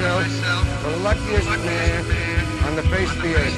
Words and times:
myself 0.00 0.82
the 0.82 0.96
luckiest 0.98 1.48
man 1.64 2.44
on 2.66 2.76
the 2.76 2.82
face 2.82 3.10
of 3.10 3.22
the 3.22 3.34
earth. 3.34 3.56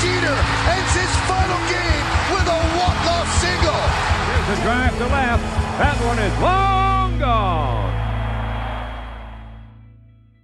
Jeter 0.00 0.38
ends 0.70 0.94
his 0.94 1.12
final 1.26 1.60
game 1.66 2.06
with 2.30 2.46
a 2.46 2.60
walk-off 2.78 3.28
single. 3.42 3.82
Here's 4.30 4.48
a 4.58 4.62
drive 4.62 4.94
to 4.98 5.06
left. 5.06 5.42
That 5.78 5.96
one 6.06 6.18
is 6.20 6.34
long 6.40 7.18
gone. 7.18 7.94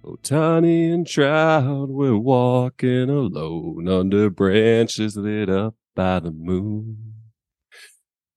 Ohtani 0.03 0.93
and 0.93 1.07
Trout 1.07 1.89
were 1.89 2.17
walking 2.17 3.09
alone 3.09 3.87
under 3.87 4.29
branches 4.29 5.15
lit 5.15 5.49
up 5.49 5.75
by 5.95 6.19
the 6.19 6.31
moon. 6.31 7.10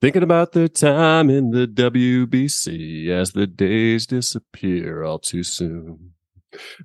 Thinking 0.05 0.23
about 0.23 0.53
their 0.53 0.69
time 0.69 1.31
in 1.31 1.53
the 1.53 1.67
WBC 1.67 3.09
as 3.09 3.33
the 3.33 3.47
days 3.47 4.07
disappear 4.07 5.03
all 5.03 5.19
too 5.19 5.43
soon. 5.43 6.14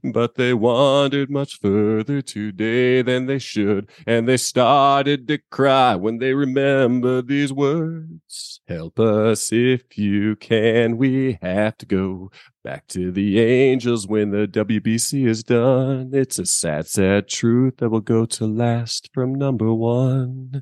But 0.03 0.35
they 0.35 0.53
wandered 0.53 1.29
much 1.29 1.59
further 1.59 2.21
today 2.21 3.01
than 3.01 3.25
they 3.25 3.39
should, 3.39 3.89
and 4.05 4.27
they 4.27 4.37
started 4.37 5.27
to 5.27 5.39
cry 5.49 5.95
when 5.95 6.19
they 6.19 6.33
remembered 6.33 7.27
these 7.27 7.53
words. 7.53 8.61
Help 8.67 8.99
us 8.99 9.51
if 9.51 9.97
you 9.97 10.35
can, 10.35 10.97
we 10.97 11.39
have 11.41 11.77
to 11.77 11.85
go 11.85 12.31
back 12.63 12.87
to 12.87 13.11
the 13.11 13.39
Angels 13.39 14.07
when 14.07 14.31
the 14.31 14.47
WBC 14.47 15.25
is 15.25 15.43
done. 15.43 16.11
It's 16.13 16.37
a 16.39 16.45
sad, 16.45 16.87
sad 16.87 17.27
truth 17.27 17.77
that 17.77 17.89
will 17.89 18.01
go 18.01 18.25
to 18.25 18.45
last 18.45 19.09
from 19.13 19.33
number 19.33 19.73
one. 19.73 20.61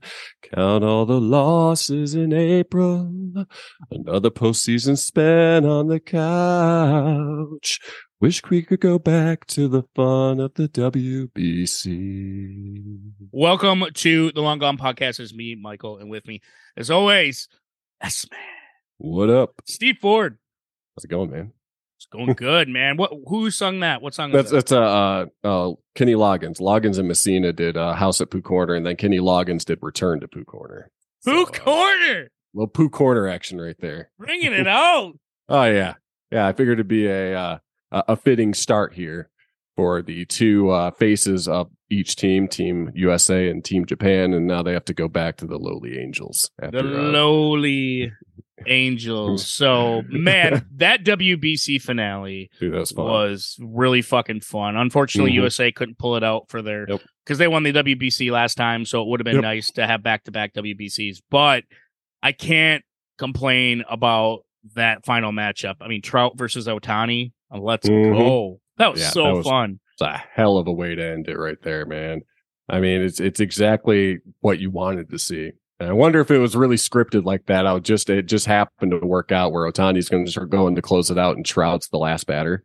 Count 0.53 0.84
all 0.84 1.06
the 1.06 1.20
losses 1.20 2.16
in 2.16 2.34
April. 2.34 3.12
Another 3.92 4.30
postseason 4.30 4.98
spent 4.98 5.66
on 5.66 5.88
the 5.88 6.00
couch. 6.00 7.80
Wish 8.20 8.42
we 8.50 8.64
could 8.64 8.80
go 8.80 8.98
back 8.98 9.46
to 9.46 9.68
the 9.68 9.84
fun 9.96 10.40
of 10.40 10.56
the 10.56 10.68
WBC. 10.68 11.30
Welcome 13.32 13.84
to 13.94 14.32
the 14.32 14.42
Long 14.42 14.58
Gone 14.58 14.80
Podcast. 14.80 15.20
It's 15.20 15.36
me, 15.36 15.54
Michael, 15.54 16.00
and 16.00 16.09
with 16.09 16.26
me, 16.26 16.42
as 16.76 16.90
always, 16.90 17.48
S 18.02 18.26
Man, 18.32 18.40
What 18.98 19.30
up? 19.30 19.62
Steve 19.68 19.98
Ford. 20.02 20.40
How's 20.96 21.04
it 21.06 21.09
going, 21.09 21.30
man? 21.30 21.52
It's 21.98 22.08
going 22.08 22.34
good, 22.38 22.68
man. 22.70 22.98
What? 22.98 23.12
Who 23.28 23.52
sung 23.52 23.82
that? 23.82 24.02
What 24.02 24.16
song? 24.16 24.31
That's 24.31 24.48
is 24.48 24.52
that? 24.52 24.56
that's 24.68 24.72
uh, 24.72 24.81
uh 24.81 25.26
uh 25.48 25.74
Kenny 25.94 26.14
Loggins. 26.16 26.59
Loggins 26.59 26.98
and 26.98 27.08
Messina 27.08 27.54
did 27.54 27.78
uh, 27.78 27.94
House 27.94 28.20
at 28.20 28.31
Pooh 28.31 28.42
Corner, 28.42 28.74
and 28.74 28.84
then 28.84 28.96
Kenny 28.96 29.20
Loggins 29.20 29.64
did 29.64 29.78
Return 29.84 30.22
to 30.22 30.28
Pooh 30.28 30.44
Corner. 30.44 30.90
Who 31.26 31.34
So, 31.34 31.44
uh, 31.44 31.52
corner? 31.52 32.30
little 32.56 32.68
Pooh 32.68 32.90
Corner 32.90 33.28
action 33.28 33.62
right 33.62 33.78
there. 33.80 34.09
Bringing 34.18 34.54
it 34.54 34.68
out. 34.68 35.14
Oh 35.50 35.66
yeah, 35.66 35.94
yeah. 36.31 36.48
I 36.48 36.54
figured 36.54 36.78
it'd 36.80 36.88
be 36.88 37.06
a 37.06 37.38
uh, 37.40 37.58
a 37.92 38.04
a 38.10 38.16
fitting 38.16 38.54
start 38.54 38.94
here 38.94 39.30
for 39.76 40.02
the 40.02 40.26
two 40.26 40.70
uh, 40.70 40.92
faces 40.92 41.48
of 41.48 41.70
each 41.90 42.16
team, 42.16 42.48
Team 42.48 42.92
USA 42.96 43.50
and 43.50 43.64
Team 43.64 43.86
Japan, 43.86 44.34
and 44.34 44.48
now 44.48 44.64
they 44.64 44.74
have 44.74 44.86
to 44.86 44.94
go 44.94 45.08
back 45.08 45.38
to 45.38 45.46
the 45.46 45.58
lowly 45.58 46.00
Angels. 46.00 46.50
The 46.58 46.66
After, 46.66 46.80
uh, 46.80 46.84
lowly 47.12 48.12
Angels. 48.66 49.46
So, 49.58 50.02
man, 50.10 50.66
that 50.78 51.04
WBC 51.04 51.80
finale 51.82 52.50
dude, 52.60 52.74
was 52.74 52.92
was 52.94 53.58
really 53.62 54.02
fucking 54.02 54.42
fun. 54.42 54.76
Unfortunately, 54.76 55.32
Mhm. 55.32 55.36
USA 55.36 55.72
couldn't 55.72 55.98
pull 56.00 56.16
it 56.16 56.24
out 56.24 56.50
for 56.50 56.62
their 56.64 56.88
Yep. 56.90 57.02
because 57.24 57.38
they 57.38 57.48
won 57.48 57.64
the 57.64 57.72
WBC 57.72 58.32
last 58.32 58.56
time, 58.56 58.84
so 58.84 59.02
it 59.04 59.08
would 59.08 59.20
have 59.20 59.26
been 59.26 59.36
Yep. 59.36 59.44
nice 59.44 59.72
to 59.74 59.86
have 59.86 60.02
back 60.04 60.24
to 60.26 60.32
back 60.32 60.54
WBCs. 60.56 61.22
But 61.30 61.64
I 62.24 62.32
can't 62.32 62.84
complain 63.20 63.84
about 63.90 64.40
that 64.75 65.05
final 65.05 65.31
matchup. 65.31 65.75
I 65.81 65.88
mean, 65.88 66.01
Trout 66.01 66.38
versus 66.38 66.67
Ohtani. 66.67 67.31
uh, 67.53 67.59
Let's 67.59 67.88
Mhm. 67.88 68.17
go. 68.17 68.59
That 68.78 68.91
was 68.91 69.01
Yeah, 69.01 69.09
so 69.09 69.23
that 69.23 69.35
was- 69.38 69.47
fun. 69.47 69.79
It's 69.94 70.01
a 70.01 70.17
hell 70.33 70.57
of 70.57 70.67
a 70.67 70.72
way 70.72 70.94
to 70.95 71.03
end 71.03 71.28
it 71.28 71.38
right 71.38 71.57
there, 71.63 71.85
man. 71.85 72.22
I 72.69 72.79
mean, 72.79 73.01
it's 73.01 73.19
it's 73.19 73.39
exactly 73.39 74.19
what 74.41 74.59
you 74.59 74.69
wanted 74.69 75.09
to 75.09 75.17
see. 75.17 75.51
And 75.79 75.89
I 75.89 75.94
wonder 75.94 76.19
if 76.19 76.29
it 76.31 76.38
was 76.39 76.55
really 76.55 76.75
scripted 76.75 77.23
like 77.23 77.45
that. 77.47 77.66
I 77.66 77.73
would 77.73 77.85
just 77.85 78.09
it 78.09 78.28
just 78.28 78.45
happened 78.45 78.91
to 78.91 79.00
work 79.00 79.31
out 79.31 79.51
where 79.51 79.69
Ohtani's 79.72 80.09
going 80.09 80.25
to 80.25 80.31
start 80.31 80.50
going 80.50 80.75
to 80.75 80.81
close 80.81 81.09
it 81.09 81.17
out, 81.17 81.35
and 81.35 81.45
Trout's 81.45 81.88
the 81.88 81.97
last 81.97 82.28
batter. 82.28 82.63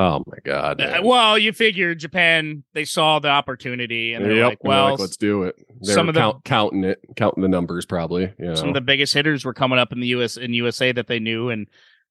Oh 0.00 0.22
my 0.28 0.38
god! 0.44 0.80
Uh, 0.80 1.00
well, 1.02 1.36
you 1.36 1.52
figure 1.52 1.94
Japan 1.96 2.62
they 2.72 2.84
saw 2.84 3.18
the 3.18 3.28
opportunity 3.28 4.12
and 4.14 4.24
they're 4.24 4.32
Yep, 4.36 4.44
like, 4.44 4.58
and 4.62 4.70
they're 4.72 4.78
well, 4.84 4.94
let's 4.94 5.16
do 5.16 5.42
it. 5.42 5.56
They're 5.80 5.94
some 5.94 6.08
of 6.08 6.14
the- 6.14 6.34
counting 6.44 6.84
it, 6.84 7.00
counting 7.16 7.42
the 7.42 7.48
numbers, 7.48 7.84
probably. 7.84 8.32
You 8.38 8.46
know, 8.46 8.54
some 8.54 8.68
of 8.68 8.74
the 8.74 8.80
biggest 8.80 9.12
hitters 9.12 9.44
were 9.44 9.54
coming 9.54 9.78
up 9.78 9.90
in 9.92 9.98
the 9.98 10.06
US 10.08 10.36
in 10.36 10.54
USA 10.54 10.92
that 10.92 11.08
they 11.08 11.18
knew 11.18 11.50
and 11.50 11.66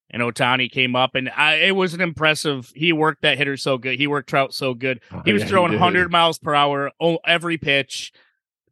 and 0.10 0.22
Ohtani 0.22 0.70
came 0.70 0.96
up 0.98 1.16
and 1.16 1.30
I, 1.30 1.56
it 1.56 1.76
was 1.78 1.94
an 1.94 2.02
impressive. 2.02 2.72
He 2.76 2.92
worked 2.92 3.22
that 3.22 3.38
hitter 3.38 3.56
so 3.58 3.78
good. 3.78 3.98
He 3.98 4.08
worked 4.08 4.30
Trout 4.30 4.54
so 4.54 4.74
good. 4.74 5.00
Oh, 5.12 5.22
He 5.24 5.32
was 5.32 5.44
yeah, 5.44 5.48
throwing 5.48 5.72
did. 5.72 5.80
100 5.80 6.12
miles 6.12 6.40
per 6.40 6.54
hour 6.54 6.92
oh, 7.00 7.20
every 7.26 7.58
pitch. 7.58 8.12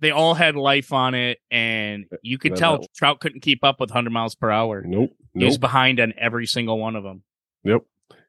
They 0.01 0.11
all 0.11 0.33
had 0.33 0.57
life 0.57 0.91
on 0.91 1.13
it, 1.15 1.39
and 1.49 2.05
you 2.21 2.37
could 2.37 2.51
Uh, 2.53 2.55
tell 2.57 2.77
that- 2.79 2.93
Trout 2.93 3.21
couldn't 3.21 3.39
keep 3.41 3.63
up 3.63 3.79
with 3.79 3.91
100 3.91 4.09
miles 4.11 4.35
per 4.35 4.51
hour. 4.51 4.83
Nope, 4.85 5.11
He 5.33 5.45
was 5.45 5.57
behind 5.57 6.01
on 6.01 6.13
every 6.17 6.45
single 6.47 6.77
one 6.79 6.97
of 6.97 7.03
them. 7.03 7.23
yep, 7.63 7.81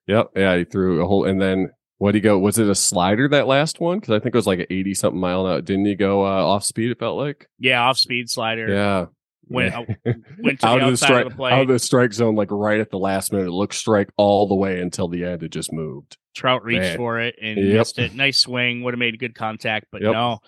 yep. 0.07 0.29
Yeah, 0.37 0.57
he 0.57 0.65
threw 0.65 1.03
a 1.03 1.07
whole, 1.07 1.25
and 1.25 1.41
then 1.41 1.71
what 1.99 2.15
he 2.15 2.21
go? 2.21 2.39
Was 2.39 2.59
it 2.59 2.69
a 2.69 2.75
slider 2.75 3.29
that 3.29 3.47
last 3.47 3.81
one? 3.81 3.99
Because 4.01 4.15
I 4.15 4.19
think 4.21 4.35
it 4.35 4.39
was 4.39 4.47
like 4.47 4.61
an 4.61 4.67
eighty 4.71 4.95
something 4.95 5.21
mile 5.21 5.47
an 5.47 5.53
hour. 5.53 5.61
Didn't 5.61 5.87
he 5.87 5.95
go 5.95 6.25
uh, 6.25 6.45
off 6.45 6.65
speed? 6.65 6.91
It 6.91 6.99
felt 6.99 7.17
like. 7.19 7.49
Yeah, 7.59 7.83
off 7.83 7.99
speed 7.99 8.29
slider. 8.31 8.69
Yeah. 8.69 9.07
Went 9.49 9.73
Yeah. 10.05 10.13
went 10.43 10.61
to 10.61 10.67
out 10.67 10.79
the 10.81 10.85
of 10.87 10.91
the 10.91 10.97
strike 10.97 11.27
of 11.27 11.37
the 11.37 11.43
out 11.45 11.63
of 11.63 11.69
the 11.69 11.79
strike 11.79 12.13
zone 12.13 12.35
like 12.35 12.51
right 12.51 12.81
at 12.81 12.91
the 12.91 12.99
last 12.99 13.33
minute. 13.33 13.47
It 13.47 13.53
looked 13.53 13.75
strike 13.75 14.11
all 14.17 14.49
the 14.49 14.57
way 14.57 14.81
until 14.81 15.09
the 15.09 15.25
end. 15.25 15.43
It 15.45 15.53
just 15.53 15.73
moved. 15.73 16.17
Trout 16.35 16.65
reached 16.65 16.81
Man. 16.83 16.97
for 16.97 17.21
it 17.21 17.37
and 17.41 17.57
Yep. 17.57 17.75
missed 17.79 17.99
it. 17.99 18.15
Nice 18.15 18.39
swing. 18.41 18.83
Would 18.83 18.93
have 18.95 18.99
made 18.99 19.19
good 19.19 19.35
contact, 19.35 19.87
but 19.93 20.03
Yep. 20.03 20.13
no. 20.13 20.39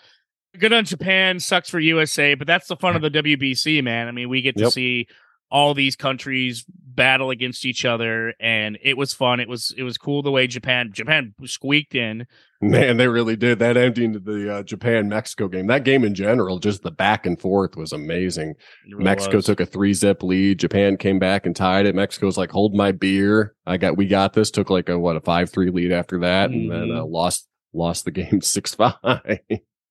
Good 0.58 0.72
on 0.72 0.84
Japan. 0.84 1.38
Sucks 1.38 1.70
for 1.70 1.78
USA, 1.78 2.34
but 2.34 2.46
that's 2.46 2.66
the 2.66 2.76
fun 2.76 2.96
of 2.96 3.02
the 3.02 3.10
WBC, 3.10 3.82
man. 3.82 4.08
I 4.08 4.10
mean, 4.10 4.28
we 4.28 4.42
get 4.42 4.56
to 4.56 4.64
Yep. 4.64 4.72
see 4.72 5.06
all 5.50 5.74
these 5.74 5.96
countries 5.96 6.64
battle 6.68 7.30
against 7.30 7.64
each 7.64 7.84
other, 7.84 8.34
and 8.40 8.76
it 8.82 8.96
was 8.96 9.12
fun. 9.14 9.40
It 9.40 9.48
was 9.48 9.72
it 9.76 9.82
was 9.84 9.96
cool 9.98 10.22
the 10.22 10.30
way 10.32 10.46
Japan 10.46 10.90
Japan 10.92 11.34
squeaked 11.44 11.94
in. 11.94 12.26
Man, 12.60 12.96
they 12.96 13.06
really 13.06 13.36
did. 13.36 13.60
That 13.60 13.76
ending 13.76 14.14
to 14.14 14.18
the 14.18 14.52
uh, 14.56 14.62
Japan 14.64 15.08
Mexico 15.08 15.46
game. 15.46 15.68
That 15.68 15.84
game 15.84 16.02
in 16.04 16.12
general, 16.14 16.58
just 16.58 16.82
the 16.82 16.90
back 16.90 17.24
and 17.24 17.40
forth 17.40 17.76
was 17.76 17.92
amazing. 17.92 18.54
Really 18.90 19.04
Mexico 19.04 19.36
was. 19.36 19.46
took 19.46 19.60
a 19.60 19.66
three 19.66 19.94
zip 19.94 20.24
lead. 20.24 20.58
Japan 20.58 20.96
came 20.96 21.20
back 21.20 21.46
and 21.46 21.54
tied 21.54 21.86
it. 21.86 21.94
Mexico's 21.94 22.36
like, 22.36 22.50
hold 22.50 22.74
my 22.74 22.90
beer. 22.90 23.54
I 23.64 23.76
got, 23.76 23.96
we 23.96 24.06
got 24.08 24.32
this. 24.32 24.50
Took 24.50 24.70
like 24.70 24.88
a, 24.88 24.98
what, 24.98 25.14
a 25.14 25.20
five 25.20 25.50
three 25.50 25.70
lead 25.70 25.92
after 25.92 26.18
that. 26.18 26.50
And 26.50 26.68
then 26.68 26.90
uh, 26.90 27.02
Mhm. 27.04 27.10
lost, 27.12 27.46
lost 27.72 28.04
the 28.04 28.10
game 28.10 28.40
six 28.42 28.74
five. 28.74 28.96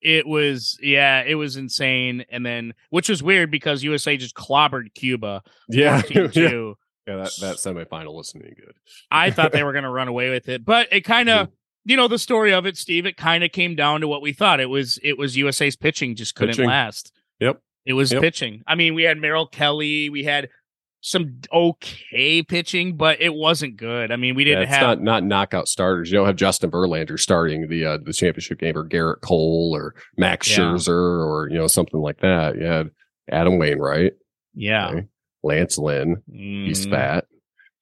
It 0.01 0.27
was 0.27 0.77
yeah, 0.81 1.23
it 1.25 1.35
was 1.35 1.55
insane. 1.57 2.25
And 2.29 2.45
then 2.45 2.73
which 2.89 3.09
was 3.09 3.23
weird 3.23 3.51
because 3.51 3.83
USA 3.83 4.17
just 4.17 4.35
clobbered 4.35 4.93
Cuba. 4.93 5.43
yeah. 5.69 6.01
14-2. 6.01 6.75
Yeah. 7.07 7.15
That, 7.15 7.31
that 7.39 7.55
semifinal 7.55 8.13
wasn't 8.13 8.43
any 8.43 8.53
good. 8.53 8.73
I 9.09 9.31
thought 9.31 9.53
they 9.53 9.63
were 9.63 9.71
going 9.71 9.85
to 9.85 9.89
run 9.89 10.09
away 10.09 10.29
with 10.29 10.49
it, 10.49 10.65
but 10.65 10.89
it 10.91 11.05
kind 11.05 11.29
of, 11.29 11.47
mm. 11.47 11.51
you 11.85 11.95
know, 11.95 12.09
the 12.09 12.19
story 12.19 12.51
of 12.53 12.65
it, 12.65 12.75
Steve. 12.75 13.05
It 13.05 13.15
kind 13.15 13.45
of 13.45 13.53
came 13.53 13.75
down 13.77 14.01
to 14.01 14.09
what 14.09 14.21
we 14.21 14.33
thought. 14.33 14.59
It 14.59 14.65
was 14.65 14.99
it 15.01 15.17
was 15.17 15.37
USA's 15.37 15.77
pitching 15.77 16.17
just 16.17 16.35
couldn't 16.35 16.55
Pitching. 16.55 16.67
last. 16.67 17.13
Yep. 17.39 17.61
It 17.85 17.93
was 17.93 18.11
Yep. 18.11 18.21
pitching. 18.21 18.61
I 18.67 18.75
mean, 18.75 18.93
we 18.93 19.03
had 19.03 19.17
Merrill 19.19 19.47
Kelly, 19.47 20.09
we 20.09 20.25
had 20.25 20.49
some 21.01 21.39
okay 21.53 22.41
pitching, 22.43 22.97
but 22.97 23.21
it 23.21 23.33
wasn't 23.33 23.77
good. 23.77 24.11
I 24.11 24.15
mean, 24.15 24.35
we 24.35 24.43
didn't 24.43 24.63
it's 24.63 24.71
have 24.71 24.81
not 24.81 25.01
not 25.01 25.23
knockout 25.23 25.67
starters. 25.67 26.11
You 26.11 26.17
don't 26.17 26.27
have 26.27 26.35
Justin 26.35 26.71
Verlander 26.71 27.19
starting 27.19 27.67
the 27.67 27.85
uh, 27.85 27.97
the 28.03 28.13
championship 28.13 28.59
game, 28.59 28.77
or 28.77 28.87
Gerrit 28.87 29.21
Cole, 29.21 29.71
or 29.75 29.95
Max 30.17 30.49
Yeah. 30.49 30.57
Scherzer, 30.59 30.89
or 30.89 31.49
you 31.51 31.57
know 31.57 31.67
something 31.67 31.99
like 31.99 32.19
that. 32.21 32.55
You 32.57 32.63
had 32.65 32.89
Adam 33.29 33.57
Wainwright, 33.59 34.13
yeah. 34.53 34.87
okay, 34.89 35.05
Lance 35.43 35.77
Lynn. 35.77 36.23
He's 36.31 36.85
Mm, 36.85 36.89
fat. 36.91 37.25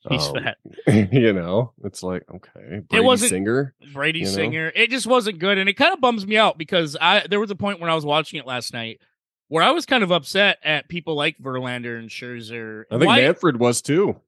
He's 0.09 0.27
Um, 0.27 0.35
fat. 0.35 0.57
you 1.13 1.33
know, 1.33 1.73
it's 1.83 2.03
like 2.03 2.23
okay. 2.29 2.81
Brady 2.89 3.05
wasn't- 3.05 3.29
Singer. 3.31 3.73
Brady 3.93 4.19
you 4.19 4.25
know? 4.25 4.31
Singer. 4.31 4.71
It 4.75 4.91
just 4.91 5.07
wasn't 5.07 5.39
good, 5.39 5.57
and 5.57 5.67
it 5.69 5.73
kind 5.73 5.93
of 5.93 6.01
bums 6.01 6.27
me 6.27 6.37
out 6.37 6.57
because 6.59 6.95
I 7.01 7.25
there 7.27 7.39
was 7.39 7.49
a 7.49 7.55
point 7.55 7.79
when 7.79 7.89
I 7.89 7.95
was 7.95 8.05
watching 8.05 8.39
it 8.39 8.45
last 8.45 8.71
night 8.73 8.99
where 9.47 9.63
I 9.63 9.71
was 9.71 9.85
kind 9.85 10.03
of 10.03 10.11
upset 10.11 10.57
at 10.63 10.89
people 10.89 11.15
like 11.15 11.37
Verlander 11.39 11.97
and 11.99 12.09
Scherzer. 12.09 12.83
I 12.91 12.95
think 12.97 13.07
Why- 13.07 13.21
Manfred 13.21 13.59
was 13.59 13.81
too. 13.81 14.19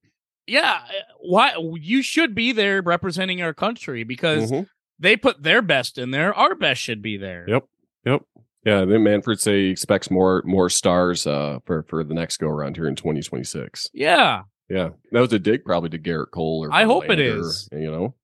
yeah, 0.45 0.79
uh, 0.87 0.91
why 1.19 1.53
you 1.79 2.01
should 2.01 2.33
be 2.35 2.51
there 2.51 2.81
representing 2.81 3.41
our 3.41 3.53
country 3.53 4.03
because 4.03 4.51
Mhm. 4.51 4.67
they 4.99 5.15
put 5.17 5.43
their 5.43 5.61
best 5.61 5.97
in 5.97 6.11
there. 6.11 6.33
Our 6.33 6.55
best 6.55 6.81
should 6.81 7.01
be 7.01 7.17
there. 7.17 7.45
Yep. 7.47 7.65
Yep. 8.05 8.21
Yeah, 8.65 8.83
then 8.85 9.03
Manfred 9.03 9.39
say 9.39 9.65
he 9.65 9.69
expects 9.69 10.11
more 10.11 10.41
more 10.45 10.69
stars 10.69 11.25
uh 11.25 11.59
for 11.65 11.83
for 11.83 12.03
the 12.03 12.13
next 12.13 12.37
go 12.37 12.47
around 12.49 12.75
here 12.75 12.87
in 12.87 12.95
2026. 12.95 13.89
Yeah, 13.93 14.43
Yeah, 14.69 14.89
that 15.13 15.21
was 15.21 15.31
a 15.31 15.39
dig 15.39 15.63
probably 15.63 15.89
to 15.91 15.99
Gerrit 15.99 16.31
Cole 16.31 16.65
or 16.65 16.73
I 16.73 16.83
hope 16.83 17.05
it 17.09 17.19
Verlander. 17.19 17.69
You 17.71 17.89
know, 17.91 18.15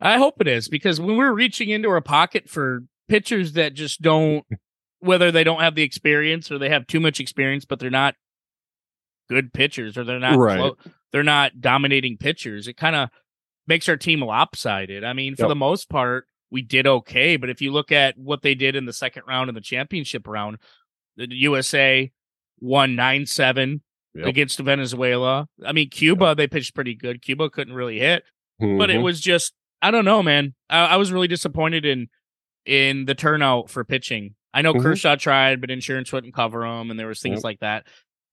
I 0.00 0.18
hope 0.18 0.40
it 0.40 0.48
is 0.48 0.68
because 0.68 1.00
when 1.00 1.16
we're 1.16 1.32
reaching 1.32 1.68
into 1.70 1.88
our 1.88 2.00
pocket 2.00 2.48
for 2.48 2.80
pitchers 3.08 3.52
that 3.52 3.74
just 3.74 4.02
don't 4.02 4.44
whether 5.00 5.30
they 5.30 5.44
don't 5.44 5.60
have 5.60 5.74
the 5.74 5.82
experience 5.82 6.50
or 6.50 6.58
they 6.58 6.68
have 6.70 6.86
too 6.86 7.00
much 7.00 7.20
experience, 7.20 7.64
but 7.64 7.78
they're 7.78 7.90
not 7.90 8.14
good 9.28 9.52
pitchers 9.52 9.96
or 9.98 10.04
they're 10.04 10.18
not 10.20 10.38
Right. 10.38 10.58
clo- 10.58 10.76
they're 11.12 11.22
not 11.22 11.60
dominating 11.60 12.16
pitchers. 12.16 12.68
It 12.68 12.76
kind 12.76 12.94
of 12.96 13.10
makes 13.66 13.88
our 13.88 13.96
team 13.96 14.20
lopsided. 14.20 15.02
I 15.04 15.12
mean, 15.12 15.34
for 15.34 15.42
Yep. 15.42 15.48
the 15.48 15.54
most 15.56 15.88
part, 15.88 16.26
we 16.50 16.62
did 16.62 16.86
okay, 16.86 17.36
but 17.36 17.50
if 17.50 17.60
you 17.60 17.72
look 17.72 17.90
at 17.90 18.16
what 18.16 18.42
they 18.42 18.54
did 18.54 18.76
in 18.76 18.84
the 18.86 18.92
second 18.92 19.24
round 19.26 19.48
and 19.48 19.56
the 19.56 19.60
championship 19.62 20.26
round, 20.28 20.58
the 21.16 21.26
USA 21.30 22.12
won 22.60 22.94
nine 22.94 23.26
seven 23.26 23.82
Yep. 24.14 24.26
against 24.26 24.58
Venezuela. 24.60 25.48
I 25.64 25.72
mean, 25.72 25.90
Cuba 25.90 26.34
they 26.36 26.46
pitched 26.46 26.74
pretty 26.74 26.94
good. 26.94 27.20
Cuba 27.20 27.50
couldn't 27.50 27.74
really 27.74 27.98
hit, 27.98 28.24
but 28.58 28.88
it 28.90 28.96
Mhm. 28.98 29.02
was 29.02 29.20
just 29.20 29.52
I 29.82 29.90
don't 29.90 30.06
know, 30.06 30.22
man. 30.22 30.54
I, 30.70 30.86
I 30.86 30.96
was 30.96 31.12
really 31.12 31.28
disappointed 31.28 31.84
in 31.84 32.08
in 32.64 33.04
the 33.04 33.14
turnout 33.14 33.68
for 33.70 33.84
pitching. 33.84 34.34
I 34.56 34.62
know 34.62 34.74
Mhm. 34.74 34.82
Kershaw 34.82 35.16
tried, 35.16 35.60
but 35.60 35.70
insurance 35.70 36.12
wouldn't 36.12 36.34
cover 36.34 36.64
him, 36.64 36.90
and 36.90 36.98
there 36.98 37.06
was 37.06 37.20
things 37.20 37.38
Yep. 37.38 37.44
like 37.44 37.60
that. 37.60 37.86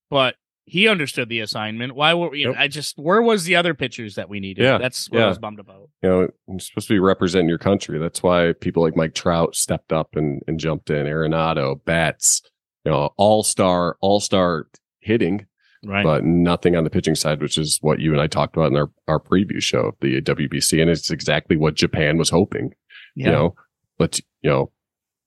But 0.09 0.35
he 0.65 0.87
understood 0.87 1.27
the 1.27 1.41
assignment. 1.41 1.93
Why 1.93 2.13
were 2.13 2.33
you 2.33 2.47
know, 2.47 2.55
I 2.57 2.69
just 2.69 2.97
where 2.97 3.21
was 3.21 3.43
the 3.43 3.55
other 3.57 3.73
pitchers 3.73 4.15
that 4.15 4.29
we 4.29 4.39
needed? 4.39 4.63
Yeah, 4.63 4.77
That's 4.77 5.09
what 5.09 5.21
I 5.21 5.27
was 5.27 5.37
bummed 5.37 5.59
about. 5.59 5.89
you 6.01 6.09
know, 6.09 6.29
you're 6.47 6.59
supposed 6.59 6.87
to 6.87 6.93
be 6.93 6.99
representing 6.99 7.49
your 7.49 7.57
country. 7.57 7.99
That's 7.99 8.23
why 8.23 8.53
people 8.53 8.81
like 8.81 8.95
Mike 8.95 9.13
Trout 9.13 9.55
stepped 9.55 9.91
up 9.91 10.15
and, 10.15 10.41
and 10.47 10.59
jumped 10.59 10.89
in. 10.89 11.05
Arenado, 11.05 11.83
Betts, 11.83 12.41
you 12.85 12.91
know, 12.91 13.09
all 13.17 13.43
star, 13.43 13.97
all 13.99 14.21
star 14.21 14.67
hitting, 15.01 15.47
Right. 15.85 16.05
but 16.05 16.23
nothing 16.23 16.77
on 16.77 16.85
the 16.85 16.89
pitching 16.89 17.15
side, 17.15 17.41
which 17.41 17.57
is 17.57 17.77
what 17.81 17.99
you 17.99 18.13
and 18.13 18.21
I 18.21 18.27
talked 18.27 18.55
about 18.55 18.71
in 18.71 18.77
our, 18.77 18.89
our 19.09 19.19
preview 19.19 19.61
show 19.61 19.87
of 19.87 19.95
the 19.99 20.21
WBC. 20.21 20.79
And 20.81 20.89
it's 20.89 21.11
exactly 21.11 21.57
what 21.57 21.73
Japan 21.75 22.17
was 22.17 22.29
hoping. 22.29 22.73
yeah. 23.17 23.25
You 23.25 23.31
know, 23.33 23.55
let's, 23.99 24.21
you 24.41 24.49
know, 24.49 24.71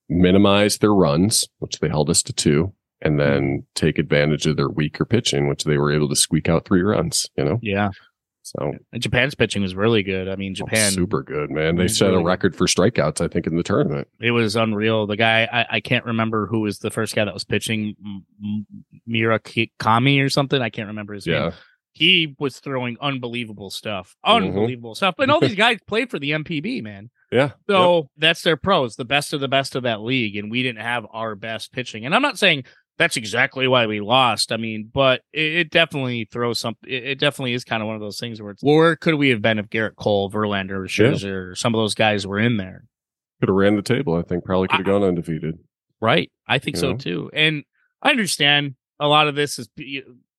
minimize 0.09 0.77
their 0.77 0.93
runs, 0.93 1.45
which 1.59 1.79
they 1.79 1.89
held 1.89 2.09
us 2.09 2.23
to 2.23 2.33
two, 2.33 2.73
and 3.01 3.19
then 3.19 3.65
take 3.75 3.97
advantage 3.99 4.45
of 4.47 4.57
their 4.57 4.69
weaker 4.69 5.05
pitching, 5.05 5.47
which 5.47 5.63
they 5.63 5.77
were 5.77 5.91
able 5.93 6.09
to 6.09 6.15
squeak 6.15 6.49
out 6.49 6.65
three 6.65 6.81
runs, 6.81 7.27
you 7.37 7.43
know? 7.43 7.59
yeah. 7.61 7.89
So 8.43 8.71
And 8.93 9.01
Japan's 9.01 9.35
pitching 9.35 9.61
was 9.61 9.75
really 9.75 10.03
good. 10.03 10.29
I 10.29 10.37
mean, 10.37 10.55
Japan 10.55 10.91
super 10.93 11.21
good, 11.21 11.51
man. 11.51 11.75
They 11.75 11.89
set 11.89 12.05
a 12.05 12.11
really 12.11 12.21
good. 12.23 12.27
record 12.27 12.55
for 12.55 12.65
strikeouts, 12.65 13.19
I 13.19 13.27
think, 13.27 13.45
in 13.45 13.57
the 13.57 13.61
tournament. 13.63 14.07
it 14.21 14.31
was 14.31 14.55
unreal. 14.55 15.05
The 15.05 15.17
guy 15.17 15.49
I, 15.51 15.65
I 15.75 15.79
can't 15.81 16.05
remember 16.05 16.47
who 16.47 16.61
was 16.61 16.79
the 16.79 16.89
first 16.89 17.13
guy 17.13 17.25
that 17.25 17.33
was 17.33 17.43
pitching 17.43 17.95
M- 18.01 18.25
M- 18.41 18.65
Murakami 19.05 20.23
or 20.23 20.29
something. 20.29 20.61
I 20.61 20.69
can't 20.69 20.87
remember 20.87 21.13
his 21.13 21.27
name. 21.27 21.51
He 21.91 22.35
was 22.39 22.59
throwing 22.59 22.95
unbelievable 23.01 23.69
stuff, 23.69 24.15
Mhm. 24.25 24.35
unbelievable 24.47 24.95
stuff. 24.95 25.15
But 25.17 25.29
all 25.29 25.39
these 25.41 25.55
guys 25.55 25.79
played 25.87 26.09
for 26.09 26.19
the 26.19 26.31
NPB, 26.31 26.81
man. 26.81 27.09
Yeah. 27.31 27.51
So 27.69 28.09
that's 28.17 28.41
their 28.41 28.57
pros, 28.57 28.95
the 28.95 29.05
best 29.05 29.33
of 29.33 29.41
the 29.41 29.47
best 29.47 29.75
of 29.75 29.83
that 29.83 30.01
league, 30.01 30.35
and 30.37 30.49
we 30.49 30.63
didn't 30.63 30.81
have 30.81 31.05
our 31.11 31.35
best 31.35 31.73
pitching. 31.73 32.05
And 32.05 32.15
I'm 32.15 32.21
not 32.21 32.37
saying 32.39 32.63
that's 32.97 33.17
exactly 33.17 33.67
why 33.67 33.85
we 33.85 33.99
lost. 33.99 34.51
I 34.51 34.57
mean, 34.57 34.89
but 34.91 35.21
it, 35.33 35.55
it 35.55 35.71
definitely 35.71 36.27
throws 36.31 36.59
some. 36.59 36.75
It, 36.85 37.03
it 37.03 37.19
definitely 37.19 37.53
is 37.53 37.63
kind 37.63 37.81
of 37.83 37.87
one 37.87 37.95
of 37.95 38.01
those 38.01 38.19
things 38.19 38.41
where 38.41 38.51
it's 38.51 38.63
where 38.63 38.95
could 38.95 39.15
we 39.15 39.29
have 39.29 39.41
been 39.41 39.59
if 39.59 39.69
Gerrit 39.69 39.95
Cole, 39.95 40.31
Verlander, 40.31 40.87
Yeah. 40.97 41.53
Some 41.55 41.75
of 41.75 41.79
those 41.79 41.95
guys 41.95 42.25
were 42.25 42.39
in 42.39 42.57
there? 42.57 42.85
Could 43.39 43.49
have 43.49 43.55
ran 43.55 43.75
the 43.75 43.81
table, 43.81 44.15
I 44.15 44.23
think. 44.23 44.45
Probably 44.45 44.67
could 44.67 44.77
have 44.77 44.85
gone 44.85 45.03
undefeated. 45.03 45.59
Right. 46.01 46.31
I 46.47 46.59
think 46.59 46.77
You 46.77 46.81
so 46.81 46.91
know? 46.91 46.97
too. 46.97 47.29
And 47.33 47.63
I 48.01 48.09
understand 48.11 48.75
a 48.99 49.07
lot 49.07 49.27
of 49.27 49.35
this 49.35 49.59
is 49.59 49.69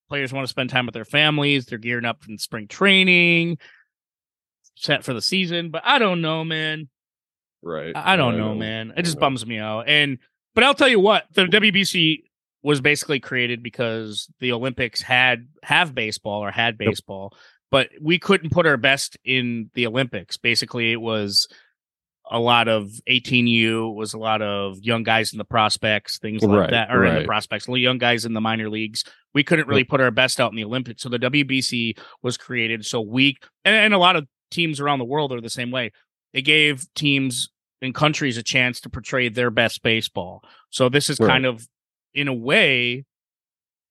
players 0.09 0.33
want 0.33 0.45
to 0.45 0.51
spend 0.51 0.71
time 0.71 0.87
with 0.87 0.95
their 0.95 1.05
families. 1.05 1.67
They're 1.67 1.79
gearing 1.79 2.05
up 2.05 2.23
in 2.29 2.39
spring 2.39 2.67
training, 2.67 3.59
set 4.81 5.05
for 5.05 5.13
the 5.15 5.23
season. 5.23 5.71
But 5.71 5.83
I 5.85 5.99
don't 5.99 6.21
know, 6.21 6.45
man. 6.45 6.89
Right. 7.63 7.93
I 7.97 8.15
I 8.15 8.17
don't 8.17 8.37
know, 8.37 8.55
man. 8.55 8.93
It 8.97 9.03
just 9.03 9.19
bums 9.19 9.45
me 9.47 9.59
out. 9.59 9.89
And 9.89 10.19
but 10.55 10.65
I'll 10.65 10.75
tell 10.75 10.89
you 10.89 11.01
what, 11.01 11.25
the 11.35 11.45
WBC 11.45 12.23
was 12.63 12.81
basically 12.81 13.21
created 13.21 13.63
because 13.63 14.29
the 14.41 14.53
Olympics 14.53 15.01
had 15.01 15.49
have 15.63 15.95
baseball 15.95 16.45
or 16.45 16.51
had 16.51 16.77
Yep. 16.81 16.89
baseball, 16.89 17.37
but 17.71 17.91
we 18.01 18.19
couldn't 18.19 18.51
put 18.51 18.67
our 18.67 18.77
best 18.77 19.17
in 19.25 19.71
the 19.75 19.87
Olympics. 19.87 20.37
Basically, 20.37 20.93
it 20.93 21.01
was 21.01 21.49
a 22.31 22.39
lot 22.39 22.69
of 22.69 22.91
18U, 23.09 23.91
it 23.91 23.95
was 23.95 24.13
a 24.13 24.19
lot 24.19 24.43
of 24.43 24.79
young 24.83 25.03
guys 25.03 25.33
in 25.33 25.39
the 25.39 25.45
prospects, 25.45 26.19
things 26.19 26.43
like 26.43 26.61
Right, 26.61 26.71
that, 26.73 26.91
or 26.91 27.05
in 27.07 27.15
the 27.15 27.21
right. 27.21 27.27
prospects, 27.27 27.67
young 27.69 27.97
guys 27.99 28.25
in 28.27 28.35
the 28.35 28.41
minor 28.41 28.69
leagues. 28.69 29.03
We 29.35 29.43
couldn't 29.43 29.67
really 29.69 29.85
put 29.85 30.01
our 30.01 30.11
best 30.11 30.39
out 30.41 30.51
in 30.53 30.57
the 30.57 30.65
Olympics. 30.65 31.03
So 31.03 31.09
the 31.09 31.19
WBC 31.19 31.97
was 32.23 32.37
created 32.37 32.85
so 32.85 33.01
we 33.01 33.37
and, 33.65 33.75
and 33.75 33.95
a 33.95 33.99
lot 33.99 34.17
of 34.17 34.27
teams 34.51 34.81
around 34.81 34.99
the 34.99 35.05
world 35.05 35.33
are 35.33 35.41
the 35.41 35.51
same 35.51 35.71
way. 35.71 35.93
They 36.33 36.43
gave 36.43 36.87
teams 36.95 37.49
and 37.81 37.95
countries 37.95 38.37
a 38.37 38.43
chance 38.43 38.81
to 38.83 38.91
portray 38.91 39.29
their 39.29 39.51
best 39.51 39.83
baseball. 39.83 40.43
So 40.71 40.89
this 40.89 41.09
is 41.11 41.19
Right. 41.21 41.29
kind 41.29 41.47
of, 41.47 41.67
in 42.15 42.29
a 42.29 42.35
way, 42.35 43.05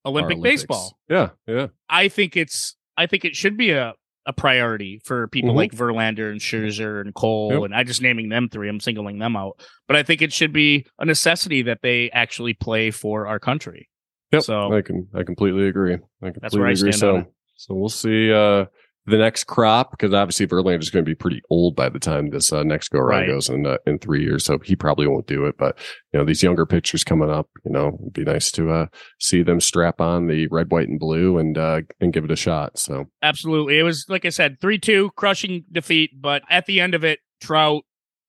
Olympic 0.04 0.40
baseball. 0.42 0.98
Yeah. 1.08 1.30
Yeah. 1.46 1.68
I 1.88 2.08
think 2.08 2.36
it's 2.36 2.76
I 2.96 3.06
think 3.06 3.24
it 3.24 3.36
should 3.36 3.56
be 3.56 3.70
a 3.70 3.94
a 4.26 4.32
priority 4.32 5.00
for 5.04 5.26
people 5.28 5.52
Mhm. 5.52 5.56
like 5.56 5.72
Verlander 5.72 6.30
and 6.30 6.38
Scherzer 6.40 7.00
and 7.00 7.14
Cole 7.14 7.52
Yep. 7.54 7.62
and 7.62 7.74
I 7.74 7.82
just 7.82 8.02
naming 8.02 8.28
them 8.28 8.48
three. 8.50 8.68
I'm 8.68 8.78
singling 8.80 9.18
them 9.18 9.36
out, 9.36 9.58
but 9.86 9.96
I 9.96 10.02
think 10.02 10.20
it 10.20 10.34
should 10.34 10.52
be 10.52 10.84
a 10.98 11.06
necessity 11.06 11.62
that 11.62 11.80
they 11.82 12.10
actually 12.10 12.52
play 12.52 12.90
for 12.90 13.26
our 13.26 13.38
country. 13.38 13.88
Yep. 14.32 14.42
So- 14.42 14.72
I 14.72 14.82
can 14.82 15.08
I 15.14 15.22
completely 15.22 15.66
agree. 15.66 15.94
I 15.94 15.96
completely 15.96 16.40
That's 16.42 16.56
where 16.56 16.66
I 16.66 16.72
agree. 16.72 16.92
stand 16.92 17.24
so 17.24 17.32
so 17.56 17.74
we'll 17.74 17.88
see 17.88 18.30
uh 18.32 18.66
the 19.08 19.18
next 19.18 19.44
crop 19.44 19.90
because 19.90 20.12
obviously 20.14 20.46
Verlander 20.46 20.80
is 20.82 20.90
going 20.90 21.04
to 21.04 21.08
be 21.08 21.14
pretty 21.14 21.42
old 21.50 21.74
by 21.74 21.88
the 21.88 21.98
time 21.98 22.30
this 22.30 22.52
uh, 22.52 22.62
next 22.62 22.88
go 22.90 22.98
around 22.98 23.20
Right. 23.20 23.28
goes 23.28 23.48
in 23.48 23.66
uh, 23.66 23.78
in 23.86 23.98
three 23.98 24.22
years, 24.22 24.44
so 24.44 24.58
he 24.58 24.76
probably 24.76 25.06
won't 25.06 25.26
do 25.26 25.44
it. 25.46 25.56
But 25.58 25.78
you 26.12 26.18
know 26.18 26.24
these 26.24 26.42
younger 26.42 26.66
pitchers 26.66 27.04
coming 27.04 27.30
up, 27.30 27.48
you 27.64 27.72
know, 27.72 27.98
it'd 28.00 28.12
be 28.12 28.24
nice 28.24 28.50
to 28.52 28.70
uh 28.70 28.86
see 29.20 29.42
them 29.42 29.60
strap 29.60 30.00
on 30.00 30.26
the 30.26 30.46
red, 30.48 30.70
white, 30.70 30.88
and 30.88 31.00
blue 31.00 31.38
and 31.38 31.56
uh 31.58 31.80
and 32.00 32.12
give 32.12 32.24
it 32.24 32.30
a 32.30 32.36
shot. 32.36 32.78
So 32.78 33.06
Absolutely. 33.22 33.78
It 33.78 33.82
was 33.82 34.04
like 34.08 34.24
I 34.24 34.30
said, 34.30 34.60
3-2 34.60 35.10
crushing 35.16 35.64
defeat, 35.72 36.10
but 36.20 36.42
at 36.50 36.66
the 36.66 36.80
end 36.80 36.94
of 36.94 37.04
it, 37.04 37.20
Trout 37.40 37.82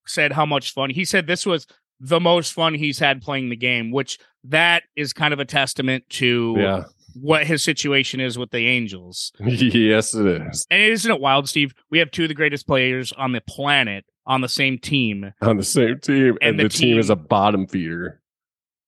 said 0.08 0.31
how 0.34 0.46
much 0.46 0.74
fun. 0.74 0.90
He 0.90 1.06
said 1.06 1.28
this 1.28 1.46
was 1.46 1.68
the 2.00 2.20
most 2.20 2.54
fun 2.54 2.74
he's 2.74 3.00
had 3.00 3.22
playing 3.22 3.50
the 3.50 3.56
game, 3.58 3.92
which 3.92 4.18
that 4.46 4.84
is 4.96 5.12
kind 5.14 5.34
of 5.34 5.40
a 5.40 5.46
testament 5.46 6.06
to 6.10 6.56
yeah, 6.58 6.84
what 7.21 7.45
his 7.45 7.63
situation 7.63 8.19
is 8.19 8.38
with 8.38 8.51
the 8.51 8.68
Angels. 8.68 9.31
yes, 9.39 10.13
it 10.13 10.25
is 10.27 10.66
And 10.69 10.81
isn't 10.81 11.12
it 11.12 11.19
wild, 11.21 11.50
Steve? 11.50 11.74
We 11.89 12.00
have 12.00 12.12
two 12.12 12.24
of 12.24 12.30
the 12.30 12.36
greatest 12.36 12.68
players 12.68 13.12
on 13.13 13.31
the 13.31 13.42
planet 13.42 14.06
on 14.25 14.42
the 14.42 14.50
same 14.50 14.77
team. 14.77 15.33
on 15.42 15.57
the 15.57 15.63
same 15.63 16.00
team, 16.00 16.38
and, 16.42 16.51
And 16.51 16.60
the, 16.60 16.63
the 16.63 16.69
team, 16.69 17.00
is 17.00 17.10
a 17.10 17.16
bottom 17.16 17.66
feeder. 17.68 18.21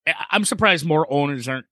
I- 0.07 0.13
I'm 0.31 0.45
surprised 0.45 0.85
more 0.85 1.11
owners 1.11 1.47
aren't 1.47 1.65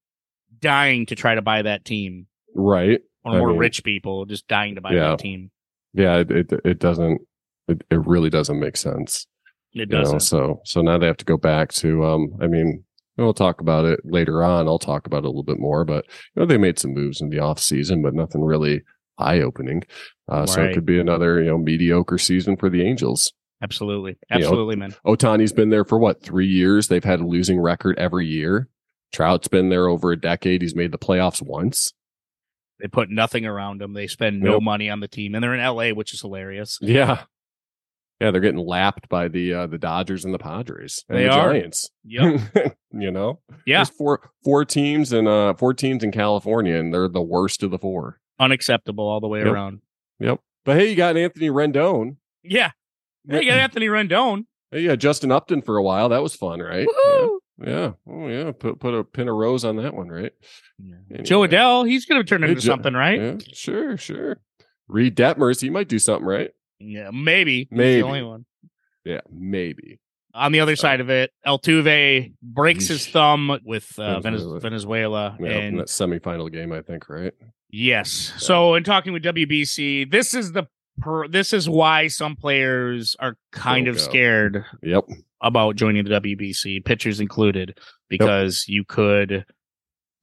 dying 0.60 1.06
to 1.08 1.16
try 1.16 1.36
to 1.36 1.42
buy 1.42 1.62
that 1.62 1.86
team, 1.86 2.28
Right. 2.56 3.02
or 3.24 3.34
I 3.34 3.38
more 3.38 3.50
mean- 3.50 3.58
rich 3.60 3.84
people 3.84 4.26
just 4.26 4.48
dying 4.48 4.76
to 4.76 4.82
buy 4.82 4.94
Yeah. 4.94 5.10
that 5.12 5.20
team. 5.20 5.52
Yeah, 5.94 6.18
it 6.18 6.32
it, 6.32 6.54
it 6.66 6.80
doesn't 6.80 7.22
it, 7.68 7.84
it 7.92 8.06
really 8.08 8.30
doesn't 8.30 8.60
make 8.60 8.78
sense. 8.78 9.28
It 9.74 9.90
doesn't. 9.90 10.14
know 10.16 10.20
so 10.20 10.62
so 10.66 10.82
now 10.82 10.98
they 10.98 11.06
have 11.06 11.18
to 11.18 11.26
go 11.26 11.38
back 11.38 11.72
to 11.74 12.04
um 12.04 12.30
i 12.42 12.48
mean 12.48 12.84
we'll 13.24 13.34
talk 13.34 13.62
about 13.62 13.86
it 13.86 14.00
later 14.04 14.44
on. 14.44 14.68
I'll 14.68 14.80
talk 14.80 15.06
about 15.08 15.20
it 15.20 15.26
a 15.26 15.30
little 15.30 15.44
bit 15.44 15.60
more 15.60 15.86
but 15.86 16.06
you 16.36 16.42
know 16.42 16.46
they 16.46 16.58
made 16.58 16.80
some 16.80 16.94
moves 16.94 17.22
in 17.22 17.30
the 17.30 17.40
off 17.40 17.60
season 17.60 18.02
but 18.02 18.14
nothing 18.14 18.42
really 18.42 18.82
eye 19.18 19.42
opening 19.42 19.84
uh 20.30 20.46
so 20.46 20.64
it 20.64 20.74
could 20.74 20.86
be 20.86 20.98
another 20.98 21.42
you 21.42 21.50
know 21.50 21.58
mediocre 21.58 22.18
season 22.18 22.56
for 22.56 22.70
the 22.70 22.84
angels. 22.84 23.34
Absolutely. 23.62 24.12
You 24.12 24.40
know, 24.40 24.46
Absolutely, 24.46 24.76
man. 24.78 24.96
ohtani's 25.06 25.52
been 25.52 25.70
there 25.70 25.84
for 25.84 26.00
what 26.00 26.24
three 26.24 26.48
years? 26.48 26.88
They've 26.88 27.04
had 27.04 27.20
a 27.20 27.26
losing 27.28 27.60
record 27.60 27.98
every 28.00 28.26
year. 28.26 28.70
Trout's 29.12 29.48
been 29.48 29.70
there 29.70 29.88
over 29.88 30.12
a 30.12 30.20
decade. 30.20 30.62
He's 30.62 30.76
made 30.76 30.92
the 30.92 30.98
playoffs 30.98 31.42
once. 31.42 31.94
They 32.80 32.88
put 32.88 33.10
nothing 33.10 33.46
around 33.46 33.82
him. 33.82 33.94
They 33.94 34.08
spend 34.08 34.40
no 34.40 34.62
money 34.62 34.90
on 34.90 35.02
the 35.02 35.10
team, 35.10 35.36
and 35.36 35.44
they're 35.44 35.54
in 35.54 35.60
LA, 35.60 35.90
which 35.90 36.14
is 36.14 36.22
hilarious. 36.22 36.78
yeah 36.82 37.24
yeah 38.20 38.32
they're 38.32 38.42
getting 38.42 38.60
lapped 38.66 39.08
by 39.10 39.28
the 39.28 39.54
uh 39.54 39.68
the 39.68 39.78
dodgers 39.78 40.26
and 40.26 40.34
the 40.34 40.40
padres 40.40 41.04
and 41.10 41.18
They 41.18 41.24
the 41.24 41.30
are. 41.32 41.52
giants 41.54 41.90
Yep. 42.06 42.76
you 42.92 43.12
know 43.12 43.40
Yeah. 43.66 43.80
There's 43.80 43.90
four 43.90 44.32
four 44.44 44.66
teams 44.66 45.12
and 45.14 45.28
uh 45.28 45.54
four 45.56 45.74
teams 45.74 46.04
in 46.04 46.12
California, 46.12 46.76
and 46.76 46.94
they're 46.94 47.08
the 47.08 47.22
worst 47.22 47.64
of 47.64 47.72
the 47.72 47.80
four. 47.80 48.20
Unacceptable 48.40 49.08
all 49.08 49.20
the 49.20 49.28
way 49.28 49.40
Yep. 49.40 49.48
around. 49.48 49.82
Yep. 50.20 50.40
But 50.66 50.78
hey, 50.78 50.90
you 50.90 50.96
got 50.96 51.18
Anthony 51.18 51.50
Rendon. 51.50 52.18
Yeah. 52.44 52.72
Hey, 53.28 53.42
you 53.44 53.50
got 53.50 53.60
Anthony 53.60 53.88
Rendon. 53.88 54.46
Hey, 54.72 54.82
yeah, 54.82 54.96
Justin 54.96 55.32
Upton 55.32 55.62
for 55.62 55.78
a 55.78 55.84
while. 55.84 56.10
That 56.10 56.22
was 56.24 56.36
fun, 56.36 56.60
right? 56.60 56.88
Woohoo! 56.88 57.38
Yeah. 57.64 57.70
yeah. 57.70 57.92
Oh 58.08 58.28
yeah. 58.28 58.52
Put 58.52 58.80
put 58.80 58.94
a 58.94 59.04
pin 59.04 59.28
of 59.28 59.36
rose 59.36 59.66
on 59.66 59.76
that 59.78 59.94
one, 59.94 60.08
right? 60.10 60.32
Anyway. 60.80 61.24
Jo 61.24 61.42
Adell, 61.42 61.88
he's 61.88 62.06
going 62.06 62.22
to 62.22 62.28
turn 62.28 62.44
into 62.44 62.62
something, 62.62 62.94
right? 62.94 63.20
Yeah. 63.22 63.36
Sure. 63.54 63.98
Sure. 63.98 64.38
Reid 64.88 65.16
Detmers, 65.16 65.62
he 65.62 65.70
might 65.70 65.88
do 65.90 66.00
something, 66.00 66.26
right? 66.26 66.52
Yeah, 66.80 67.10
maybe. 67.12 67.68
He's 67.70 67.78
Maybe. 67.78 68.02
the 68.02 68.08
only 68.08 68.24
one. 68.24 68.46
Yeah, 69.06 69.22
maybe. 69.32 70.00
On 70.34 70.52
the 70.52 70.60
other 70.60 70.76
So- 70.76 70.82
side 70.82 71.02
of 71.02 71.10
it, 71.10 71.32
Altuve 71.46 72.34
breaks 72.42 72.88
his 72.88 73.08
thumb 73.08 73.60
with 73.66 73.98
uh, 74.00 74.20
Venezuela. 74.22 74.60
Venezuela, 74.60 75.38
Yeah, 75.40 75.50
in 75.58 75.64
and 75.66 75.80
that 75.80 75.88
semifinal 75.88 76.52
game, 76.52 76.72
I 76.72 76.82
think, 76.82 77.10
right? 77.10 77.34
yes. 77.70 78.34
So, 78.38 78.76
in 78.76 78.84
talking 78.84 79.12
with 79.14 79.24
WBC, 79.24 80.10
this 80.10 80.34
is 80.34 80.52
the 80.54 80.68
per, 81.00 81.28
this 81.28 81.52
is 81.54 81.68
why 81.68 82.08
some 82.08 82.36
players 82.36 83.16
are 83.20 83.36
kind 83.52 83.86
Don't 83.86 83.96
of 83.96 83.98
go. 83.98 84.04
scared 84.04 84.66
Yep. 84.84 85.06
about 85.42 85.76
joining 85.76 86.04
the 86.04 86.12
WBC, 86.12 86.84
pitchers 86.86 87.20
included, 87.20 87.78
because 88.10 88.66
you 88.68 88.84
could 88.86 89.46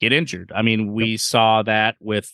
get 0.01 0.13
injured. 0.13 0.53
I 0.55 0.63
mean, 0.63 0.93
we 0.93 1.17
saw 1.17 1.63
that 1.65 1.97
with 2.01 2.31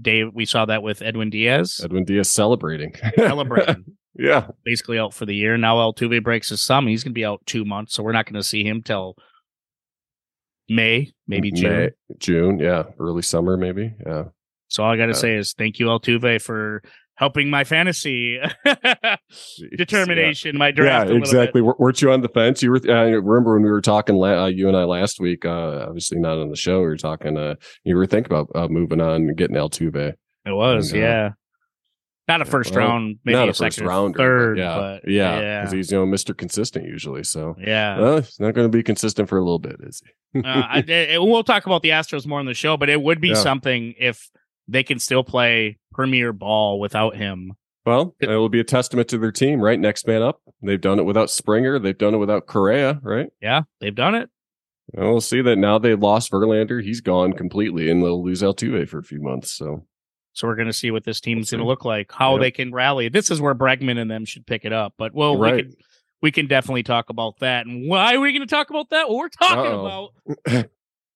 Dave. 0.00 0.30
We 0.34 0.44
saw 0.44 0.64
that 0.66 0.82
with 0.82 1.02
Edwin 1.02 1.30
Diaz 1.30 1.80
Edwin 1.82 2.04
Diaz 2.04 2.30
celebrating. 2.30 2.94
celebrating, 3.16 3.84
yeah. 4.14 4.48
basically 4.64 4.98
out 4.98 5.14
for 5.14 5.26
the 5.26 5.34
year. 5.34 5.56
Now 5.56 5.76
Altuve 5.76 6.22
breaks 6.22 6.48
his 6.48 6.64
thumb. 6.66 6.86
He's 6.86 7.04
going 7.04 7.12
to 7.12 7.18
be 7.18 7.24
out 7.24 7.42
two 7.46 7.64
months, 7.64 7.94
so 7.94 8.02
we're 8.02 8.12
not 8.12 8.26
going 8.26 8.34
to 8.34 8.42
see 8.42 8.64
him 8.64 8.82
till 8.82 9.16
May, 10.68 11.12
maybe 11.26 11.52
June. 11.52 11.72
May, 11.72 11.90
June. 12.18 12.58
Yeah. 12.58 12.84
Early 12.98 13.22
summer, 13.22 13.56
maybe. 13.56 13.94
Yeah. 14.04 14.24
So 14.68 14.82
all 14.82 14.90
I 14.90 14.96
got 14.96 15.06
to 15.06 15.12
Yeah. 15.12 15.18
say 15.18 15.36
is 15.36 15.52
thank 15.52 15.78
you, 15.78 15.86
Altuve, 15.86 16.40
for 16.42 16.82
helping 17.16 17.48
my 17.50 17.64
fantasy 17.64 18.38
determination, 19.76 20.56
my 20.58 20.70
draft. 20.70 21.10
Yeah, 21.10 21.16
exactly. 21.16 21.60
W- 21.60 21.76
Weren't 21.78 22.00
you 22.02 22.10
on 22.12 22.20
the 22.20 22.28
fence? 22.28 22.62
You 22.62 22.70
were. 22.72 22.80
I 22.88 23.10
remember 23.10 23.54
when 23.54 23.62
we 23.62 23.70
were 23.70 23.80
talking, 23.80 24.16
la- 24.16 24.44
uh, 24.44 24.46
you 24.46 24.68
and 24.68 24.76
I 24.76 24.84
last 24.84 25.20
week. 25.20 25.44
Uh, 25.44 25.86
obviously 25.88 26.18
not 26.18 26.38
on 26.38 26.50
the 26.50 26.56
show. 26.56 26.80
We 26.80 26.86
were 26.86 26.96
talking. 26.96 27.36
Uh, 27.36 27.54
you 27.84 27.96
were 27.96 28.06
thinking 28.06 28.32
about 28.32 28.50
uh, 28.54 28.68
moving 28.68 29.00
on 29.00 29.14
and 29.28 29.36
getting 29.36 29.56
Altuve. 29.56 30.14
It 30.46 30.52
was, 30.52 30.92
And, 30.92 31.02
uh, 31.02 31.06
yeah. 31.06 31.30
Not 32.26 32.40
a 32.40 32.46
first 32.46 32.70
well, 32.74 32.86
round, 32.88 33.18
maybe 33.26 33.36
not 33.36 33.48
a, 33.48 33.50
a 33.50 33.54
first 33.54 33.76
second, 33.76 33.84
or 33.84 33.88
rounder. 33.90 34.16
but 34.16 34.22
third, 34.22 34.58
yeah, 34.58 34.76
but 34.78 35.10
yeah, 35.10 35.40
yeah, 35.40 35.60
because 35.60 35.72
he's 35.74 35.92
you 35.92 35.98
know 35.98 36.06
Mister 36.06 36.32
Consistent 36.32 36.86
usually. 36.86 37.22
So 37.22 37.54
yeah. 37.60 38.00
well, 38.00 38.16
he's 38.22 38.40
not 38.40 38.54
going 38.54 38.64
to 38.64 38.74
be 38.74 38.82
consistent 38.82 39.28
for 39.28 39.36
a 39.36 39.42
little 39.42 39.58
bit, 39.58 39.76
is 39.80 40.00
he? 40.32 40.40
uh, 40.40 40.42
I, 40.46 40.78
it- 40.88 41.20
we'll 41.22 41.44
talk 41.44 41.66
about 41.66 41.82
the 41.82 41.90
Astros 41.90 42.26
more 42.26 42.40
in 42.40 42.46
the 42.46 42.54
show, 42.54 42.78
but 42.78 42.88
it 42.88 43.02
would 43.02 43.20
be 43.20 43.28
Yeah. 43.28 43.34
something 43.34 43.92
if 43.98 44.30
they 44.68 44.82
can 44.82 44.98
still 44.98 45.24
play 45.24 45.78
premier 45.92 46.32
ball 46.32 46.80
without 46.80 47.16
him. 47.16 47.52
Well, 47.86 48.14
it 48.20 48.28
will 48.28 48.48
be 48.48 48.60
a 48.60 48.64
testament 48.64 49.08
to 49.08 49.18
their 49.18 49.32
team, 49.32 49.60
right? 49.60 49.78
Next 49.78 50.06
man 50.06 50.22
up. 50.22 50.40
They've 50.62 50.80
done 50.80 50.98
it 50.98 51.02
without 51.04 51.28
Springer. 51.30 51.78
They've 51.78 51.96
done 51.96 52.14
it 52.14 52.18
without 52.18 52.46
Correa, 52.46 52.98
right? 53.02 53.28
Yeah, 53.42 53.62
they've 53.80 53.94
done 53.94 54.14
it. 54.14 54.30
And 54.94 55.04
we'll 55.04 55.20
see 55.20 55.42
that 55.42 55.56
now 55.56 55.78
they 55.78 55.94
lost 55.94 56.30
Verlander. 56.32 56.82
He's 56.82 57.00
gone 57.02 57.32
completely, 57.34 57.90
and 57.90 58.02
they'll 58.02 58.22
lose 58.24 58.42
Altuve 58.42 58.88
for 58.88 58.98
a 58.98 59.02
few 59.02 59.20
months. 59.20 59.50
So 59.50 59.86
So 60.32 60.48
we're 60.48 60.56
going 60.56 60.66
to 60.68 60.72
see 60.72 60.90
what 60.90 61.04
this 61.04 61.20
team's 61.20 61.50
going 61.50 61.60
to 61.60 61.66
look 61.66 61.84
like, 61.84 62.10
how 62.10 62.32
Yep. 62.32 62.40
they 62.40 62.50
can 62.50 62.72
rally. 62.72 63.08
This 63.08 63.30
is 63.30 63.40
where 63.40 63.54
Bregman 63.54 63.98
and 63.98 64.10
them 64.10 64.24
should 64.24 64.46
pick 64.46 64.64
it 64.64 64.72
up. 64.72 64.94
But 64.96 65.12
well, 65.14 65.36
we 65.38 65.42
Right. 65.50 65.64
can 65.66 65.74
we 66.22 66.32
can 66.32 66.46
definitely 66.46 66.82
talk 66.84 67.10
about 67.10 67.38
that. 67.40 67.66
And 67.66 67.86
why 67.86 68.14
are 68.14 68.20
we 68.20 68.32
going 68.32 68.40
to 68.40 68.46
talk 68.46 68.70
about 68.70 68.88
that? 68.90 69.08
Well, 69.10 69.18
we're 69.18 69.28
talking 69.28 69.58
Uh-oh. 69.58 70.10
about 70.46 70.66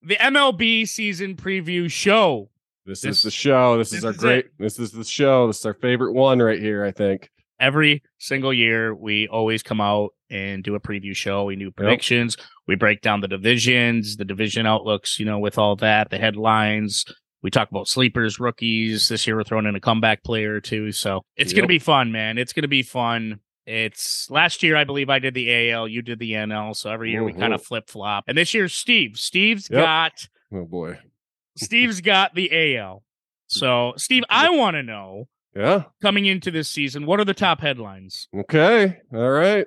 the 0.03 0.17
MLB 0.17 0.87
season 0.87 1.35
preview 1.35 1.91
show. 1.91 2.51
This, 2.89 3.03
This- 3.03 3.19
is 3.19 3.23
the 3.23 3.31
show. 3.31 3.79
This, 3.79 3.91
this 3.91 3.99
is 3.99 4.05
our 4.05 4.11
is 4.13 4.17
great. 4.17 4.47
it. 4.47 4.53
This 4.59 4.79
is 4.79 4.91
the 4.91 5.05
show. 5.05 5.47
This 5.47 5.59
is 5.61 5.67
our 5.67 5.75
favorite 5.75 6.15
one 6.15 6.41
right 6.41 6.59
here. 6.59 6.85
I 6.85 6.91
think. 6.91 7.31
Every 7.61 8.03
single 8.19 8.53
year, 8.53 8.95
we 8.95 9.27
always 9.29 9.65
come 9.65 9.81
out 9.81 10.11
and 10.31 10.63
do 10.63 10.77
a 10.77 10.81
preview 10.81 11.15
show. 11.15 11.45
We 11.45 11.57
do 11.57 11.73
predictions. 11.73 12.37
We 12.69 12.77
break 12.77 13.03
down 13.03 13.21
the 13.21 13.27
divisions, 13.27 14.17
the 14.17 14.25
division 14.25 14.65
outlooks, 14.65 15.19
you 15.19 15.27
know, 15.27 15.41
with 15.41 15.59
all 15.59 15.75
that, 15.77 16.11
the 16.11 16.19
headlines. 16.19 17.05
We 17.43 17.51
talk 17.51 17.69
about 17.71 17.89
sleepers, 17.89 18.39
rookies. 18.39 19.09
This 19.09 19.27
year, 19.27 19.37
we're 19.37 19.43
throwing 19.43 19.67
in 19.67 19.75
a 19.75 19.81
comeback 19.81 20.23
player 20.23 20.55
or 20.55 20.61
two. 20.61 20.93
So 20.93 21.23
it's 21.37 21.53
gonna 21.53 21.67
be 21.67 21.81
fun, 21.81 22.13
man. 22.13 22.39
It's 22.39 22.53
going 22.53 22.63
to 22.63 22.69
be 22.69 22.83
fun. 22.83 23.41
It's 23.67 24.31
last 24.31 24.63
year, 24.63 24.77
I 24.77 24.85
believe 24.85 25.11
I 25.11 25.19
did 25.19 25.35
the 25.35 25.73
AL, 25.73 25.89
you 25.89 26.01
did 26.01 26.19
the 26.19 26.33
NL. 26.33 26.75
So 26.75 26.91
every 26.91 27.11
year 27.11 27.23
we 27.23 27.35
kind 27.35 27.53
of 27.53 27.61
mm-hmm. 27.61 27.67
flip 27.67 27.91
flop. 27.91 28.25
And 28.27 28.39
this 28.39 28.55
year, 28.55 28.67
Steve. 28.67 29.19
Steve's 29.19 29.69
Yep. 29.71 29.83
got 29.83 30.29
Oh 30.53 30.65
boy. 30.65 30.99
Steve's 31.59 32.01
got 32.01 32.35
the 32.35 32.77
AL. 32.77 33.03
So, 33.47 33.95
Steve, 33.97 34.25
I 34.29 34.51
want 34.51 34.75
to 34.75 34.83
know 34.83 35.29
Yeah. 35.57 35.85
coming 36.03 36.27
into 36.27 36.51
this 36.51 36.69
season, 36.69 37.07
what 37.07 37.19
are 37.21 37.25
the 37.25 37.35
top 37.35 37.61
headlines? 37.61 38.29
Okay. 38.37 38.99
All 39.13 39.31
right. 39.31 39.67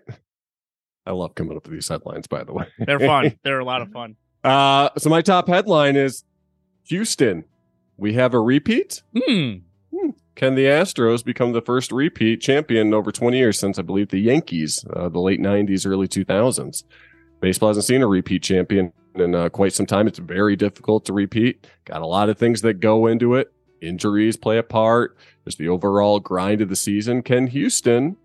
I 1.06 1.12
love 1.12 1.34
coming 1.36 1.58
up 1.58 1.64
with 1.64 1.74
these 1.74 1.88
headlines. 1.88 2.28
By 2.28 2.44
the 2.44 2.54
way, 2.54 2.66
They're 2.78 3.00
fun. 3.00 3.38
They're 3.44 3.60
a 3.60 3.66
lot 3.66 3.82
of 3.82 3.90
fun. 3.92 4.16
Uh, 4.44 4.90
so 4.98 5.10
my 5.10 5.22
top 5.22 5.48
headline 5.48 5.96
is 5.96 6.24
Houston. 6.86 7.46
We 7.98 8.14
have 8.14 8.34
a 8.34 8.40
repeat. 8.40 9.02
Hmm. 9.16 9.54
Can 10.36 10.56
the 10.56 10.66
Astros 10.66 11.24
become 11.26 11.52
the 11.52 11.62
first 11.62 11.92
repeat 11.92 12.42
champion 12.42 12.88
in 12.88 12.94
over 12.94 13.12
20 13.12 13.38
years 13.38 13.60
since 13.60 13.78
I 13.78 13.82
believe 13.82 14.10
the 14.10 14.20
Yankees, 14.20 14.84
uh, 14.94 15.10
the 15.10 15.20
late 15.20 15.40
90s, 15.42 15.86
early 15.86 16.08
2000s? 16.08 16.84
Baseball 17.42 17.70
hasn't 17.70 17.86
seen 17.86 18.02
a 18.02 18.08
repeat 18.08 18.42
champion 18.42 18.94
in 19.16 19.36
uh, 19.36 19.50
quite 19.50 19.74
some 19.74 19.86
time. 19.86 20.08
It's 20.08 20.20
very 20.20 20.56
difficult 20.56 21.06
to 21.06 21.14
repeat. 21.14 21.68
Got 21.86 22.02
a 22.02 22.08
lot 22.08 22.30
of 22.30 22.38
things 22.38 22.62
that 22.62 22.76
go 22.76 23.08
into 23.08 23.36
it. 23.36 23.52
Injuries 23.82 24.38
play 24.38 24.58
a 24.58 24.64
part. 24.64 25.18
There's 25.44 25.56
the 25.56 25.70
overall 25.70 26.20
grind 26.20 26.62
of 26.62 26.70
the 26.70 26.76
season. 26.76 27.24
Can 27.24 27.48
Houston 27.48 28.16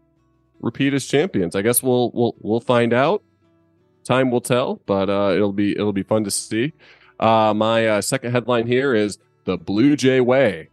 repeat 0.60 0.92
as 0.94 1.06
champions? 1.06 1.56
I 1.56 1.62
guess 1.62 1.82
we'll 1.82 2.10
we'll 2.12 2.36
we'll 2.40 2.60
find 2.60 2.92
out. 2.92 3.22
Time 4.04 4.30
will 4.30 4.40
tell, 4.40 4.80
but 4.86 5.10
uh, 5.10 5.32
it'll 5.34 5.52
be 5.52 5.72
it'll 5.72 5.92
be 5.92 6.02
fun 6.02 6.24
to 6.24 6.30
see. 6.30 6.72
Uh, 7.18 7.54
my 7.56 7.86
uh, 7.86 8.00
second 8.02 8.32
headline 8.32 8.66
here 8.66 8.94
is 8.94 9.18
the 9.44 9.56
Blue 9.56 9.96
Jay 9.96 10.20
Way 10.20 10.68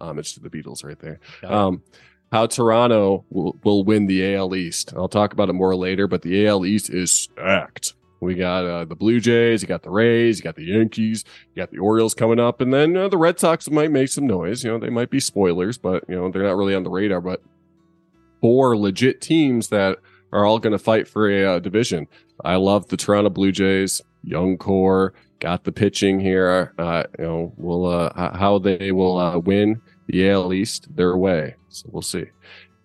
homage 0.00 0.34
to 0.34 0.40
the 0.40 0.50
Beatles 0.50 0.84
right 0.84 0.98
there. 0.98 1.18
Um, 1.44 1.82
how 2.30 2.46
Toronto 2.46 3.24
will, 3.30 3.56
will 3.62 3.84
win 3.84 4.06
the 4.06 4.34
AL 4.34 4.54
East. 4.54 4.92
I'll 4.96 5.08
talk 5.08 5.32
about 5.32 5.48
it 5.48 5.54
more 5.54 5.76
later, 5.76 6.06
but 6.06 6.22
the 6.22 6.46
AL 6.46 6.64
East 6.64 6.90
is 6.90 7.12
stacked. 7.12 7.94
We 8.22 8.36
got 8.36 8.64
uh, 8.64 8.84
the 8.84 8.94
Blue 8.94 9.18
Jays, 9.18 9.62
you 9.62 9.68
got 9.68 9.82
the 9.82 9.90
Rays, 9.90 10.38
you 10.38 10.44
got 10.44 10.54
the 10.54 10.64
Yankees, 10.64 11.24
you 11.52 11.60
got 11.60 11.72
the 11.72 11.78
Orioles 11.78 12.14
coming 12.14 12.38
up, 12.38 12.60
and 12.60 12.72
then 12.72 12.96
uh, 12.96 13.08
the 13.08 13.18
Red 13.18 13.40
Sox 13.40 13.68
might 13.68 13.90
make 13.90 14.10
some 14.10 14.28
noise. 14.28 14.62
You 14.62 14.70
know, 14.70 14.78
they 14.78 14.90
might 14.90 15.10
be 15.10 15.18
spoilers, 15.18 15.76
but 15.76 16.04
you 16.08 16.14
know 16.14 16.30
they're 16.30 16.44
not 16.44 16.56
really 16.56 16.74
on 16.74 16.84
the 16.84 16.90
radar. 16.90 17.20
But 17.20 17.42
four 18.40 18.76
legit 18.76 19.20
teams 19.20 19.68
that 19.68 19.98
are 20.32 20.44
all 20.44 20.60
going 20.60 20.72
to 20.72 20.78
fight 20.78 21.08
for 21.08 21.28
a 21.28 21.56
uh, 21.56 21.58
division. 21.58 22.06
I 22.44 22.56
love 22.56 22.86
the 22.86 22.96
Toronto 22.96 23.28
Blue 23.28 23.50
Jays, 23.50 24.00
young 24.22 24.56
core, 24.56 25.14
got 25.40 25.64
the 25.64 25.72
pitching 25.72 26.20
here. 26.20 26.74
Uh, 26.78 27.02
you 27.18 27.24
know, 27.24 27.52
will 27.56 27.86
uh, 27.86 28.36
how 28.36 28.60
they 28.60 28.92
will 28.92 29.18
uh, 29.18 29.38
win 29.38 29.82
the 30.06 30.30
AL 30.30 30.52
East 30.52 30.94
their 30.94 31.16
way. 31.16 31.56
So 31.70 31.88
we'll 31.90 32.02
see. 32.02 32.26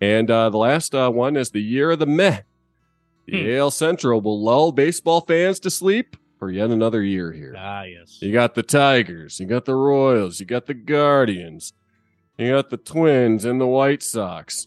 And 0.00 0.32
uh, 0.32 0.50
the 0.50 0.58
last 0.58 0.96
uh, 0.96 1.10
one 1.10 1.36
is 1.36 1.50
the 1.50 1.62
year 1.62 1.92
of 1.92 2.00
the 2.00 2.06
meh. 2.06 2.40
Hmm. 3.30 3.68
Central 3.68 4.20
will 4.20 4.42
lull 4.42 4.72
baseball 4.72 5.20
fans 5.20 5.60
to 5.60 5.70
sleep 5.70 6.16
for 6.38 6.50
yet 6.50 6.70
another 6.70 7.02
year 7.02 7.32
here. 7.32 7.54
Ah, 7.56 7.82
yes. 7.82 8.18
You 8.22 8.32
got 8.32 8.54
the 8.54 8.62
Tigers, 8.62 9.40
you 9.40 9.46
got 9.46 9.64
the 9.64 9.74
Royals, 9.74 10.40
you 10.40 10.46
got 10.46 10.66
the 10.66 10.74
Guardians, 10.74 11.72
you 12.38 12.50
got 12.52 12.70
the 12.70 12.76
Twins 12.76 13.44
and 13.44 13.60
the 13.60 13.66
White 13.66 14.02
Sox. 14.02 14.66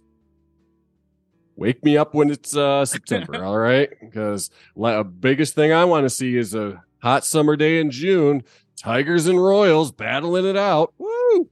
Wake 1.55 1.83
me 1.83 1.97
up 1.97 2.13
when 2.13 2.29
it's 2.29 2.55
uh, 2.55 2.85
September, 2.85 3.43
all 3.43 3.57
right? 3.57 3.89
Because 4.01 4.49
the 4.75 5.03
biggest 5.03 5.55
thing 5.55 5.71
I 5.71 5.85
want 5.85 6.05
to 6.05 6.09
see 6.09 6.37
is 6.37 6.53
a 6.53 6.83
hot 7.01 7.25
summer 7.25 7.55
day 7.55 7.79
in 7.79 7.91
June. 7.91 8.43
Tigers 8.77 9.27
and 9.27 9.43
Royals 9.43 9.91
battling 9.91 10.45
it 10.45 10.57
out. 10.57 10.93
Woo! 10.97 11.49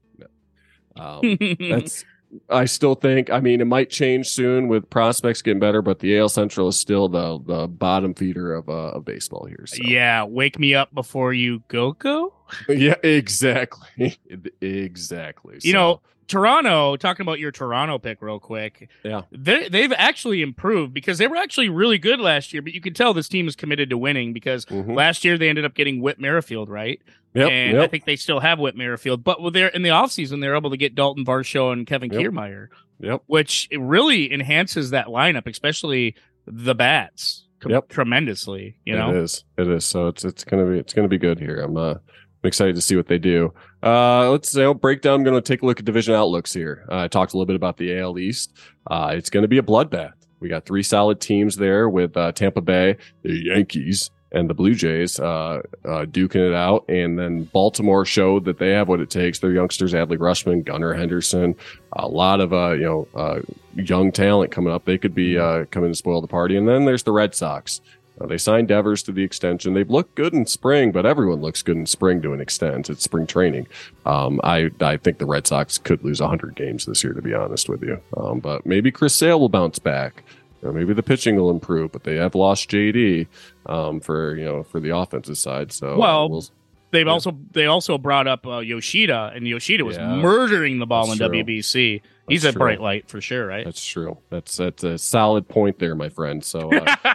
Um, 0.96 1.38
that's 1.60 2.04
I 2.50 2.66
still 2.66 2.96
think. 2.96 3.30
I 3.32 3.40
mean, 3.40 3.60
it 3.62 3.66
might 3.66 3.90
change 3.90 4.28
soon 4.28 4.68
with 4.68 4.90
prospects 4.90 5.42
getting 5.42 5.60
better, 5.60 5.82
but 5.82 6.00
the 6.00 6.18
AL 6.20 6.30
Central 6.30 6.68
is 6.68 6.80
still 6.80 7.10
the 7.10 7.40
the 7.46 7.68
bottom 7.68 8.14
feeder 8.14 8.54
of 8.54 8.70
uh, 8.70 8.92
of 8.92 9.06
baseball 9.06 9.46
here. 9.46 9.66
So. 9.66 9.78
yeah. 9.82 10.24
Wake 10.24 10.60
me 10.60 10.76
up 10.76 10.94
before 10.94 11.34
you 11.34 11.64
go 11.68 11.94
go. 11.94 12.34
yeah, 12.70 12.96
exactly, 13.04 14.18
exactly. 14.62 15.56
You 15.64 15.72
So, 15.72 15.78
know, 15.78 16.02
Toronto, 16.30 16.96
talking 16.96 17.24
about 17.24 17.40
your 17.40 17.52
Toronto 17.52 17.98
pick 17.98 18.22
real 18.22 18.40
quick. 18.40 18.90
Yeah. 19.04 19.24
They 19.32 19.68
they've 19.68 19.92
actually 19.92 20.42
improved 20.42 20.94
because 20.94 21.18
they 21.18 21.28
were 21.28 21.36
actually 21.36 21.70
really 21.70 21.98
good 21.98 22.20
last 22.20 22.54
year, 22.54 22.62
but 22.62 22.74
you 22.74 22.80
can 22.80 22.94
tell 22.94 23.14
this 23.14 23.28
team 23.28 23.48
is 23.48 23.56
committed 23.56 23.90
to 23.90 23.98
winning 23.98 24.32
because 24.32 24.66
mhm. 24.66 24.96
last 24.96 25.26
year 25.26 25.38
they 25.38 25.50
ended 25.50 25.66
up 25.66 25.74
getting 25.74 26.02
Whit 26.02 26.20
Merrifield, 26.20 26.70
right? 26.70 27.02
yep, 27.34 27.52
and 27.52 27.80
I 27.80 27.88
think 27.88 28.06
they 28.06 28.16
still 28.16 28.40
have 28.40 28.60
Whit 28.60 28.76
Merrifield. 28.76 29.24
But 29.24 29.38
their 29.54 29.68
in 29.68 29.82
the 29.82 29.90
offseason, 29.90 30.40
they're 30.40 30.56
able 30.56 30.70
to 30.70 30.78
get 30.78 30.96
Dalton 30.96 31.26
Varsho 31.26 31.74
and 31.74 31.86
Kevin 31.86 32.12
Yep. 32.12 32.22
Kiermaier, 32.22 32.68
yep. 33.00 33.24
which 33.28 33.68
it 33.72 33.80
really 33.80 34.32
enhances 34.32 34.92
that 34.92 35.08
lineup, 35.08 35.48
especially 35.48 36.16
the 36.46 36.76
bats 36.76 37.46
com- 37.60 37.72
Yep. 37.72 37.90
tremendously. 37.90 38.78
You 38.86 38.96
know, 38.96 39.12
is. 39.16 39.44
It 39.58 39.68
is. 39.68 39.86
So 39.86 40.08
it's 40.08 40.24
it's 40.24 40.44
gonna 40.44 40.66
be 40.66 40.78
it's 40.80 40.94
gonna 40.94 41.08
be 41.08 41.18
good 41.18 41.40
here. 41.40 41.60
I'm 41.60 41.78
uh 41.78 41.96
I'm 42.44 42.48
excited 42.48 42.76
to 42.76 42.82
see 42.82 42.96
what 42.96 43.08
they 43.08 43.18
do. 43.18 43.54
Uh, 43.82 44.30
let's 44.30 44.54
you 44.54 44.62
know, 44.62 44.74
break 44.74 45.02
down. 45.02 45.16
I'm 45.16 45.24
going 45.24 45.36
to 45.36 45.42
take 45.42 45.62
a 45.62 45.66
look 45.66 45.80
at 45.80 45.86
division 45.86 46.14
outlooks 46.14 46.54
here. 46.54 46.86
Uh, 46.90 46.98
I 46.98 47.08
talked 47.08 47.34
a 47.34 47.38
little 47.38 47.46
bit 47.46 47.56
about 47.56 47.78
the 47.78 47.98
AL 47.98 48.20
East. 48.20 48.54
Uh, 48.88 49.14
it's 49.14 49.30
going 49.30 49.44
to 49.44 49.48
be 49.48 49.58
a 49.58 49.64
bloodbath. 49.64 50.14
We 50.40 50.50
got 50.50 50.66
three 50.66 50.84
solid 50.84 51.20
teams 51.20 51.56
there 51.56 51.90
with 51.90 52.16
uh, 52.16 52.32
Tampa 52.32 52.62
Bay, 52.62 52.98
the 53.24 53.34
Yankees, 53.34 54.10
and 54.32 54.50
the 54.50 54.54
Blue 54.54 54.76
Jays 54.76 55.20
uh, 55.20 55.62
uh, 55.86 56.06
duking 56.06 56.48
it 56.48 56.54
out. 56.54 56.86
And 56.88 57.18
then 57.18 57.46
Baltimore 57.46 58.06
showed 58.06 58.46
that 58.46 58.58
they 58.58 58.70
have 58.70 58.88
what 58.88 59.00
it 59.00 59.10
takes. 59.10 59.40
Their 59.40 59.52
youngsters, 59.52 59.94
Adley 59.94 60.18
Rutschman, 60.18 60.64
Gunnar 60.64 60.94
Henderson, 60.94 61.56
a 61.94 62.08
lot 62.08 62.40
of 62.40 62.52
you 62.80 62.86
know 62.86 63.08
uh, 63.16 63.40
young 63.76 64.12
talent 64.12 64.52
coming 64.52 64.72
up. 64.72 64.86
They 64.86 64.98
could 64.98 65.16
be 65.16 65.38
uh, 65.38 65.66
coming 65.72 65.92
to 65.92 65.96
spoil 65.96 66.22
the 66.22 66.28
party. 66.28 66.56
And 66.56 66.68
then 66.68 66.86
there's 66.86 67.04
the 67.04 67.12
Red 67.12 67.36
Sox. 67.36 67.82
Uh, 68.20 68.28
they 68.28 68.38
signed 68.38 68.68
Devers 68.68 69.02
to 69.04 69.12
the 69.12 69.24
extension. 69.24 69.74
They've 69.74 69.90
looked 69.90 70.16
good 70.16 70.34
in 70.34 70.46
spring, 70.46 70.92
but 70.92 71.06
everyone 71.06 71.42
looks 71.42 71.62
good 71.62 71.78
in 71.78 71.86
spring 71.86 72.22
to 72.24 72.34
an 72.34 72.42
extent. 72.42 72.90
It's 72.90 73.04
spring 73.04 73.26
training. 73.28 73.68
Um, 74.06 74.40
I 74.44 74.70
I 74.82 74.98
think 74.98 75.18
the 75.20 75.26
Red 75.26 75.48
Sox 75.48 75.78
could 75.78 76.04
lose 76.04 76.20
100 76.22 76.56
games 76.56 76.86
this 76.86 77.04
year, 77.04 77.14
to 77.14 77.22
be 77.22 77.34
honest 77.34 77.70
with 77.70 77.82
you. 77.84 78.02
Um, 78.18 78.40
but 78.40 78.66
maybe 78.66 78.92
Chris 78.92 79.14
Sale 79.16 79.40
will 79.40 79.50
bounce 79.50 79.80
back. 79.80 80.24
You 80.62 80.68
know, 80.68 80.74
maybe 80.74 80.94
the 80.94 81.04
pitching 81.04 81.38
will 81.38 81.52
improve, 81.52 81.94
but 81.94 82.04
they 82.04 82.16
have 82.16 82.36
lost 82.36 82.70
JD 82.70 83.28
um, 83.68 84.02
for 84.02 84.36
you 84.36 84.44
know 84.46 84.64
for 84.64 84.80
the 84.82 84.96
offensive 84.96 85.38
side. 85.38 85.72
So 85.72 85.98
Well, 85.98 86.30
we'll, 86.30 86.46
They've 86.92 87.06
Yeah. 87.06 87.14
also 87.14 87.38
they 87.52 87.68
also 87.68 87.98
brought 88.00 88.28
up 88.28 88.48
uh, 88.48 88.58
Yoshida, 88.60 89.32
and 89.36 89.48
Yoshida 89.48 89.86
was 89.86 89.96
Yeah. 89.96 90.16
murdering 90.16 90.80
the 90.80 90.88
ball 90.88 91.12
in 91.12 91.18
true. 91.20 91.28
WBC. 91.30 92.02
He's 92.28 92.42
That's 92.42 92.56
a 92.56 92.58
true. 92.58 92.60
bright 92.60 92.82
light 92.82 93.08
for 93.08 93.22
sure, 93.22 93.46
right? 93.46 93.64
that's 93.64 93.86
true. 93.86 94.18
That's 94.32 94.58
that's 94.58 94.84
a 94.84 94.98
solid 94.98 95.48
point 95.48 95.78
there, 95.80 95.94
my 95.96 96.10
friend. 96.10 96.44
So 96.44 96.72
uh, 96.74 96.96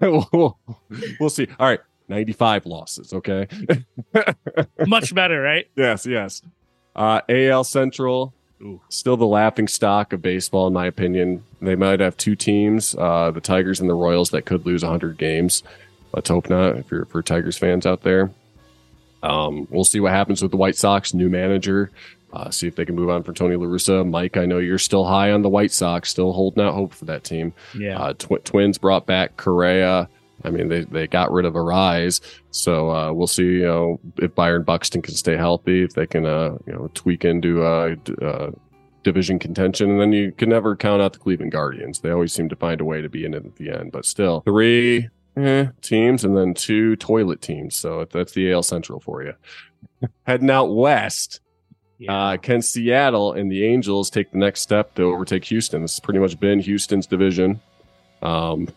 we'll, 0.00 0.58
we'll 1.20 1.30
see. 1.30 1.48
All 1.58 1.68
right, 1.68 1.80
95 2.08 2.66
losses. 2.66 3.12
Okay. 3.12 3.46
Much 4.86 5.14
better, 5.14 5.40
right? 5.40 5.66
Yes, 5.76 6.06
yes. 6.06 6.42
Uh, 6.94 7.20
AL 7.28 7.64
Central, 7.64 8.34
still 8.88 9.16
the 9.16 9.26
laughing 9.26 9.68
stock 9.68 10.12
of 10.12 10.20
baseball, 10.20 10.66
in 10.66 10.72
my 10.72 10.86
opinion. 10.86 11.44
They 11.62 11.76
might 11.76 12.00
have 12.00 12.16
two 12.16 12.34
teams, 12.36 12.94
uh, 12.96 13.30
the 13.30 13.40
Tigers 13.40 13.80
and 13.80 13.88
the 13.88 13.94
Royals, 13.94 14.30
that 14.30 14.44
could 14.44 14.66
lose 14.66 14.82
100 14.82 15.16
games. 15.18 15.62
Let's 16.12 16.28
hope 16.28 16.50
not. 16.50 16.76
If 16.76 16.90
you're 16.90 17.04
for 17.04 17.22
Tigers 17.22 17.56
fans 17.56 17.86
out 17.86 18.02
there, 18.02 18.30
um, 19.22 19.68
we'll 19.70 19.84
see 19.84 20.00
what 20.00 20.12
happens 20.12 20.42
with 20.42 20.50
the 20.50 20.56
White 20.56 20.76
Sox 20.76 21.14
new 21.14 21.28
manager. 21.28 21.90
Uh, 22.32 22.50
see 22.50 22.66
if 22.66 22.76
they 22.76 22.84
can 22.84 22.94
move 22.94 23.10
on 23.10 23.22
from 23.22 23.34
Tony 23.34 23.56
La 23.56 23.66
Russa. 23.66 24.08
Mike, 24.08 24.36
I 24.36 24.46
know 24.46 24.58
you're 24.58 24.78
still 24.78 25.04
high 25.04 25.32
on 25.32 25.42
the 25.42 25.48
White 25.48 25.72
Sox, 25.72 26.08
still 26.08 26.32
holding 26.32 26.62
out 26.62 26.74
hope 26.74 26.94
for 26.94 27.04
that 27.06 27.24
team. 27.24 27.52
Yeah. 27.76 27.98
Uh, 27.98 28.12
tw- 28.14 28.44
twins 28.44 28.78
brought 28.78 29.06
back 29.06 29.36
Correa. 29.36 30.08
I 30.44 30.50
mean, 30.50 30.68
they, 30.68 30.84
they 30.84 31.06
got 31.06 31.32
rid 31.32 31.44
of 31.44 31.54
Arraez. 31.54 32.20
So 32.50 32.90
uh, 32.90 33.12
we'll 33.12 33.26
see, 33.26 33.44
you 33.44 33.66
know, 33.66 34.00
if 34.16 34.34
Byron 34.34 34.62
Buxton 34.62 35.02
can 35.02 35.14
stay 35.14 35.36
healthy, 35.36 35.82
if 35.82 35.94
they 35.94 36.06
can, 36.06 36.24
uh, 36.24 36.56
you 36.66 36.72
know, 36.72 36.90
tweak 36.94 37.24
into 37.24 37.62
uh, 37.62 37.96
uh, 38.22 38.50
division 39.02 39.38
contention. 39.38 39.90
And 39.90 40.00
then 40.00 40.12
you 40.12 40.32
can 40.32 40.48
never 40.48 40.76
count 40.76 41.02
out 41.02 41.12
the 41.12 41.18
Cleveland 41.18 41.52
Guardians. 41.52 42.00
They 42.00 42.10
always 42.10 42.32
seem 42.32 42.48
to 42.48 42.56
find 42.56 42.80
a 42.80 42.84
way 42.84 43.00
to 43.00 43.08
be 43.08 43.24
in 43.24 43.34
it 43.34 43.44
at 43.44 43.56
the 43.56 43.70
end. 43.70 43.92
But 43.92 44.04
still, 44.04 44.40
three 44.40 45.08
eh, 45.36 45.66
teams 45.82 46.24
and 46.24 46.36
then 46.36 46.54
two 46.54 46.96
toilet 46.96 47.42
teams. 47.42 47.76
So 47.76 48.06
that's 48.10 48.32
the 48.32 48.52
AL 48.52 48.62
Central 48.62 49.00
for 49.00 49.22
you. 49.22 49.34
Heading 50.26 50.50
out 50.50 50.74
west. 50.74 51.40
Uh, 52.08 52.36
can 52.38 52.62
Seattle 52.62 53.32
and 53.32 53.50
the 53.50 53.64
Angels 53.66 54.10
take 54.10 54.30
the 54.32 54.38
next 54.38 54.60
step 54.60 54.94
to 54.94 55.02
overtake 55.02 55.44
Houston? 55.46 55.82
This 55.82 55.92
has 55.94 56.00
pretty 56.00 56.18
much 56.20 56.38
been 56.40 56.60
Houston's 56.60 57.06
division. 57.06 57.60
Um, 58.22 58.68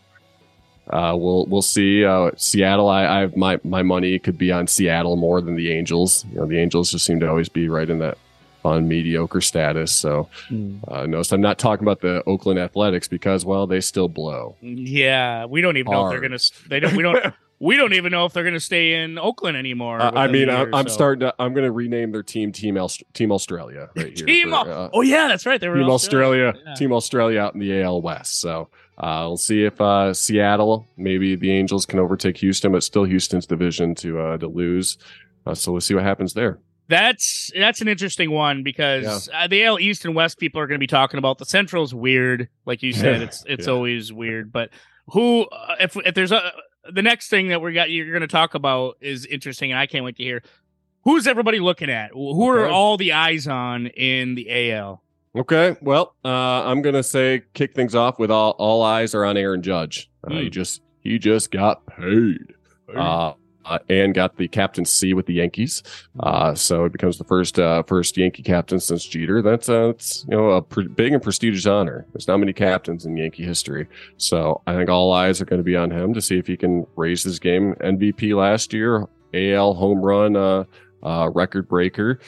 uh, 0.88 1.14
we'll 1.16 1.46
we'll 1.46 1.62
see. 1.62 2.04
Uh, 2.04 2.30
Seattle, 2.36 2.88
I, 2.88 3.06
I 3.06 3.20
have 3.20 3.36
my 3.36 3.58
my 3.64 3.82
money 3.82 4.18
could 4.18 4.36
be 4.36 4.52
on 4.52 4.66
Seattle 4.66 5.16
more 5.16 5.40
than 5.40 5.54
the 5.56 5.72
Angels. 5.72 6.26
You 6.30 6.40
know, 6.40 6.46
the 6.46 6.58
Angels 6.58 6.90
just 6.90 7.06
seem 7.06 7.20
to 7.20 7.28
always 7.28 7.48
be 7.48 7.68
right 7.68 7.88
in 7.88 7.98
that 8.00 8.18
on 8.66 8.86
mediocre 8.88 9.40
status. 9.40 9.92
So 9.92 10.28
Hmm. 10.48 10.76
uh, 10.88 11.06
notice 11.06 11.32
I'm 11.32 11.40
not 11.40 11.58
talking 11.58 11.84
about 11.84 12.00
the 12.00 12.22
Oakland 12.26 12.58
Athletics 12.58 13.08
because 13.08 13.44
well 13.46 13.66
they 13.66 13.80
still 13.80 14.08
blow. 14.08 14.56
Yeah, 14.60 15.46
we 15.46 15.60
don't 15.62 15.76
even 15.78 15.92
know 15.92 16.06
if 16.06 16.10
they're 16.10 16.20
gonna. 16.20 16.38
They 16.68 16.80
don't. 16.80 16.94
We 16.96 17.02
don't. 17.02 17.34
we 17.64 17.76
don't 17.76 17.94
even 17.94 18.12
know 18.12 18.26
if 18.26 18.32
they're 18.32 18.44
gonna 18.44 18.60
stay 18.60 19.02
in 19.02 19.18
Oakland 19.18 19.56
anymore. 19.56 20.00
Uh, 20.00 20.10
I 20.14 20.26
mean, 20.28 20.50
I'm, 20.50 20.74
I'm 20.74 20.86
so. 20.88 20.94
starting 20.94 21.20
to. 21.20 21.34
I'm 21.38 21.54
going 21.54 21.64
to 21.64 21.72
rename 21.72 22.12
their 22.12 22.22
team 22.22 22.52
Team 22.52 22.76
Aust- 22.76 23.02
Team 23.14 23.32
Australia 23.32 23.88
right 23.96 24.16
here. 24.16 24.26
Team. 24.26 24.50
for, 24.50 24.56
uh, 24.56 24.90
oh 24.92 25.00
yeah, 25.00 25.28
that's 25.28 25.46
right. 25.46 25.60
They 25.60 25.68
were 25.68 25.76
Team 25.78 25.90
Australia, 25.90 26.52
Yeah. 26.66 26.74
Team 26.74 26.92
Australia 26.92 27.40
out 27.40 27.54
in 27.54 27.60
the 27.60 27.82
AL 27.82 28.02
West. 28.02 28.40
So 28.40 28.68
uh, 28.98 29.24
we'll 29.26 29.36
see 29.38 29.64
if 29.64 29.80
uh, 29.80 30.12
Seattle, 30.14 30.86
maybe 30.96 31.34
the 31.36 31.50
Angels 31.50 31.86
can 31.86 31.98
overtake 31.98 32.36
Houston, 32.38 32.70
but 32.72 32.82
still 32.84 33.04
Houston's 33.04 33.46
division 33.46 33.94
to 33.96 34.20
uh, 34.20 34.38
to 34.38 34.46
lose. 34.46 34.98
Uh, 35.46 35.54
so 35.54 35.72
we'll 35.72 35.80
see 35.80 35.94
what 35.94 36.04
happens 36.04 36.34
there. 36.34 36.58
That's 36.88 37.50
that's 37.58 37.80
an 37.80 37.88
interesting 37.88 38.30
one 38.30 38.62
because 38.62 39.28
uh, 39.32 39.46
the 39.46 39.64
AL 39.64 39.80
East 39.80 40.04
and 40.04 40.14
West 40.14 40.38
people 40.38 40.60
are 40.60 40.66
going 40.66 40.76
to 40.78 40.82
be 40.82 40.86
talking 40.86 41.16
about 41.18 41.38
the 41.38 41.46
Central's 41.46 41.94
weird, 41.94 42.48
like 42.66 42.82
you 42.82 42.92
said. 42.92 43.22
It's 43.22 43.42
it's 43.46 43.66
Yeah. 43.66 43.72
always 43.72 44.12
weird. 44.12 44.52
But 44.52 44.68
who, 45.08 45.42
uh, 45.46 45.76
if 45.80 45.96
if 46.04 46.14
there's 46.14 46.32
a 46.32 46.52
the 46.92 47.02
next 47.02 47.28
thing 47.28 47.48
that 47.48 47.60
we 47.60 47.72
got 47.72 47.90
you're 47.90 48.10
going 48.10 48.20
to 48.20 48.26
talk 48.28 48.54
about 48.54 48.96
is 49.00 49.26
interesting, 49.26 49.70
and 49.72 49.78
I 49.78 49.86
can't 49.86 50.04
wait 50.04 50.16
to 50.16 50.22
hear. 50.22 50.42
Who's 51.04 51.26
everybody 51.26 51.60
looking 51.60 51.90
at? 51.90 52.10
Who 52.12 52.48
are 52.48 52.64
Okay. 52.66 52.72
all 52.72 52.96
the 52.96 53.12
eyes 53.12 53.46
on 53.46 53.88
in 53.88 54.34
the 54.34 54.72
AL? 54.72 55.02
Okay, 55.36 55.76
well, 55.82 56.14
uh, 56.24 56.28
I'm 56.28 56.80
gonna 56.80 57.02
say 57.02 57.42
kick 57.54 57.74
things 57.74 57.94
off 57.94 58.18
with 58.20 58.30
all 58.30 58.52
all 58.52 58.82
eyes 58.82 59.14
are 59.16 59.24
on 59.24 59.36
Aaron 59.36 59.62
Judge. 59.62 60.08
Uh, 60.26 60.30
He 60.34 60.44
Hmm. 60.44 60.50
just 60.50 60.80
he 61.02 61.18
just 61.18 61.50
got 61.50 61.84
paid. 61.86 62.54
Uh, 62.96 63.32
uh, 63.64 63.78
and 63.88 64.14
got 64.14 64.36
the 64.36 64.48
captaincy 64.48 65.14
with 65.14 65.26
the 65.26 65.34
Yankees. 65.34 65.82
Uh, 66.20 66.54
so 66.54 66.84
it 66.84 66.92
becomes 66.92 67.18
the 67.18 67.24
first 67.24 67.58
uh, 67.58 67.82
first 67.84 68.16
Yankee 68.16 68.42
captain 68.42 68.80
since 68.80 69.04
Jeter. 69.04 69.42
That's 69.42 69.68
uh, 69.68 69.88
that's 69.88 70.24
you 70.28 70.36
know 70.36 70.50
a 70.50 70.62
pre- 70.62 70.88
big 70.88 71.12
and 71.12 71.22
prestigious 71.22 71.66
honor. 71.66 72.06
There's 72.12 72.28
not 72.28 72.38
many 72.38 72.52
captains 72.52 73.06
in 73.06 73.16
Yankee 73.16 73.44
history. 73.44 73.86
So 74.16 74.62
I 74.66 74.74
think 74.74 74.90
all 74.90 75.12
eyes 75.12 75.40
are 75.40 75.44
going 75.44 75.60
to 75.60 75.64
be 75.64 75.76
on 75.76 75.90
him 75.90 76.14
to 76.14 76.20
see 76.20 76.38
if 76.38 76.46
he 76.46 76.56
can 76.56 76.86
raise 76.96 77.22
his 77.22 77.38
game. 77.38 77.74
MVP 77.80 78.36
last 78.36 78.72
year, 78.72 79.06
AL 79.32 79.74
home 79.74 80.00
run 80.00 80.36
uh, 80.36 80.64
uh, 81.02 81.30
record 81.34 81.68
breaker. 81.68 82.18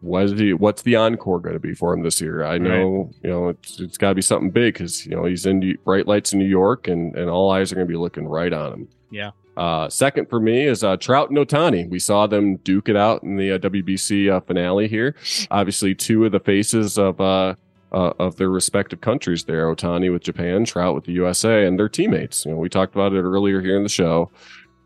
What 0.00 0.24
is 0.24 0.40
he, 0.40 0.54
what's 0.54 0.80
the 0.80 0.96
encore 0.96 1.40
going 1.40 1.52
to 1.54 1.60
be 1.60 1.74
for 1.74 1.92
him 1.92 2.02
this 2.02 2.18
year? 2.18 2.42
I 2.44 2.56
know 2.56 3.10
you 3.22 3.30
know 3.30 3.48
it's 3.48 3.80
it's 3.80 3.98
got 3.98 4.10
to 4.10 4.14
be 4.14 4.22
something 4.22 4.50
big 4.50 4.74
because 4.74 5.04
you 5.04 5.14
know 5.14 5.26
he's 5.26 5.44
in 5.44 5.76
bright 5.84 6.06
lights 6.06 6.32
in 6.32 6.38
New 6.38 6.46
York, 6.46 6.88
and 6.88 7.14
and 7.16 7.28
all 7.28 7.50
eyes 7.50 7.70
are 7.70 7.74
going 7.74 7.86
to 7.86 7.92
be 7.92 7.98
looking 7.98 8.26
right 8.26 8.52
on 8.52 8.72
him. 8.72 8.88
Yeah. 9.10 9.30
Uh, 9.56 9.88
second 9.88 10.28
for 10.28 10.40
me 10.40 10.66
is 10.66 10.82
uh, 10.82 10.96
Trout 10.96 11.30
and 11.30 11.38
Ohtani. 11.38 11.88
We 11.88 11.98
saw 11.98 12.26
them 12.26 12.56
duke 12.56 12.88
it 12.88 12.96
out 12.96 13.22
in 13.22 13.36
the 13.36 13.52
uh, 13.52 13.58
WBC 13.58 14.30
uh, 14.30 14.40
finale 14.40 14.88
here. 14.88 15.14
Obviously, 15.50 15.94
two 15.94 16.24
of 16.24 16.32
the 16.32 16.40
faces 16.40 16.98
of 16.98 17.20
uh, 17.20 17.54
uh, 17.92 18.12
of 18.18 18.36
their 18.36 18.50
respective 18.50 19.00
countries 19.00 19.44
there. 19.44 19.72
Ohtani 19.72 20.12
with 20.12 20.22
Japan, 20.22 20.64
Trout 20.64 20.94
with 20.94 21.04
the 21.04 21.12
USA, 21.12 21.64
and 21.66 21.78
their 21.78 21.88
teammates. 21.88 22.44
You 22.44 22.52
know, 22.52 22.58
we 22.58 22.68
talked 22.68 22.94
about 22.94 23.12
it 23.12 23.22
earlier 23.22 23.60
here 23.60 23.76
in 23.76 23.84
the 23.84 23.88
show. 23.88 24.30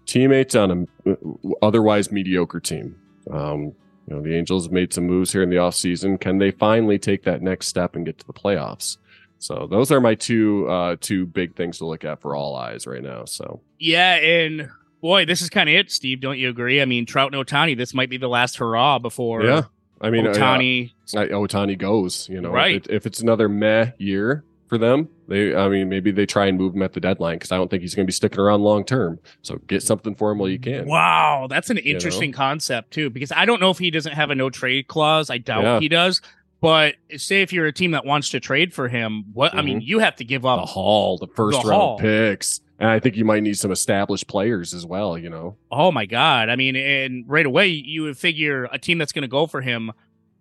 Teammates 0.06 0.54
on 0.54 0.86
a 1.06 1.16
otherwise 1.62 2.12
mediocre 2.12 2.60
team. 2.60 2.96
Um, 3.30 3.74
you 4.06 4.16
know, 4.16 4.22
the 4.22 4.34
Angels 4.34 4.70
made 4.70 4.92
some 4.94 5.04
moves 5.04 5.32
here 5.32 5.42
in 5.42 5.50
the 5.50 5.56
offseason. 5.56 6.18
Can 6.18 6.38
they 6.38 6.50
finally 6.50 6.98
take 6.98 7.24
that 7.24 7.42
next 7.42 7.66
step 7.66 7.94
and 7.94 8.06
get 8.06 8.18
to 8.18 8.26
the 8.26 8.32
playoffs? 8.32 8.96
So 9.38 9.66
those 9.70 9.92
are 9.92 10.00
my 10.00 10.14
two 10.14 10.68
uh, 10.68 10.96
two 11.00 11.26
big 11.26 11.54
things 11.54 11.78
to 11.78 11.86
look 11.86 12.04
at 12.04 12.20
for 12.20 12.34
all 12.34 12.56
eyes 12.56 12.86
right 12.86 13.02
now. 13.02 13.24
So 13.24 13.60
Yeah, 13.78 14.14
and 14.16 14.68
boy, 15.00 15.24
this 15.26 15.42
is 15.42 15.48
kind 15.50 15.68
of 15.68 15.74
it, 15.76 15.90
Steve. 15.92 16.20
Don't 16.20 16.38
you 16.38 16.48
agree? 16.48 16.82
I 16.82 16.84
mean, 16.84 17.06
Trout 17.06 17.32
and 17.32 17.46
Ohtani. 17.46 17.76
This 17.76 17.94
might 17.94 18.10
be 18.10 18.16
the 18.16 18.28
last 18.28 18.56
hurrah 18.56 18.98
before 18.98 19.44
yeah, 19.44 19.62
I 20.00 20.10
mean, 20.10 20.26
uh, 20.26 20.32
Ohtani. 20.32 20.92
uh, 21.14 21.20
Ohtani 21.20 21.78
goes. 21.78 22.28
You 22.28 22.40
know, 22.40 22.50
Right. 22.50 22.76
If, 22.76 22.86
it- 22.86 22.92
if 22.94 23.06
it's 23.06 23.20
another 23.20 23.48
meh 23.48 23.92
year 23.98 24.44
for 24.66 24.76
them, 24.76 25.08
they, 25.28 25.54
I 25.54 25.68
mean, 25.68 25.88
maybe 25.88 26.10
they 26.10 26.26
try 26.26 26.44
and 26.46 26.58
move 26.58 26.74
him 26.74 26.82
at 26.82 26.92
the 26.92 27.00
deadline 27.00 27.36
because 27.36 27.52
I 27.52 27.56
don't 27.56 27.70
think 27.70 27.80
he's 27.82 27.94
going 27.94 28.04
to 28.04 28.08
be 28.08 28.12
sticking 28.12 28.38
around 28.40 28.60
long 28.62 28.84
term. 28.84 29.18
So 29.42 29.56
get 29.66 29.82
something 29.82 30.14
for 30.14 30.30
him 30.32 30.38
while 30.38 30.48
you 30.50 30.58
can. 30.58 30.86
Wow, 30.86 31.46
that's 31.48 31.70
an 31.70 31.76
know? 31.76 31.82
interesting 31.84 32.32
concept 32.32 32.90
too, 32.90 33.08
because 33.08 33.32
I 33.32 33.44
don't 33.46 33.60
know 33.60 33.70
if 33.70 33.78
he 33.78 33.90
doesn't 33.90 34.12
have 34.12 34.28
a 34.30 34.34
no 34.34 34.50
trade 34.50 34.88
clause. 34.88 35.30
I 35.30 35.38
doubt 35.38 35.62
Yeah. 35.62 35.80
he 35.80 35.88
does. 35.88 36.20
But 36.60 36.96
say 37.16 37.42
if 37.42 37.52
you're 37.52 37.66
a 37.66 37.72
team 37.72 37.92
that 37.92 38.04
wants 38.04 38.30
to 38.30 38.40
trade 38.40 38.74
for 38.74 38.88
him, 38.88 39.26
what 39.32 39.54
I 39.54 39.62
mean, 39.62 39.80
you 39.80 40.00
have 40.00 40.16
to 40.16 40.24
give 40.24 40.44
up 40.44 40.60
The 40.60 40.66
haul, 40.66 41.16
the 41.18 41.28
first 41.28 41.62
The 41.62 41.68
round 41.68 41.80
haul. 41.80 41.98
picks, 41.98 42.60
and 42.80 42.90
I 42.90 42.98
think 42.98 43.16
you 43.16 43.24
might 43.24 43.42
need 43.44 43.56
some 43.56 43.70
established 43.70 44.26
players 44.26 44.74
as 44.74 44.84
well. 44.84 45.16
You 45.16 45.30
know, 45.30 45.56
Oh 45.70 45.92
my 45.92 46.04
god! 46.04 46.48
I 46.48 46.56
mean, 46.56 46.74
and 46.74 47.24
right 47.28 47.46
away 47.46 47.68
you 47.68 48.02
would 48.02 48.18
figure 48.18 48.68
a 48.72 48.78
team 48.78 48.98
that's 48.98 49.12
going 49.12 49.22
to 49.22 49.28
go 49.28 49.46
for 49.46 49.60
him. 49.60 49.92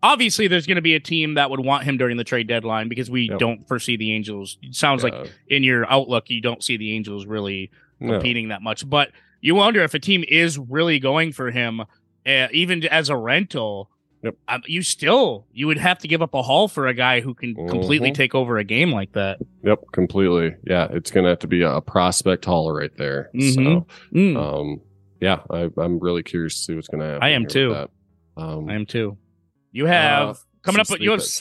Obviously, 0.04 0.48
there's 0.48 0.68
going 0.68 0.76
to 0.76 0.82
be 0.82 0.94
a 0.96 1.00
team 1.00 1.34
that 1.36 1.50
would 1.50 1.60
want 1.60 1.84
him 1.84 1.98
during 1.98 2.18
the 2.18 2.24
trade 2.24 2.48
deadline 2.48 2.88
because 2.88 3.10
we 3.10 3.30
Yep. 3.30 3.40
don't 3.40 3.68
foresee 3.68 3.98
the 3.98 4.12
Angels. 4.14 4.58
It 4.62 4.76
sounds 4.76 5.04
like 5.04 5.14
Uh, 5.14 5.26
in 5.48 5.64
your 5.64 5.92
outlook, 5.92 6.30
you 6.30 6.40
don't 6.40 6.64
see 6.64 6.78
the 6.78 6.94
Angels 6.96 7.26
really 7.26 7.72
no. 8.00 8.14
competing 8.14 8.50
that 8.50 8.62
much. 8.62 8.88
But 8.88 9.10
you 9.42 9.56
wonder 9.56 9.82
if 9.82 9.96
a 9.96 10.00
team 10.00 10.24
is 10.28 10.60
really 10.60 11.00
going 11.00 11.32
for 11.32 11.50
him, 11.50 11.82
uh, 11.82 12.48
even 12.52 12.86
as 12.88 13.10
a 13.10 13.16
rental. 13.18 13.90
Yep. 14.24 14.36
Um, 14.48 14.62
you 14.66 14.82
still 14.82 15.46
you 15.54 15.68
would 15.68 15.78
have 15.78 16.00
to 16.00 16.08
give 16.08 16.22
up 16.24 16.34
a 16.34 16.42
haul 16.42 16.68
for 16.68 16.88
a 16.88 16.94
guy 16.94 17.22
who 17.22 17.34
can 17.36 17.54
completely 17.68 18.10
Mhm. 18.12 18.16
take 18.16 18.34
over 18.36 18.58
a 18.58 18.64
game 18.64 18.92
like 18.92 19.12
that. 19.14 19.38
Yep, 19.64 19.84
completely. 19.94 20.56
Yeah, 20.66 20.88
it's 20.92 21.12
gonna 21.12 21.30
have 21.30 21.40
to 21.40 21.48
be 21.48 21.62
a 21.62 21.82
prospect 21.82 22.44
hauler 22.46 22.74
right 22.74 22.96
there. 22.98 23.30
Mhm. 23.36 23.54
So, 23.54 23.88
Mm, 24.14 24.36
um, 24.38 24.82
yeah, 25.22 25.42
I, 25.52 25.70
I'm 25.78 26.00
really 26.00 26.24
curious 26.24 26.56
to 26.56 26.62
see 26.62 26.76
what's 26.76 26.88
gonna 26.88 27.06
happen. 27.06 27.24
I 27.24 27.30
am 27.30 27.46
too. 27.46 27.76
Um, 28.38 28.68
I 28.70 28.74
am 28.74 28.86
too. 28.88 29.18
You 29.72 29.86
have 29.86 30.30
uh, 30.30 30.34
coming 30.64 30.80
up. 30.82 30.88
some 30.88 30.98
You 31.00 31.12
have 31.12 31.22
sleepers. 31.22 31.34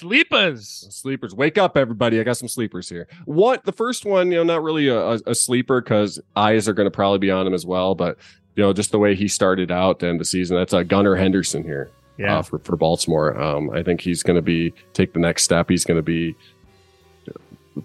sleepers. 0.61 0.87
Sleepers, 0.91 1.35
wake 1.35 1.57
up, 1.57 1.79
everybody! 1.79 2.21
I 2.21 2.25
got 2.25 2.37
some 2.37 2.49
sleepers 2.49 2.89
here. 2.91 3.09
What 3.25 3.65
the 3.65 3.73
first 3.73 4.05
one, 4.05 4.31
you 4.31 4.37
know, 4.37 4.45
not 4.45 4.63
really 4.63 4.89
a, 4.89 4.99
a, 4.99 5.21
a 5.29 5.35
sleeper 5.35 5.81
because 5.81 6.21
eyes 6.37 6.69
are 6.69 6.75
going 6.75 6.87
to 6.87 6.91
probably 6.91 7.19
be 7.21 7.31
on 7.31 7.47
him 7.47 7.55
as 7.55 7.65
well. 7.65 7.95
But 7.95 8.19
you 8.55 8.63
know, 8.63 8.73
just 8.75 8.91
the 8.93 8.99
way 8.99 9.15
he 9.15 9.29
started 9.29 9.71
out 9.71 10.03
and 10.03 10.21
the 10.21 10.25
season, 10.27 10.57
that's 10.59 10.73
a 10.75 10.79
uh, 10.79 10.83
Gunnar 10.83 11.17
Henderson 11.17 11.63
here. 11.63 11.91
Yeah. 12.19 12.39
uh, 12.39 12.43
for 12.43 12.59
for 12.61 12.77
Baltimore. 12.77 13.41
Um, 13.41 13.71
I 13.71 13.83
think 13.83 14.01
he's 14.01 14.23
going 14.23 14.37
to 14.37 14.43
be 14.43 14.73
take 14.93 15.13
the 15.13 15.19
next 15.19 15.43
step. 15.43 15.69
He's 15.69 15.85
going 15.85 15.99
to 15.99 16.03
be 16.03 16.35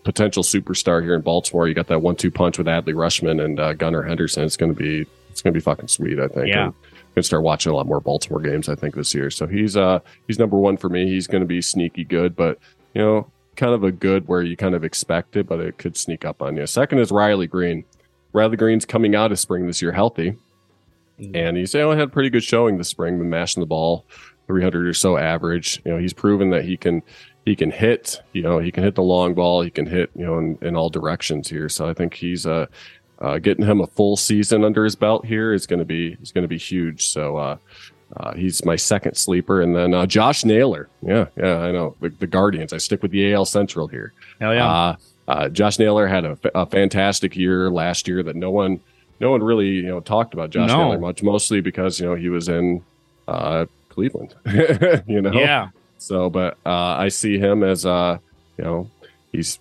potential 0.03 0.43
superstar 0.43 1.03
here 1.03 1.15
in 1.15 1.21
Baltimore. 1.21 1.67
You 1.67 1.73
got 1.73 1.87
that 1.87 2.01
one-two 2.01 2.31
punch 2.31 2.57
with 2.57 2.67
Adley 2.67 2.93
Rutschman 2.93 3.43
and 3.43 3.59
uh, 3.59 3.73
Gunnar 3.73 4.03
Henderson. 4.03 4.43
It's 4.43 4.57
going 4.57 4.73
to 4.73 4.77
be 4.79 5.05
it's 5.29 5.41
going 5.41 5.53
to 5.53 5.57
be 5.57 5.63
fucking 5.63 5.87
sweet. 5.87 6.19
I 6.19 6.27
think. 6.27 6.47
Yeah. 6.47 6.65
And 6.65 6.73
Gonna 7.15 7.23
start 7.23 7.43
watching 7.43 7.73
a 7.73 7.75
lot 7.75 7.87
more 7.87 7.99
Baltimore 7.99 8.39
games. 8.39 8.69
I 8.69 8.75
think 8.75 8.95
this 8.95 9.13
year. 9.13 9.29
So 9.29 9.45
he's 9.45 9.75
uh 9.75 9.99
he's 10.27 10.39
number 10.39 10.57
one 10.57 10.77
for 10.77 10.87
me. 10.87 11.07
He's 11.07 11.27
going 11.27 11.41
to 11.41 11.47
be 11.47 11.61
sneaky 11.61 12.05
good, 12.05 12.37
but 12.37 12.57
you 12.93 13.01
know, 13.01 13.29
kind 13.57 13.73
of 13.73 13.83
a 13.83 13.91
good 13.91 14.29
where 14.29 14.41
you 14.41 14.55
kind 14.55 14.75
of 14.75 14.85
expect 14.85 15.35
it, 15.35 15.45
but 15.45 15.59
it 15.59 15.77
could 15.77 15.97
sneak 15.97 16.23
up 16.23 16.41
on 16.41 16.55
you. 16.55 16.65
Second 16.65 16.99
is 16.99 17.11
Riley 17.11 17.47
Greene. 17.47 17.83
Riley 18.31 18.55
Greene's 18.55 18.85
coming 18.85 19.13
out 19.13 19.33
of 19.33 19.39
spring 19.39 19.67
this 19.67 19.81
year 19.81 19.91
healthy, 19.91 20.37
and 21.33 21.57
he's 21.57 21.73
you 21.73 21.81
know, 21.81 21.91
had 21.91 21.99
a 21.99 22.07
pretty 22.07 22.29
good 22.29 22.43
showing 22.43 22.77
this 22.77 22.89
spring. 22.89 23.17
Been 23.17 23.29
mashing 23.29 23.61
the 23.61 23.67
ball, 23.67 24.05
300 24.47 24.87
or 24.87 24.93
so 24.93 25.17
average. 25.17 25.81
You 25.85 25.91
know, 25.91 25.97
he's 25.97 26.13
proven 26.13 26.49
that 26.51 26.65
he 26.65 26.77
can 26.77 27.01
he 27.45 27.55
can 27.55 27.71
hit. 27.71 28.21
You 28.33 28.43
know, 28.43 28.59
he 28.59 28.71
can 28.71 28.83
hit 28.83 28.95
the 28.95 29.03
long 29.03 29.33
ball. 29.33 29.61
He 29.61 29.69
can 29.69 29.85
hit 29.85 30.11
you 30.15 30.25
know 30.25 30.37
in, 30.37 30.57
in 30.61 30.75
all 30.75 30.89
directions 30.89 31.47
here. 31.49 31.69
So 31.69 31.87
I 31.87 31.93
think 31.93 32.13
he's 32.13 32.45
uh, 32.45 32.67
uh 33.19 33.37
getting 33.39 33.65
him 33.65 33.81
a 33.81 33.87
full 33.87 34.17
season 34.17 34.63
under 34.63 34.83
his 34.83 34.95
belt 34.95 35.25
here 35.25 35.53
is 35.53 35.65
going 35.65 35.79
to 35.79 35.85
be 35.85 36.17
is 36.21 36.31
going 36.31 36.43
to 36.43 36.49
be 36.49 36.57
huge. 36.57 37.07
So. 37.07 37.37
uh 37.37 37.57
uh, 38.17 38.33
he's 38.33 38.65
my 38.65 38.75
second 38.75 39.15
sleeper, 39.15 39.61
and 39.61 39.75
then 39.75 39.93
uh, 39.93 40.05
Josh 40.05 40.43
Naylor. 40.43 40.89
Yeah, 41.01 41.27
yeah, 41.37 41.59
I 41.59 41.71
know 41.71 41.95
the, 42.01 42.09
the 42.09 42.27
Guardians. 42.27 42.73
I 42.73 42.77
stick 42.77 43.01
with 43.01 43.11
the 43.11 43.33
AL 43.33 43.45
Central 43.45 43.87
here. 43.87 44.13
Hell 44.39 44.53
yeah. 44.53 44.67
Uh, 44.67 44.95
uh, 45.27 45.49
Josh 45.49 45.79
Naylor 45.79 46.07
had 46.07 46.25
a, 46.25 46.37
a 46.53 46.65
fantastic 46.65 47.35
year 47.35 47.69
last 47.69 48.07
year 48.07 48.21
that 48.23 48.35
no 48.35 48.51
one, 48.51 48.81
no 49.21 49.31
one 49.31 49.41
really 49.41 49.67
you 49.67 49.87
know 49.87 50.01
talked 50.01 50.33
about 50.33 50.49
Josh 50.49 50.67
No. 50.67 50.83
Naylor 50.83 50.99
much, 50.99 51.23
mostly 51.23 51.61
because 51.61 51.99
you 51.99 52.07
know 52.07 52.15
he 52.15 52.29
was 52.29 52.49
in 52.49 52.83
uh, 53.27 53.65
Cleveland. 53.89 54.35
you 55.07 55.21
know, 55.21 55.31
yeah. 55.31 55.69
So, 55.97 56.29
but 56.29 56.57
uh, 56.65 56.97
I 56.97 57.07
see 57.09 57.37
him 57.37 57.63
as 57.63 57.85
uh, 57.85 58.17
you 58.57 58.63
know 58.63 58.89
he's 59.31 59.59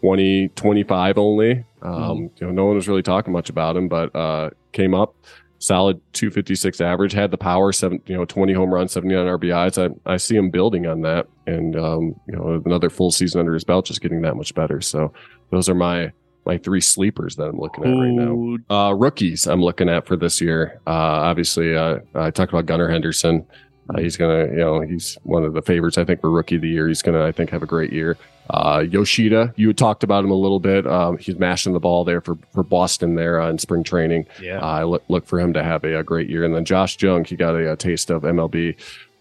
20, 0.00 0.48
25 0.48 1.18
only. 1.18 1.64
Um, 1.82 1.92
Mm-hmm. 1.92 2.22
You 2.40 2.46
know, 2.46 2.52
no 2.52 2.66
one 2.66 2.74
was 2.76 2.88
really 2.88 3.02
talking 3.02 3.32
much 3.32 3.50
about 3.50 3.76
him, 3.76 3.88
but 3.88 4.14
uh, 4.14 4.50
came 4.72 4.94
up 4.94 5.14
solid 5.60 6.00
256 6.12 6.80
average, 6.80 7.12
had 7.12 7.30
the 7.30 7.38
power, 7.38 7.72
seven, 7.72 8.00
you 8.06 8.16
know, 8.16 8.24
20 8.24 8.52
home 8.52 8.72
runs, 8.72 8.92
79 8.92 9.26
RBIs. 9.26 9.92
I, 10.06 10.12
I 10.12 10.16
see 10.16 10.36
him 10.36 10.50
building 10.50 10.86
on 10.86 11.02
that. 11.02 11.26
And, 11.46 11.76
um, 11.76 12.20
you 12.26 12.36
know, 12.36 12.62
another 12.64 12.90
full 12.90 13.10
season 13.10 13.40
under 13.40 13.54
his 13.54 13.64
belt, 13.64 13.86
just 13.86 14.00
getting 14.00 14.22
that 14.22 14.36
much 14.36 14.54
better. 14.54 14.80
So 14.80 15.12
those 15.50 15.68
are 15.68 15.74
my, 15.74 16.12
my 16.48 16.56
three 16.56 16.80
sleepers 16.80 17.36
that 17.36 17.44
I'm 17.44 17.60
looking 17.60 17.84
at 17.84 17.90
right 17.90 18.10
now. 18.10 18.56
Uh, 18.74 18.92
rookies 18.94 19.46
I'm 19.46 19.62
looking 19.62 19.88
at 19.88 20.06
for 20.06 20.16
this 20.16 20.40
year. 20.40 20.80
Uh, 20.86 20.90
obviously, 20.90 21.76
uh, 21.76 21.98
I 22.14 22.30
talked 22.30 22.52
about 22.52 22.66
Gunnar 22.66 22.88
Henderson. 22.88 23.46
Uh, 23.90 24.00
he's 24.00 24.16
gonna, 24.16 24.46
you 24.46 24.56
know, 24.56 24.80
he's 24.80 25.16
one 25.22 25.44
of 25.44 25.52
the 25.52 25.62
favorites 25.62 25.98
I 25.98 26.04
think 26.04 26.20
for 26.20 26.30
rookie 26.30 26.56
of 26.56 26.62
the 26.62 26.68
year. 26.68 26.88
He's 26.88 27.02
gonna, 27.02 27.24
I 27.24 27.32
think, 27.32 27.50
have 27.50 27.62
a 27.62 27.66
great 27.66 27.92
year. 27.92 28.16
Uh, 28.50 28.82
Yoshida, 28.88 29.52
you 29.56 29.66
had 29.68 29.76
talked 29.76 30.02
about 30.02 30.24
him 30.24 30.30
a 30.30 30.34
little 30.34 30.58
bit. 30.58 30.86
Um, 30.86 31.18
he's 31.18 31.38
mashing 31.38 31.74
the 31.74 31.80
ball 31.80 32.04
there 32.04 32.22
for 32.22 32.38
for 32.52 32.62
Boston 32.62 33.14
there 33.14 33.40
on 33.40 33.58
spring 33.58 33.84
training. 33.84 34.26
Yeah. 34.40 34.58
Uh, 34.58 34.66
I 34.66 34.84
look, 34.84 35.04
look 35.08 35.26
for 35.26 35.38
him 35.38 35.52
to 35.52 35.62
have 35.62 35.84
a, 35.84 35.98
a 35.98 36.02
great 36.02 36.30
year. 36.30 36.44
And 36.44 36.54
then 36.54 36.64
Josh 36.64 37.00
Jung, 37.00 37.24
he 37.24 37.36
got 37.36 37.54
a, 37.54 37.72
a 37.72 37.76
taste 37.76 38.08
of 38.10 38.22
MLB 38.22 38.76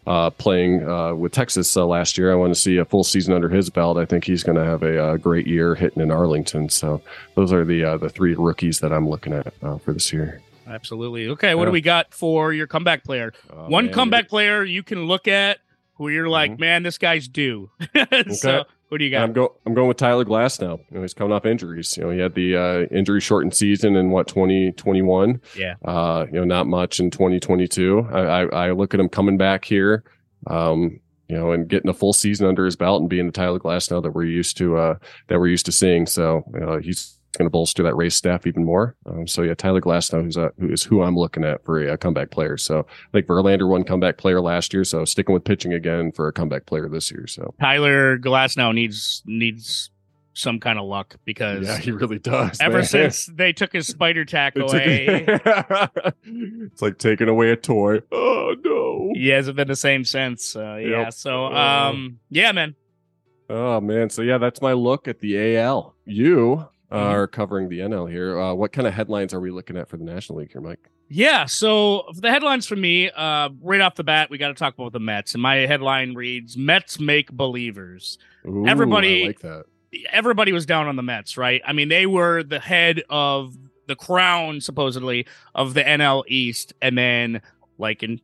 uh, 0.07 0.29
playing 0.31 0.87
uh, 0.89 1.13
with 1.13 1.33
Texas 1.33 1.75
uh, 1.77 1.85
last 1.85 2.17
year. 2.17 2.31
I 2.31 2.35
want 2.35 2.53
to 2.53 2.59
see 2.59 2.77
a 2.77 2.85
full 2.85 3.03
season 3.03 3.33
under 3.33 3.49
his 3.49 3.69
belt. 3.69 3.97
I 3.97 4.05
think 4.05 4.23
he's 4.23 4.41
going 4.41 4.57
to 4.57 4.63
have 4.63 4.81
a, 4.81 4.97
uh 5.03 5.17
great 5.17 5.45
year 5.45 5.75
hitting 5.75 6.01
in 6.01 6.09
Arlington. 6.11 6.69
So 6.69 7.01
those 7.35 7.51
are 7.53 7.65
the 7.65 7.83
uh, 7.83 7.97
the 7.97 8.09
three 8.09 8.33
rookies 8.33 8.79
that 8.79 8.91
I'm 8.93 9.07
looking 9.07 9.33
at 9.33 9.53
uh, 9.61 9.77
for 9.77 9.93
this 9.93 10.11
year. 10.13 10.41
Absolutely. 10.65 11.27
Okay, 11.29 11.55
what 11.55 11.61
Yeah. 11.63 11.65
do 11.67 11.71
we 11.73 11.81
got 11.81 12.13
for 12.13 12.51
your 12.53 12.67
comeback 12.67 13.03
player? 13.03 13.33
Oh, 13.53 13.69
One 13.69 13.85
man. 13.85 13.93
comeback 13.93 14.27
player 14.29 14.63
you 14.63 14.81
can 14.83 15.05
look 15.05 15.27
at 15.27 15.59
who 15.95 16.09
you're 16.09 16.29
like, 16.29 16.51
Mhm. 16.51 16.59
man, 16.59 16.83
this 16.83 16.97
guy's 16.97 17.27
due. 17.27 17.69
so, 18.31 18.65
who 18.89 18.97
do 18.97 19.03
you 19.03 19.11
got? 19.11 19.23
I'm 19.23 19.33
going. 19.33 19.49
I'm 19.65 19.73
going 19.73 19.87
with 19.87 19.97
Tyler 19.97 20.23
Glasnow. 20.23 20.79
You 20.89 20.95
know, 20.95 21.01
he's 21.01 21.13
coming 21.13 21.33
off 21.33 21.45
injuries. 21.45 21.97
You 21.97 22.03
know, 22.03 22.09
he 22.11 22.19
had 22.19 22.35
the 22.35 22.55
uh, 22.55 22.95
injury 22.95 23.19
shortened 23.19 23.53
season 23.53 23.95
in 23.95 24.11
what 24.11 24.27
2021. 24.27 25.41
Yeah. 25.57 25.75
Uh, 25.83 26.25
you 26.27 26.39
know, 26.39 26.45
not 26.45 26.67
much 26.67 26.99
in 26.99 27.11
2022. 27.11 28.07
I, 28.11 28.19
I, 28.19 28.45
I 28.45 28.71
look 28.71 28.93
at 28.93 28.99
him 28.99 29.09
coming 29.09 29.37
back 29.37 29.65
here. 29.65 30.03
Um, 30.47 31.01
you 31.27 31.35
know, 31.35 31.51
and 31.51 31.67
getting 31.67 31.89
a 31.89 31.93
full 31.93 32.13
season 32.13 32.47
under 32.47 32.63
his 32.63 32.77
belt 32.77 33.01
and 33.01 33.09
being 33.09 33.25
the 33.25 33.33
Tyler 33.33 33.59
Glasnow 33.59 34.01
that 34.01 34.11
we're 34.11 34.23
used 34.23 34.55
to 34.57 34.77
uh, 34.77 34.95
that 35.27 35.39
we're 35.39 35.47
used 35.47 35.65
to 35.65 35.73
seeing. 35.73 36.05
So 36.05 36.43
you 36.53 36.61
know, 36.61 36.77
he's 36.77 37.16
going 37.37 37.45
to 37.45 37.51
bolster 37.51 37.83
that 37.83 37.95
Rays 37.95 38.15
staff 38.15 38.47
even 38.47 38.63
more. 38.65 38.95
Um, 39.05 39.27
so 39.27 39.41
yeah, 39.43 39.53
Tyler 39.53 39.81
Glasnow 39.81 40.23
who's 40.23 40.37
uh, 40.37 40.49
who 40.59 40.69
is 40.71 40.83
who 40.83 41.03
I'm 41.03 41.15
looking 41.15 41.43
at 41.43 41.63
for 41.63 41.79
a, 41.83 41.93
uh 41.93 41.97
comeback 41.97 42.31
player. 42.31 42.57
So 42.57 42.79
I 42.79 43.11
think 43.11 43.27
Verlander 43.27 43.67
won 43.69 43.83
comeback 43.83 44.17
player 44.17 44.41
last 44.41 44.73
year. 44.73 44.83
So 44.83 45.05
sticking 45.05 45.33
with 45.33 45.43
pitching 45.43 45.73
again 45.73 46.11
for 46.11 46.27
a 46.27 46.33
comeback 46.33 46.65
player 46.65 46.87
this 46.89 47.11
year. 47.11 47.27
So 47.27 47.53
Tyler 47.59 48.17
Glasnow 48.17 48.73
needs 48.73 49.21
needs 49.25 49.91
some 50.33 50.59
kind 50.59 50.77
of 50.77 50.85
luck 50.85 51.15
because 51.25 51.65
yeah, 51.65 51.77
he 51.79 51.91
really 51.91 52.19
does. 52.19 52.59
ever 52.61 52.77
man. 52.77 52.85
since 52.85 53.25
they 53.25 53.51
took 53.51 53.73
his 53.73 53.87
spider 53.87 54.23
tack 54.23 54.55
away, 54.55 55.25
it's 56.23 56.81
like 56.81 56.97
taking 56.99 57.27
away 57.27 57.51
a 57.51 57.55
toy. 57.55 57.99
Oh 58.11 58.55
no. 58.63 59.11
he 59.15 59.29
hasn't 59.29 59.55
been 59.57 59.67
the 59.67 59.75
same 59.75 60.03
since. 60.05 60.55
Uh, 60.55 60.75
yeah. 60.75 61.03
Yep. 61.05 61.13
So, 61.13 61.45
Uh. 61.47 61.89
um, 61.91 62.19
yeah, 62.29 62.51
man. 62.51 62.75
Oh 63.49 63.79
man. 63.81 64.09
So 64.09 64.21
yeah, 64.21 64.37
that's 64.37 64.61
my 64.61 64.73
look 64.73 65.07
at 65.07 65.19
the 65.19 65.55
AL. 65.57 65.95
You 66.05 66.67
Mm-hmm. 66.91 66.95
are 67.03 67.27
covering 67.27 67.67
the 67.67 67.79
NL 67.79 68.09
here. 68.09 68.39
Uh, 68.39 68.53
what 68.53 68.71
kind 68.71 68.87
of 68.87 68.93
headlines 68.93 69.33
are 69.33 69.41
we 69.41 69.51
looking 69.51 69.75
at 69.75 69.89
for 69.89 69.97
the 69.97 70.05
National 70.05 70.39
League 70.39 70.51
here, 70.53 70.61
Mike? 70.61 70.89
Yeah, 71.09 71.45
so 71.45 72.05
the 72.15 72.29
headlines 72.29 72.65
for 72.65 72.75
me, 72.75 73.09
uh, 73.09 73.49
right 73.61 73.81
off 73.81 73.95
the 73.95 74.03
bat, 74.03 74.29
we 74.29 74.37
got 74.37 74.49
to 74.49 74.53
talk 74.53 74.73
about 74.73 74.93
the 74.93 74.99
Mets. 74.99 75.33
And 75.33 75.41
my 75.41 75.55
headline 75.55 76.13
reads 76.13 76.55
Mets 76.57 76.99
make 76.99 77.31
believers. 77.31 78.17
Ooh, 78.45 78.67
Everybody- 78.67 79.23
I 79.23 79.27
like 79.27 79.39
that. 79.39 79.65
Everybody 80.11 80.51
was 80.51 80.65
down 80.65 80.87
on 80.87 80.95
the 80.97 81.03
Mets, 81.03 81.37
right? 81.37 81.61
I 81.65 81.71
mean, 81.73 81.87
they 81.89 82.05
were 82.05 82.43
the 82.43 82.59
head 82.59 83.03
of 83.09 83.57
the 83.87 83.95
crown, 83.95 84.59
supposedly, 84.61 85.25
of 85.55 85.73
the 85.73 85.81
NL 85.83 86.23
East. 86.27 86.73
And 86.81 86.97
then, 86.97 87.41
like 87.77 88.03
in 88.03 88.19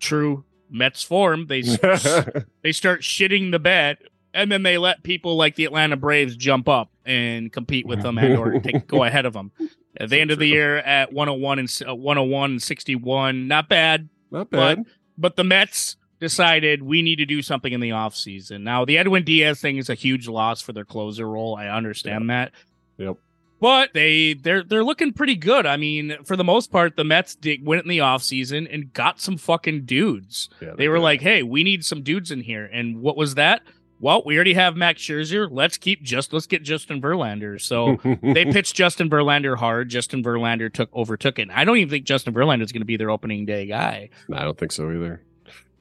true 0.00 0.44
Mets 0.68 1.02
form, 1.04 1.46
they, 1.46 1.60
they 2.62 2.72
start 2.72 3.02
shitting 3.02 3.52
the 3.52 3.60
bed. 3.60 3.98
And 4.36 4.52
then 4.52 4.62
they 4.62 4.78
let 4.78 5.02
people 5.02 5.36
like 5.36 5.54
the 5.56 5.64
Atlanta 5.64 5.96
Braves 5.96 6.36
jump 6.36 6.68
up 6.68 6.90
and 7.04 7.50
compete 7.52 7.86
with 7.86 8.02
them 8.02 8.18
and 8.18 8.36
or 8.38 8.60
take, 8.60 8.86
go 8.86 9.02
ahead 9.02 9.26
of 9.26 9.32
them. 9.32 9.50
At 9.98 10.10
the 10.10 10.16
So 10.16 10.20
end 10.20 10.30
of 10.30 10.38
the 10.38 10.46
year 10.46 10.76
at 10.78 11.12
101 11.12 11.58
and 11.58 11.82
uh, 11.88 11.94
101 11.94 12.50
and 12.52 12.62
61, 12.62 13.48
not 13.48 13.68
bad. 13.68 14.08
Not 14.30 14.50
But 14.50 14.76
bad. 14.76 14.86
but 15.16 15.36
the 15.36 15.44
Mets 15.44 15.96
decided 16.20 16.82
we 16.82 17.02
need 17.02 17.16
to 17.16 17.26
do 17.26 17.40
something 17.42 17.72
in 17.72 17.80
the 17.80 17.90
offseason. 17.90 18.60
Now, 18.62 18.84
the 18.84 18.98
Edwin 18.98 19.24
Diaz 19.24 19.60
thing 19.60 19.76
is 19.78 19.88
a 19.88 19.94
huge 19.94 20.28
loss 20.28 20.60
for 20.60 20.72
their 20.72 20.84
closer 20.84 21.28
role. 21.28 21.56
I 21.56 21.68
understand 21.68 22.28
that. 22.30 22.52
Yep. 22.98 23.16
But 23.58 23.94
they 23.94 24.34
they're 24.34 24.62
they're 24.62 24.84
looking 24.84 25.14
pretty 25.14 25.34
good. 25.34 25.64
I 25.64 25.78
mean, 25.78 26.14
for 26.24 26.36
the 26.36 26.44
most 26.44 26.70
part, 26.70 26.96
the 26.96 27.04
Mets 27.04 27.34
did, 27.34 27.64
went 27.64 27.82
in 27.84 27.88
the 27.88 27.98
offseason 27.98 28.68
and 28.70 28.92
got 28.92 29.18
some 29.18 29.38
fucking 29.38 29.86
dudes. 29.86 30.50
Yeah, 30.60 30.74
They 30.76 30.88
were 30.88 30.96
did. 30.96 31.02
like, 31.02 31.20
"Hey, 31.22 31.42
we 31.42 31.64
need 31.64 31.82
some 31.82 32.02
dudes 32.02 32.30
in 32.30 32.42
here." 32.42 32.68
And 32.70 33.00
what 33.00 33.16
was 33.16 33.34
that? 33.36 33.62
Well, 33.98 34.22
we 34.26 34.36
already 34.36 34.54
have 34.54 34.76
Max 34.76 35.00
Scherzer. 35.00 35.48
Let's 35.50 35.78
keep 35.78 36.02
just 36.02 36.32
let's 36.32 36.46
get 36.46 36.62
Justin 36.62 37.00
Verlander. 37.00 37.60
So 37.60 37.98
they 38.22 38.44
pitched 38.52 38.74
Justin 38.74 39.08
Verlander 39.08 39.56
hard. 39.56 39.88
Justin 39.88 40.22
Verlander 40.22 40.72
took 40.72 40.94
overtook 40.94 41.38
it. 41.38 41.42
And 41.42 41.52
I 41.52 41.64
don't 41.64 41.78
even 41.78 41.88
think 41.90 42.04
Justin 42.04 42.34
Verlander 42.34 42.62
is 42.62 42.72
going 42.72 42.82
to 42.82 42.86
be 42.86 42.96
their 42.96 43.10
opening 43.10 43.46
day 43.46 43.66
guy 43.66 44.10
I 44.32 44.44
don't 44.44 44.58
think 44.58 44.72
so 44.72 44.90
either. 44.90 45.22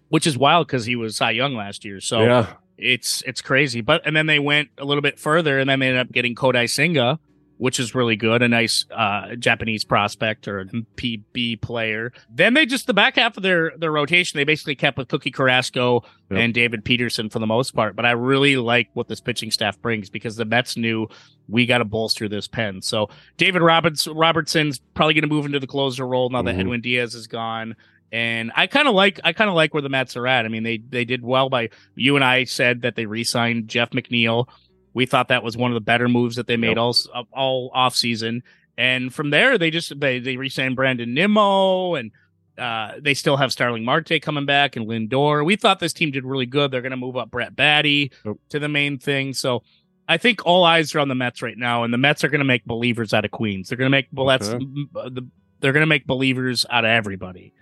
which 0.10 0.26
is 0.26 0.38
wild 0.38 0.68
because 0.68 0.86
he 0.86 0.96
was 0.96 1.18
Cy 1.18 1.32
Young 1.32 1.56
last 1.56 1.84
year. 1.84 2.00
So 2.00 2.24
yeah. 2.24 2.54
it's 2.78 3.22
it's 3.24 3.42
crazy. 3.42 3.82
But 3.82 4.02
and 4.06 4.16
then 4.16 4.28
they 4.28 4.40
went 4.40 4.70
a 4.78 4.86
little 4.86 5.02
bit 5.02 5.20
further, 5.20 5.60
and 5.60 5.70
then 5.70 5.80
they 5.80 5.88
ended 5.88 6.02
up 6.02 6.12
getting 6.12 6.36
Kodai 6.36 6.70
Senga, 6.70 7.20
which 7.58 7.80
is 7.80 7.96
really 7.96 8.16
good, 8.18 8.42
a 8.42 8.48
nice 8.48 8.86
uh, 8.92 9.36
Japanese 9.36 9.84
prospect 9.86 10.48
or 10.48 10.66
PB 10.98 11.62
player. 11.62 12.12
Then 12.30 12.54
they 12.54 12.66
just 12.66 12.88
the 12.88 12.94
back 12.94 13.16
half 13.16 13.38
of 13.38 13.44
their 13.44 13.72
their 13.78 13.92
rotation, 13.92 14.38
they 14.38 14.44
basically 14.44 14.76
kept 14.76 14.98
with 14.98 15.08
Cookie 15.08 15.32
Carrasco 15.32 16.04
Yep. 16.32 16.40
and 16.40 16.54
David 16.56 16.84
Peterson 16.84 17.30
for 17.30 17.38
the 17.40 17.46
most 17.46 17.72
part. 17.76 17.96
But 17.96 18.06
I 18.06 18.12
really 18.12 18.58
like 18.58 18.90
what 18.94 19.08
this 19.08 19.22
pitching 19.22 19.52
staff 19.52 19.80
brings 19.80 20.10
because 20.10 20.36
the 20.36 20.44
Mets 20.46 20.76
knew 20.76 21.08
we 21.48 21.68
got 21.68 21.78
to 21.78 21.86
bolster 21.86 22.28
this 22.28 22.48
pen. 22.48 22.82
So 22.82 23.10
David 23.38 23.62
Roberts 23.62 24.08
Robertson's 24.08 24.80
probably 24.96 25.14
going 25.14 25.22
to 25.22 25.28
move 25.34 25.46
into 25.46 25.60
the 25.60 25.68
closer 25.68 26.06
role 26.08 26.30
now 26.32 26.42
that 26.42 26.56
Mhm. 26.56 26.60
Edwin 26.62 26.82
Diaz 26.82 27.14
is 27.14 27.28
gone. 27.28 27.76
And 28.12 28.52
I 28.56 28.66
kind 28.68 28.88
of 28.88 28.94
like 28.96 29.20
I 29.24 29.34
kind 29.34 29.50
of 29.50 29.56
like 29.56 29.74
where 29.74 29.82
the 29.84 29.90
Mets 29.90 30.16
are 30.18 30.26
at. 30.28 30.46
I 30.46 30.48
mean, 30.48 30.64
they 30.64 30.78
they 30.78 31.06
did 31.06 31.22
well 31.24 31.50
by 31.50 31.70
you 31.96 32.16
and 32.16 32.24
I 32.26 32.46
said 32.46 32.82
that 32.82 32.96
they 32.96 33.06
re-signed 33.06 33.68
Jeff 33.68 33.92
McNeil. 33.92 34.48
We 34.96 35.06
thought 35.06 35.28
that 35.28 35.44
was 35.44 35.56
one 35.56 35.70
of 35.70 35.76
the 35.76 35.82
better 35.82 36.10
moves 36.10 36.38
that 36.38 36.48
they 36.48 36.58
made 36.58 36.78
Yep. 36.78 36.78
all 36.78 36.96
all 37.32 37.72
off 37.74 37.96
season. 37.96 38.42
And 38.78 39.14
from 39.14 39.30
there, 39.30 39.58
they 39.60 39.70
just 39.70 40.00
they 40.00 40.18
they 40.20 40.38
re-signed 40.38 40.76
Brandon 40.76 41.14
Nimmo, 41.14 41.94
and 41.96 42.12
uh, 42.58 42.94
they 43.00 43.14
still 43.14 43.38
have 43.38 43.52
Starling 43.52 43.84
Marte 43.86 44.22
coming 44.22 44.46
back 44.46 44.76
and 44.76 44.88
Lindor. 44.88 45.46
We 45.46 45.56
thought 45.58 45.80
this 45.80 45.94
team 45.94 46.10
did 46.12 46.24
really 46.26 46.46
good. 46.46 46.72
They're 46.72 46.82
going 46.82 46.92
to 46.92 46.98
move 46.98 47.18
up 47.18 47.30
Brett 47.30 47.56
Baty 47.56 48.12
Yep. 48.26 48.36
to 48.50 48.60
the 48.60 48.70
main 48.70 48.98
thing. 48.98 49.34
So 49.34 49.62
I 50.08 50.18
think 50.18 50.46
all 50.46 50.64
eyes 50.64 50.94
are 50.96 51.00
on 51.00 51.08
the 51.10 51.16
Mets 51.16 51.42
right 51.42 51.58
now, 51.58 51.84
and 51.84 51.94
the 51.94 51.98
Mets 51.98 52.24
are 52.24 52.30
going 52.30 52.40
to 52.40 52.46
make 52.46 52.64
believers 52.66 53.14
out 53.14 53.26
of 53.26 53.32
Queens. 53.32 53.70
They're 53.70 53.78
going 53.78 53.88
to 53.92 53.96
make 53.98 54.08
well, 54.12 54.26
that's 54.28 54.48
Okay. 54.50 54.66
the 54.94 55.28
they're 55.62 55.74
going 55.74 55.82
to 55.82 55.88
make 55.88 56.06
believers 56.06 56.66
out 56.70 56.86
of 56.86 56.90
everybody, 56.90 57.54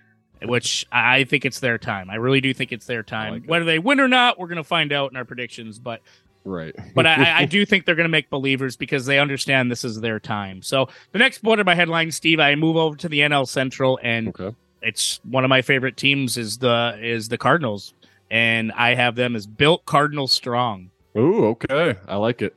which 0.43 0.85
I 0.91 1.23
think 1.23 1.45
it's 1.45 1.59
their 1.59 1.77
time. 1.77 2.09
I 2.09 2.15
really 2.15 2.41
do 2.41 2.53
think 2.53 2.71
it's 2.71 2.85
their 2.85 3.03
time. 3.03 3.33
like 3.33 3.43
it. 3.43 3.49
Whether 3.49 3.65
they 3.65 3.79
win 3.79 3.99
or 3.99 4.07
not, 4.07 4.37
we're 4.39 4.47
going 4.47 4.57
to 4.57 4.63
find 4.63 4.91
out 4.91 5.11
in 5.11 5.17
our 5.17 5.25
predictions. 5.25 5.79
But 5.79 6.01
Right. 6.45 6.75
but 6.93 7.05
I, 7.05 7.41
I 7.41 7.45
do 7.57 7.65
think 7.65 7.85
they're 7.85 7.95
going 7.95 8.05
to 8.05 8.09
make 8.09 8.29
believers 8.29 8.75
because 8.75 9.05
they 9.05 9.19
understand 9.19 9.71
this 9.71 9.83
is 9.83 10.01
their 10.01 10.19
time. 10.19 10.61
So 10.61 10.89
the 11.11 11.19
next 11.19 11.39
part 11.39 11.59
of 11.59 11.65
my 11.65 11.75
headline, 11.75 12.11
Steve, 12.11 12.39
I 12.39 12.55
move 12.55 12.75
over 12.75 12.95
to 12.97 13.09
the 13.09 13.19
NL 13.19 13.47
Central, 13.47 13.99
and 14.03 14.29
okay. 14.29 14.55
it's 14.81 15.19
one 15.23 15.43
of 15.43 15.49
my 15.49 15.61
favorite 15.61 15.97
teams 15.97 16.37
is 16.37 16.57
the 16.57 16.97
is 17.01 17.29
the 17.29 17.37
Cardinals, 17.37 17.93
and 18.29 18.71
I 18.73 18.95
have 18.95 19.15
them 19.15 19.35
as 19.35 19.47
built 19.47 19.85
Cardinals 19.85 20.31
strong, 20.31 20.89
Ooh, 21.17 21.45
okay. 21.45 21.95
I 22.07 22.15
like 22.15 22.41
it. 22.41 22.55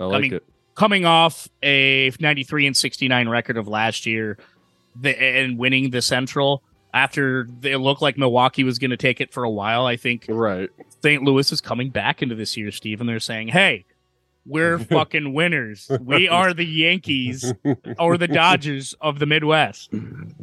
I 0.00 0.04
like 0.04 0.22
mean, 0.22 0.34
it. 0.34 0.44
coming 0.74 1.04
off 1.04 1.48
a 1.62 2.12
93 2.20 2.66
and 2.66 2.76
69 2.76 3.28
record 3.28 3.56
of 3.56 3.68
last 3.68 4.06
year, 4.06 4.38
the, 4.96 5.20
and 5.20 5.58
winning 5.58 5.90
the 5.90 6.02
Central. 6.02 6.62
After 6.94 7.46
it 7.62 7.76
looked 7.76 8.00
like 8.00 8.16
Milwaukee 8.16 8.64
was 8.64 8.78
going 8.78 8.90
to 8.90 8.96
take 8.96 9.20
it 9.20 9.32
for 9.32 9.44
a 9.44 9.50
while, 9.50 9.84
I 9.84 9.96
think 9.96 10.24
Right. 10.28 10.70
St. 11.02 11.22
Louis 11.22 11.50
is 11.52 11.60
coming 11.60 11.90
back 11.90 12.22
into 12.22 12.34
this 12.34 12.56
year, 12.56 12.70
Steve, 12.70 13.00
and 13.00 13.08
they're 13.08 13.20
saying, 13.20 13.48
"Hey, 13.48 13.84
we're 14.48 14.78
fucking 14.78 15.34
winners. 15.34 15.90
We 16.00 16.28
are 16.28 16.52
the 16.54 16.64
Yankees 16.64 17.52
or 17.98 18.16
the 18.16 18.26
Dodgers 18.28 18.94
of 19.00 19.18
the 19.18 19.26
Midwest." 19.26 19.90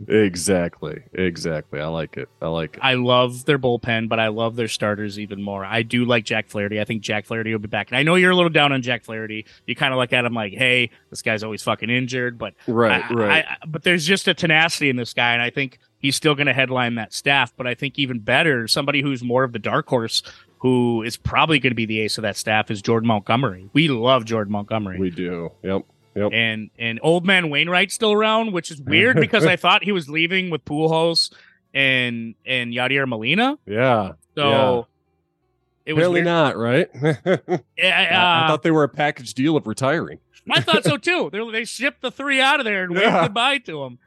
Exactly. 0.07 1.01
Exactly. 1.13 1.79
I 1.81 1.87
like 1.87 2.17
it. 2.17 2.29
I 2.41 2.47
like 2.47 2.75
it. 2.75 2.79
I 2.83 2.93
love 2.93 3.45
their 3.45 3.59
bullpen, 3.59 4.07
but 4.09 4.19
I 4.19 4.27
love 4.27 4.55
their 4.55 4.67
starters 4.67 5.19
even 5.19 5.41
more. 5.41 5.65
I 5.65 5.81
do 5.81 6.05
like 6.05 6.25
Jack 6.25 6.47
Flaherty. 6.47 6.79
I 6.79 6.85
think 6.85 7.01
Jack 7.01 7.25
Flaherty 7.25 7.51
will 7.51 7.59
be 7.59 7.67
back. 7.67 7.89
And 7.89 7.97
I 7.97 8.03
know 8.03 8.15
you're 8.15 8.31
a 8.31 8.35
little 8.35 8.49
down 8.49 8.71
on 8.71 8.81
Jack 8.81 9.03
Flaherty. 9.03 9.45
You 9.65 9.75
kind 9.75 9.93
of 9.93 9.99
look 9.99 10.13
at 10.13 10.25
him 10.25 10.33
like, 10.33 10.53
"Hey, 10.53 10.91
this 11.09 11.21
guy's 11.21 11.43
always 11.43 11.63
fucking 11.63 11.89
injured," 11.89 12.37
but 12.37 12.53
right. 12.67 13.03
I- 13.09 13.13
right. 13.13 13.45
I- 13.47 13.57
but 13.67 13.83
there's 13.83 14.05
just 14.05 14.27
a 14.27 14.33
tenacity 14.33 14.89
in 14.89 14.95
this 14.95 15.13
guy, 15.13 15.33
and 15.33 15.41
I 15.41 15.49
think 15.49 15.79
he's 15.97 16.15
still 16.15 16.35
going 16.35 16.47
to 16.47 16.53
headline 16.53 16.95
that 16.95 17.13
staff. 17.13 17.53
But 17.57 17.67
I 17.67 17.73
think 17.73 17.97
even 17.97 18.19
better, 18.19 18.67
somebody 18.67 19.01
who's 19.01 19.23
more 19.23 19.43
of 19.43 19.53
the 19.53 19.59
dark 19.59 19.87
horse, 19.87 20.21
who 20.59 21.03
is 21.03 21.17
probably 21.17 21.59
going 21.59 21.71
to 21.71 21.75
be 21.75 21.85
the 21.85 21.99
ace 22.01 22.17
of 22.17 22.23
that 22.23 22.37
staff, 22.37 22.71
is 22.71 22.81
Jordan 22.81 23.07
Montgomery. 23.07 23.69
We 23.73 23.87
love 23.87 24.25
Jordan 24.25 24.51
Montgomery. 24.53 24.99
we 24.99 25.09
do. 25.09 25.51
Yep. 25.63 25.83
Yep. 26.15 26.31
and 26.31 26.69
and 26.79 26.97
old 27.03 27.25
man 27.25 27.49
Wainwright's 27.49 27.93
still 27.93 28.13
around, 28.13 28.53
which 28.53 28.71
is 28.71 28.79
weird 28.81 29.17
because 29.19 29.45
I 29.45 29.57
thought 29.57 29.83
he 29.83 29.91
was 29.91 30.09
leaving 30.09 30.49
with 30.49 30.63
Pujols 30.63 31.31
and 31.73 32.35
and 32.45 32.71
Yadier 32.73 33.05
Molina. 33.07 33.57
yeah. 33.65 34.13
So 34.37 34.87
it 35.85 35.93
was 35.93 36.01
really 36.01 36.21
not, 36.21 36.57
right? 36.57 36.89
I, 37.03 37.59
Yeah, 37.77 38.09
I 38.11 38.45
uh, 38.45 38.47
thought 38.47 38.63
they 38.63 38.71
were 38.71 38.83
a 38.83 38.89
package 38.89 39.33
deal 39.33 39.55
of 39.57 39.67
retiring. 39.67 40.19
I 40.49 40.61
thought 40.61 40.83
so 40.85 40.95
too. 40.97 41.29
They 41.33 41.51
they 41.51 41.65
shipped 41.65 42.01
the 42.01 42.11
three 42.11 42.39
out 42.39 42.59
of 42.59 42.65
there 42.65 42.83
and 42.85 42.93
waved 42.93 43.03
Yeah. 43.05 43.23
goodbye 43.23 43.57
to 43.59 43.83
him. 43.83 43.99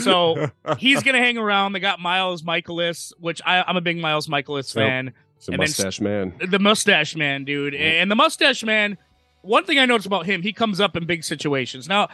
So 0.00 0.50
he's 0.76 1.02
gonna 1.02 1.16
hang 1.18 1.38
around. 1.38 1.72
They 1.72 1.80
got 1.80 1.98
Miles 1.98 2.42
Mikolas, 2.42 3.12
which 3.18 3.40
I, 3.46 3.62
I'm 3.66 3.76
a 3.78 3.80
big 3.80 3.96
Miles 3.96 4.26
Mikolas 4.28 4.74
Yep. 4.74 5.14
It's 5.38 5.48
a 5.48 5.52
and 5.52 5.60
then- 5.60 5.68
mustache 5.68 6.00
man. 6.00 6.32
The 6.50 6.58
mustache 6.58 7.16
man, 7.16 7.44
dude, 7.44 7.74
and 7.74 8.10
the 8.10 8.16
mustache 8.16 8.62
man. 8.62 8.98
One 9.42 9.64
thing 9.64 9.78
I 9.78 9.86
noticed 9.86 10.06
about 10.06 10.26
him, 10.26 10.42
he 10.42 10.52
comes 10.52 10.80
up 10.80 10.96
in 10.96 11.06
big 11.06 11.24
situations. 11.24 11.88
Now, 11.88 12.08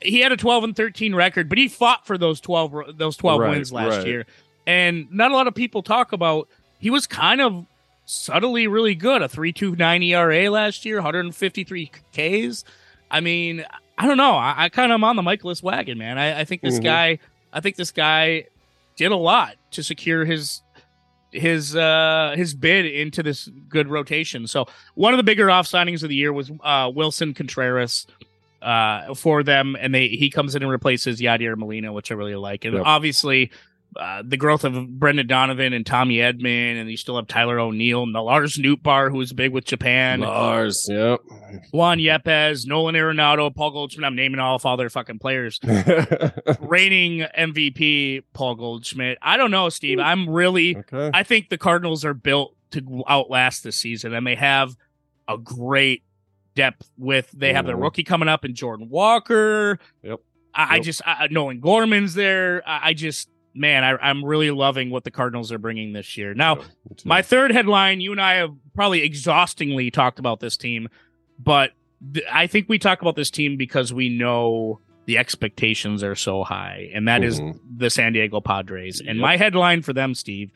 he 0.00 0.20
had 0.20 0.30
a 0.32 0.36
12 0.36 0.62
and 0.64 0.76
13 0.76 1.14
record, 1.14 1.48
but 1.48 1.58
he 1.58 1.66
fought 1.68 2.06
for 2.06 2.16
those 2.16 2.40
12 2.40 2.96
those 2.96 3.16
12 3.16 3.40
Right, 3.40 3.50
wins 3.50 3.72
last 3.72 3.98
right. 3.98 4.06
year, 4.06 4.26
and 4.66 5.10
not 5.12 5.30
a 5.32 5.34
lot 5.34 5.46
of 5.48 5.54
people 5.54 5.82
talk 5.82 6.12
about. 6.12 6.48
He 6.78 6.88
was 6.90 7.06
kind 7.08 7.40
of 7.40 7.66
subtly 8.06 8.66
really 8.68 8.94
good. 8.94 9.22
A 9.22 9.28
3.29 9.28 10.04
ERA 10.04 10.48
last 10.50 10.84
year, 10.84 10.96
153 10.96 11.90
Ks. 12.12 12.64
I 13.10 13.20
mean, 13.20 13.64
I 13.98 14.06
don't 14.06 14.16
know. 14.16 14.32
I, 14.36 14.54
I 14.64 14.68
kind 14.68 14.92
of 14.92 14.96
am 14.96 15.04
on 15.04 15.16
the 15.16 15.22
Mikolas 15.22 15.62
wagon, 15.62 15.98
man. 15.98 16.16
I, 16.18 16.40
I 16.40 16.44
think 16.44 16.62
this 16.62 16.78
Mhm. 16.78 16.84
guy. 16.84 17.18
I 17.52 17.60
think 17.60 17.76
this 17.76 17.90
guy 17.90 18.44
did 18.96 19.10
a 19.10 19.16
lot 19.16 19.56
to 19.72 19.82
secure 19.82 20.24
his 20.24 20.60
his 21.32 21.76
uh 21.76 22.34
his 22.36 22.54
bid 22.54 22.86
into 22.86 23.22
this 23.22 23.48
good 23.68 23.88
rotation. 23.88 24.46
So 24.46 24.66
one 24.94 25.12
of 25.12 25.18
the 25.18 25.22
bigger 25.24 25.50
off 25.50 25.66
signings 25.66 26.02
of 26.02 26.08
the 26.08 26.14
year 26.16 26.32
was 26.32 26.50
uh 26.50 26.90
Willson 26.90 27.34
Contreras 27.34 28.06
uh 28.62 29.14
for 29.14 29.42
them 29.42 29.76
and 29.78 29.94
they 29.94 30.08
he 30.08 30.30
comes 30.30 30.54
in 30.56 30.62
and 30.62 30.70
replaces 30.70 31.20
Yadier 31.20 31.56
Molina, 31.56 31.92
which 31.92 32.10
I 32.10 32.14
really 32.14 32.34
like. 32.34 32.64
And 32.64 32.74
Yep. 32.74 32.82
obviously 32.86 33.50
uh, 33.96 34.22
the 34.24 34.36
growth 34.36 34.64
of 34.64 34.98
Brendan 34.98 35.26
Donovan 35.26 35.72
and 35.72 35.84
Tommy 35.84 36.16
Edman, 36.16 36.80
and 36.80 36.90
you 36.90 36.96
still 36.96 37.16
have 37.16 37.26
Tyler 37.26 37.58
O'Neill, 37.58 38.02
and 38.02 38.12
Lars 38.12 38.56
Nootbaar, 38.56 39.10
who 39.10 39.18
was 39.18 39.32
big 39.32 39.52
with 39.52 39.64
Japan, 39.64 40.20
Lars. 40.20 40.86
Yep. 40.88 41.20
Juan 41.72 41.98
Yepez, 41.98 42.66
Nolan 42.66 42.94
Arenado, 42.94 43.54
Paul 43.54 43.70
Goldschmidt. 43.70 44.04
I'm 44.04 44.14
naming 44.14 44.40
off 44.40 44.66
all 44.66 44.76
their 44.76 44.90
fucking 44.90 45.18
players. 45.18 45.58
Reigning 46.60 47.26
MVP, 47.36 48.24
Paul 48.34 48.56
Goldschmidt. 48.56 49.18
I 49.22 49.36
don't 49.36 49.50
know, 49.50 49.68
Steve. 49.68 49.98
I'm 49.98 50.28
really 50.28 50.76
okay. 50.76 51.10
I 51.14 51.22
think 51.22 51.48
the 51.48 51.58
Cardinals 51.58 52.04
are 52.04 52.14
built 52.14 52.54
to 52.72 53.02
outlast 53.08 53.64
this 53.64 53.76
season, 53.76 54.12
and 54.12 54.26
they 54.26 54.34
have 54.34 54.76
a 55.26 55.38
great 55.38 56.02
depth 56.54 56.90
with. 56.98 57.30
They 57.32 57.54
have 57.54 57.66
their 57.66 57.76
rookie 57.76 58.04
coming 58.04 58.28
up 58.28 58.44
in 58.44 58.54
Jordan 58.54 58.88
Walker. 58.90 59.78
Yep. 60.02 60.20
I, 60.54 60.76
I 60.76 60.80
just 60.80 61.02
I, 61.06 61.28
Nolan 61.30 61.60
Gorman's 61.60 62.14
there. 62.14 62.62
I, 62.66 62.88
I 62.88 62.92
just 62.92 63.28
man, 63.54 63.84
I, 63.84 63.96
I'm 63.96 64.24
really 64.24 64.50
loving 64.50 64.90
what 64.90 65.04
the 65.04 65.10
Cardinals 65.10 65.50
are 65.52 65.58
bringing 65.58 65.92
this 65.92 66.16
year. 66.16 66.34
Now, 66.34 66.56
Me 66.56 66.62
my 67.04 67.22
third 67.22 67.50
headline. 67.50 68.00
You 68.00 68.12
and 68.12 68.20
I 68.20 68.34
have 68.34 68.54
probably 68.74 69.02
exhaustingly 69.04 69.90
talked 69.90 70.18
about 70.18 70.40
this 70.40 70.56
team, 70.56 70.88
but 71.38 71.72
th- 72.14 72.26
I 72.30 72.46
think 72.46 72.68
we 72.68 72.78
talk 72.78 73.00
about 73.02 73.16
this 73.16 73.30
team 73.30 73.56
because 73.56 73.92
we 73.92 74.08
know 74.08 74.80
the 75.06 75.18
expectations 75.18 76.02
are 76.04 76.14
so 76.14 76.44
high, 76.44 76.90
and 76.94 77.08
that 77.08 77.24
is 77.24 77.40
Mhm. 77.40 77.58
the 77.78 77.88
San 77.90 78.12
Diego 78.12 78.40
Padres. 78.40 79.00
And 79.00 79.16
Yep. 79.16 79.22
my 79.22 79.36
headline 79.38 79.80
for 79.82 79.92
them, 79.94 80.14
Steve, 80.14 80.50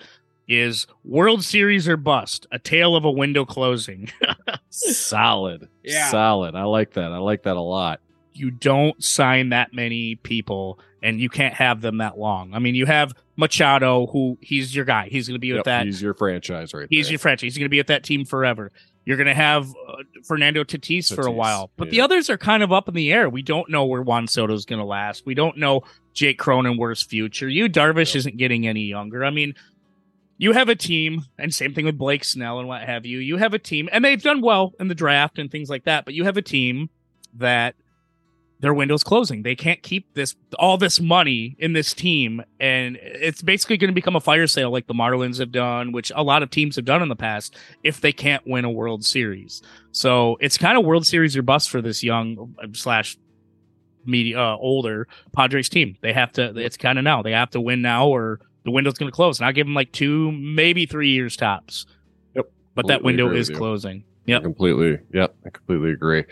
is 0.46 0.86
World 1.04 1.42
Series 1.42 1.88
or 1.88 1.96
bust: 1.96 2.46
a 2.52 2.58
tale 2.58 2.94
of 2.94 3.04
a 3.04 3.10
window 3.10 3.44
closing. 3.46 4.10
solid. 4.70 5.68
Yeah. 5.82 6.08
Solid. 6.10 6.54
I 6.54 6.64
like 6.64 6.92
that. 6.94 7.12
I 7.12 7.18
like 7.18 7.44
that 7.44 7.56
a 7.56 7.60
lot. 7.60 8.00
You 8.34 8.50
don't 8.50 9.02
sign 9.02 9.50
that 9.50 9.72
many 9.74 10.14
people, 10.16 10.78
and 11.02 11.20
you 11.20 11.28
can't 11.28 11.54
have 11.54 11.80
them 11.80 11.98
that 11.98 12.18
long. 12.18 12.54
I 12.54 12.58
mean, 12.58 12.74
you 12.74 12.86
have 12.86 13.12
Machado, 13.36 14.06
who 14.06 14.38
he's 14.40 14.74
your 14.74 14.84
guy. 14.84 15.08
He's 15.10 15.26
going 15.28 15.34
to 15.36 15.40
be 15.40 15.52
with 15.52 15.58
Yep, 15.60 15.64
that. 15.66 15.86
He's 15.86 16.00
your 16.02 16.14
franchise 16.14 16.72
right 16.74 16.86
He's 16.90 17.06
there. 17.06 17.12
your 17.12 17.18
franchise. 17.18 17.42
He's 17.54 17.58
going 17.58 17.66
to 17.66 17.70
be 17.70 17.78
at 17.80 17.86
that 17.88 18.04
team 18.04 18.24
forever. 18.24 18.70
You're 19.04 19.16
going 19.16 19.26
to 19.26 19.34
have 19.34 19.68
uh, 19.70 20.02
Fernando 20.24 20.62
Tatis, 20.62 21.12
for 21.12 21.26
a 21.26 21.30
while, 21.32 21.70
but 21.76 21.90
the 21.90 22.00
others 22.00 22.30
are 22.30 22.38
kind 22.38 22.62
of 22.62 22.72
up 22.72 22.88
in 22.88 22.94
the 22.94 23.12
air. 23.12 23.28
We 23.28 23.42
don't 23.42 23.68
know 23.68 23.84
where 23.84 24.00
Juan 24.02 24.28
Soto's 24.28 24.64
going 24.64 24.78
to 24.78 24.84
last. 24.86 25.26
We 25.26 25.34
don't 25.34 25.56
know 25.58 25.82
Jake 26.14 26.38
Cronenworth's 26.38 27.02
future. 27.02 27.48
You 27.48 27.68
Darvish 27.68 28.14
Yep. 28.14 28.16
isn't 28.16 28.36
getting 28.36 28.66
any 28.68 28.82
younger. 28.82 29.24
I 29.24 29.30
mean, 29.30 29.54
you 30.38 30.52
have 30.52 30.68
a 30.68 30.76
team, 30.76 31.22
and 31.38 31.52
same 31.52 31.74
thing 31.74 31.84
with 31.84 31.98
Blake 31.98 32.22
Snell 32.24 32.60
and 32.60 32.68
what 32.68 32.82
have 32.82 33.04
you. 33.04 33.18
You 33.18 33.38
have 33.38 33.54
a 33.54 33.58
team, 33.58 33.88
and 33.90 34.04
they've 34.04 34.22
done 34.22 34.40
well 34.40 34.72
in 34.78 34.86
the 34.88 34.94
draft 34.94 35.38
and 35.38 35.50
things 35.50 35.68
like 35.68 35.84
that. 35.84 36.04
But 36.04 36.14
you 36.14 36.22
have 36.24 36.36
a 36.36 36.42
team 36.42 36.88
that 37.34 37.74
their 38.62 38.72
window's 38.72 39.02
closing. 39.02 39.42
They 39.42 39.56
can't 39.56 39.82
keep 39.82 40.14
this 40.14 40.34
all 40.58 40.78
this 40.78 41.00
money 41.00 41.56
in 41.58 41.72
this 41.72 41.92
team, 41.92 42.42
and 42.60 42.96
it's 43.02 43.42
basically 43.42 43.76
going 43.76 43.90
to 43.90 43.94
become 43.94 44.16
a 44.16 44.20
fire 44.20 44.46
sale 44.46 44.70
like 44.70 44.86
the 44.86 44.94
Marlins 44.94 45.38
have 45.40 45.50
done, 45.50 45.90
which 45.90 46.10
a 46.14 46.22
lot 46.22 46.42
of 46.44 46.50
teams 46.50 46.76
have 46.76 46.84
done 46.84 47.02
in 47.02 47.08
the 47.08 47.16
past. 47.16 47.56
If 47.82 48.00
they 48.00 48.12
can't 48.12 48.46
win 48.46 48.64
a 48.64 48.70
World 48.70 49.04
Series, 49.04 49.62
so 49.90 50.38
it's 50.40 50.56
kind 50.56 50.78
of 50.78 50.84
World 50.84 51.04
Series 51.04 51.36
or 51.36 51.42
bust 51.42 51.70
for 51.70 51.82
this 51.82 52.04
young 52.04 52.54
uh, 52.62 52.68
slash 52.72 53.18
media 54.06 54.38
uh, 54.38 54.56
older 54.56 55.08
Padres 55.32 55.68
team. 55.68 55.96
They 56.00 56.12
have 56.12 56.32
to. 56.34 56.56
It's 56.56 56.76
kind 56.76 56.98
of 56.98 57.04
now. 57.04 57.20
They 57.22 57.32
have 57.32 57.50
to 57.50 57.60
win 57.60 57.82
now, 57.82 58.06
or 58.06 58.40
the 58.64 58.70
window's 58.70 58.94
going 58.94 59.10
to 59.10 59.14
close. 59.14 59.40
And 59.40 59.46
I 59.46 59.50
give 59.50 59.66
them 59.66 59.74
like 59.74 59.90
two, 59.90 60.30
maybe 60.30 60.86
three 60.86 61.10
years 61.10 61.36
tops. 61.36 61.84
Yep. 62.34 62.48
But 62.76 62.86
that 62.86 63.02
window 63.02 63.32
is 63.32 63.50
closing. 63.50 64.04
I 64.28 64.30
Yep. 64.30 64.42
completely. 64.44 64.98
Yep. 65.12 65.34
I 65.44 65.50
completely 65.50 65.90
agree. 65.90 66.24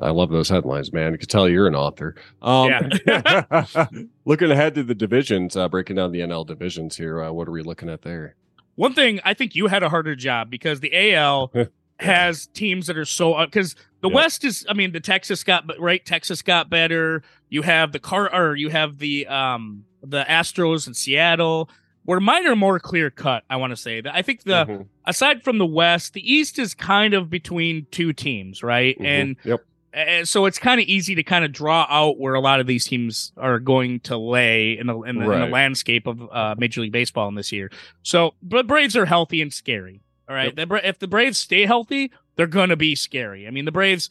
I 0.00 0.10
love 0.10 0.30
those 0.30 0.48
headlines, 0.48 0.92
man. 0.92 1.12
You 1.12 1.18
can 1.18 1.28
tell 1.28 1.48
you're 1.48 1.66
an 1.66 1.74
author. 1.74 2.14
Um, 2.40 2.70
looking 4.24 4.50
ahead 4.50 4.74
to 4.76 4.82
the 4.82 4.94
divisions, 4.94 5.56
uh, 5.56 5.68
breaking 5.68 5.96
down 5.96 6.12
the 6.12 6.20
NL 6.20 6.46
divisions 6.46 6.96
here. 6.96 7.22
Uh, 7.22 7.32
what 7.32 7.48
are 7.48 7.52
we 7.52 7.62
looking 7.62 7.88
at 7.88 8.02
there? 8.02 8.34
One 8.76 8.94
thing 8.94 9.20
I 9.24 9.34
think 9.34 9.54
you 9.54 9.66
had 9.66 9.82
a 9.82 9.88
harder 9.88 10.16
job 10.16 10.50
because 10.50 10.80
the 10.80 11.14
AL 11.14 11.52
has 12.00 12.46
teams 12.48 12.86
that 12.86 12.96
are 12.96 13.04
so 13.04 13.44
because 13.44 13.76
the 14.00 14.08
Yeah. 14.08 14.14
West 14.16 14.44
is. 14.44 14.66
I 14.68 14.72
mean, 14.74 14.92
the 14.92 15.00
Texas 15.00 15.44
got 15.44 15.66
but 15.66 15.78
right. 15.78 16.04
Texas 16.04 16.42
got 16.42 16.70
better. 16.70 17.22
You 17.50 17.62
have 17.62 17.92
the 17.92 17.98
car 18.00 18.34
or 18.34 18.56
you 18.56 18.70
have 18.70 18.98
the 18.98 19.26
um 19.26 19.84
the 20.02 20.24
Astros 20.24 20.86
in 20.86 20.94
Seattle. 20.94 21.68
Where 22.04 22.18
mine 22.18 22.48
are 22.48 22.56
more 22.56 22.80
clear 22.80 23.10
cut. 23.10 23.44
I 23.48 23.56
want 23.56 23.70
to 23.70 23.76
say 23.76 24.00
that 24.00 24.12
I 24.12 24.22
think 24.22 24.42
the 24.42 24.64
Mhm, 24.66 24.86
aside 25.06 25.44
from 25.44 25.58
the 25.58 25.66
West, 25.66 26.14
the 26.14 26.32
East 26.32 26.58
is 26.58 26.74
kind 26.74 27.14
of 27.14 27.30
between 27.30 27.86
two 27.92 28.12
teams, 28.12 28.62
right? 28.64 28.98
mhm. 28.98 29.06
And 29.06 29.36
yep. 29.44 29.64
And 29.92 30.26
so 30.28 30.46
it's 30.46 30.58
kind 30.58 30.80
of 30.80 30.86
easy 30.86 31.14
to 31.14 31.22
kind 31.22 31.44
of 31.44 31.52
draw 31.52 31.86
out 31.88 32.18
where 32.18 32.34
a 32.34 32.40
lot 32.40 32.60
of 32.60 32.66
these 32.66 32.84
teams 32.86 33.32
are 33.36 33.58
going 33.58 34.00
to 34.00 34.16
lay 34.16 34.78
in 34.78 34.86
the 34.86 34.98
in 35.02 35.18
the, 35.18 35.30
in 35.30 35.40
the 35.40 35.46
landscape 35.46 36.06
of 36.06 36.22
uh, 36.32 36.54
Major 36.58 36.80
League 36.80 36.92
Baseball 36.92 37.28
in 37.28 37.34
this 37.34 37.52
year. 37.52 37.70
So, 38.02 38.34
but 38.42 38.66
Braves 38.66 38.96
are 38.96 39.06
healthy 39.06 39.42
and 39.42 39.52
scary. 39.52 40.00
All 40.28 40.34
right, 40.34 40.52
Yep. 40.56 40.70
If 40.84 40.98
the 40.98 41.08
Braves 41.08 41.36
stay 41.38 41.66
healthy, 41.66 42.10
they're 42.36 42.46
gonna 42.46 42.76
be 42.76 42.94
scary. 42.94 43.46
I 43.46 43.50
mean, 43.50 43.64
the 43.66 43.72
Braves. 43.72 44.08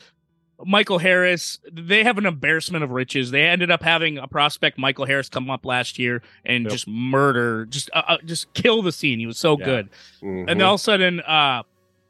Michael 0.64 1.00
Harris, 1.00 1.58
they 1.72 2.04
have 2.04 2.20
an 2.20 2.28
embarrassment 2.28 2.84
of 2.84 2.92
riches. 2.92 3.32
They 3.32 3.46
ended 3.48 3.72
up 3.72 3.82
having 3.82 4.20
a 4.20 4.28
prospect, 4.28 4.78
Michael 4.78 5.08
Harris, 5.08 5.28
come 5.28 5.50
up 5.50 5.66
last 5.66 5.98
year 5.98 6.22
and 6.46 6.66
Yep. 6.66 6.72
just 6.72 6.88
murder, 6.88 7.66
just 7.66 7.90
uh, 7.94 8.04
uh, 8.08 8.18
just 8.26 8.54
kill 8.54 8.84
the 8.84 8.92
scene. 8.92 9.18
He 9.18 9.26
was 9.26 9.40
so 9.40 9.58
Yeah. 9.58 9.66
good. 9.66 9.90
Mhm. 10.22 10.40
And 10.42 10.48
then 10.50 10.62
all 10.62 10.76
of 10.76 10.80
a 10.80 10.84
sudden, 10.84 11.20
uh, 11.22 11.64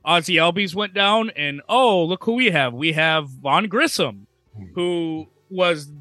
Ozzy 0.05 0.35
Albies 0.35 0.73
went 0.73 0.93
down, 0.93 1.29
and 1.31 1.61
oh, 1.69 2.03
look 2.03 2.23
who 2.23 2.33
we 2.33 2.51
have. 2.51 2.73
We 2.73 2.93
have 2.93 3.29
Vaughn 3.29 3.67
Grissom, 3.67 4.27
hmm. 4.55 4.65
who 4.73 5.27
was 5.49 5.91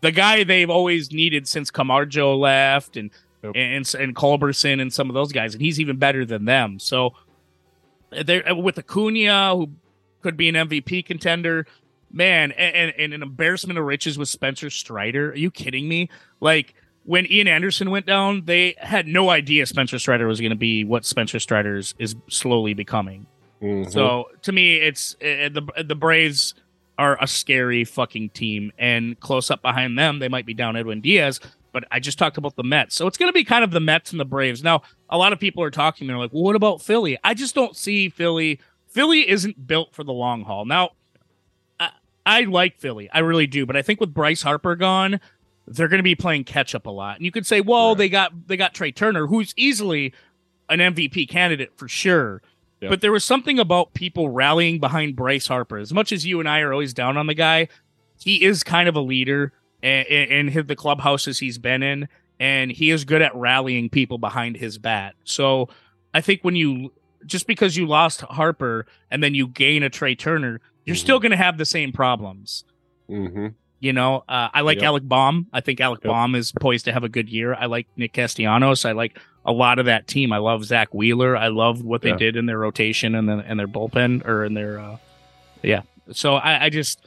the 0.00 0.12
guy 0.12 0.44
they've 0.44 0.70
always 0.70 1.12
needed 1.12 1.48
since 1.48 1.70
Camargo 1.70 2.36
left, 2.36 2.96
and 2.96 3.10
Yep. 3.42 3.52
and 3.54 3.94
and 3.94 4.16
Culberson 4.16 4.80
and 4.80 4.92
some 4.92 5.08
of 5.08 5.14
those 5.14 5.32
guys, 5.32 5.54
and 5.54 5.62
he's 5.62 5.78
even 5.78 5.98
better 5.98 6.24
than 6.24 6.44
them. 6.46 6.78
So 6.78 7.14
uh, 8.12 8.22
they're 8.22 8.48
uh, 8.48 8.54
with 8.54 8.78
Acuna, 8.78 9.54
who 9.54 9.70
could 10.22 10.36
be 10.36 10.48
an 10.48 10.54
MVP 10.54 11.04
contender. 11.06 11.66
Man, 12.12 12.52
and, 12.52 12.94
and 12.96 13.12
an 13.12 13.22
embarrassment 13.22 13.78
of 13.78 13.84
riches 13.84 14.16
with 14.16 14.28
Spencer 14.28 14.70
Strider. 14.70 15.32
Are 15.32 15.36
you 15.36 15.50
kidding 15.50 15.88
me? 15.88 16.08
Like 16.40 16.74
when 17.06 17.30
Ian 17.30 17.48
Anderson 17.48 17.90
went 17.90 18.04
down, 18.04 18.42
they 18.44 18.74
had 18.78 19.06
no 19.06 19.30
idea 19.30 19.64
Spencer 19.66 19.98
Strider 19.98 20.26
was 20.26 20.40
going 20.40 20.50
to 20.50 20.56
be 20.56 20.84
what 20.84 21.04
Spencer 21.04 21.38
Strider 21.38 21.76
is, 21.76 21.94
slowly 22.28 22.74
becoming. 22.74 23.26
Mhm. 23.62 23.90
So 23.90 24.28
to 24.42 24.52
me, 24.52 24.76
it's 24.76 25.14
uh, 25.22 25.48
the 25.48 25.62
the 25.84 25.94
Braves 25.94 26.54
are 26.98 27.16
a 27.22 27.26
scary 27.26 27.84
fucking 27.84 28.30
team, 28.30 28.72
and 28.78 29.18
close 29.20 29.50
up 29.50 29.62
behind 29.62 29.98
them, 29.98 30.18
they 30.18 30.28
might 30.28 30.46
be 30.46 30.54
down 30.54 30.76
Edwin 30.76 31.00
Diaz. 31.00 31.40
But 31.72 31.84
I 31.90 32.00
just 32.00 32.18
talked 32.18 32.38
about 32.38 32.56
the 32.56 32.62
Mets, 32.62 32.94
so 32.94 33.06
it's 33.06 33.18
going 33.18 33.28
to 33.28 33.34
be 33.34 33.44
kind 33.44 33.62
of 33.62 33.70
the 33.70 33.80
Mets 33.80 34.10
and 34.10 34.18
the 34.18 34.24
Braves. 34.24 34.62
Now, 34.62 34.82
a 35.10 35.18
lot 35.18 35.32
of 35.34 35.38
people 35.40 35.62
are 35.62 35.70
talking. 35.70 36.06
They're 36.06 36.16
like, 36.18 36.32
"Well, 36.32 36.42
what 36.42 36.56
about 36.56 36.80
Philly?" 36.82 37.18
I 37.22 37.34
just 37.34 37.54
don't 37.54 37.76
see 37.76 38.08
Philly. 38.08 38.60
Philly 38.88 39.28
isn't 39.28 39.66
built 39.66 39.94
for 39.94 40.02
the 40.02 40.12
long 40.12 40.44
haul. 40.44 40.64
Now, 40.64 40.90
I, 41.78 41.90
I 42.24 42.40
like 42.42 42.78
Philly, 42.78 43.10
I 43.12 43.18
really 43.18 43.46
do, 43.46 43.66
but 43.66 43.76
I 43.76 43.82
think 43.82 44.00
with 44.00 44.14
Bryce 44.14 44.40
Harper 44.42 44.74
gone, 44.74 45.20
they're 45.66 45.88
going 45.88 45.98
to 45.98 46.02
be 46.04 46.14
playing 46.14 46.44
catch 46.44 46.74
up 46.74 46.86
a 46.86 46.90
lot. 46.90 47.16
And 47.16 47.24
you 47.24 47.32
could 47.32 47.46
say, 47.46 47.60
"Well, 47.60 47.88
Right. 47.90 47.98
they 47.98 48.08
got 48.08 48.48
they 48.48 48.56
got 48.56 48.74
Trea 48.74 48.92
Turner, 48.92 49.26
who's 49.26 49.52
easily 49.56 50.12
an 50.68 50.80
MVP 50.80 51.26
candidate 51.28 51.72
for 51.76 51.88
sure." 51.88 52.42
Yep. 52.80 52.90
But 52.90 53.00
there 53.00 53.12
was 53.12 53.24
something 53.24 53.58
about 53.58 53.94
people 53.94 54.28
rallying 54.28 54.78
behind 54.80 55.16
Bryce 55.16 55.46
Harper. 55.48 55.78
As 55.78 55.92
much 55.94 56.12
as 56.12 56.26
you 56.26 56.40
and 56.40 56.48
I 56.48 56.60
are 56.60 56.72
always 56.72 56.92
down 56.92 57.16
on 57.16 57.26
the 57.26 57.34
guy, 57.34 57.68
he 58.22 58.44
is 58.44 58.62
kind 58.62 58.86
of 58.88 58.94
a 58.94 59.00
leader 59.00 59.52
in, 59.82 60.48
in 60.50 60.66
the 60.66 60.76
clubhouses 60.76 61.38
he's 61.38 61.56
been 61.58 61.82
in, 61.82 62.06
and 62.38 62.70
he 62.70 62.90
is 62.90 63.04
good 63.04 63.22
at 63.22 63.34
rallying 63.34 63.88
people 63.88 64.18
behind 64.18 64.56
his 64.58 64.76
bat. 64.78 65.14
So 65.24 65.68
I 66.12 66.20
think 66.20 66.42
when 66.44 66.54
you 66.54 66.92
just 67.24 67.46
because 67.46 67.76
you 67.76 67.86
lost 67.86 68.20
Harper 68.20 68.86
and 69.10 69.22
then 69.22 69.34
you 69.34 69.48
gain 69.48 69.82
a 69.82 69.88
Trea 69.90 70.14
Turner, 70.14 70.60
you're 70.84 70.94
Mhm. 70.94 71.00
still 71.00 71.18
going 71.18 71.30
to 71.32 71.36
have 71.36 71.56
the 71.58 71.64
same 71.64 71.90
problems. 71.92 72.64
Mhm. 73.10 73.54
You 73.80 73.92
know, 73.92 74.24
uh, 74.28 74.48
I 74.54 74.62
like 74.62 74.76
Yep. 74.76 74.84
Alec 74.84 75.02
Bohm. 75.04 75.46
I 75.52 75.60
think 75.60 75.80
Alec 75.80 76.00
Yep. 76.02 76.10
Bohm 76.10 76.34
is 76.34 76.52
poised 76.52 76.86
to 76.86 76.92
have 76.92 77.04
a 77.04 77.08
good 77.08 77.28
year. 77.28 77.54
I 77.54 77.66
like 77.66 77.86
Nick 77.96 78.12
Castellanos. 78.14 78.84
I 78.84 78.92
like 78.92 79.18
a 79.44 79.52
lot 79.52 79.78
of 79.78 79.86
that 79.86 80.06
team. 80.06 80.32
I 80.32 80.38
love 80.38 80.64
Zack 80.64 80.94
Wheeler. 80.94 81.36
I 81.36 81.48
love 81.48 81.82
what 81.82 82.00
they 82.02 82.10
Yeah. 82.10 82.16
did 82.16 82.36
in 82.36 82.46
their 82.46 82.58
rotation 82.58 83.14
and 83.14 83.28
then 83.28 83.40
and 83.40 83.58
their 83.60 83.68
bullpen 83.68 84.26
or 84.26 84.44
in 84.44 84.54
their, 84.54 84.78
uh, 84.80 84.96
yeah. 85.62 85.82
So 86.12 86.34
I, 86.36 86.64
I 86.64 86.70
just, 86.70 87.06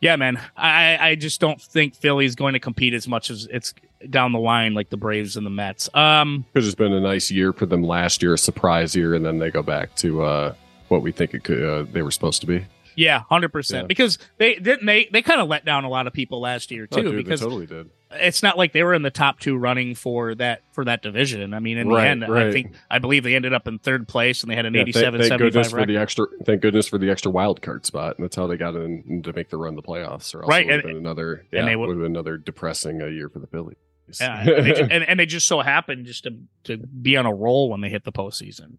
yeah, 0.00 0.14
man. 0.16 0.38
I 0.56 0.96
I 1.10 1.14
just 1.16 1.40
don't 1.40 1.60
think 1.60 1.94
Philly's 1.96 2.34
going 2.34 2.52
to 2.52 2.60
compete 2.60 2.94
as 2.94 3.08
much 3.08 3.30
as 3.30 3.48
it's 3.50 3.74
down 4.10 4.32
the 4.32 4.38
line 4.38 4.74
like 4.74 4.90
the 4.90 4.96
Braves 4.96 5.36
and 5.36 5.44
the 5.46 5.50
Mets. 5.50 5.88
Um, 5.94 6.44
have 6.54 6.62
just 6.62 6.76
been 6.76 6.92
a 6.92 7.00
nice 7.00 7.30
year 7.30 7.52
for 7.52 7.66
them 7.66 7.82
last 7.82 8.22
year, 8.22 8.34
a 8.34 8.38
surprise 8.38 8.94
year, 8.94 9.14
and 9.14 9.24
then 9.24 9.38
they 9.38 9.50
go 9.50 9.62
back 9.62 9.94
to 9.96 10.22
uh, 10.22 10.54
what 10.88 11.02
we 11.02 11.10
think 11.10 11.34
it 11.34 11.42
could 11.44 11.62
uh, 11.62 11.84
they 11.90 12.02
were 12.02 12.10
supposed 12.10 12.40
to 12.42 12.46
be. 12.46 12.64
Yeah, 12.96 13.22
hundred 13.28 13.50
percent. 13.50 13.88
Because 13.88 14.18
they 14.38 14.54
didn't 14.54 14.86
they 14.86 15.08
they 15.12 15.22
kind 15.22 15.40
of 15.40 15.48
let 15.48 15.64
down 15.64 15.84
a 15.84 15.88
lot 15.88 16.06
of 16.06 16.12
people 16.12 16.40
last 16.40 16.70
year 16.70 16.86
too. 16.86 17.00
Oh, 17.00 17.02
dude, 17.02 17.16
because 17.24 17.40
they 17.40 17.46
totally 17.46 17.66
did. 17.66 17.90
it's 18.12 18.42
not 18.42 18.56
like 18.58 18.72
they 18.72 18.82
were 18.82 18.94
in 18.94 19.02
the 19.02 19.10
top 19.10 19.40
two 19.40 19.56
running 19.56 19.94
for 19.94 20.34
that 20.36 20.62
for 20.72 20.84
that 20.84 21.02
division. 21.02 21.54
I 21.54 21.58
mean, 21.60 21.78
in 21.78 21.88
the 21.88 21.94
Right, 21.94 22.06
end, 22.08 22.24
I 22.24 22.52
think 22.52 22.72
I 22.90 22.98
believe 22.98 23.24
they 23.24 23.34
ended 23.34 23.52
up 23.52 23.66
in 23.68 23.78
third 23.78 24.06
place 24.08 24.42
and 24.42 24.50
they 24.50 24.56
had 24.56 24.66
an 24.66 24.74
Yeah, 24.74 24.82
87 24.82 25.20
thank, 25.20 25.28
thank 25.30 25.38
goodness 25.40 25.70
75 25.70 25.86
for 25.86 25.92
the 25.92 25.98
extra. 26.00 26.26
Thank 26.44 26.62
goodness 26.62 26.86
for 26.88 26.98
the 26.98 27.10
extra 27.10 27.30
wild 27.30 27.60
card 27.62 27.84
spot, 27.86 28.16
and 28.16 28.24
that's 28.24 28.36
how 28.36 28.46
they 28.46 28.56
got 28.56 28.74
in 28.76 29.22
to 29.24 29.32
make 29.32 29.50
the 29.50 29.56
run 29.56 29.74
the 29.76 29.82
playoffs. 29.82 30.34
Or 30.34 30.42
else 30.42 30.48
Right, 30.50 30.62
it 30.64 30.66
would 30.66 30.74
have 30.74 30.84
and- 30.84 30.90
been 30.90 30.96
another. 30.98 31.32
and 31.34 31.46
Yeah, 31.52 31.64
they 31.64 31.72
it 31.72 31.76
would- 31.78 31.88
have 31.88 31.98
been 31.98 32.06
another 32.06 32.36
depressing 32.36 33.02
uh, 33.02 33.06
year 33.06 33.28
for 33.28 33.38
the 33.40 33.46
Phillies. 33.46 33.76
Yeah, 34.20 34.40
and, 34.48 34.66
they 34.66 34.80
and, 34.82 34.92
and 35.08 35.18
they 35.20 35.26
just 35.26 35.46
so 35.46 35.60
happened 35.60 36.06
just 36.06 36.24
to 36.24 36.36
to 36.64 36.76
be 36.76 37.16
on 37.16 37.26
a 37.26 37.34
roll 37.34 37.70
when 37.70 37.80
they 37.80 37.88
hit 37.88 38.04
the 38.04 38.12
postseason. 38.12 38.76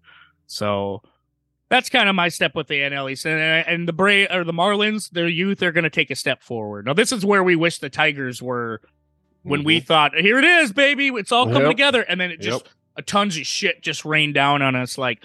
So 0.47 1.01
that's 1.69 1.89
kind 1.89 2.07
of 2.07 2.15
my 2.15 2.29
step 2.29 2.55
with 2.55 2.67
the 2.67 2.79
NL 2.79 3.11
East 3.11 3.25
and, 3.25 3.39
and 3.41 3.87
the 3.87 3.93
Bray 3.93 4.27
or 4.27 4.43
the 4.43 4.53
Marlins. 4.53 5.09
Their 5.09 5.27
youth 5.27 5.63
are 5.63 5.71
going 5.71 5.83
to 5.83 5.89
take 5.89 6.11
a 6.11 6.15
step 6.15 6.43
forward. 6.43 6.85
Now 6.85 6.93
this 6.93 7.11
is 7.11 7.25
where 7.25 7.43
we 7.43 7.55
wish 7.55 7.79
the 7.79 7.89
Tigers 7.89 8.41
were 8.41 8.81
when 9.43 9.63
we 9.63 9.77
mm-hmm. 9.77 9.85
thought, 9.85 10.15
here 10.15 10.39
it 10.39 10.45
is, 10.45 10.73
baby, 10.73 11.07
it's 11.09 11.31
all 11.31 11.45
coming 11.45 11.61
Yep. 11.61 11.71
together, 11.71 12.01
and 12.01 12.19
then 12.19 12.31
it 12.31 12.41
just 12.41 12.63
Yep. 12.65 12.73
a 12.97 13.01
tons 13.03 13.37
of 13.37 13.45
shit 13.45 13.81
just 13.81 14.03
rained 14.03 14.33
down 14.33 14.61
on 14.61 14.75
us 14.75 14.97
like 14.97 15.23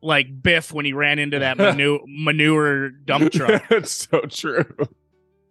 like 0.00 0.42
Biff 0.42 0.72
when 0.72 0.84
he 0.84 0.92
ran 0.92 1.18
into 1.18 1.40
that 1.40 1.58
manu- 1.58 2.00
manure 2.06 2.90
dump 2.90 3.32
truck. 3.32 3.64
it's 3.70 4.08
so 4.08 4.20
true. 4.28 4.64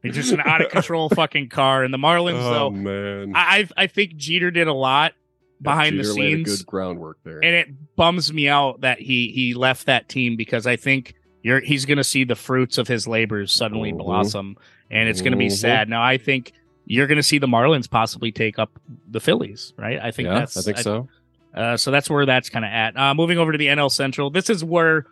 It's 0.03 0.15
just 0.15 0.31
an 0.31 0.39
out 0.39 0.61
of 0.61 0.69
control 0.69 1.09
fucking 1.09 1.49
car. 1.49 1.83
And 1.83 1.93
the 1.93 1.97
Marlins, 1.97 2.39
oh 2.39 2.53
though, 2.53 2.69
man, 2.69 3.33
I 3.35 3.67
I 3.75 3.87
think 3.87 4.15
Jeter 4.15 4.51
did 4.51 4.67
a 4.67 4.73
lot 4.73 5.13
behind 5.61 5.97
the 5.99 6.03
Jeter 6.03 6.13
laid 6.15 6.33
a 6.33 6.35
scenes, 6.45 6.57
good 6.59 6.65
groundwork 6.67 7.17
there. 7.23 7.43
and 7.43 7.55
it 7.55 7.95
bums 7.95 8.31
me 8.31 8.47
out 8.49 8.81
that 8.81 8.99
he 8.99 9.29
he 9.31 9.53
left 9.53 9.85
that 9.87 10.07
team 10.09 10.35
because 10.35 10.67
I 10.67 10.75
think 10.75 11.15
you're 11.43 11.59
he's 11.59 11.85
going 11.85 11.97
to 11.97 12.03
see 12.03 12.23
the 12.23 12.35
fruits 12.35 12.77
of 12.77 12.87
his 12.87 13.07
labors 13.07 13.51
suddenly 13.51 13.91
Mhm. 13.93 13.97
blossom, 13.99 14.57
and 14.91 15.09
it's 15.09 15.21
going 15.21 15.31
to 15.31 15.37
be 15.37 15.47
Mhm. 15.47 15.51
sad. 15.53 15.89
Now 15.89 16.03
I 16.03 16.17
think 16.17 16.51
you're 16.85 17.07
going 17.07 17.17
to 17.17 17.23
see 17.23 17.37
the 17.37 17.47
Marlins 17.47 17.89
possibly 17.89 18.31
take 18.31 18.57
up 18.59 18.71
the 19.09 19.19
Phillies, 19.19 19.73
right? 19.77 19.99
I 20.01 20.11
think 20.11 20.27
yeah, 20.27 20.39
that's 20.39 20.57
I 20.57 20.61
think 20.61 20.77
so. 20.77 21.07
uh, 21.53 21.75
so 21.77 21.91
that's 21.91 22.09
where 22.09 22.25
that's 22.25 22.49
kind 22.49 22.63
of 22.63 22.69
at. 22.71 22.97
Uh, 22.97 23.13
moving 23.13 23.37
over 23.37 23.51
to 23.51 23.57
the 23.57 23.67
NL 23.67 23.89
Central, 23.91 24.29
this 24.29 24.49
is 24.49 24.63
where 24.63 25.05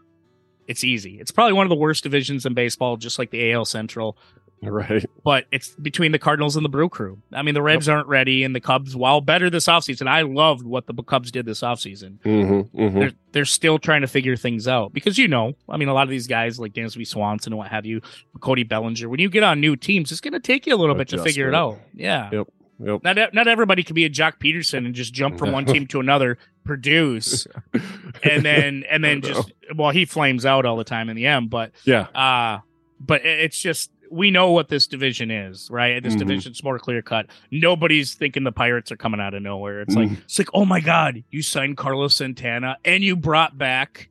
it's 0.67 0.83
easy. 0.83 1.19
It's 1.19 1.31
probably 1.31 1.53
one 1.53 1.65
of 1.65 1.69
the 1.69 1.75
worst 1.75 2.03
divisions 2.03 2.45
in 2.45 2.53
baseball, 2.53 2.97
just 2.97 3.19
like 3.19 3.29
the 3.29 3.51
AL 3.51 3.65
Central. 3.65 4.17
Right. 4.65 5.05
But 5.23 5.45
it's 5.51 5.69
between 5.75 6.11
the 6.11 6.19
Cardinals 6.19 6.55
and 6.55 6.65
the 6.65 6.69
Brew 6.69 6.89
Crew. 6.89 7.19
I 7.31 7.43
mean, 7.43 7.53
the 7.53 7.61
Reds 7.61 7.87
aren't 7.87 8.07
ready, 8.07 8.43
and 8.43 8.55
the 8.55 8.59
Cubs, 8.59 8.95
while 8.95 9.21
better 9.21 9.49
this 9.49 9.67
offseason, 9.67 10.07
I 10.07 10.23
loved 10.23 10.63
what 10.63 10.87
the 10.87 10.93
Cubs 11.03 11.29
did 11.29 11.45
this 11.45 11.61
offseason. 11.61 12.19
Mm-hmm, 12.21 12.79
mm-hmm. 12.79 12.99
They're, 12.99 13.11
they're 13.31 13.45
still 13.45 13.77
trying 13.77 14.01
to 14.01 14.07
figure 14.07 14.35
things 14.35 14.67
out 14.67 14.91
because 14.91 15.17
you 15.17 15.27
know, 15.27 15.53
I 15.69 15.77
mean, 15.77 15.87
a 15.87 15.93
lot 15.93 16.03
of 16.03 16.09
these 16.09 16.25
guys 16.25 16.59
like 16.59 16.73
Dansby 16.73 17.05
Swanson 17.05 17.53
and 17.53 17.57
what 17.59 17.69
have 17.69 17.85
you, 17.85 18.01
Cody 18.39 18.63
Bellinger, 18.63 19.07
when 19.07 19.19
you 19.19 19.29
get 19.29 19.43
on 19.43 19.59
new 19.59 19.75
teams, 19.75 20.11
it's 20.11 20.21
going 20.21 20.33
to 20.33 20.39
take 20.39 20.65
you 20.65 20.73
a 20.73 20.77
little 20.77 20.95
bit 20.95 21.09
to 21.09 21.21
figure 21.21 21.47
it 21.47 21.53
out. 21.55 21.79
Yeah. 21.93 22.29
Yep. 22.31 22.47
Yep. 22.79 23.03
Not, 23.03 23.33
not 23.33 23.47
everybody 23.47 23.83
can 23.83 23.93
be 23.93 24.05
a 24.05 24.09
Joc 24.09 24.39
Pederson 24.39 24.85
and 24.85 24.93
just 24.93 25.13
jump 25.13 25.37
from 25.37 25.51
one 25.51 25.65
team 25.65 25.87
to 25.87 25.99
another, 25.99 26.37
produce, 26.63 27.47
and 28.23 28.43
then 28.43 28.83
and 28.89 29.03
then 29.03 29.21
just 29.21 29.53
well, 29.75 29.91
he 29.91 30.05
flames 30.05 30.45
out 30.45 30.65
all 30.65 30.75
the 30.75 30.83
time 30.83 31.09
in 31.09 31.15
the 31.15 31.27
end. 31.27 31.49
But 31.49 31.71
yeah. 31.85 32.07
uh 32.13 32.59
but 32.99 33.25
it's 33.25 33.59
just 33.59 33.91
we 34.11 34.31
know 34.31 34.51
what 34.51 34.69
this 34.69 34.87
division 34.87 35.31
is, 35.31 35.69
right? 35.71 36.01
This 36.01 36.15
Mhm. 36.15 36.19
division's 36.19 36.63
more 36.63 36.77
clear 36.79 37.01
cut. 37.01 37.27
Nobody's 37.51 38.13
thinking 38.13 38.43
the 38.43 38.51
Pirates 38.51 38.91
are 38.91 38.97
coming 38.97 39.19
out 39.19 39.33
of 39.33 39.41
nowhere. 39.41 39.81
It's 39.81 39.95
Mm. 39.95 40.09
like 40.09 40.19
it's 40.23 40.39
like, 40.39 40.49
oh 40.53 40.65
my 40.65 40.79
god, 40.79 41.23
you 41.31 41.41
signed 41.41 41.77
Carlos 41.77 42.15
Santana 42.15 42.77
and 42.85 43.03
you 43.03 43.15
brought 43.15 43.57
back 43.57 44.09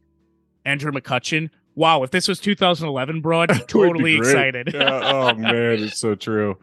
Andrew 0.64 0.92
McCutchen. 0.92 1.50
Wow, 1.76 2.02
if 2.04 2.10
this 2.10 2.28
was 2.28 2.38
2011, 2.40 3.20
bro, 3.20 3.40
I'd 3.42 3.48
be 3.48 3.58
totally 3.68 4.16
excited. 4.16 4.70
Yeah, 4.72 5.00
oh 5.02 5.34
man, 5.38 5.82
it's 5.82 5.98
so 6.00 6.14
true. 6.14 6.58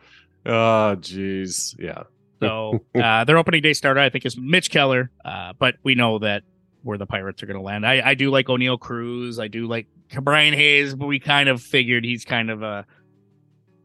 Oh 0.45 0.95
jeez. 0.99 1.75
Yeah. 1.79 2.03
So 2.41 2.83
uh, 2.95 3.23
their 3.25 3.37
opening 3.37 3.61
day 3.61 3.73
starter, 3.73 3.99
I 3.99 4.09
think, 4.09 4.25
is 4.25 4.35
Mitch 4.35 4.71
Keller. 4.71 5.11
Uh, 5.23 5.53
but 5.59 5.75
we 5.83 5.93
know 5.93 6.17
that 6.19 6.41
where 6.81 6.97
the 6.97 7.05
Pirates 7.05 7.43
are 7.43 7.45
going 7.45 7.57
to 7.57 7.61
land. 7.61 7.85
I, 7.85 8.01
I 8.03 8.13
do 8.15 8.31
like 8.31 8.47
Oneil 8.47 8.79
Cruz. 8.79 9.37
I 9.37 9.47
do 9.47 9.67
like 9.67 9.85
Brian 10.21 10.55
Hayes, 10.55 10.95
but 10.95 11.05
we 11.05 11.19
kind 11.19 11.47
of 11.49 11.61
figured 11.61 12.03
he's 12.03 12.25
kind 12.25 12.49
of 12.49 12.63
a 12.63 12.87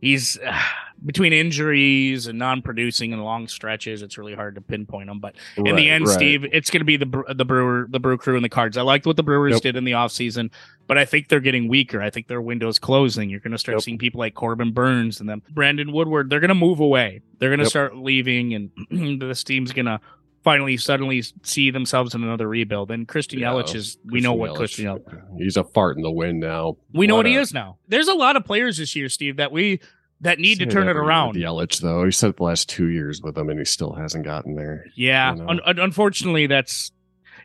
he's 0.00 0.38
uh, 0.38 0.59
between 1.04 1.32
injuries 1.32 2.26
and 2.26 2.38
non-producing 2.38 3.12
and 3.12 3.22
long 3.22 3.48
stretches. 3.48 4.00
It's 4.02 4.16
really 4.16 4.35
hard 4.35 4.54
to 4.54 4.61
pinpoint 4.62 5.11
him. 5.11 5.20
But 5.20 5.35
in 5.56 5.76
the 5.76 5.90
end, 5.90 6.06
right. 6.06 6.14
Steve, 6.14 6.44
it's 6.52 6.70
going 6.70 6.80
to 6.80 6.85
be 6.87 6.96
the 6.96 7.24
the 7.35 7.44
Brewer, 7.44 7.87
the 7.90 8.00
Brew 8.00 8.16
Crew, 8.16 8.37
and 8.37 8.44
the 8.44 8.48
Cards. 8.48 8.76
I 8.76 8.82
liked 8.82 9.06
what 9.06 9.16
the 9.16 9.22
Brewers 9.22 9.52
Yep. 9.54 9.62
did 9.62 9.76
in 9.76 9.85
the 9.85 9.92
offseason, 9.92 10.50
but 10.87 10.96
I 10.98 11.04
think 11.04 11.28
they're 11.28 11.40
getting 11.40 11.68
weaker. 11.68 12.00
I 12.00 12.11
think 12.11 12.28
their 12.28 12.40
window's 12.40 12.78
closing. 12.78 13.28
You're 13.30 13.40
going 13.40 13.52
to 13.52 13.59
start 13.59 13.76
Yep. 13.76 13.82
seeing 13.82 13.98
people 13.98 14.18
like 14.20 14.35
Corbin 14.35 14.72
Burnes 14.72 15.20
and 15.20 15.28
them, 15.28 15.42
Brandon 15.50 15.92
Woodward. 15.92 16.30
They're 16.30 16.40
going 16.40 16.48
to 16.48 16.54
move 16.54 16.80
away. 16.80 17.20
They're 17.38 17.50
going 17.50 17.59
to 17.61 17.64
Yep. 17.64 17.70
start 17.70 17.96
leaving, 17.96 18.54
and 18.90 19.20
this 19.20 19.44
team's 19.44 19.72
going 19.72 19.87
to 19.87 20.00
finally 20.46 20.76
suddenly 20.76 21.24
see 21.42 21.72
themselves 21.72 22.14
in 22.14 22.22
another 22.22 22.48
rebuild. 22.48 22.92
And 22.92 23.09
Christian 23.09 23.40
Yeah, 23.40 23.48
Yelich 23.48 23.74
is 23.74 23.98
we 24.04 24.20
know 24.20 24.32
what 24.32 24.50
Yelich. 24.52 24.56
Christian 24.56 24.85
Yelich. 24.87 25.38
He's 25.38 25.57
a 25.57 25.64
fart 25.64 25.97
in 25.97 26.05
the 26.05 26.11
wind 26.11 26.38
now. 26.38 26.76
We 26.94 27.09
know 27.09 27.16
what, 27.16 27.26
he 27.26 27.34
is 27.34 27.53
now. 27.53 27.78
There's 27.88 28.07
a 28.07 28.14
lot 28.14 28.36
of 28.36 28.44
players 28.44 28.78
this 28.78 28.94
year, 28.94 29.09
Steve, 29.09 29.38
that 29.38 29.51
we 29.51 29.80
that 30.20 30.38
need 30.38 30.61
to 30.61 30.66
turn 30.66 30.88
it 30.88 30.97
around. 30.97 31.34
Yelich 31.34 31.80
though, 31.80 32.05
he 32.05 32.12
said 32.12 32.36
the 32.36 32.44
last 32.44 32.68
two 32.68 32.86
years 32.86 33.20
with 33.20 33.34
them, 33.34 33.51
and 33.51 33.59
he 33.59 33.64
still 33.64 33.92
hasn't 33.92 34.24
gotten 34.24 34.55
there. 34.55 34.86
Yeah, 34.94 35.32
You 35.34 35.42
know. 35.42 35.49
un- 35.49 35.61
un- 35.66 35.78
unfortunately, 35.80 36.47
that's. 36.47 36.92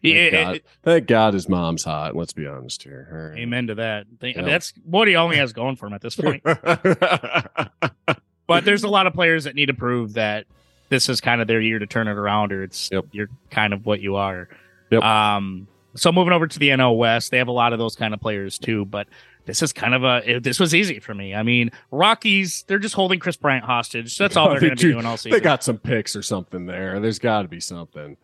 Thank, 0.03 0.15
it- 0.15 0.31
God. 0.31 0.55
it- 0.57 0.65
Thank 0.83 1.07
God 1.07 1.33
his 1.33 1.49
mom's 1.49 1.83
hot. 1.83 2.15
Let's 2.15 2.33
be 2.33 2.45
honest 2.45 2.83
here. 2.83 3.31
Right. 3.33 3.41
Amen 3.41 3.65
to 3.67 3.75
that. 3.75 4.05
Th- 4.19 4.35
Yeah. 4.35 4.43
That's 4.43 4.73
what 4.83 5.07
he 5.07 5.15
only 5.15 5.37
has 5.37 5.53
going 5.53 5.75
for 5.75 5.87
him 5.87 5.93
at 5.93 6.01
this 6.01 6.15
point. 6.15 6.43
but 8.47 8.65
there's 8.65 8.83
a 8.83 8.89
lot 8.89 9.07
of 9.07 9.13
players 9.13 9.45
that 9.45 9.55
need 9.55 9.67
to 9.67 9.73
prove 9.73 10.13
that 10.13 10.45
this 10.91 11.09
is 11.09 11.19
kind 11.21 11.41
of 11.41 11.47
their 11.47 11.59
year 11.61 11.79
to 11.79 11.87
turn 11.87 12.07
it 12.07 12.17
around, 12.17 12.51
or 12.53 12.61
it's 12.61 12.89
Yep. 12.91 13.05
you're 13.11 13.29
kind 13.49 13.73
of 13.73 13.85
what 13.87 13.99
you 14.01 14.17
are. 14.17 14.47
Yep. 14.91 15.01
Um, 15.01 15.67
So 15.95 16.11
moving 16.11 16.31
over 16.33 16.45
to 16.47 16.59
the 16.59 16.69
NL 16.69 16.95
West, 16.97 17.31
they 17.31 17.37
have 17.39 17.47
a 17.47 17.51
lot 17.53 17.73
of 17.73 17.79
those 17.79 17.95
kind 17.95 18.13
of 18.13 18.19
players 18.21 18.59
too. 18.59 18.85
But 18.85 19.07
this 19.45 19.61
is 19.63 19.73
kind 19.73 19.93
of 19.95 20.03
a 20.03 20.39
this 20.39 20.59
was 20.59 20.75
easy 20.75 20.99
for 20.99 21.13
me. 21.15 21.33
I 21.33 21.41
mean, 21.43 21.71
Rockies 21.91 22.63
they're 22.67 22.77
just 22.79 22.93
holding 22.95 23.19
Kris 23.19 23.35
Bryant 23.37 23.65
hostage. 23.65 24.17
That's 24.17 24.35
all 24.37 24.49
they're 24.51 24.59
They 24.59 24.67
going 24.67 24.77
to 24.77 24.85
be 24.87 24.91
doing 24.93 25.05
all 25.05 25.17
season. 25.17 25.31
They 25.31 25.39
got 25.43 25.63
some 25.63 25.77
picks 25.79 26.15
or 26.15 26.21
something 26.21 26.65
there. 26.65 26.99
There's 26.99 27.19
got 27.19 27.41
to 27.41 27.47
be 27.47 27.59
something. 27.59 28.15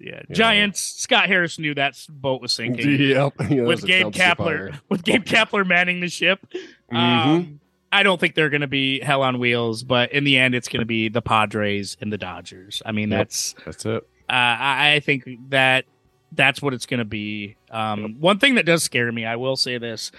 yeah. 0.00 0.22
Giants. 0.32 0.80
Scott 0.80 1.26
Harris 1.28 1.58
knew 1.58 1.74
that 1.74 1.94
boat 2.08 2.40
was 2.40 2.52
sinking. 2.52 2.88
Yep. 3.00 3.32
Yeah, 3.50 3.62
with 3.64 3.84
Gabe 3.84 4.06
Kapler 4.08 4.80
with 4.88 5.04
Gabe 5.04 5.24
Kapler 5.24 5.66
manning 5.66 6.00
the 6.00 6.08
ship. 6.08 6.40
Mhm. 6.92 6.96
Um, 6.96 7.60
I 7.92 8.02
don't 8.02 8.18
think 8.18 8.34
they're 8.34 8.48
going 8.50 8.62
to 8.62 8.66
be 8.66 9.00
hell 9.00 9.22
on 9.22 9.38
wheels, 9.38 9.82
but 9.82 10.12
in 10.12 10.24
the 10.24 10.38
end, 10.38 10.54
it's 10.54 10.68
going 10.68 10.80
to 10.80 10.86
be 10.86 11.08
the 11.08 11.20
Padres 11.22 11.96
and 12.00 12.12
the 12.12 12.18
Dodgers. 12.18 12.82
I 12.86 12.92
mean, 12.92 13.10
Yep. 13.10 13.18
that's 13.18 13.54
That's 13.64 13.84
it. 13.84 14.02
uh, 14.28 14.32
I, 14.32 14.94
I 14.94 15.00
think 15.00 15.28
that 15.50 15.84
that's 16.32 16.62
what 16.62 16.72
it's 16.72 16.86
going 16.86 16.98
to 16.98 17.04
be. 17.04 17.56
Um, 17.70 18.16
One 18.18 18.38
thing 18.38 18.54
that 18.54 18.64
does 18.64 18.82
scare 18.82 19.12
me, 19.12 19.26
I 19.26 19.36
will 19.36 19.56
say 19.56 19.76
this, 19.78 20.10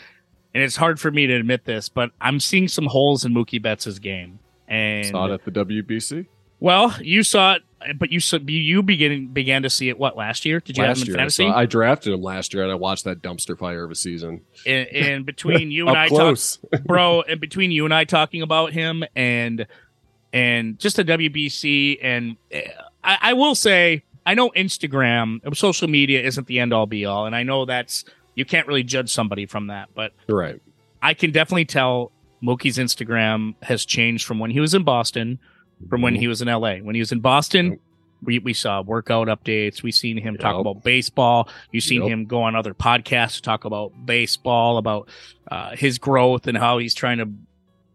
and 0.54 0.62
it's 0.64 0.76
hard 0.76 1.00
for 1.00 1.10
me 1.10 1.26
to 1.28 1.34
admit 1.34 1.66
this, 1.66 1.90
but 1.90 2.12
I'm 2.22 2.40
seeing 2.40 2.68
some 2.68 2.86
holes 2.86 3.26
in 3.26 3.34
Mookie 3.34 3.62
Betts' 3.62 3.98
game. 4.00 4.40
And 4.68 5.08
Saw 5.08 5.26
it 5.26 5.34
at 5.34 5.44
the 5.46 5.52
WBC 5.52 6.28
well, 6.60 6.96
you 7.02 7.24
saw 7.24 7.56
it, 7.56 7.64
but 7.98 8.12
you 8.12 8.20
saw, 8.20 8.38
you 8.38 8.84
began 8.84 9.28
began 9.28 9.64
to 9.64 9.70
see 9.70 9.90
it 9.90 9.98
what 9.98 10.16
last 10.16 10.46
year? 10.46 10.60
Did 10.60 10.78
you 10.78 10.84
last 10.84 11.00
have 11.00 11.08
him 11.08 11.08
in 11.08 11.08
year. 11.08 11.16
I, 11.16 11.20
fantasy? 11.20 11.48
I 11.48 11.66
drafted 11.66 12.14
him 12.14 12.22
last 12.22 12.54
year, 12.54 12.64
and 12.64 12.72
I 12.72 12.76
watched 12.76 13.04
that 13.06 13.22
dumpster 13.22 13.58
fire 13.58 13.84
of 13.84 13.92
a 13.92 13.96
season. 13.96 14.42
and, 14.66 14.88
and 14.88 15.26
between 15.26 15.72
you 15.72 15.88
and 15.88 15.98
I, 15.98 16.08
talk, 16.08 16.18
close. 16.18 16.60
bro, 16.86 17.22
and 17.22 17.40
between 17.40 17.72
you 17.72 17.86
and 17.86 17.94
I 17.94 18.04
talking 18.06 18.42
about 18.42 18.74
him 18.74 19.04
and 19.16 19.68
and 20.32 20.80
just 20.80 20.96
the 20.96 21.06
WBC, 21.06 22.00
and 22.02 22.38
uh, 22.54 22.60
I, 23.04 23.18
I 23.22 23.34
will 23.34 23.56
say, 23.56 24.04
I 24.26 24.34
know 24.34 24.50
Instagram, 24.52 25.56
social 25.56 25.88
media 25.88 26.22
isn't 26.22 26.48
the 26.48 26.60
end 26.60 26.74
all 26.74 26.86
be 26.86 27.06
all, 27.06 27.26
and 27.26 27.36
I 27.36 27.44
know 27.44 27.66
that's 27.66 28.06
you 28.36 28.46
can't 28.46 28.68
really 28.68 28.84
judge 28.84 29.12
somebody 29.12 29.46
from 29.46 29.68
that, 29.68 29.90
but 29.94 30.14
You're 30.28 30.38
right. 30.38 30.62
I 31.02 31.14
can 31.14 31.32
definitely 31.32 31.66
tell 31.66 32.12
Mookie's 32.44 32.78
Instagram 32.78 33.56
has 33.62 33.86
changed 33.86 34.26
from 34.26 34.40
when 34.40 34.52
he 34.52 34.60
was 34.60 34.74
in 34.74 34.84
Boston, 34.84 35.40
from 35.90 36.02
when 36.02 36.16
he 36.16 36.28
was 36.28 36.42
in 36.42 36.48
LA. 36.48 36.78
When 36.78 36.96
he 36.96 37.00
was 37.02 37.12
in 37.12 37.20
Boston, 37.20 37.80
we, 38.24 38.40
we 38.40 38.54
saw 38.54 38.82
workout 38.82 39.28
updates. 39.28 39.84
We 39.84 39.92
seen 39.92 40.18
him 40.18 40.38
talk 40.38 40.60
about 40.60 40.84
baseball. 40.84 41.50
You've 41.72 41.84
seen 41.84 42.02
Yep. 42.04 42.10
him 42.12 42.26
go 42.26 42.42
on 42.44 42.56
other 42.56 42.74
podcasts 42.74 43.36
to 43.36 43.42
talk 43.42 43.66
about 43.66 43.92
baseball, 44.06 44.78
about 44.78 45.10
uh, 45.52 45.76
his 45.76 45.98
growth 45.98 46.48
and 46.48 46.58
how 46.58 46.78
he's 46.78 46.94
trying 46.94 47.18
to 47.18 47.30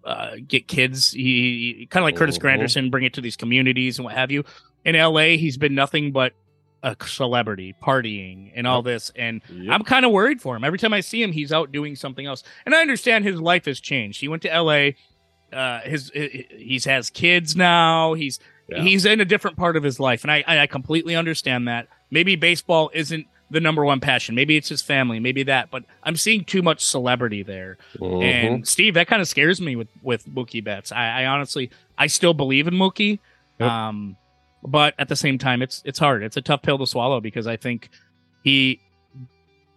uh, 0.05 0.37
get 0.47 0.69
kids. 0.69 1.13
He, 1.13 1.77
he 1.81 1.87
kind 1.87 2.03
of 2.03 2.07
like 2.07 2.17
Curtis 2.17 2.39
Mhm. 2.39 2.43
Granderson, 2.43 2.91
bring 2.91 3.05
it 3.05 3.13
to 3.15 3.21
these 3.21 3.37
communities 3.37 3.99
and 3.99 4.05
what 4.05 4.15
have 4.15 4.31
you. 4.31 4.45
In 4.85 4.95
LA, 4.95 5.37
he's 5.37 5.57
been 5.59 5.75
nothing 5.75 6.13
but 6.13 6.33
a 6.83 6.97
celebrity, 7.05 7.75
partying 7.83 8.53
and 8.55 8.67
all 8.67 8.83
this. 8.83 9.11
And 9.17 9.43
Yep. 9.53 9.75
I'm 9.75 9.83
kind 9.83 10.05
of 10.07 10.13
worried 10.13 10.41
for 10.41 10.55
him. 10.57 10.63
Every 10.63 10.79
time 10.79 10.93
I 10.95 11.01
see 11.01 11.21
him, 11.23 11.33
he's 11.33 11.53
out 11.53 11.73
doing 11.73 11.97
something 11.97 12.25
else. 12.25 12.45
And 12.65 12.75
I 12.75 12.81
understand 12.81 13.25
his 13.25 13.41
life 13.41 13.65
has 13.65 13.81
changed. 13.81 14.21
He 14.21 14.29
went 14.29 14.43
to 14.43 14.49
LA. 14.49 14.91
Uh, 15.53 15.81
his 15.81 16.11
he's 16.15 16.85
has 16.85 17.11
kids 17.11 17.57
now. 17.57 18.15
He's 18.15 18.39
Yeah. 18.69 18.83
he's 18.83 19.05
in 19.07 19.21
a 19.21 19.25
different 19.25 19.57
part 19.57 19.77
of 19.77 19.83
his 19.83 19.99
life, 19.99 20.23
and 20.25 20.31
I 20.31 20.45
I 20.47 20.67
completely 20.67 21.15
understand 21.17 21.69
that. 21.69 21.89
Maybe 22.11 22.37
baseball 22.37 22.91
isn't 22.95 23.27
the 23.51 23.61
number 23.61 23.83
one 23.83 23.99
passion. 24.01 24.35
Maybe 24.35 24.57
it's 24.59 24.69
his 24.69 24.83
family. 24.83 25.21
Maybe 25.21 25.43
that. 25.45 25.71
But 25.71 25.85
I'm 26.03 26.17
seeing 26.17 26.45
too 26.45 26.61
much 26.61 26.85
celebrity 26.85 27.43
there. 27.43 27.79
Mhm. 27.97 28.23
And 28.23 28.69
Steve, 28.69 28.93
that 28.95 29.07
kind 29.09 29.23
of 29.23 29.29
scares 29.29 29.59
me 29.61 29.75
with 29.75 29.89
with 30.03 30.27
Mookie 30.29 30.63
Betts. 30.63 30.93
I, 30.93 31.23
I 31.23 31.27
honestly, 31.27 31.71
I 31.97 32.09
still 32.09 32.35
believe 32.35 32.67
in 32.67 32.75
Mookie, 32.75 33.19
Yep. 33.59 33.71
um, 33.71 34.17
but 34.63 34.95
at 34.99 35.09
the 35.09 35.17
same 35.17 35.39
time, 35.39 35.63
it's 35.63 35.83
it's 35.87 35.99
hard. 35.99 36.23
It's 36.23 36.37
a 36.37 36.43
tough 36.43 36.61
pill 36.61 36.77
to 36.79 36.87
swallow 36.87 37.21
because 37.23 37.47
I 37.47 37.57
think 37.57 37.89
he 38.45 38.81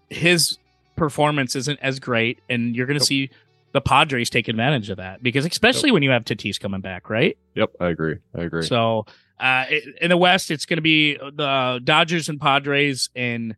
his 0.10 0.58
performance 0.98 1.56
isn't 1.56 1.80
as 1.82 2.00
great, 2.00 2.40
and 2.50 2.76
you're 2.76 2.86
going 2.86 3.00
to 3.00 3.04
Yep. 3.04 3.08
see 3.08 3.30
the 3.74 3.82
Padres 3.82 4.30
take 4.30 4.48
advantage 4.48 4.90
of 4.90 4.98
that 4.98 5.24
because 5.24 5.46
especially 5.46 5.92
when 5.92 6.04
you 6.04 6.10
have 6.12 6.26
Tatis 6.26 6.60
coming 6.60 6.82
back, 6.82 7.10
right? 7.10 7.38
Yep, 7.56 7.72
I 7.80 7.88
agree. 7.88 8.18
I 8.38 8.42
agree. 8.42 8.64
So 8.64 9.06
uh, 9.40 9.66
in 10.02 10.10
the 10.10 10.18
West, 10.18 10.52
it's 10.52 10.66
going 10.66 10.78
to 10.78 10.82
be 10.82 11.16
the 11.18 11.80
Dodgers 11.84 12.30
and 12.30 12.40
Padres, 12.40 13.10
and 13.16 13.56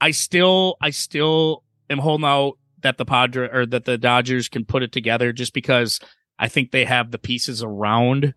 I 0.00 0.10
still, 0.12 0.76
I 0.80 0.90
still 0.90 1.62
am 1.90 1.98
holding 1.98 2.26
out 2.26 2.58
that 2.82 2.98
the 2.98 3.04
Padre 3.04 3.48
or 3.50 3.66
that 3.66 3.84
the 3.86 3.98
Dodgers 3.98 4.48
can 4.48 4.64
put 4.64 4.82
it 4.82 4.92
together, 4.92 5.32
just 5.32 5.52
because 5.54 5.98
I 6.38 6.48
think 6.48 6.70
they 6.70 6.84
have 6.84 7.10
the 7.10 7.18
pieces 7.18 7.62
around 7.62 8.34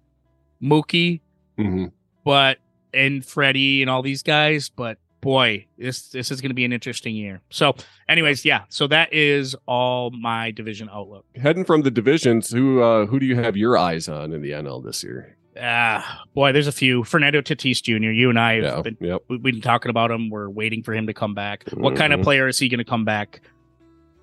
Mookie, 0.63 1.21
Mhm. 1.57 1.91
but 2.23 2.57
and 2.93 3.23
Freddie 3.23 3.81
and 3.81 3.89
all 3.89 4.01
these 4.01 4.23
guys. 4.23 4.69
But 4.69 4.97
boy, 5.21 5.65
this 5.77 6.09
this 6.09 6.31
is 6.31 6.41
going 6.41 6.49
to 6.49 6.55
be 6.55 6.65
an 6.65 6.71
interesting 6.73 7.15
year. 7.15 7.41
So, 7.49 7.75
anyways, 8.07 8.45
yeah. 8.45 8.63
So 8.69 8.87
that 8.87 9.13
is 9.13 9.55
all 9.65 10.11
my 10.11 10.51
division 10.51 10.89
outlook. 10.91 11.25
Heading 11.35 11.65
from 11.65 11.81
the 11.81 11.91
divisions, 11.91 12.49
who 12.51 12.81
uh, 12.81 13.05
who 13.05 13.19
do 13.19 13.25
you 13.25 13.35
have 13.35 13.55
your 13.57 13.77
eyes 13.77 14.07
on 14.09 14.33
in 14.33 14.41
the 14.41 14.51
NL 14.51 14.83
this 14.83 15.03
year? 15.03 15.35
Ah, 15.61 16.21
boy, 16.33 16.51
there's 16.53 16.67
a 16.67 16.71
few. 16.71 17.03
Fernando 17.03 17.41
Tatis 17.41 17.81
Jr. 17.83 18.11
You 18.11 18.29
and 18.29 18.39
I 18.39 18.53
have 18.55 18.63
Yeah. 18.63 18.81
been 18.81 18.97
Yep. 19.01 19.21
we- 19.27 19.37
we've 19.37 19.53
been 19.55 19.61
talking 19.61 19.89
about 19.89 20.09
him. 20.09 20.29
We're 20.29 20.49
waiting 20.49 20.83
for 20.83 20.93
him 20.93 21.07
to 21.07 21.13
come 21.13 21.33
back. 21.33 21.65
What 21.73 21.95
kind 21.97 22.13
of 22.13 22.21
Mhm. 22.21 22.23
player 22.23 22.47
is 22.47 22.57
he 22.59 22.69
going 22.69 22.77
to 22.77 22.85
come 22.85 23.03
back 23.03 23.41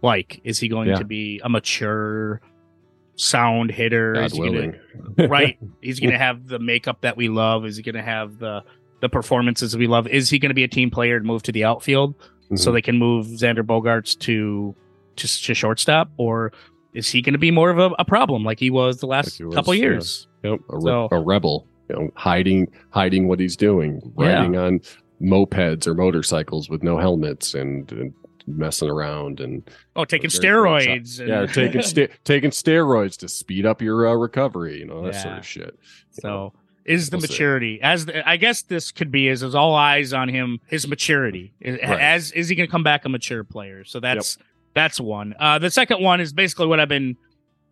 like? 0.03 0.41
Is 0.45 0.59
he 0.59 0.69
going 0.69 0.89
Yeah. 0.89 0.95
to 0.97 1.05
be 1.05 1.41
a 1.45 1.49
mature, 1.51 2.41
sound 3.17 3.71
hitter? 3.71 4.15
God 4.15 4.25
is 4.27 4.33
he 4.33 4.39
gonna, 4.51 5.29
right? 5.29 5.59
He's 5.83 6.01
going 6.01 6.13
to 6.13 6.19
have 6.19 6.47
the 6.47 6.59
makeup 6.59 7.03
that 7.03 7.17
we 7.19 7.29
love. 7.29 7.67
Is 7.67 7.77
he 7.77 7.83
going 7.83 7.97
to 7.97 8.03
have 8.03 8.39
the 8.39 8.63
the 9.01 9.09
performances 9.09 9.77
we 9.77 9.87
love? 9.87 10.07
Is 10.09 10.31
he 10.31 10.39
going 10.39 10.51
to 10.51 10.55
be 10.55 10.65
a 10.65 10.69
team 10.69 10.91
player 10.91 11.17
and 11.17 11.25
move 11.27 11.43
to 11.45 11.53
the 11.53 11.65
outfield 11.65 12.15
so 12.55 12.71
Mhm. 12.71 12.75
they 12.75 12.83
can 12.83 12.99
move 12.99 13.27
Xander 13.27 13.63
Bogaerts 13.63 14.19
to 14.21 14.75
to, 15.17 15.27
to 15.27 15.55
shortstop, 15.55 16.11
or 16.19 16.53
is 16.93 17.09
he 17.11 17.23
going 17.23 17.33
to 17.33 17.39
be 17.39 17.51
more 17.51 17.71
of 17.71 17.79
a, 17.79 17.91
a 17.99 18.05
problem 18.05 18.45
like 18.45 18.61
he 18.61 18.69
was 18.71 19.01
the 19.01 19.07
last 19.07 19.41
Like 19.41 19.47
was, 19.49 19.55
couple 19.55 19.75
yeah. 19.75 19.81
years? 19.83 20.29
Yep, 20.45 20.61
a, 20.71 20.77
re- 20.77 20.83
So- 20.83 21.09
a 21.11 21.19
rebel, 21.21 21.67
you 21.89 21.97
know, 21.97 22.11
hiding 22.17 22.69
hiding 22.91 23.27
what 23.29 23.41
he's 23.41 23.57
doing, 23.57 24.01
Yeah. 24.19 24.27
riding 24.41 24.57
on 24.57 24.81
mopeds 25.23 25.87
or 25.87 25.95
motorcycles 25.95 26.69
with 26.69 26.83
no 26.83 26.99
helmets 26.99 27.55
and, 27.55 27.91
and 27.93 28.13
messing 28.47 28.91
around 28.91 29.41
and 29.41 29.63
Oh, 29.97 30.05
taking 30.05 30.29
steroids. 30.31 31.19
and- 31.19 31.29
yeah, 31.29 31.47
taking 31.47 31.81
ste- 31.83 32.11
taking 32.25 32.51
steroids 32.51 33.17
to 33.19 33.29
speed 33.29 33.65
up 33.67 33.81
your 33.81 34.07
uh, 34.07 34.15
recovery, 34.15 34.79
you 34.81 34.85
know 34.87 35.03
that 35.03 35.15
sort 35.15 35.39
of 35.39 35.47
shit. 35.47 35.79
So 36.11 36.53
is 36.87 37.11
the 37.11 37.17
We'll 37.19 37.27
see. 37.27 37.33
maturity 37.35 37.81
as 37.83 38.07
the, 38.07 38.27
I 38.29 38.37
guess 38.37 38.63
this 38.63 38.91
could 38.93 39.11
be 39.11 39.29
is, 39.29 39.43
is 39.43 39.55
all 39.55 39.75
eyes 39.75 40.13
on 40.13 40.29
him 40.29 40.61
his 40.67 40.87
maturity 40.89 41.53
Right. 41.65 41.81
as 41.83 42.33
is 42.33 42.49
he 42.49 42.55
going 42.55 42.67
to 42.69 42.71
come 42.71 42.83
back 42.83 43.05
a 43.05 43.09
mature 43.09 43.45
player 43.45 43.85
so 43.85 44.01
that's 44.01 44.39
that's 44.75 44.99
one 45.01 45.35
uh 45.41 45.59
the 45.59 45.71
second 45.71 46.03
one 46.03 46.21
is 46.21 46.33
basically 46.33 46.67
what 46.67 46.81
I've 46.81 46.89
been 46.89 47.17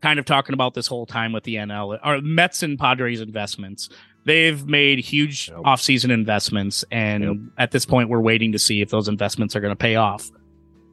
kind 0.02 0.18
of 0.18 0.24
talking 0.24 0.52
about 0.52 0.74
this 0.74 0.86
whole 0.86 1.06
time 1.06 1.32
with 1.32 1.44
the 1.44 1.54
NL 1.56 1.98
or 2.04 2.20
Mets 2.20 2.62
and 2.62 2.78
Padres 2.78 3.20
investments 3.20 3.88
they've 4.26 4.66
made 4.66 4.98
huge 4.98 5.48
Yep. 5.48 5.58
offseason 5.58 6.10
investments 6.10 6.84
and 6.90 7.24
Yep. 7.24 7.36
at 7.58 7.70
this 7.70 7.86
point 7.86 8.08
we're 8.08 8.20
waiting 8.20 8.52
to 8.52 8.58
see 8.58 8.80
if 8.80 8.90
those 8.90 9.06
investments 9.08 9.54
are 9.54 9.60
going 9.60 9.72
to 9.72 9.76
pay 9.76 9.96
off 9.96 10.28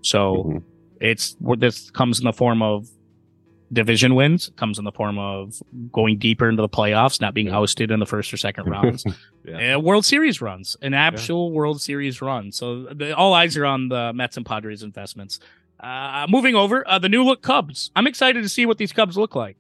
so 0.01 0.43
Mhm. 0.43 0.63
it's 0.99 1.35
this 1.57 1.89
comes 1.91 2.19
in 2.19 2.25
the 2.25 2.33
form 2.33 2.61
of 2.61 2.87
division 3.73 4.15
wins 4.15 4.51
comes 4.57 4.77
in 4.77 4.85
the 4.85 4.91
form 4.91 5.17
of 5.17 5.61
going 5.91 6.17
deeper 6.17 6.49
into 6.49 6.61
the 6.61 6.69
playoffs 6.69 7.21
not 7.21 7.33
being 7.33 7.47
Yeah. 7.47 7.57
ousted 7.57 7.89
in 7.91 7.99
the 7.99 8.05
first 8.05 8.33
or 8.33 8.37
second 8.37 8.67
rounds 8.69 9.03
Yeah. 9.45 9.77
world 9.77 10.05
series 10.05 10.41
runs 10.41 10.75
an 10.81 10.93
actual 10.93 11.51
world 11.51 11.81
series 11.81 12.21
run 12.21 12.51
so 12.51 12.83
the, 12.85 13.15
all 13.15 13.33
eyes 13.33 13.55
are 13.57 13.65
on 13.65 13.87
the 13.89 14.11
mets 14.13 14.37
and 14.37 14.45
padres 14.45 14.83
investments 14.83 15.39
uh, 15.79 16.27
moving 16.29 16.53
over 16.55 16.87
uh, 16.87 16.99
the 16.99 17.09
new 17.09 17.23
look 17.23 17.41
cubs 17.41 17.91
i'm 17.95 18.07
excited 18.07 18.43
to 18.43 18.49
see 18.49 18.65
what 18.65 18.77
these 18.77 18.91
cubs 18.93 19.17
look 19.17 19.35
like 19.35 19.57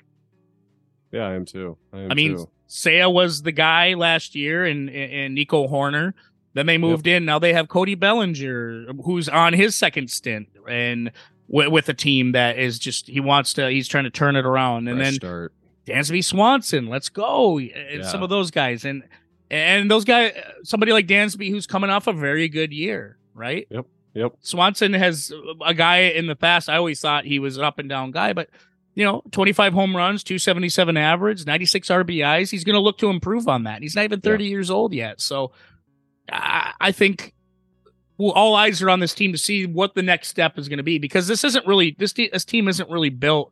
Yeah, 1.11 1.27
I 1.27 1.33
am 1.33 1.45
too. 1.45 1.77
I, 1.93 1.99
am 1.99 2.11
i 2.11 2.13
mean 2.13 2.35
too. 2.37 2.49
Seiya 2.69 3.11
was 3.13 3.41
the 3.41 3.51
guy 3.51 3.95
last 3.95 4.33
year 4.35 4.63
and 4.65 4.89
and 4.89 5.35
Nico 5.35 5.67
Hoerner. 5.67 6.13
Then 6.53 6.65
they 6.67 6.77
moved 6.77 7.05
in. 7.07 7.25
Now 7.25 7.37
they 7.39 7.51
have 7.53 7.67
Cody 7.67 7.95
Bellinger, 7.95 8.93
who's 9.05 9.27
on 9.29 9.51
his 9.53 9.75
second 9.75 10.09
stint, 10.09 10.47
and 10.69 11.11
with, 11.51 11.67
with 11.67 11.89
a 11.89 11.93
team 11.93 12.31
that 12.31 12.57
is 12.57 12.79
just 12.79 13.07
he 13.07 13.19
wants 13.19 13.53
to. 13.53 13.69
He's 13.69 13.87
trying 13.87 14.05
to 14.05 14.09
turn 14.09 14.35
it 14.35 14.45
around. 14.45 14.87
And 14.87 14.97
Fresh 14.97 15.05
then 15.07 15.13
start. 15.15 15.53
Dansby 15.85 16.23
Swanson, 16.23 16.87
let's 16.87 17.09
go. 17.09 17.57
And 17.59 17.69
Yeah. 17.69 18.01
some 18.03 18.23
of 18.23 18.29
those 18.29 18.49
guys, 18.51 18.85
and 18.85 19.03
and 19.49 19.91
those 19.91 20.05
guys, 20.05 20.33
somebody 20.63 20.93
like 20.93 21.07
Dansby 21.07 21.49
who's 21.49 21.67
coming 21.67 21.89
off 21.89 22.07
a 22.07 22.13
very 22.13 22.47
good 22.47 22.71
year, 22.71 23.17
right? 23.35 23.67
Yep. 23.69 23.85
Yep. 24.13 24.33
Swanson 24.41 24.93
has 24.93 25.31
a 25.65 25.73
guy 25.73 25.97
in 25.99 26.27
the 26.27 26.35
past. 26.35 26.69
I 26.69 26.77
always 26.77 26.99
thought 26.99 27.25
he 27.25 27.39
was 27.39 27.57
an 27.57 27.63
up 27.63 27.79
and 27.79 27.87
down 27.89 28.11
guy, 28.11 28.33
but 28.33 28.49
you 28.93 29.05
know, 29.05 29.23
25 29.31 29.71
home 29.71 29.95
runs, 29.95 30.21
277 30.23 30.97
average, 30.97 31.45
96 31.45 31.87
RBIs. 31.89 32.49
He's 32.51 32.65
going 32.65 32.73
to 32.73 32.81
look 32.81 32.97
to 32.97 33.09
improve 33.09 33.47
on 33.47 33.63
that. 33.63 33.81
He's 33.81 33.95
not 33.95 34.03
even 34.03 34.19
30 34.19 34.45
years 34.45 34.69
old 34.69 34.93
yet. 34.93 35.21
So 35.21 35.53
I, 36.29 36.73
I 36.79 36.91
think 36.91 37.33
well, 38.21 38.31
all 38.33 38.55
eyes 38.55 38.81
are 38.81 38.89
on 38.89 38.99
this 38.99 39.13
team 39.15 39.31
to 39.31 39.37
see 39.37 39.65
what 39.65 39.95
the 39.95 40.03
next 40.03 40.27
step 40.27 40.57
is 40.59 40.69
going 40.69 40.77
to 40.77 40.83
be 40.83 40.99
because 40.99 41.27
this 41.27 41.43
isn't 41.43 41.65
really, 41.65 41.95
this, 41.97 42.13
te- 42.13 42.29
this 42.31 42.45
team 42.45 42.67
isn't 42.67 42.89
really 42.89 43.09
built 43.09 43.51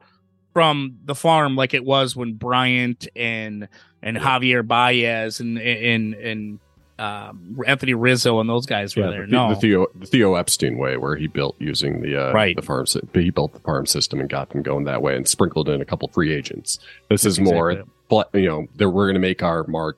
from 0.54 0.98
the 1.06 1.16
farm 1.16 1.56
like 1.56 1.74
it 1.74 1.84
was 1.84 2.16
when 2.16 2.34
Bryant 2.34 3.08
and, 3.16 3.68
and 4.04 4.18
Javier 4.18 4.66
Baez 4.68 5.40
and, 5.40 5.58
and, 5.58 6.14
and, 6.14 6.60
um, 7.00 7.60
Anthony 7.66 7.94
Rizzo 7.94 8.42
and 8.42 8.50
those 8.50 8.66
guys 8.66 8.96
were 8.96 9.04
Yeah, 9.06 9.10
there. 9.12 9.26
the, 9.26 9.32
no, 9.32 9.50
the 9.50 9.56
Theo 9.56 9.88
the 9.96 10.06
Theo 10.06 10.36
Epstein 10.36 10.78
way, 10.78 10.98
where 10.98 11.16
he 11.16 11.28
built 11.28 11.56
using 11.58 12.02
the 12.02 12.18
uh, 12.30 12.34
Right. 12.34 12.56
the 12.58 12.62
farm. 12.62 12.86
He 13.14 13.30
built 13.30 13.54
the 13.54 13.60
farm 13.62 13.86
system 13.86 14.20
and 14.20 14.30
got 14.30 14.50
them 14.50 14.62
going 14.64 14.84
that 14.84 15.02
way, 15.02 15.16
and 15.16 15.26
sprinkled 15.26 15.70
in 15.70 15.80
a 15.82 15.86
couple 15.86 16.10
free 16.10 16.34
agents. 16.34 16.78
This 17.10 17.24
is 17.24 17.40
more, 17.40 17.72
Exactly. 17.72 17.94
but 18.10 18.30
you 18.34 18.48
know, 18.48 18.68
that 18.76 18.90
we're 18.90 19.06
going 19.06 19.14
to 19.14 19.22
make 19.22 19.42
our 19.42 19.66
mark 19.68 19.98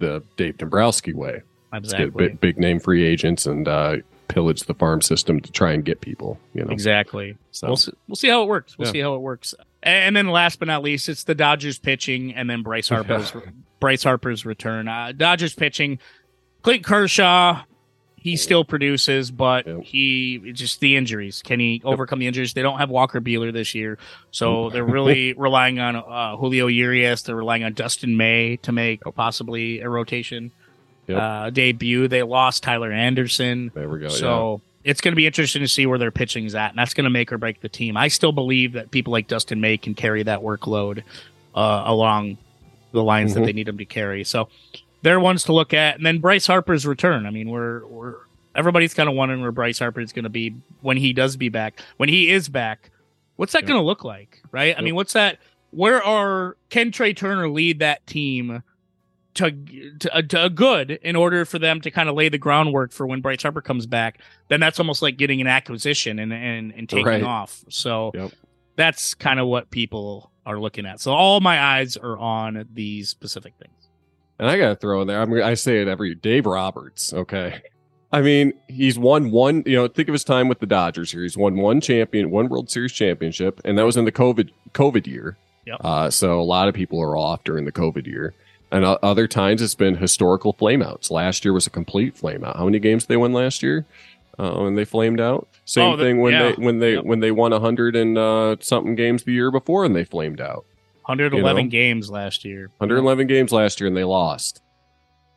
the 0.00 0.20
Dave 0.36 0.58
Dombrowski 0.58 1.12
way. 1.12 1.42
Exactly. 1.72 2.28
big, 2.28 2.40
big 2.40 2.58
name 2.58 2.78
free 2.80 3.04
agents 3.04 3.46
and 3.46 3.66
uh, 3.68 3.96
pillage 4.28 4.62
the 4.64 4.74
farm 4.74 5.02
system 5.02 5.40
to 5.40 5.52
try 5.52 5.72
and 5.72 5.84
get 5.84 6.00
people. 6.00 6.38
You 6.54 6.64
know, 6.64 6.70
Exactly. 6.70 7.36
so 7.50 7.66
We'll 7.68 7.76
see, 7.76 7.92
we'll 8.08 8.16
see 8.16 8.28
how 8.28 8.42
it 8.42 8.46
works. 8.48 8.76
We'll 8.78 8.88
Yeah. 8.88 8.92
see 8.92 9.00
how 9.00 9.14
it 9.14 9.20
works. 9.20 9.54
And 9.82 10.16
then 10.16 10.28
last 10.28 10.58
but 10.58 10.66
not 10.68 10.82
least, 10.82 11.08
it's 11.08 11.24
the 11.24 11.34
Dodgers 11.34 11.78
pitching, 11.78 12.34
and 12.34 12.48
then 12.50 12.62
Bryce 12.62 12.88
Harper's 12.90 13.32
Bryce 13.78 14.02
Harper's 14.02 14.44
return. 14.46 14.88
Uh, 14.88 15.12
Dodgers 15.16 15.54
pitching, 15.54 15.98
Clint 16.62 16.82
Kershaw. 16.84 17.62
He 18.18 18.36
still 18.36 18.64
produces, 18.64 19.30
but 19.30 19.68
Yep. 19.68 19.82
he 19.84 20.50
just 20.52 20.80
the 20.80 20.96
injuries. 20.96 21.42
Can 21.42 21.60
he 21.60 21.80
overcome 21.84 22.18
the 22.18 22.26
injuries? 22.26 22.54
They 22.54 22.62
don't 22.62 22.78
have 22.78 22.90
Walker 22.90 23.20
Buehler 23.20 23.52
this 23.52 23.72
year, 23.72 23.98
so 24.32 24.68
they're 24.70 24.82
really 24.84 25.32
relying 25.36 25.78
on 25.78 25.94
uh, 25.94 26.36
Julio 26.36 26.66
Urias. 26.66 27.22
They're 27.22 27.36
relying 27.36 27.62
on 27.62 27.74
Dustin 27.74 28.16
May 28.16 28.56
to 28.62 28.72
make 28.72 29.02
possibly 29.14 29.78
a 29.80 29.88
rotation 29.88 30.50
Yep. 31.08 31.18
uh, 31.20 31.50
debut. 31.50 32.08
They 32.08 32.22
lost 32.22 32.62
Tyler 32.62 32.90
Anderson. 32.92 33.70
there 33.74 33.88
we 33.88 34.00
go. 34.00 34.08
So 34.08 34.60
it's 34.84 35.00
going 35.00 35.12
to 35.12 35.16
be 35.16 35.26
interesting 35.26 35.62
to 35.62 35.68
see 35.68 35.86
where 35.86 35.98
their 35.98 36.10
pitching 36.10 36.44
is 36.44 36.54
at, 36.54 36.70
and 36.70 36.78
that's 36.78 36.94
going 36.94 37.04
to 37.04 37.10
make 37.10 37.32
or 37.32 37.38
break 37.38 37.60
the 37.60 37.68
team. 37.68 37.96
I 37.96 38.08
still 38.08 38.32
believe 38.32 38.72
that 38.72 38.90
people 38.90 39.12
like 39.12 39.28
Dustin 39.28 39.60
May 39.60 39.76
can 39.78 39.94
carry 39.94 40.22
that 40.24 40.40
workload 40.40 41.02
uh, 41.54 41.82
along 41.86 42.38
the 42.92 43.02
lines 43.02 43.34
that 43.34 43.40
Mhm. 43.40 43.46
they 43.46 43.52
need 43.52 43.66
them 43.66 43.78
to 43.78 43.84
carry. 43.84 44.24
So 44.24 44.48
they're 45.02 45.20
ones 45.20 45.44
to 45.44 45.52
look 45.52 45.72
at, 45.74 45.96
and 45.96 46.04
then 46.06 46.18
Bryce 46.18 46.46
Harper's 46.46 46.86
return. 46.86 47.26
I 47.26 47.30
mean, 47.30 47.48
we're 47.50 47.84
we're 47.86 48.14
everybody's 48.54 48.94
kind 48.94 49.08
of 49.08 49.14
wondering 49.14 49.42
where 49.42 49.52
Bryce 49.52 49.78
Harper 49.78 50.00
is 50.00 50.12
going 50.12 50.22
to 50.24 50.28
be 50.30 50.54
when 50.80 50.96
he 50.96 51.12
does 51.12 51.36
be 51.36 51.48
back. 51.50 51.80
When 51.98 52.08
he 52.08 52.30
is 52.30 52.48
back, 52.48 52.90
what's 53.36 53.52
that 53.52 53.62
Yep. 53.62 53.68
going 53.68 53.80
to 53.80 53.84
look 53.84 54.02
like? 54.02 54.40
Right? 54.50 54.74
I 54.76 54.80
mean, 54.80 54.94
what's 54.94 55.12
that? 55.12 55.38
Where 55.72 56.02
are 56.02 56.56
can 56.70 56.90
Trea 56.90 57.12
Turner 57.12 57.48
lead 57.50 57.80
that 57.80 58.06
team? 58.06 58.62
To, 59.36 59.50
to, 60.00 60.22
to 60.22 60.44
a 60.44 60.50
good 60.50 60.90
in 60.90 61.14
order 61.16 61.44
for 61.44 61.58
them 61.58 61.80
to 61.82 61.90
kind 61.90 62.08
of 62.08 62.14
lay 62.14 62.28
the 62.28 62.38
groundwork 62.38 62.92
for 62.92 63.06
when 63.06 63.20
Bryce 63.20 63.42
Harper 63.42 63.60
comes 63.60 63.86
back, 63.86 64.20
then 64.48 64.60
that's 64.60 64.78
almost 64.80 65.02
like 65.02 65.16
getting 65.18 65.40
an 65.40 65.46
acquisition 65.46 66.18
and 66.18 66.32
and, 66.32 66.72
and 66.74 66.88
taking 66.88 67.06
Right. 67.06 67.22
off. 67.22 67.64
So 67.68 68.12
Yep. 68.14 68.32
that's 68.76 69.14
kind 69.14 69.38
of 69.38 69.46
what 69.46 69.70
people 69.70 70.30
are 70.46 70.58
looking 70.58 70.86
at. 70.86 71.00
So 71.00 71.12
all 71.12 71.40
my 71.40 71.60
eyes 71.60 71.96
are 71.96 72.16
on 72.18 72.66
these 72.72 73.08
specific 73.08 73.54
things. 73.60 73.88
And 74.38 74.48
I 74.48 74.58
got 74.58 74.68
to 74.68 74.76
throw 74.76 75.00
in 75.02 75.08
there. 75.08 75.20
I 75.20 75.24
mean, 75.24 75.42
I 75.42 75.54
say 75.54 75.80
it 75.82 75.88
every 75.88 76.14
Dave 76.14 76.46
Roberts. 76.46 77.12
Okay. 77.12 77.60
I 78.12 78.22
mean, 78.22 78.52
he's 78.68 78.98
won 78.98 79.30
one, 79.30 79.62
you 79.66 79.74
know, 79.76 79.88
think 79.88 80.08
of 80.08 80.12
his 80.12 80.24
time 80.24 80.48
with 80.48 80.60
the 80.60 80.66
Dodgers 80.66 81.10
here. 81.10 81.22
He's 81.22 81.36
won 81.36 81.56
one 81.56 81.80
champion, 81.80 82.30
one 82.30 82.48
World 82.48 82.70
Series 82.70 82.92
championship, 82.92 83.60
and 83.64 83.76
that 83.76 83.82
was 83.84 83.96
in 83.96 84.04
the 84.04 84.12
COVID 84.12 84.50
COVID 84.72 85.06
year. 85.06 85.36
Yep. 85.66 85.76
Uh, 85.80 86.10
so 86.10 86.40
a 86.40 86.44
lot 86.44 86.68
of 86.68 86.74
people 86.74 87.00
are 87.02 87.16
off 87.16 87.42
during 87.44 87.64
the 87.64 87.72
COVID 87.72 88.06
year. 88.06 88.34
And 88.72 88.84
other 88.84 89.28
times 89.28 89.62
it's 89.62 89.74
been 89.76 89.96
historical 89.96 90.52
flameouts. 90.52 91.10
Last 91.10 91.44
year 91.44 91.52
was 91.54 91.66
a 91.66 91.70
complete 91.70 92.16
flameout. 92.16 92.56
How 92.56 92.64
many 92.64 92.78
games 92.80 93.04
did 93.04 93.08
they 93.08 93.16
win 93.16 93.32
last 93.32 93.62
year? 93.62 93.86
Uh, 94.38 94.52
when 94.60 94.74
they 94.74 94.84
flamed 94.84 95.20
out. 95.20 95.48
Same 95.64 95.92
Oh, 95.92 95.96
the- 95.96 96.04
thing 96.04 96.20
when 96.20 96.32
yeah. 96.34 96.52
they 96.52 96.62
when 96.62 96.78
they 96.80 96.94
Yep. 96.94 97.04
when 97.04 97.20
they 97.20 97.30
won 97.30 97.52
a 97.54 97.60
hundred 97.60 97.96
and 97.96 98.18
uh, 98.18 98.56
something 98.60 98.94
games 98.94 99.22
the 99.22 99.32
year 99.32 99.50
before 99.50 99.84
and 99.84 99.96
they 99.96 100.04
flamed 100.04 100.40
out. 100.40 100.64
111 101.06 101.56
You 101.58 101.64
know? 101.64 101.70
games 101.70 102.10
last 102.10 102.44
year. 102.44 102.70
111 102.78 103.26
games 103.28 103.52
last 103.52 103.80
year 103.80 103.88
and 103.88 103.96
they 103.96 104.04
lost. 104.04 104.60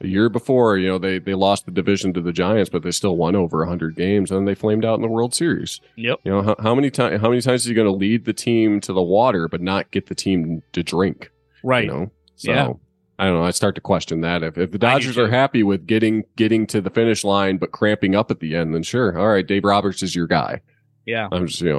A 0.02 0.08
year 0.08 0.28
before, 0.30 0.78
you 0.78 0.88
know, 0.88 0.98
they 0.98 1.20
they 1.20 1.34
lost 1.34 1.66
the 1.66 1.72
division 1.72 2.14
to 2.14 2.22
the 2.22 2.34
Giants, 2.34 2.70
but 2.70 2.84
they 2.84 2.92
still 2.92 3.16
won 3.16 3.36
over 3.36 3.60
100 3.60 3.96
games 3.96 4.32
and 4.32 4.48
they 4.48 4.56
flamed 4.56 4.84
out 4.84 4.96
in 4.96 5.02
the 5.02 5.08
World 5.08 5.34
Series. 5.36 5.80
Yep. 5.96 6.20
You 6.24 6.32
know, 6.32 6.42
how, 6.42 6.56
how 6.60 6.76
many 6.76 6.90
times 6.90 7.22
how 7.22 7.30
many 7.30 7.42
times 7.42 7.62
is 7.62 7.68
he 7.68 7.74
going 7.74 7.88
to 7.88 7.94
lead 7.94 8.26
the 8.26 8.34
team 8.34 8.82
to 8.82 8.92
the 8.92 9.02
water 9.04 9.48
but 9.48 9.62
not 9.62 9.92
get 9.92 10.08
the 10.08 10.16
team 10.16 10.62
to 10.74 10.84
drink, 10.84 11.32
Right. 11.64 11.86
you 11.86 11.92
know? 11.92 12.12
So 12.36 12.52
Yeah. 12.52 12.74
I 13.20 13.26
don't 13.26 13.36
know, 13.36 13.44
I 13.44 13.52
start 13.52 13.76
to 13.76 13.82
question 13.82 14.22
that 14.22 14.42
if 14.44 14.58
if 14.58 14.72
the 14.72 14.78
Dodgers 14.80 15.18
are 15.18 15.30
happy 15.30 15.62
with 15.62 15.86
getting 15.86 16.24
getting 16.38 16.66
to 16.68 16.80
the 16.82 16.90
finish 16.90 17.24
line 17.24 17.58
but 17.58 17.72
cramping 17.72 18.16
up 18.16 18.32
at 18.32 18.40
the 18.40 18.56
end, 18.56 18.74
then 18.74 18.82
sure. 18.82 19.18
All 19.20 19.28
right, 19.28 19.46
Dave 19.46 19.66
Roberts 19.66 20.02
is 20.02 20.16
your 20.16 20.26
guy. 20.26 20.62
Yeah. 21.06 21.28
I'm 21.32 21.48
just, 21.48 21.62
you 21.62 21.70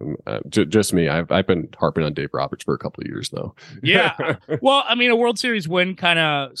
know, 0.00 0.16
uh, 0.26 0.40
j- 0.48 0.64
just 0.64 0.92
me. 0.92 1.08
I've 1.08 1.30
I've 1.30 1.46
been 1.46 1.68
harping 1.78 2.04
on 2.04 2.12
Dave 2.14 2.30
Roberts 2.32 2.64
for 2.64 2.74
a 2.74 2.78
couple 2.78 3.02
of 3.02 3.06
years 3.08 3.30
though. 3.30 3.54
Yeah. 3.82 4.36
well, 4.60 4.82
I 4.86 4.94
mean, 4.96 5.10
a 5.10 5.16
World 5.16 5.38
Series 5.38 5.68
win 5.68 5.94
kind 5.96 6.18
of 6.18 6.52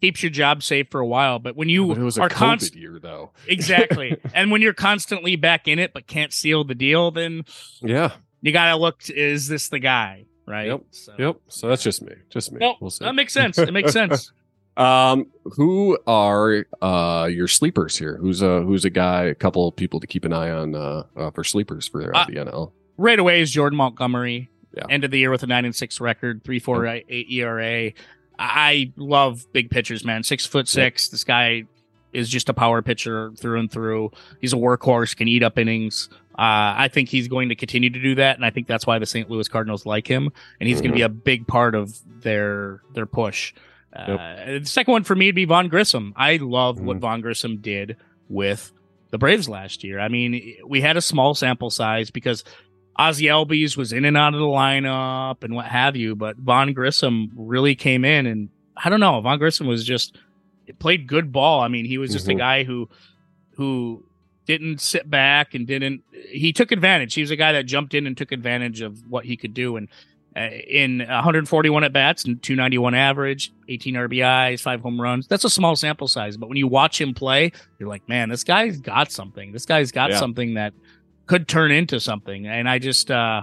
keeps 0.00 0.22
your 0.22 0.30
job 0.30 0.62
safe 0.62 0.88
for 0.90 1.00
a 1.00 1.06
while, 1.06 1.38
but 1.38 1.54
when 1.56 1.68
you 1.68 1.86
but 1.88 1.98
it 1.98 2.02
was 2.02 2.18
are 2.18 2.28
COVID 2.28 2.34
const- 2.34 2.74
year 2.76 2.98
though. 3.00 3.30
exactly, 3.46 4.16
and 4.34 4.50
when 4.50 4.60
you're 4.62 4.72
constantly 4.74 5.36
back 5.36 5.68
in 5.68 5.78
it 5.78 5.92
but 5.92 6.06
can't 6.06 6.32
seal 6.32 6.64
the 6.64 6.74
deal, 6.74 7.10
then 7.10 7.44
Yeah. 7.82 8.12
you 8.40 8.52
got 8.52 8.70
to 8.70 8.76
look: 8.76 9.08
is 9.10 9.46
this 9.48 9.68
the 9.68 9.78
guy? 9.78 10.24
Right. 10.48 10.66
Yep. 10.68 10.82
So, 10.90 11.12
Yep. 11.18 11.36
So 11.48 11.68
that's 11.68 11.82
just 11.82 12.02
me. 12.02 12.14
Just 12.30 12.52
me. 12.52 12.58
Nope. 12.60 12.78
We'll 12.80 12.90
see. 12.90 13.04
that 13.04 13.14
makes 13.14 13.32
sense. 13.32 13.58
It 13.58 13.72
makes 13.72 13.92
sense. 14.00 14.32
Um, 14.76 15.26
who 15.56 15.98
are 16.06 16.64
uh 16.80 17.28
your 17.30 17.48
sleepers 17.48 17.96
here? 17.98 18.16
Who's 18.16 18.42
a 18.42 18.62
who's 18.62 18.84
a 18.84 18.90
guy? 18.90 19.24
A 19.24 19.34
couple 19.34 19.66
of 19.66 19.74
people 19.76 19.98
to 20.00 20.06
keep 20.06 20.24
an 20.24 20.32
eye 20.32 20.50
on 20.50 20.74
uh, 20.74 21.02
uh 21.16 21.30
for 21.32 21.42
sleepers 21.44 21.88
for 21.88 22.14
uh, 22.16 22.26
the 22.26 22.34
NL. 22.36 22.72
right 22.96 23.18
away 23.18 23.40
is 23.40 23.50
Jordan 23.50 23.76
Montgomery. 23.76 24.48
Yeah. 24.76 24.84
End 24.88 25.02
of 25.02 25.10
the 25.10 25.18
year 25.18 25.30
with 25.30 25.42
a 25.42 25.46
nine 25.48 25.64
and 25.64 25.74
six 25.74 26.00
record, 26.00 26.44
three 26.44 26.60
four 26.60 26.86
eight 26.86 27.06
ERA. 27.30 27.90
I 28.38 28.92
love 28.96 29.44
big 29.52 29.68
pitchers, 29.70 30.04
man. 30.04 30.22
Six 30.22 30.46
foot 30.46 30.68
six. 30.68 31.08
This 31.08 31.24
guy 31.24 31.64
is 32.12 32.28
just 32.28 32.48
a 32.48 32.54
power 32.54 32.80
pitcher 32.80 33.32
through 33.36 33.58
and 33.58 33.70
through. 33.70 34.12
He's 34.40 34.52
a 34.52 34.56
workhorse, 34.56 35.16
can 35.16 35.26
eat 35.26 35.42
up 35.42 35.58
innings. 35.58 36.08
Uh, 36.38 36.78
I 36.78 36.88
think 36.92 37.08
he's 37.08 37.26
going 37.26 37.48
to 37.48 37.56
continue 37.56 37.90
to 37.90 38.00
do 38.00 38.14
that, 38.14 38.36
and 38.36 38.44
I 38.44 38.50
think 38.50 38.68
that's 38.68 38.86
why 38.86 39.00
the 39.00 39.06
St. 39.06 39.28
Louis 39.28 39.48
Cardinals 39.48 39.84
like 39.84 40.06
him, 40.06 40.30
and 40.60 40.68
he's 40.68 40.80
going 40.80 40.92
to 40.92 40.96
be 40.96 41.02
a 41.02 41.08
big 41.08 41.46
part 41.48 41.74
of 41.74 41.98
their 42.22 42.82
their 42.94 43.06
push. 43.06 43.52
Uh, 43.92 44.06
The 44.60 44.60
second 44.64 44.92
one 44.92 45.02
for 45.02 45.16
me 45.16 45.26
would 45.26 45.34
be 45.34 45.46
Vaughn 45.46 45.66
Grissom. 45.68 46.12
I 46.16 46.36
love 46.36 46.78
what 46.80 46.98
Vaughn 46.98 47.20
Grissom 47.22 47.56
did 47.56 47.96
with 48.28 48.72
the 49.10 49.18
Braves 49.18 49.48
last 49.48 49.82
year. 49.82 49.98
I 49.98 50.08
mean, 50.08 50.56
we 50.66 50.80
had 50.80 50.96
a 50.96 51.00
small 51.00 51.34
sample 51.34 51.70
size 51.70 52.10
because 52.10 52.44
Ozzie 52.96 53.24
Albies 53.26 53.76
was 53.76 53.92
in 53.92 54.04
and 54.04 54.16
out 54.16 54.34
of 54.34 54.40
the 54.40 54.46
lineup 54.46 55.42
and 55.42 55.54
what 55.54 55.66
have 55.66 55.96
you, 55.96 56.14
but 56.14 56.36
Vaughn 56.36 56.72
Grissom 56.72 57.32
really 57.34 57.74
came 57.74 58.04
in 58.04 58.26
and 58.26 58.48
I 58.76 58.90
don't 58.90 59.00
know, 59.00 59.20
Vaughn 59.20 59.38
Grissom 59.38 59.66
was 59.66 59.84
just 59.84 60.18
played 60.78 61.06
good 61.08 61.32
ball. 61.32 61.60
I 61.60 61.68
mean, 61.68 61.84
he 61.86 61.98
was 61.98 62.12
just 62.12 62.28
a 62.28 62.32
Mhm. 62.34 62.38
guy 62.38 62.62
who 62.64 62.88
who 63.56 64.04
didn't 64.48 64.80
sit 64.80 65.08
back 65.08 65.52
and 65.54 65.66
didn't 65.66 66.02
he 66.26 66.52
took 66.54 66.72
advantage. 66.72 67.12
He 67.14 67.20
was 67.20 67.30
a 67.30 67.36
guy 67.36 67.52
that 67.52 67.66
jumped 67.66 67.92
in 67.94 68.06
and 68.06 68.16
took 68.16 68.32
advantage 68.32 68.80
of 68.80 68.98
what 69.08 69.26
he 69.26 69.36
could 69.36 69.52
do 69.54 69.76
and 69.76 69.88
uh, 70.34 70.40
in 70.66 70.98
141 71.00 71.84
at 71.84 71.92
bats 71.92 72.24
and 72.24 72.42
291 72.42 72.94
average, 72.94 73.52
18 73.68 73.94
RBIs, 73.94 74.60
five 74.60 74.80
home 74.80 75.00
runs. 75.00 75.26
That's 75.26 75.44
a 75.44 75.50
small 75.50 75.76
sample 75.76 76.08
size, 76.08 76.36
but 76.36 76.48
when 76.48 76.56
you 76.56 76.66
watch 76.66 77.00
him 77.00 77.12
play, 77.12 77.52
you're 77.78 77.88
like, 77.88 78.08
man, 78.08 78.28
this 78.30 78.42
guy's 78.44 78.78
got 78.80 79.12
something. 79.12 79.52
This 79.52 79.66
guy's 79.66 79.92
got 79.92 80.10
Yeah. 80.10 80.18
something 80.18 80.54
that 80.54 80.72
could 81.26 81.46
turn 81.46 81.70
into 81.72 82.00
something. 82.00 82.46
And 82.46 82.68
I 82.68 82.78
just, 82.78 83.10
uh, 83.10 83.42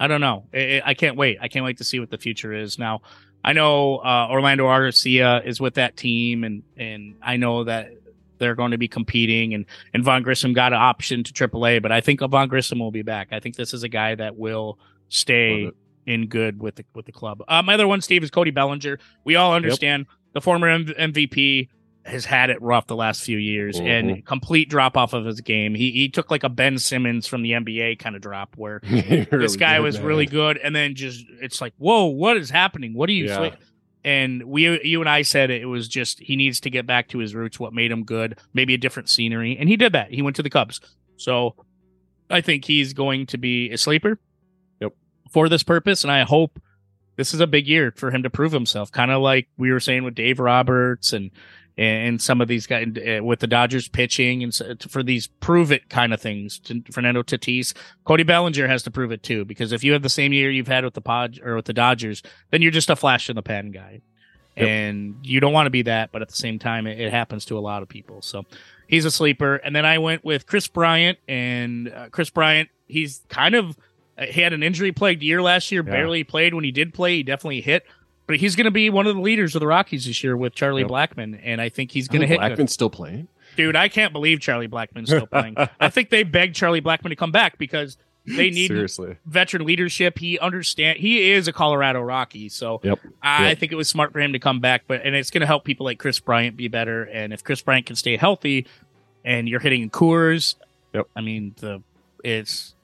I 0.00 0.06
don't 0.08 0.20
know. 0.20 0.44
I, 0.52 0.82
I 0.84 0.94
can't 0.94 1.16
wait. 1.16 1.38
I 1.40 1.48
can't 1.48 1.64
wait 1.64 1.78
to 1.78 1.84
see 1.84 2.00
what 2.00 2.10
the 2.10 2.18
future 2.18 2.52
is. 2.52 2.78
Now, 2.78 3.02
I 3.44 3.52
know 3.52 3.98
uh, 3.98 4.28
Orlando 4.30 4.66
Arcia 4.66 5.46
is 5.46 5.60
with 5.60 5.74
that 5.74 5.96
team, 5.96 6.42
and 6.42 6.62
and 6.76 7.14
I 7.22 7.36
know 7.36 7.62
that 7.64 7.90
they're 8.38 8.54
going 8.54 8.70
to 8.72 8.78
be 8.78 8.88
competing, 8.88 9.54
and 9.54 9.64
and 9.94 10.04
Vaughn 10.04 10.22
Grissom 10.22 10.52
got 10.52 10.72
an 10.72 10.78
option 10.78 11.24
to 11.24 11.32
AAA, 11.32 11.82
but 11.82 11.92
I 11.92 12.00
think 12.00 12.20
Vaughn 12.20 12.48
Grissom 12.48 12.78
will 12.78 12.90
be 12.90 13.02
back. 13.02 13.28
I 13.32 13.40
think 13.40 13.56
this 13.56 13.72
is 13.74 13.82
a 13.82 13.88
guy 13.88 14.14
that 14.14 14.36
will 14.36 14.78
stay 15.08 15.64
in 16.06 16.26
good 16.28 16.60
with 16.60 16.76
the 16.76 16.84
with 16.94 17.06
the 17.06 17.12
club. 17.12 17.42
Uh, 17.48 17.62
my 17.62 17.74
other 17.74 17.88
one, 17.88 18.00
Steve, 18.00 18.22
is 18.22 18.30
Cody 18.30 18.50
Bellinger. 18.50 18.98
We 19.24 19.34
all 19.36 19.54
understand 19.54 20.06
the 20.32 20.40
former 20.40 20.68
M- 20.68 20.86
MVP 20.86 21.68
has 22.04 22.24
had 22.24 22.50
it 22.50 22.62
rough 22.62 22.86
the 22.86 22.94
last 22.94 23.24
few 23.24 23.36
years 23.36 23.80
and 23.80 24.24
complete 24.24 24.68
drop 24.70 24.96
off 24.96 25.12
of 25.12 25.24
his 25.24 25.40
game. 25.40 25.74
He 25.74 25.90
he 25.90 26.08
took 26.08 26.30
like 26.30 26.44
a 26.44 26.48
Ben 26.48 26.78
Simmons 26.78 27.26
from 27.26 27.42
the 27.42 27.50
NBA 27.50 27.98
kind 27.98 28.14
of 28.14 28.22
drop 28.22 28.54
where 28.56 28.80
this 28.84 29.56
guy 29.56 29.80
was 29.80 29.98
really 29.98 30.26
good, 30.26 30.56
and 30.58 30.74
then 30.76 30.94
just 30.94 31.24
it's 31.42 31.60
like, 31.60 31.72
whoa, 31.78 32.04
what 32.04 32.36
is 32.36 32.48
happening? 32.50 32.94
What 32.94 33.08
are 33.08 33.12
you? 33.12 33.26
Yeah. 33.26 33.40
Sli-" 34.06 34.10
And 34.10 34.42
we, 34.44 34.82
you 34.84 35.00
and 35.00 35.08
I 35.08 35.22
said 35.22 35.50
it 35.50 35.68
was 35.68 35.88
just 35.88 36.20
he 36.20 36.36
needs 36.36 36.60
to 36.60 36.70
get 36.70 36.86
back 36.86 37.08
to 37.08 37.18
his 37.18 37.34
roots. 37.34 37.58
What 37.58 37.72
made 37.72 37.90
him 37.90 38.04
good? 38.04 38.38
Maybe 38.54 38.74
a 38.74 38.78
different 38.78 39.08
scenery, 39.08 39.56
and 39.58 39.68
he 39.68 39.76
did 39.76 39.92
that. 39.92 40.12
He 40.12 40.22
went 40.22 40.36
to 40.36 40.42
the 40.42 40.50
Cubs, 40.50 40.80
so 41.16 41.54
I 42.30 42.40
think 42.40 42.64
he's 42.64 42.92
going 42.92 43.26
to 43.26 43.38
be 43.38 43.70
a 43.70 43.78
sleeper. 43.78 44.18
Yep. 44.80 44.92
For 45.30 45.48
this 45.48 45.62
purpose, 45.62 46.04
and 46.04 46.10
I 46.10 46.22
hope 46.22 46.60
this 47.16 47.34
is 47.34 47.40
a 47.40 47.46
big 47.46 47.66
year 47.66 47.92
for 47.96 48.10
him 48.10 48.22
to 48.22 48.30
prove 48.30 48.52
himself. 48.52 48.92
Kind 48.92 49.10
of 49.10 49.22
like 49.22 49.48
we 49.56 49.72
were 49.72 49.80
saying 49.80 50.04
with 50.04 50.14
Dave 50.14 50.38
Roberts 50.38 51.12
and 51.12 51.30
and 51.78 52.22
some 52.22 52.40
of 52.40 52.48
these 52.48 52.66
guys 52.66 52.86
uh, 52.96 53.22
with 53.22 53.40
the 53.40 53.46
Dodgers 53.46 53.86
pitching 53.88 54.42
and 54.42 54.54
so, 54.54 54.74
for 54.88 55.02
these 55.02 55.26
prove 55.26 55.70
it 55.70 55.88
kind 55.90 56.14
of 56.14 56.20
things. 56.20 56.60
Fernando 56.90 57.22
Tatis, 57.22 57.74
Cody 58.04 58.22
Bellinger 58.22 58.66
has 58.66 58.82
to 58.84 58.90
prove 58.90 59.12
it 59.12 59.22
too, 59.22 59.44
because 59.44 59.72
if 59.72 59.84
you 59.84 59.92
have 59.92 60.02
the 60.02 60.08
same 60.08 60.32
year 60.32 60.50
you've 60.50 60.68
had 60.68 60.84
with 60.84 60.94
the 60.94 61.00
Pod 61.02 61.38
or 61.44 61.54
with 61.56 61.66
the 61.66 61.72
Dodgers, 61.74 62.22
then 62.50 62.62
you're 62.62 62.70
just 62.72 62.88
a 62.90 62.96
flash 62.96 63.28
in 63.28 63.36
the 63.36 63.42
pan 63.42 63.70
guy. 63.72 64.00
Yep. 64.56 64.66
And 64.68 65.16
you 65.22 65.38
don't 65.40 65.52
want 65.52 65.66
to 65.66 65.70
be 65.70 65.82
that, 65.82 66.12
but 66.12 66.22
at 66.22 66.28
the 66.30 66.36
same 66.36 66.58
time, 66.58 66.86
it, 66.86 66.98
it 66.98 67.10
happens 67.10 67.44
to 67.46 67.58
a 67.58 67.60
lot 67.60 67.82
of 67.82 67.90
people. 67.90 68.22
So 68.22 68.44
he's 68.86 69.04
a 69.04 69.10
sleeper. 69.10 69.56
And 69.56 69.76
then 69.76 69.84
I 69.84 69.98
went 69.98 70.24
with 70.24 70.46
Kris 70.46 70.66
Bryant, 70.66 71.18
and 71.28 71.90
uh, 71.90 72.08
Kris 72.08 72.30
Bryant, 72.30 72.70
he's 72.86 73.20
kind 73.28 73.54
of 73.54 73.76
uh, 74.16 74.24
he 74.24 74.40
had 74.40 74.54
an 74.54 74.62
injury 74.62 74.92
plagued 74.92 75.22
year 75.22 75.42
last 75.42 75.70
year, 75.70 75.82
Yeah. 75.84 75.92
barely 75.92 76.24
played. 76.24 76.54
When 76.54 76.64
he 76.64 76.72
did 76.72 76.94
play, 76.94 77.16
he 77.16 77.22
definitely 77.22 77.60
hit. 77.60 77.84
But 78.26 78.36
he's 78.36 78.56
going 78.56 78.64
to 78.64 78.70
be 78.72 78.90
one 78.90 79.06
of 79.06 79.14
the 79.14 79.22
leaders 79.22 79.54
of 79.54 79.60
the 79.60 79.66
Rockies 79.68 80.06
this 80.06 80.24
year 80.24 80.36
with 80.36 80.54
Charlie 80.54 80.82
Yep. 80.82 80.90
Blackmon, 80.90 81.40
and 81.44 81.60
I 81.60 81.68
think 81.68 81.92
he's 81.92 82.08
going 82.08 82.26
to 82.28 82.36
Oh, 82.36 82.40
hit. 82.48 82.56
good. 82.56 82.70
Still 82.70 82.90
playing. 82.90 83.28
Dude, 83.56 83.76
I 83.76 83.88
can't 83.88 84.12
believe 84.12 84.40
Charlie 84.40 84.68
Blackmon's 84.68 85.08
still 85.10 85.26
playing. 85.28 85.54
I 85.80 85.88
think 85.88 86.10
they 86.10 86.24
begged 86.24 86.56
Charlie 86.56 86.80
Blackmon 86.82 87.10
to 87.10 87.16
come 87.16 87.30
back 87.32 87.56
because 87.56 87.96
they 88.26 88.50
need 88.50 88.66
seriously. 88.66 89.16
veteran 89.26 89.64
leadership. 89.64 90.18
He 90.18 90.36
understand 90.40 90.98
he 90.98 91.30
is 91.30 91.46
a 91.46 91.52
Colorado 91.52 92.00
Rocky, 92.00 92.48
so 92.48 92.80
Yep. 92.82 92.98
I 93.22 93.50
Yep. 93.50 93.58
think 93.58 93.72
it 93.72 93.76
was 93.76 93.88
smart 93.88 94.12
for 94.12 94.18
him 94.18 94.32
to 94.32 94.40
come 94.40 94.58
back. 94.58 94.82
But 94.88 95.02
and 95.04 95.14
it's 95.14 95.30
going 95.30 95.42
to 95.42 95.46
help 95.46 95.64
people 95.64 95.86
like 95.86 96.00
Kris 96.00 96.18
Bryant 96.18 96.56
be 96.56 96.66
better. 96.66 97.04
And 97.04 97.32
if 97.32 97.44
Kris 97.44 97.62
Bryant 97.62 97.86
can 97.86 97.94
stay 97.94 98.16
healthy, 98.16 98.66
and 99.24 99.48
you're 99.48 99.60
hitting 99.60 99.88
Coors, 99.90 100.56
Yep. 100.92 101.06
I 101.14 101.20
mean 101.20 101.54
the 101.60 101.80
it's 102.24 102.74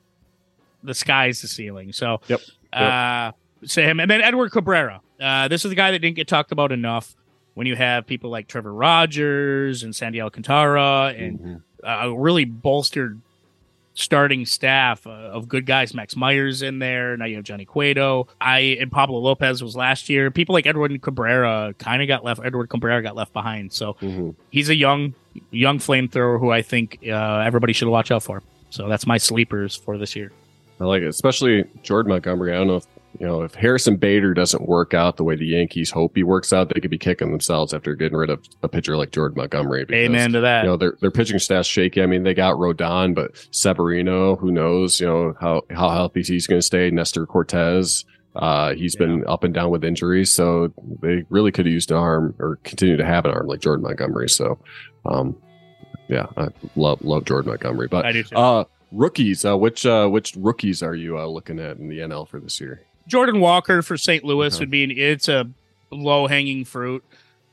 the 0.84 0.94
sky's 0.94 1.42
the 1.42 1.48
ceiling. 1.48 1.92
So 1.92 2.20
Yep. 2.28 2.40
uh, 2.72 3.32
so 3.64 3.82
him 3.82 3.98
and 4.00 4.08
then 4.10 4.20
Edward 4.22 4.52
Cabrera. 4.52 5.00
Uh, 5.22 5.48
this 5.48 5.64
is 5.64 5.68
the 5.70 5.74
guy 5.76 5.90
that 5.92 6.00
didn't 6.00 6.16
get 6.16 6.28
talked 6.28 6.52
about 6.52 6.72
enough. 6.72 7.14
When 7.54 7.66
you 7.66 7.76
have 7.76 8.06
people 8.06 8.30
like 8.30 8.48
Trevor 8.48 8.72
Rogers 8.72 9.82
and 9.82 9.94
Sandy 9.94 10.20
Alcantara 10.22 11.14
and 11.16 11.38
Mhm. 11.38 11.62
a 11.84 12.14
really 12.14 12.46
bolstered 12.46 13.20
starting 13.94 14.46
staff 14.46 15.06
uh, 15.06 15.10
of 15.10 15.48
good 15.48 15.66
guys. 15.66 15.92
Max 15.92 16.16
Myers 16.16 16.62
in 16.62 16.78
there. 16.78 17.14
Now 17.18 17.26
you 17.26 17.36
have 17.36 17.44
Johnny 17.44 17.66
Cueto. 17.66 18.26
I 18.40 18.78
and 18.80 18.90
Pablo 18.90 19.18
Lopez 19.18 19.62
was 19.62 19.76
last 19.76 20.08
year. 20.08 20.30
People 20.30 20.54
like 20.54 20.66
Edward 20.66 20.98
Cabrera 21.02 21.74
kind 21.78 22.00
of 22.00 22.08
got 22.08 22.24
left. 22.24 22.40
Edward 22.42 22.68
Cabrera 22.70 23.02
got 23.02 23.16
left 23.16 23.34
behind. 23.34 23.70
So 23.72 23.94
Mhm. 24.00 24.34
he's 24.50 24.70
a 24.70 24.74
young, 24.74 25.12
young 25.50 25.78
flamethrower 25.78 26.40
who 26.40 26.50
I 26.50 26.62
think 26.62 27.00
uh, 27.06 27.40
everybody 27.44 27.74
should 27.74 27.88
watch 27.88 28.10
out 28.10 28.22
for. 28.22 28.42
So 28.70 28.88
that's 28.88 29.06
my 29.06 29.18
sleepers 29.18 29.76
for 29.76 29.98
this 29.98 30.16
year. 30.16 30.32
I 30.80 30.84
like 30.84 31.02
it, 31.02 31.08
especially 31.08 31.64
Jordan 31.82 32.08
Montgomery. 32.12 32.52
I 32.52 32.56
don't 32.56 32.68
know 32.68 32.76
if 32.76 32.86
you 33.18 33.26
know 33.26 33.42
if 33.42 33.54
Harrison 33.54 33.96
Bader 33.96 34.34
doesn't 34.34 34.66
work 34.66 34.94
out 34.94 35.16
the 35.16 35.24
way 35.24 35.36
the 35.36 35.46
Yankees 35.46 35.90
hope 35.90 36.16
he 36.16 36.22
works 36.22 36.52
out, 36.52 36.70
they 36.72 36.80
could 36.80 36.90
be 36.90 36.98
kicking 36.98 37.30
themselves 37.30 37.72
after 37.74 37.94
getting 37.94 38.16
rid 38.16 38.30
of 38.30 38.42
a 38.62 38.68
pitcher 38.68 38.96
like 38.96 39.10
Jordan 39.10 39.36
Montgomery. 39.38 39.84
because, 39.84 40.04
Amen 40.04 40.32
to 40.32 40.40
that. 40.40 40.64
You 40.64 40.70
know 40.70 40.76
their 40.76 40.96
their 41.00 41.10
pitching 41.10 41.38
staff's 41.38 41.68
shaky. 41.68 42.02
I 42.02 42.06
mean, 42.06 42.22
they 42.22 42.34
got 42.34 42.56
Rodon, 42.56 43.14
but 43.14 43.32
Severino, 43.50 44.36
who 44.36 44.50
knows? 44.50 45.00
You 45.00 45.06
know 45.06 45.34
how 45.40 45.62
how 45.70 45.90
healthy 45.90 46.22
he's 46.22 46.46
going 46.46 46.60
to 46.60 46.66
stay. 46.66 46.90
Nestor 46.90 47.26
Cortes, 47.26 48.04
uh, 48.36 48.74
he's 48.74 48.96
been 48.96 49.24
up 49.26 49.44
and 49.44 49.52
down 49.52 49.70
with 49.70 49.84
injuries, 49.84 50.32
so 50.32 50.72
they 51.02 51.24
really 51.28 51.52
could 51.52 51.66
have 51.66 51.72
used 51.72 51.90
an 51.90 51.98
arm 51.98 52.34
or 52.38 52.56
continue 52.64 52.96
to 52.96 53.04
have 53.04 53.24
an 53.24 53.32
arm 53.32 53.46
like 53.46 53.60
Jordan 53.60 53.82
Montgomery. 53.82 54.28
So, 54.28 54.58
um, 55.04 55.36
yeah, 56.08 56.26
I 56.36 56.48
love 56.76 57.02
love 57.02 57.24
Jordan 57.24 57.50
Montgomery, 57.50 57.88
but 57.88 58.06
I 58.06 58.12
do 58.12 58.22
too. 58.22 58.36
uh, 58.36 58.64
rookies. 58.90 59.44
Uh, 59.44 59.56
which 59.56 59.84
uh, 59.84 60.08
which 60.08 60.34
rookies 60.36 60.82
are 60.82 60.94
you 60.94 61.18
uh, 61.18 61.26
looking 61.26 61.58
at 61.58 61.76
in 61.76 61.88
the 61.88 61.98
NL 61.98 62.26
for 62.26 62.40
this 62.40 62.60
year? 62.60 62.82
Jordan 63.06 63.40
Walker 63.40 63.82
for 63.82 63.96
St. 63.96 64.24
Louis 64.24 64.58
would 64.60 64.70
be. 64.70 64.84
It's 64.84 65.28
a 65.28 65.48
low 65.90 66.26
hanging 66.26 66.64
fruit. 66.64 67.04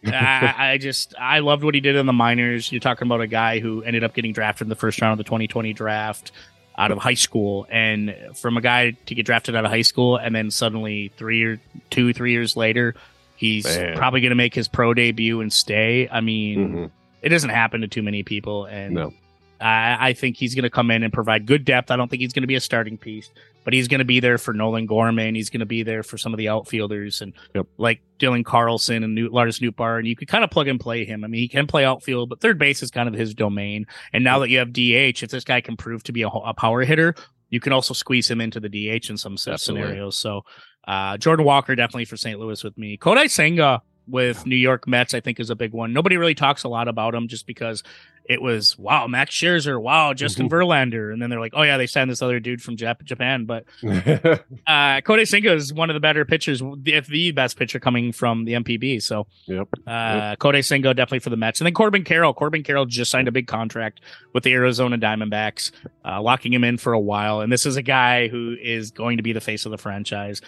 I, 0.06 0.54
I 0.74 0.78
just 0.78 1.14
I 1.20 1.40
loved 1.40 1.64
what 1.64 1.76
he 1.76 1.82
did 1.82 1.96
in 1.98 2.06
the 2.06 2.14
minors. 2.14 2.72
You're 2.72 2.80
talking 2.80 3.06
about 3.08 3.20
a 3.22 3.28
guy 3.28 3.60
who 3.60 3.84
ended 3.84 4.04
up 4.04 4.14
getting 4.14 4.32
drafted 4.32 4.66
in 4.66 4.70
the 4.70 4.76
first 4.76 5.02
round 5.02 5.12
of 5.12 5.18
the 5.18 5.26
2020 5.26 5.74
draft 5.74 6.32
out 6.78 6.92
of 6.92 6.98
high 7.00 7.14
school, 7.16 7.68
and 7.70 8.16
from 8.36 8.56
a 8.56 8.62
guy 8.62 8.92
to 9.08 9.14
get 9.16 9.26
drafted 9.26 9.54
out 9.56 9.66
of 9.66 9.72
high 9.72 9.82
school, 9.82 10.16
and 10.16 10.34
then 10.34 10.50
suddenly 10.50 11.12
three 11.18 11.44
or 11.44 11.60
two 11.90 12.14
three 12.14 12.32
years 12.32 12.56
later, 12.56 12.96
he's 13.36 13.66
Man. 13.66 13.98
probably 13.98 14.22
going 14.22 14.30
to 14.30 14.36
make 14.36 14.54
his 14.56 14.70
pro 14.70 14.94
debut 14.94 15.42
and 15.42 15.52
stay. 15.52 16.08
I 16.10 16.22
mean, 16.22 16.70
Mhm. 16.74 16.92
it 17.22 17.28
doesn't 17.30 17.50
happen 17.50 17.82
to 17.82 17.90
too 17.90 18.02
many 18.02 18.24
people, 18.24 18.64
and 18.66 18.94
No, 18.94 19.14
I, 19.62 20.10
I 20.10 20.14
think 20.14 20.38
he's 20.38 20.56
going 20.56 20.64
to 20.64 20.70
come 20.70 20.92
in 20.92 21.04
and 21.04 21.12
provide 21.12 21.46
good 21.46 21.66
depth. 21.66 21.92
I 21.92 21.96
don't 21.96 22.10
think 22.10 22.22
he's 22.22 22.34
going 22.34 22.44
to 22.44 22.48
be 22.48 22.56
a 22.56 22.62
starting 22.62 22.98
piece, 22.98 23.30
but 23.64 23.74
he's 23.74 23.88
going 23.88 24.00
to 24.00 24.06
be 24.06 24.20
there 24.20 24.38
for 24.38 24.54
Nolan 24.54 24.86
Gorman. 24.86 25.36
He's 25.36 25.50
going 25.50 25.60
to 25.60 25.66
be 25.66 25.84
there 25.84 26.04
for 26.04 26.18
some 26.18 26.34
of 26.34 26.38
the 26.38 26.50
outfielders 26.50 27.22
and 27.22 27.34
Yep. 27.56 27.68
like 27.78 28.02
Dylan 28.20 28.46
Carlson 28.46 29.04
and 29.04 29.16
Newt, 29.16 29.32
Lars 29.34 29.60
Nootbaar. 29.60 30.00
And 30.00 30.08
you 30.08 30.16
could 30.16 30.28
kind 30.28 30.44
of 30.44 30.50
plug 30.50 30.68
and 30.68 30.80
play 30.80 31.06
him. 31.06 31.24
I 31.24 31.28
mean, 31.28 31.42
he 31.42 31.48
can 31.48 31.68
play 31.68 31.86
outfield, 31.86 32.30
but 32.30 32.40
third 32.40 32.58
base 32.58 32.82
is 32.82 32.92
kind 32.92 33.08
of 33.10 33.16
his 33.16 33.34
domain. 33.34 33.86
And 34.14 34.24
now 34.24 34.40
that 34.40 34.50
you 34.50 34.60
have 34.60 34.72
DH, 34.74 35.24
if 35.24 35.30
this 35.30 35.44
guy 35.44 35.62
can 35.62 35.76
prove 35.78 36.04
to 36.04 36.12
be 36.12 36.22
a, 36.22 36.28
a 36.30 36.54
power 36.54 36.84
hitter, 36.84 37.16
you 37.50 37.60
can 37.60 37.74
also 37.74 37.94
squeeze 37.94 38.30
him 38.30 38.42
into 38.42 38.60
the 38.60 38.70
DH 38.70 39.10
in 39.10 39.18
some 39.18 39.34
Absolutely. 39.34 39.58
scenarios. 39.60 40.18
So 40.18 40.42
uh, 40.88 41.18
Jordan 41.18 41.46
Walker 41.46 41.76
definitely 41.76 42.06
for 42.06 42.18
St. 42.18 42.40
Louis 42.40 42.64
with 42.64 42.78
me. 42.78 42.98
Kodai 42.98 43.30
Senga 43.30 43.82
with 44.08 44.46
New 44.46 44.56
York 44.56 44.88
Mets, 44.88 45.14
I 45.14 45.20
think 45.20 45.40
is 45.40 45.50
a 45.52 45.56
big 45.56 45.72
one. 45.72 45.94
Nobody 45.94 46.18
really 46.18 46.34
talks 46.34 46.64
a 46.64 46.68
lot 46.68 46.88
about 46.88 47.14
him 47.14 47.28
just 47.28 47.46
because 47.46 47.84
it 48.30 48.44
was 48.44 48.78
wow, 48.78 49.08
Max 49.08 49.36
Scherzer, 49.36 49.82
wow, 49.82 50.14
Justin 50.14 50.48
Verlander, 50.50 51.12
and 51.12 51.20
then 51.20 51.32
they're 51.32 51.40
like, 51.40 51.54
oh 51.56 51.64
yeah, 51.64 51.78
they 51.78 51.88
signed 51.88 52.12
this 52.12 52.22
other 52.22 52.40
dude 52.40 52.62
from 52.62 52.78
Jap- 52.78 53.04
Japan. 53.04 53.46
But 53.46 53.66
uh, 54.68 55.26
Senga 55.26 55.52
is 55.52 55.74
one 55.74 55.90
of 55.90 55.96
the 55.96 56.00
better 56.00 56.24
pitchers, 56.26 56.62
if 56.86 57.08
the 57.08 57.32
best 57.32 57.58
pitcher 57.58 57.80
coming 57.80 58.12
from 58.12 58.46
the 58.46 58.54
NPB. 58.54 59.02
So 59.02 59.26
yep. 59.48 59.68
uh, 59.88 60.36
Senga 60.62 60.94
definitely 60.94 61.20
for 61.20 61.32
the 61.32 61.38
Mets, 61.38 61.60
and 61.60 61.66
then 61.66 61.74
Corbin 61.74 62.04
Carroll. 62.04 62.36
Corbin 62.36 62.62
Carroll 62.62 62.86
just 62.86 63.10
signed 63.10 63.28
a 63.28 63.32
big 63.32 63.48
contract 63.48 64.02
with 64.34 64.44
the 64.44 64.54
Arizona 64.54 65.00
Diamondbacks, 65.00 65.72
uh, 66.06 66.22
locking 66.22 66.54
him 66.54 66.64
in 66.64 66.78
for 66.78 66.94
a 66.94 67.00
while. 67.00 67.42
And 67.42 67.52
this 67.52 67.66
is 67.66 67.78
a 67.78 67.82
guy 67.82 68.28
who 68.28 68.56
is 68.62 68.92
going 68.92 69.18
to 69.18 69.24
be 69.24 69.34
the 69.34 69.42
face 69.42 69.66
of 69.66 69.72
the 69.72 69.78
franchise. 69.80 70.40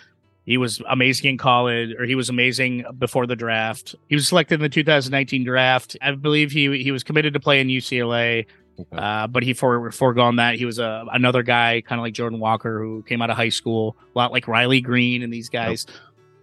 He 0.46 0.58
was 0.58 0.82
amazing 0.90 1.30
in 1.32 1.38
college, 1.38 1.92
or 2.00 2.06
he 2.06 2.16
was 2.16 2.30
amazing 2.30 2.84
before 2.98 3.28
the 3.28 3.36
draft. 3.36 3.96
He 4.10 4.16
was 4.16 4.28
selected 4.28 4.56
in 4.56 4.62
the 4.62 4.70
2019 4.70 5.44
draft. 5.44 5.96
I 6.02 6.12
believe 6.12 6.52
he 6.52 6.82
he 6.82 6.92
was 6.92 7.04
committed 7.04 7.34
to 7.34 7.40
play 7.40 7.62
in 7.62 7.68
UCLA, 7.68 8.46
Okay. 8.80 8.98
uh, 8.98 9.28
but 9.28 9.44
he 9.44 9.54
for 9.54 9.92
foregone 9.92 10.38
that. 10.38 10.56
He 10.56 10.66
was 10.66 10.80
a 10.80 11.06
another 11.12 11.44
guy, 11.44 11.82
kind 11.82 12.00
of 12.00 12.04
like 12.04 12.14
Jordan 12.14 12.40
Walker, 12.40 12.80
who 12.80 13.04
came 13.04 13.22
out 13.22 13.30
of 13.30 13.38
high 13.38 13.50
school, 13.50 13.96
a 14.16 14.18
lot 14.18 14.32
like 14.32 14.48
Riley 14.48 14.82
Greene 14.82 15.22
and 15.22 15.32
these 15.32 15.50
guys 15.50 15.86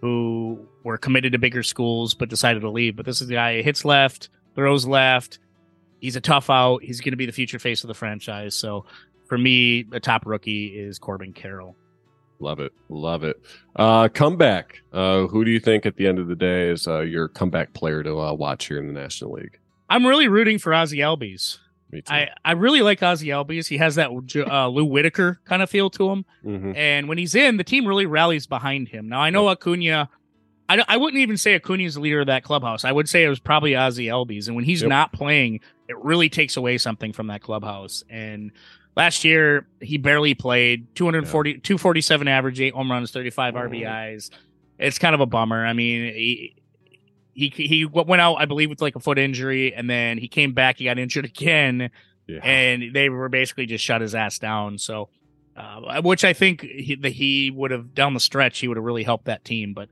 who 0.01 0.65
were 0.85 0.97
committed 0.97 1.33
to 1.33 1.37
bigger 1.39 1.61
schools 1.63 2.13
but 2.13 2.29
decided 2.29 2.61
to 2.61 2.69
leave. 2.69 2.95
But 2.95 3.05
this 3.05 3.19
is 3.21 3.27
the 3.27 3.33
guy 3.33 3.61
hits 3.61 3.83
left, 3.83 4.29
throws 4.55 4.85
left. 4.85 5.39
He's 5.99 6.15
a 6.15 6.21
tough 6.21 6.49
out. 6.49 6.81
He's 6.83 7.01
going 7.01 7.11
to 7.11 7.17
be 7.17 7.25
the 7.25 7.33
future 7.33 7.59
face 7.59 7.83
of 7.83 7.89
the 7.89 7.93
franchise. 7.93 8.55
So 8.55 8.85
for 9.27 9.37
me, 9.37 9.83
the 9.83 9.99
top 9.99 10.25
rookie 10.25 10.67
is 10.67 10.97
Corbin 10.99 11.33
Carroll. 11.33 11.75
Love 12.39 12.59
it. 12.59 12.71
Love 12.89 13.23
it. 13.23 13.41
Uh, 13.75 14.07
comeback. 14.07 14.81
Uh, 14.93 15.27
who 15.27 15.43
do 15.43 15.51
you 15.51 15.59
think 15.59 15.85
at 15.85 15.97
the 15.97 16.07
end 16.07 16.19
of 16.19 16.27
the 16.27 16.35
day 16.35 16.69
is 16.69 16.87
uh, 16.87 17.01
your 17.01 17.27
comeback 17.27 17.73
player 17.73 18.01
to 18.03 18.19
uh, 18.19 18.33
watch 18.33 18.67
here 18.67 18.79
in 18.79 18.87
the 18.87 18.93
National 18.93 19.31
League? 19.33 19.59
I'm 19.89 20.05
really 20.05 20.27
rooting 20.27 20.57
for 20.59 20.73
Ozzie 20.73 20.99
Albies. 20.99 21.57
Me 21.91 22.01
too. 22.01 22.13
I, 22.13 22.29
I 22.45 22.51
really 22.51 22.81
like 22.81 23.01
Ozzie 23.01 23.27
Albies. 23.29 23.67
He 23.67 23.77
has 23.77 23.95
that 23.95 24.09
uh, 24.11 24.67
Lou 24.67 24.85
Whitaker 24.85 25.39
kind 25.45 25.61
of 25.63 25.69
feel 25.69 25.89
to 25.91 26.09
him. 26.11 26.25
Mhm. 26.45 26.75
And 26.77 27.09
when 27.09 27.17
he's 27.17 27.33
in, 27.33 27.57
the 27.57 27.63
team 27.63 27.87
really 27.87 28.05
rallies 28.05 28.45
behind 28.45 28.89
him. 28.89 29.09
Now, 29.09 29.21
I 29.21 29.31
know 29.31 29.49
Acuna, 29.49 30.09
I, 30.69 30.83
I 30.87 30.97
wouldn't 30.97 31.19
even 31.21 31.35
say 31.37 31.55
Acuna 31.55 31.83
is 31.83 31.95
the 31.95 31.99
leader 32.01 32.21
of 32.21 32.27
that 32.27 32.43
clubhouse. 32.43 32.85
I 32.85 32.91
would 32.91 33.09
say 33.09 33.23
it 33.23 33.29
was 33.29 33.39
probably 33.39 33.75
Ozzie 33.75 34.05
Albies. 34.05 34.47
And 34.47 34.55
when 34.55 34.63
he's 34.65 34.81
Yep. 34.81 34.89
not 34.89 35.11
playing, 35.13 35.59
it 35.87 35.97
really 35.97 36.29
takes 36.29 36.55
away 36.55 36.77
something 36.77 37.11
from 37.11 37.27
that 37.27 37.41
clubhouse. 37.41 38.03
And 38.09 38.51
last 38.95 39.23
year, 39.25 39.67
he 39.81 39.97
barely 39.97 40.35
played 40.35 40.87
240, 40.95 41.55
247 41.59 42.27
average, 42.27 42.61
eight 42.61 42.73
home 42.73 42.91
runs, 42.91 43.11
35 43.11 43.55
Mhm. 43.55 43.57
RBIs. 43.69 44.29
It's 44.77 44.99
kind 44.99 45.15
of 45.15 45.21
a 45.21 45.25
bummer. 45.25 45.65
I 45.65 45.73
mean, 45.73 46.13
he, 46.13 46.55
he, 47.33 47.49
he 47.49 47.85
went 47.85 48.21
out, 48.21 48.35
I 48.35 48.45
believe, 48.45 48.69
with 48.69 48.81
like 48.81 48.95
a 48.95 48.99
foot 48.99 49.17
injury, 49.17 49.73
and 49.73 49.89
then 49.89 50.17
he 50.17 50.27
came 50.27 50.53
back. 50.53 50.77
He 50.77 50.85
got 50.85 50.99
injured 50.99 51.25
again 51.25 51.89
Yeah. 52.27 52.39
and 52.43 52.93
they 52.93 53.09
were 53.09 53.27
basically 53.29 53.65
just 53.65 53.83
shut 53.83 54.01
his 54.01 54.13
ass 54.13 54.37
down. 54.39 54.77
So, 54.77 55.09
uh, 55.57 56.01
which 56.03 56.23
I 56.23 56.33
think 56.33 56.61
he, 56.61 56.95
that 56.95 57.13
he 57.13 57.49
would 57.51 57.71
have 57.71 57.93
down 57.95 58.13
the 58.13 58.19
stretch, 58.19 58.59
he 58.59 58.67
would 58.67 58.77
have 58.77 58.83
really 58.83 59.03
helped 59.03 59.25
that 59.25 59.43
team. 59.43 59.73
But 59.73 59.89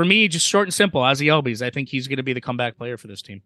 for 0.00 0.06
me, 0.06 0.28
just 0.28 0.46
short 0.48 0.66
and 0.66 0.72
simple, 0.72 1.02
Ozzie 1.02 1.26
Albies, 1.26 1.60
I 1.60 1.68
think 1.68 1.90
he's 1.90 2.08
going 2.08 2.16
to 2.16 2.22
be 2.22 2.32
the 2.32 2.40
comeback 2.40 2.78
player 2.78 2.96
for 2.96 3.06
this 3.06 3.20
team. 3.20 3.42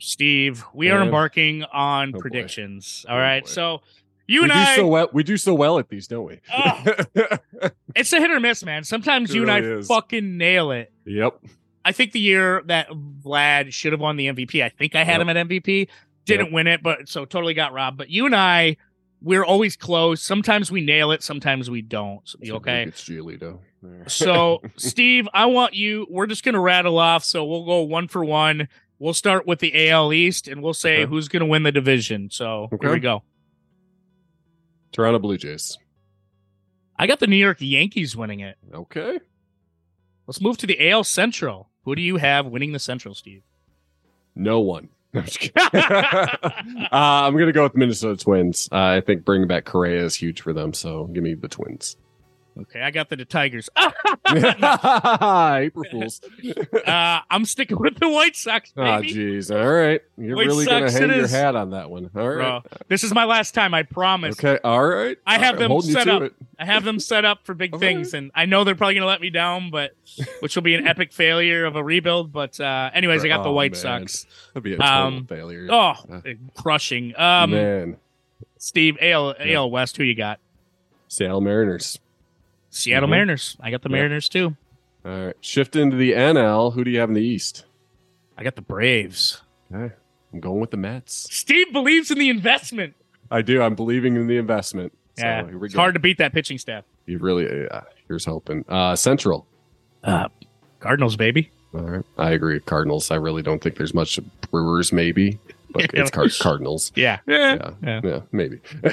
Steve, 0.00 0.64
we 0.74 0.90
are 0.90 1.00
embarking 1.00 1.62
on 1.72 2.08
Oh, 2.08 2.12
boy. 2.14 2.18
predictions. 2.18 3.06
Oh, 3.08 3.12
All 3.12 3.18
right, 3.20 3.44
boy. 3.44 3.48
so 3.50 3.82
you 4.26 4.40
we 4.40 4.44
and 4.46 4.52
do 4.52 4.58
I, 4.58 4.74
so 4.76 4.86
well. 4.88 5.08
We 5.12 5.22
do 5.22 5.36
so 5.36 5.54
well 5.54 5.78
at 5.78 5.88
these, 5.88 6.08
don't 6.08 6.24
we? 6.24 6.40
Oh. 6.52 6.84
it's 7.94 8.12
a 8.12 8.18
hit 8.18 8.32
or 8.32 8.40
miss, 8.40 8.64
man. 8.64 8.82
Sometimes 8.82 9.30
It 9.30 9.36
you 9.36 9.42
and 9.42 9.50
I 9.52 9.60
is. 9.60 9.86
fucking 9.86 10.36
nail 10.36 10.72
it. 10.72 10.92
yep. 11.04 11.38
I 11.84 11.92
think 11.92 12.10
the 12.10 12.20
year 12.20 12.62
that 12.66 12.88
Vlad 12.90 13.72
should 13.72 13.92
have 13.92 14.00
won 14.00 14.16
the 14.16 14.26
MVP, 14.26 14.62
I 14.64 14.70
think 14.70 14.96
I 14.96 15.04
had 15.04 15.18
Yep. 15.18 15.20
him 15.22 15.28
at 15.28 15.36
MVP. 15.48 15.86
Didn't 16.24 16.50
win 16.52 16.66
it, 16.66 16.82
but 16.82 17.08
so 17.08 17.24
totally 17.24 17.54
got 17.54 17.72
robbed. 17.72 17.96
But 17.96 18.10
you 18.10 18.26
and 18.26 18.34
I, 18.34 18.76
we're 19.22 19.44
always 19.44 19.76
close. 19.76 20.20
Sometimes 20.22 20.70
we 20.72 20.80
nail 20.80 21.12
it, 21.12 21.22
sometimes 21.22 21.70
we 21.70 21.82
don't. 21.82 22.20
So, 22.28 22.38
okay? 22.56 22.84
It's 22.84 23.02
Giolito. 23.04 23.58
So, 24.06 24.60
Steve, 24.76 25.28
I 25.32 25.46
want 25.46 25.74
you. 25.74 26.06
We're 26.10 26.26
just 26.26 26.44
gonna 26.44 26.60
rattle 26.60 26.98
off. 26.98 27.24
So 27.24 27.44
we'll 27.44 27.64
go 27.64 27.80
one 27.82 28.08
for 28.08 28.24
one. 28.24 28.68
We'll 28.98 29.14
start 29.14 29.46
with 29.46 29.60
the 29.60 29.88
AL 29.88 30.12
East, 30.12 30.46
and 30.48 30.62
we'll 30.62 30.74
say 30.74 31.02
Okay. 31.02 31.08
who's 31.10 31.28
gonna 31.28 31.46
win 31.46 31.62
the 31.62 31.72
division. 31.72 32.28
So 32.30 32.68
here 32.80 32.92
we 32.92 33.00
go. 33.00 33.22
Toronto 34.92 35.18
Blue 35.18 35.38
Jays. 35.38 35.78
I 36.96 37.06
got 37.06 37.20
the 37.20 37.26
New 37.26 37.36
York 37.36 37.58
Yankees 37.60 38.14
winning 38.16 38.40
it. 38.40 38.56
Okay. 38.74 39.18
Let's 40.26 40.40
move 40.40 40.58
to 40.58 40.66
the 40.66 40.90
AL 40.90 41.04
Central. 41.04 41.70
Who 41.84 41.94
do 41.94 42.02
you 42.02 42.18
have 42.18 42.46
winning 42.46 42.72
the 42.72 42.78
Central, 42.78 43.14
Steve? 43.14 43.42
No 44.34 44.60
one. 44.60 44.90
I'm 45.14 45.24
uh, 45.56 46.88
I'm 46.92 47.36
gonna 47.36 47.52
go 47.52 47.62
with 47.64 47.72
the 47.72 47.78
Minnesota 47.78 48.22
Twins. 48.22 48.68
Uh, 48.70 48.76
I 48.76 49.00
think 49.00 49.24
bringing 49.24 49.48
back 49.48 49.64
Correa 49.64 50.04
is 50.04 50.14
huge 50.14 50.40
for 50.42 50.52
them. 50.52 50.72
So 50.74 51.06
give 51.06 51.22
me 51.22 51.34
the 51.34 51.48
Twins. 51.48 51.96
Okay, 52.62 52.80
I 52.82 52.90
got 52.90 53.08
the 53.08 53.16
Tigers. 53.24 53.68
April 54.28 55.84
Fools. 55.90 56.20
uh, 56.86 57.20
I'm 57.30 57.44
sticking 57.44 57.78
with 57.78 57.98
the 57.98 58.08
White 58.08 58.36
Sox, 58.36 58.72
Oh, 58.76 58.82
jeez. 58.82 59.50
All 59.54 59.70
right. 59.70 60.00
You're 60.18 60.36
White 60.36 60.46
really 60.46 60.66
going 60.66 60.84
to 60.84 60.90
hang 60.90 61.08
your 61.08 61.24
is. 61.24 61.30
hat 61.30 61.56
on 61.56 61.70
that 61.70 61.90
one. 61.90 62.10
All 62.14 62.28
right. 62.28 62.36
Bro, 62.36 62.78
this 62.88 63.02
is 63.04 63.14
my 63.14 63.24
last 63.24 63.54
time. 63.54 63.72
I 63.74 63.82
promise. 63.82 64.38
Okay. 64.38 64.58
All 64.62 64.84
right. 64.86 65.16
I 65.26 65.38
have 65.38 65.54
right. 65.54 65.58
them 65.60 65.70
Holding 65.70 65.92
set 65.92 66.08
up. 66.08 66.22
it. 66.22 66.34
I 66.58 66.64
have 66.66 66.84
them 66.84 67.00
set 67.00 67.24
up 67.24 67.44
for 67.44 67.54
big 67.54 67.72
All 67.72 67.78
things, 67.78 68.12
and 68.14 68.30
I 68.34 68.44
know 68.46 68.64
they're 68.64 68.74
probably 68.74 68.94
going 68.94 69.02
to 69.02 69.08
let 69.08 69.20
me 69.22 69.30
down, 69.30 69.70
but 69.70 69.92
which 70.40 70.54
will 70.54 70.62
be 70.62 70.74
an 70.74 70.86
epic 70.86 71.12
failure 71.12 71.64
of 71.64 71.76
a 71.76 71.82
rebuild. 71.82 72.32
But 72.32 72.60
uh, 72.60 72.90
anyways, 72.92 73.24
I 73.24 73.28
got 73.28 73.42
the 73.42 73.48
Oh, 73.48 73.52
White 73.52 73.72
man. 73.72 73.80
Sox. 73.80 74.26
That'd 74.52 74.64
be 74.64 74.74
a 74.74 74.76
total 74.76 74.92
Um, 74.92 75.26
failure. 75.26 75.66
Oh, 75.70 75.94
Uh, 76.12 76.20
crushing. 76.56 77.14
Um, 77.18 77.50
man. 77.52 77.96
Steve, 78.58 78.98
AL, 79.00 79.34
Yeah. 79.40 79.54
AL 79.56 79.70
West, 79.70 79.96
who 79.96 80.04
you 80.04 80.14
got? 80.14 80.38
Seattle 81.08 81.40
Mariners. 81.40 81.98
Seattle 82.70 83.08
Mhm. 83.08 83.12
Mariners. 83.12 83.56
I 83.60 83.70
got 83.70 83.82
the 83.82 83.88
Yeah. 83.90 83.96
Mariners 83.96 84.28
too. 84.28 84.56
All 85.04 85.26
right. 85.26 85.36
Shift 85.40 85.76
into 85.76 85.96
the 85.96 86.14
NL. 86.14 86.70
Who 86.72 86.84
do 86.84 86.90
you 86.90 87.00
have 87.00 87.08
in 87.10 87.14
the 87.14 87.22
East? 87.22 87.64
I 88.38 88.42
got 88.44 88.56
the 88.56 88.62
Braves. 88.62 89.42
Okay. 89.74 89.94
I'm 90.32 90.40
going 90.40 90.60
with 90.60 90.70
the 90.70 90.76
Mets. 90.76 91.26
Steve 91.30 91.72
believes 91.72 92.10
in 92.10 92.18
the 92.18 92.28
investment. 92.28 92.94
I 93.30 93.42
do. 93.42 93.60
I'm 93.62 93.74
believing 93.74 94.16
in 94.16 94.26
the 94.28 94.36
investment. 94.36 94.92
So 95.18 95.24
yeah, 95.24 95.46
here 95.46 95.58
we 95.58 95.66
it's 95.66 95.74
go. 95.74 95.80
hard 95.80 95.94
to 95.94 96.00
beat 96.00 96.18
that 96.18 96.32
pitching 96.32 96.58
staff. 96.58 96.84
You 97.06 97.18
really, 97.18 97.44
yeah. 97.44 97.82
Here's 98.08 98.24
hoping. 98.24 98.64
Uh, 98.68 98.94
Central. 98.96 99.46
Uh, 100.04 100.28
Cardinals, 100.78 101.16
baby. 101.16 101.50
All 101.74 101.80
right. 101.82 102.04
I 102.18 102.30
agree. 102.30 102.58
Cardinals. 102.60 103.10
I 103.10 103.16
really 103.16 103.42
don't 103.42 103.60
think 103.62 103.76
there's 103.76 103.94
much 103.94 104.18
Brewers, 104.50 104.92
maybe, 104.92 105.38
but 105.70 105.90
it's 105.94 106.10
Card- 106.10 106.32
Cardinals. 106.40 106.92
Yeah. 106.96 107.18
Yeah. 107.26 107.72
Yeah. 107.82 108.00
Yeah, 108.02 108.20
maybe. 108.32 108.60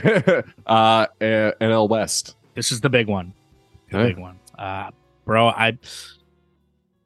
uh, 0.65 1.07
NL 1.21 1.89
West. 1.89 2.35
This 2.55 2.71
is 2.71 2.81
the 2.81 2.89
big 2.89 3.07
one. 3.07 3.33
The 3.91 3.97
Okay. 3.97 4.07
big 4.09 4.17
one. 4.19 4.39
Uh, 4.57 4.91
bro, 5.25 5.47
I 5.47 5.77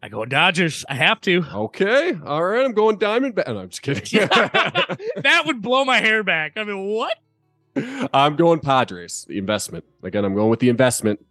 I 0.04 0.10
go 0.10 0.26
Dodgers. 0.26 0.84
I 0.90 0.96
have 0.96 1.22
to. 1.22 1.44
Okay. 1.54 2.14
All 2.26 2.44
right. 2.44 2.66
I'm 2.66 2.74
going 2.74 2.98
Diamondback. 2.98 3.48
No, 3.48 3.60
I'm 3.60 3.70
just 3.70 3.82
kidding. 3.82 4.04
that 4.30 5.44
would 5.46 5.62
blow 5.62 5.86
my 5.86 6.00
hair 6.00 6.24
back. 6.24 6.54
I 6.56 6.64
mean, 6.64 6.88
what? 6.88 7.18
I'm 8.14 8.36
going 8.36 8.60
Padres. 8.60 9.26
The 9.30 9.38
investment. 9.38 9.86
Again, 10.04 10.26
I'm 10.26 10.34
going 10.36 10.50
with 10.50 10.60
the 10.60 10.70
investment. 10.70 11.24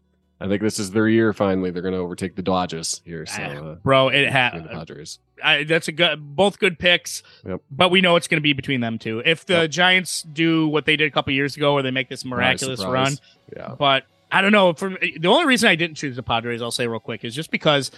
I 0.42 0.48
think 0.48 0.62
this 0.62 0.78
is 0.78 0.90
their 0.92 1.07
year. 1.07 1.34
Finally, 1.34 1.70
they're 1.70 1.82
going 1.82 1.92
to 1.92 2.01
overtake 2.01 2.34
the 2.34 2.40
Dodgers 2.42 3.03
here. 3.05 3.26
So, 3.26 3.42
uh, 3.42 3.74
Bro, 3.82 4.09
it 4.09 4.12
give 4.12 4.20
me 4.22 4.26
the 4.26 4.32
had 4.32 4.70
Padres. 4.70 5.18
I, 5.44 5.64
that's 5.64 5.88
a 5.88 5.92
good 5.92 6.34
both 6.34 6.59
good 6.59 6.78
picks. 6.78 7.22
Yep. 7.46 7.61
But 7.70 7.90
we 7.90 8.01
know 8.01 8.16
it's 8.16 8.26
going 8.26 8.38
to 8.38 8.42
be 8.42 8.55
between 8.55 8.80
them 8.80 8.98
two. 8.98 9.20
If 9.22 9.44
the 9.44 9.62
Yep. 9.62 9.70
Giants 9.70 10.22
do 10.22 10.66
what 10.68 10.86
they 10.86 10.96
did 10.96 11.09
a 11.09 11.11
couple 11.11 11.34
years 11.34 11.57
ago, 11.59 11.74
where 11.74 11.82
they 11.82 11.90
make 11.90 12.09
this 12.09 12.24
miraculous 12.24 12.80
Surprise, 12.80 13.20
run. 13.55 13.55
Yeah. 13.55 13.74
but 13.78 14.05
I 14.33 14.41
don't 14.43 14.53
know. 14.53 14.72
For 14.72 14.91
the 14.91 15.26
only 15.28 15.47
reason 15.47 15.68
I 15.68 15.74
didn't 15.74 15.97
choose 15.97 16.16
the 16.16 16.22
Padres, 16.22 16.62
I'll 16.62 16.70
say 16.70 16.87
real 16.87 17.01
quick, 17.01 17.24
is 17.24 17.35
just 17.35 17.51
because 17.51 17.91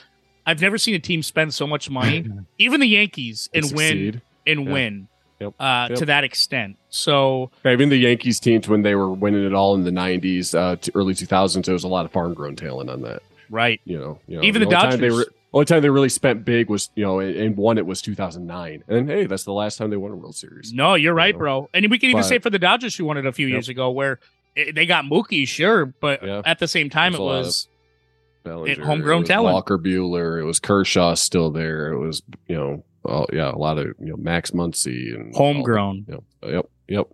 I've 0.47 0.61
never 0.61 0.79
seen 0.79 0.95
a 0.95 0.99
team 0.99 1.23
spend 1.23 1.53
so 1.55 1.67
much 1.67 1.91
money, 1.91 2.27
even 2.59 2.81
the 2.81 2.87
Yankees, 2.89 3.49
and 3.55 3.71
win 3.73 4.23
and 4.47 4.67
Yeah. 4.67 4.73
win 4.73 5.09
Yep. 5.41 5.55
Uh, 5.59 5.87
Yep. 5.91 5.99
to 5.99 6.07
that 6.07 6.23
extent. 6.25 6.77
So 6.89 7.51
Yeah, 7.65 7.73
Even 7.73 7.89
the 7.89 7.97
Yankees 7.97 8.39
teams 8.39 8.69
when 8.69 8.83
they 8.83 8.95
were 8.95 9.11
winning 9.13 9.45
it 9.45 9.53
all 9.53 9.75
in 9.75 9.83
the 9.83 9.91
'90s, 9.91 10.55
uh, 10.55 10.77
to 10.77 10.93
early 10.95 11.15
2000s, 11.15 11.65
there 11.67 11.73
was 11.73 11.83
a 11.85 11.89
lot 11.89 12.05
of 12.05 12.13
farm 12.13 12.33
grown 12.33 12.55
talent 12.55 12.89
on 12.91 13.03
that. 13.03 13.23
right, 13.51 13.81
You 13.85 13.99
know, 13.99 14.19
you 14.29 14.37
know 14.37 14.43
Even 14.45 14.61
the 14.63 14.67
only 14.67 14.77
time 14.91 15.01
they 15.01 15.09
Dodgers. 15.09 15.19
re- 15.27 15.35
only 15.53 15.65
time 15.67 15.83
they 15.83 15.91
really 15.91 16.09
spent 16.09 16.45
big 16.45 16.71
was 16.71 16.91
you 16.95 17.05
know 17.05 17.19
and, 17.19 17.35
and 17.37 17.57
won 17.57 17.77
it 17.77 17.85
was 17.85 18.01
2009. 18.01 18.85
And 18.89 19.09
hey, 19.11 19.27
that's 19.27 19.43
the 19.45 19.53
last 19.53 19.77
time 19.79 19.91
they 19.91 19.97
won 19.97 20.13
a 20.13 20.17
World 20.17 20.37
Series. 20.37 20.73
no, 20.73 20.95
you're 20.95 21.13
right, 21.13 21.35
know. 21.35 21.39
bro. 21.41 21.69
And 21.75 21.91
we 21.91 21.99
can 21.99 22.11
even 22.11 22.21
But- 22.23 22.29
say 22.29 22.39
for 22.39 22.49
the 22.51 22.59
Dodgers 22.61 22.97
who 22.97 23.05
won 23.05 23.17
it 23.17 23.27
a 23.27 23.33
few 23.33 23.49
Yep. 23.49 23.53
years 23.53 23.69
ago, 23.69 23.91
where 23.91 24.21
it, 24.55 24.75
they 24.75 24.87
got 24.87 25.05
Mookie, 25.05 25.47
sure, 25.47 25.87
but 25.87 26.23
Yeah. 26.25 26.43
at 26.45 26.59
the 26.59 26.69
same 26.69 26.91
time, 26.91 27.15
it 27.15 27.21
was 27.21 27.69
Bellinger, 28.45 28.85
homegrown 28.85 29.19
it 29.19 29.21
was 29.21 29.29
talent. 29.29 29.55
Walker 29.55 29.79
Buehler. 29.79 30.41
It 30.41 30.45
was 30.45 30.59
Kershaw 30.61 31.15
still 31.15 31.51
there. 31.51 31.93
It 31.93 31.99
was 31.99 32.23
you 32.49 32.57
know, 32.57 32.85
oh 33.05 33.27
yeah, 33.33 33.51
a 33.51 33.57
lot 33.57 33.79
of 33.79 33.87
you 34.01 34.07
know 34.07 34.17
Max 34.17 34.51
Muncy 34.51 35.15
and 35.15 35.35
homegrown. 35.35 36.07
Yep, 36.09 36.23
yep, 36.47 36.67
yep. 36.89 37.07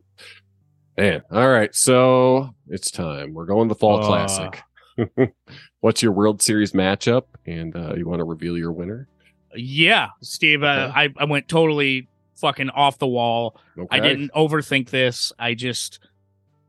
Man, 0.97 1.23
all 1.31 1.49
right. 1.49 1.73
So 1.75 2.55
it's 2.69 2.91
time. 2.91 3.33
We're 3.35 3.47
going 3.47 3.69
to 3.69 3.75
the 3.75 3.79
Fall 3.79 4.03
Uh. 4.03 4.07
Classic. 4.07 4.63
What's 5.81 6.03
your 6.03 6.11
World 6.13 6.43
Series 6.43 6.73
matchup? 6.73 7.25
And 7.47 7.77
uh, 7.77 7.95
you 7.95 8.09
want 8.09 8.19
to 8.19 8.25
reveal 8.25 8.59
your 8.59 8.73
winner? 8.73 9.07
Yeah, 9.55 10.09
Steve, 10.23 10.63
uh, 10.65 10.91
I 10.95 11.09
I 11.17 11.25
went 11.25 11.47
totally 11.49 12.09
fucking 12.37 12.71
off 12.71 12.99
the 12.99 13.07
wall. 13.07 13.61
Okay. 13.79 13.97
I 13.97 14.01
didn't 14.01 14.33
overthink 14.33 14.91
this. 14.91 15.33
I 15.39 15.55
just 15.55 16.01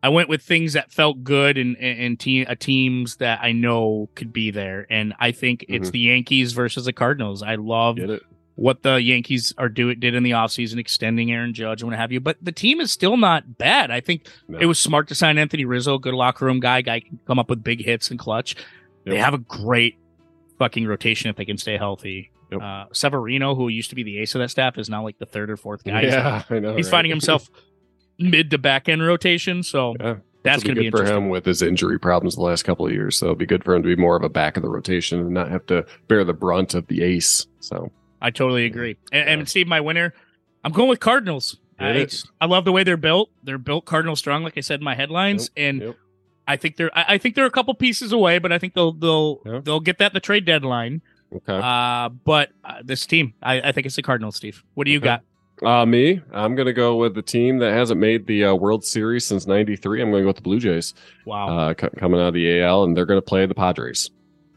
I 0.02 0.10
went 0.10 0.30
with 0.30 0.42
things 0.42 0.74
that 0.74 0.92
felt 0.92 1.24
good 1.24 1.58
and 1.58 1.76
and, 1.78 2.00
and 2.00 2.20
te- 2.20 2.46
uh, 2.46 2.56
teams 2.58 3.18
that 3.18 3.40
I 3.42 3.52
know 3.52 4.10
could 4.16 4.32
be 4.32 4.52
there. 4.52 4.88
And 4.90 5.14
I 5.20 5.32
think 5.32 5.66
it's 5.68 5.90
Mhm. 5.90 5.92
the 5.92 6.00
Yankees 6.00 6.54
versus 6.54 6.86
the 6.86 6.94
Cardinals. 6.94 7.44
I 7.44 7.56
love 7.56 7.98
what 8.56 8.82
the 8.84 8.96
Yankees 9.02 9.54
are 9.58 9.70
do 9.70 9.94
did 9.96 10.16
in 10.16 10.24
the 10.24 10.32
offseason, 10.32 10.78
extending 10.80 11.32
Aaron 11.32 11.54
Judge 11.54 11.82
and 11.82 11.90
what 11.92 11.98
have 12.00 12.12
you. 12.12 12.20
But 12.20 12.38
the 12.42 12.52
team 12.52 12.80
is 12.82 12.92
still 12.92 13.18
not 13.18 13.58
bad. 13.58 13.90
I 13.92 14.00
think 14.02 14.28
No. 14.48 14.58
it 14.60 14.66
was 14.66 14.80
smart 14.80 15.08
to 15.10 15.16
sign 15.16 15.38
Anthony 15.38 15.66
Rizzo, 15.66 15.98
good 15.98 16.14
locker 16.14 16.46
room 16.46 16.60
guy, 16.60 16.82
guy 16.82 17.00
can 17.02 17.20
come 17.26 17.40
up 17.40 17.50
with 17.50 17.64
big 17.64 17.84
hits 17.84 18.10
and 18.10 18.20
clutch. 18.20 18.56
They 19.06 19.18
have 19.18 19.34
a 19.34 19.38
great 19.40 19.96
fucking 20.60 20.86
rotation 20.86 21.30
if 21.30 21.36
they 21.36 21.46
can 21.46 21.58
stay 21.58 21.78
healthy. 21.78 22.32
Yep. 22.52 22.62
Uh, 22.62 22.86
Severino, 22.94 23.56
who 23.56 23.68
used 23.70 23.90
to 23.92 23.96
be 23.96 24.04
the 24.04 24.18
ace 24.20 24.34
of 24.36 24.40
that 24.40 24.50
staff, 24.50 24.78
is 24.78 24.90
now 24.90 25.04
like 25.04 25.18
the 25.20 25.26
third 25.26 25.50
or 25.50 25.58
fourth 25.58 25.84
guy. 25.84 26.02
Yeah, 26.04 26.44
I 26.50 26.60
know. 26.60 26.76
He's 26.76 26.88
right? 26.88 26.92
finding 26.92 27.10
himself 27.12 27.50
mid 28.20 28.52
to 28.52 28.58
back 28.58 28.88
end 28.90 29.02
rotation. 29.06 29.64
So 29.64 29.96
Yeah. 30.00 30.16
that's 30.44 30.64
going 30.64 30.76
to 30.76 30.82
be 30.82 30.90
good 30.90 30.98
for 31.00 31.06
him 31.06 31.30
with 31.30 31.46
his 31.46 31.62
injury 31.62 32.00
problems 32.00 32.36
the 32.36 32.42
last 32.42 32.64
couple 32.64 32.86
of 32.86 32.92
years. 32.92 33.18
So 33.18 33.28
it'll 33.28 33.36
be 33.36 33.46
good 33.46 33.64
for 33.64 33.74
him 33.76 33.84
to 33.84 33.88
be 33.88 33.96
more 33.96 34.16
of 34.16 34.24
a 34.24 34.30
back 34.30 34.58
of 34.58 34.64
the 34.64 34.70
rotation 34.70 35.20
and 35.20 35.30
not 35.32 35.50
have 35.50 35.66
to 35.68 35.86
bear 36.08 36.24
the 36.24 36.34
brunt 36.34 36.74
of 36.76 36.88
the 36.88 37.02
ace. 37.04 37.48
So 37.60 37.92
I 38.22 38.30
totally 38.32 38.66
agree. 38.66 38.98
And, 39.12 39.28
Yeah. 39.28 39.34
and 39.34 39.50
Steve, 39.50 39.68
my 39.68 39.80
winner, 39.82 40.14
I'm 40.64 40.72
going 40.72 40.90
with 40.90 41.00
Cardinals. 41.00 41.58
I. 41.82 42.06
I 42.42 42.46
love 42.46 42.66
the 42.66 42.74
way 42.74 42.84
they're 42.84 42.98
built. 42.98 43.30
They're 43.44 43.58
built 43.58 43.86
Cardinal 43.86 44.18
strong, 44.18 44.44
like 44.44 44.58
I 44.58 44.62
said 44.62 44.82
in 44.82 44.84
my 44.84 44.96
headlines, 44.96 45.50
and 45.56 45.82
yep. 45.82 45.96
I 46.46 46.58
think 46.58 46.76
they're 46.76 46.92
I, 46.98 47.06
I 47.14 47.18
think 47.18 47.36
they're 47.36 47.46
a 47.46 47.50
couple 47.52 47.74
pieces 47.74 48.12
away, 48.12 48.38
but 48.40 48.52
I 48.52 48.58
think 48.60 48.74
they'll 48.74 48.92
they'll 48.92 49.40
Yeah. 49.46 49.60
they'll 49.64 49.80
get 49.80 49.98
that 50.00 50.12
in 50.12 50.14
the 50.16 50.20
trade 50.20 50.44
deadline. 50.44 51.02
okay. 51.34 51.58
Uh, 51.64 52.10
but 52.10 52.50
uh, 52.66 52.82
this 52.84 53.06
team, 53.06 53.34
I, 53.42 53.62
I 53.62 53.72
think 53.72 53.86
it's 53.88 53.96
the 53.96 54.02
Cardinals. 54.02 54.36
Steve, 54.36 54.62
what 54.74 54.84
do 54.84 54.92
you 54.92 54.98
Okay. 54.98 55.06
got? 55.06 55.24
Uh, 55.64 55.86
me, 55.86 56.22
I'm 56.32 56.56
going 56.56 56.68
to 56.68 56.74
go 56.74 56.96
with 56.96 57.16
the 57.16 57.22
team 57.22 57.58
that 57.60 57.74
hasn't 57.74 58.00
made 58.00 58.26
the 58.28 58.46
uh, 58.46 58.54
World 58.56 58.86
Series 58.86 59.26
since 59.26 59.46
'93. 59.46 60.02
I'm 60.02 60.12
going 60.12 60.22
to 60.22 60.24
go 60.24 60.28
with 60.28 60.38
the 60.38 60.42
Blue 60.42 60.60
Jays, 60.60 60.94
Wow, 61.26 61.50
uh, 61.50 61.74
c- 61.80 61.88
coming 61.98 62.20
out 62.22 62.30
of 62.30 62.34
the 62.34 62.62
AL, 62.62 62.84
and 62.86 62.96
they're 62.96 63.06
going 63.06 63.18
to 63.18 63.26
play 63.26 63.46
the 63.46 63.56
Padres. 63.56 64.10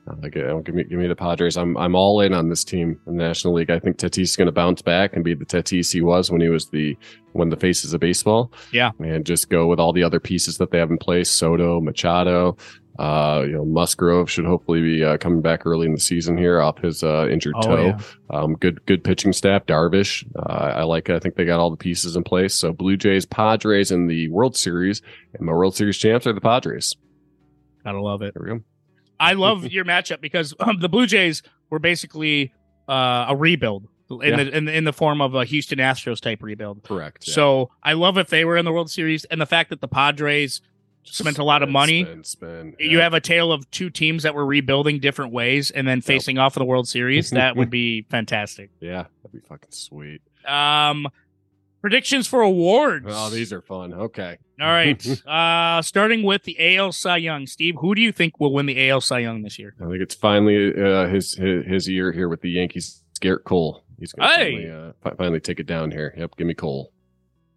Uh, 0.08 0.14
like, 0.20 0.36
uh, 0.36 0.58
give 0.58 0.74
me, 0.74 0.82
give 0.84 0.98
me 0.98 1.06
the 1.06 1.14
Padres. 1.14 1.56
I'm, 1.56 1.76
I'm 1.76 1.94
all 1.94 2.20
in 2.20 2.34
on 2.34 2.48
this 2.48 2.64
team 2.64 3.00
in 3.06 3.16
the 3.16 3.22
National 3.24 3.54
League. 3.54 3.70
I 3.70 3.78
think 3.78 3.98
Tatis 3.98 4.22
is 4.22 4.36
going 4.36 4.46
to 4.46 4.52
bounce 4.52 4.82
back 4.82 5.14
and 5.14 5.24
be 5.24 5.34
the 5.34 5.44
Tatis 5.44 5.92
he 5.92 6.00
was 6.00 6.28
when 6.30 6.40
he 6.40 6.48
was 6.48 6.68
the 6.70 6.96
when 7.34 7.50
the 7.50 7.56
faces 7.56 7.94
of 7.94 8.00
baseball. 8.00 8.52
Yeah. 8.72 8.90
and 8.98 9.24
just 9.24 9.48
go 9.48 9.66
with 9.68 9.78
all 9.80 9.92
the 9.92 10.02
other 10.02 10.18
pieces 10.20 10.58
that 10.58 10.70
they 10.72 10.78
have 10.78 10.90
in 10.90 10.98
place. 10.98 11.30
Soto, 11.30 11.80
Machado, 11.80 12.56
uh, 12.98 13.42
you 13.46 13.52
know, 13.52 13.64
Musgrove 13.64 14.30
should 14.30 14.44
hopefully 14.44 14.80
be 14.82 15.02
uh, 15.04 15.16
coming 15.18 15.40
back 15.40 15.64
early 15.66 15.86
in 15.86 15.94
the 15.94 16.00
season 16.00 16.36
here 16.36 16.60
off 16.60 16.78
his 16.78 17.02
uh, 17.02 17.26
injured 17.30 17.54
Oh, 17.56 17.62
toe. 17.62 17.84
yeah. 17.84 17.98
Um, 18.30 18.54
good, 18.54 18.84
good 18.86 19.02
pitching 19.02 19.32
staff. 19.32 19.64
Darvish, 19.66 20.24
uh, 20.36 20.52
I 20.52 20.82
like. 20.82 21.08
it. 21.08 21.16
I 21.16 21.18
think 21.18 21.36
they 21.36 21.44
got 21.44 21.58
all 21.60 21.70
the 21.70 21.76
pieces 21.76 22.16
in 22.16 22.22
place. 22.24 22.54
So 22.54 22.72
Blue 22.72 22.96
Jays, 22.96 23.24
Padres 23.26 23.90
in 23.90 24.06
the 24.08 24.28
World 24.28 24.56
Series, 24.56 25.00
and 25.34 25.46
my 25.46 25.52
World 25.52 25.74
Series 25.74 25.96
champs 25.96 26.26
are 26.26 26.32
the 26.32 26.40
Padres. 26.40 26.94
gotta 27.84 28.00
love 28.00 28.22
it. 28.22 28.34
There 28.34 28.42
we 28.44 28.58
go. 28.58 28.64
I 29.18 29.32
love 29.34 29.64
your 29.72 29.84
matchup 29.84 30.20
because 30.20 30.54
um, 30.60 30.78
the 30.80 30.88
Blue 30.88 31.06
Jays 31.06 31.42
were 31.70 31.78
basically 31.78 32.52
uh, 32.88 33.26
a 33.28 33.36
rebuild 33.36 33.86
in 34.10 34.18
Yeah. 34.20 34.36
the 34.44 34.56
in, 34.56 34.64
the- 34.66 34.76
in 34.76 34.84
the 34.84 34.92
form 34.92 35.20
of 35.22 35.34
a 35.34 35.44
Houston 35.46 35.78
Astros 35.78 36.20
type 36.20 36.42
rebuild. 36.42 36.82
Correct. 36.82 37.26
yeah. 37.26 37.34
So 37.34 37.70
I 37.82 37.94
love 37.94 38.18
if 38.18 38.28
they 38.28 38.44
were 38.44 38.56
in 38.58 38.64
the 38.66 38.72
World 38.72 38.90
Series, 38.90 39.24
and 39.26 39.40
the 39.40 39.46
fact 39.46 39.70
that 39.70 39.80
the 39.80 39.88
Padres 39.88 40.60
spent 41.04 41.38
a 41.38 41.44
lot 41.44 41.62
of 41.62 41.68
money. 41.68 42.04
Spend, 42.04 42.26
spend. 42.26 42.76
You 42.78 43.00
have 43.00 43.14
a 43.14 43.20
tale 43.20 43.52
of 43.52 43.70
two 43.70 43.90
teams 43.90 44.22
that 44.22 44.34
were 44.34 44.46
rebuilding 44.46 44.98
different 45.00 45.32
ways 45.32 45.70
and 45.70 45.86
then 45.86 46.00
facing 46.00 46.38
off 46.38 46.56
in 46.56 46.60
the 46.60 46.64
World 46.66 46.88
Series. 46.88 47.30
That 47.42 47.56
would 47.56 47.70
be 47.70 48.02
fantastic. 48.10 48.70
yeah, 48.80 49.04
that'd 49.22 49.32
be 49.32 49.40
fucking 49.46 49.70
sweet. 49.72 50.22
Um, 50.46 51.06
predictions 51.80 52.26
for 52.26 52.40
awards. 52.40 53.06
Oh, 53.08 53.30
these 53.30 53.52
are 53.52 53.62
fun. 53.62 53.92
Okay. 53.92 54.38
All 54.60 54.68
right. 54.68 55.04
uh, 55.26 55.82
starting 55.82 56.22
with 56.22 56.44
the 56.44 56.76
AL 56.76 56.92
Cy 56.92 57.16
Young. 57.16 57.46
Steve, 57.46 57.74
who 57.80 57.94
do 57.94 58.00
you 58.02 58.12
think 58.12 58.38
will 58.38 58.52
win 58.52 58.66
the 58.66 58.88
AL 58.90 59.00
Cy 59.00 59.20
Young 59.20 59.42
this 59.42 59.58
year? 59.58 59.74
I 59.80 59.84
think 59.88 60.00
it's 60.02 60.14
finally 60.14 60.72
uh, 60.80 61.06
his, 61.08 61.34
his 61.34 61.64
his 61.66 61.88
year 61.88 62.12
here 62.12 62.28
with 62.28 62.40
the 62.42 62.50
Yankees. 62.50 63.02
Gerrit 63.20 63.44
Cole. 63.44 63.84
He's 64.00 64.12
gonna 64.12 64.28
Hey! 64.34 64.66
finally, 64.66 64.70
uh, 65.04 65.14
finally 65.16 65.40
take 65.40 65.60
it 65.60 65.66
down 65.66 65.90
here. 65.92 66.12
Yep, 66.16 66.36
give 66.36 66.46
me 66.48 66.54
Cole. 66.54 66.92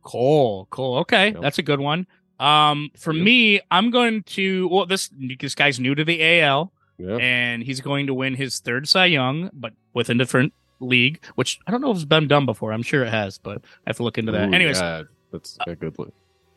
Cole. 0.04 0.68
Cole. 0.70 0.98
Okay, 1.00 1.32
Yep. 1.32 1.42
that's 1.42 1.58
a 1.58 1.64
good 1.64 1.80
one. 1.80 2.06
Um, 2.40 2.90
for 2.98 3.14
Yep. 3.14 3.24
me, 3.24 3.62
I'm 3.72 3.92
going 3.92 4.24
to. 4.24 4.68
Well, 4.70 4.86
this 4.86 5.10
this 5.40 5.56
guy's 5.56 5.80
new 5.80 5.96
to 5.96 6.04
the 6.04 6.22
AL. 6.42 6.72
Yeah. 6.98 7.18
and 7.18 7.62
he's 7.62 7.82
going 7.82 8.08
to 8.08 8.14
win 8.14 8.36
his 8.36 8.60
third 8.60 8.88
Cy 8.88 9.08
Young, 9.08 9.50
but 9.52 9.74
with 9.94 10.10
a 10.10 10.14
different 10.14 10.54
league, 10.80 11.22
which 11.36 11.60
I 11.68 11.72
don't 11.72 11.82
know 11.82 11.92
if 11.92 11.98
it's 11.98 12.06
been 12.06 12.30
done 12.30 12.46
before. 12.46 12.72
I'm 12.72 12.84
sure 12.84 13.04
it 13.04 13.10
has, 13.12 13.38
but 13.38 13.58
I 13.86 13.90
have 13.90 13.98
to 13.98 14.04
look 14.04 14.18
into 14.18 14.32
that. 14.32 14.48
Ooh, 14.48 14.54
Anyways, 14.54 14.80
yeah, 14.80 15.04
that's 15.30 15.58
a 15.68 15.76
good 15.76 16.00
look. 16.00 16.14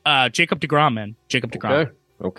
uh, 0.07 0.29
Jacob 0.29 0.61
Degrom, 0.61 0.95
man, 0.95 1.17
Jacob 1.27 1.51
Degrom, 1.51 1.73
Okay. 1.73 1.91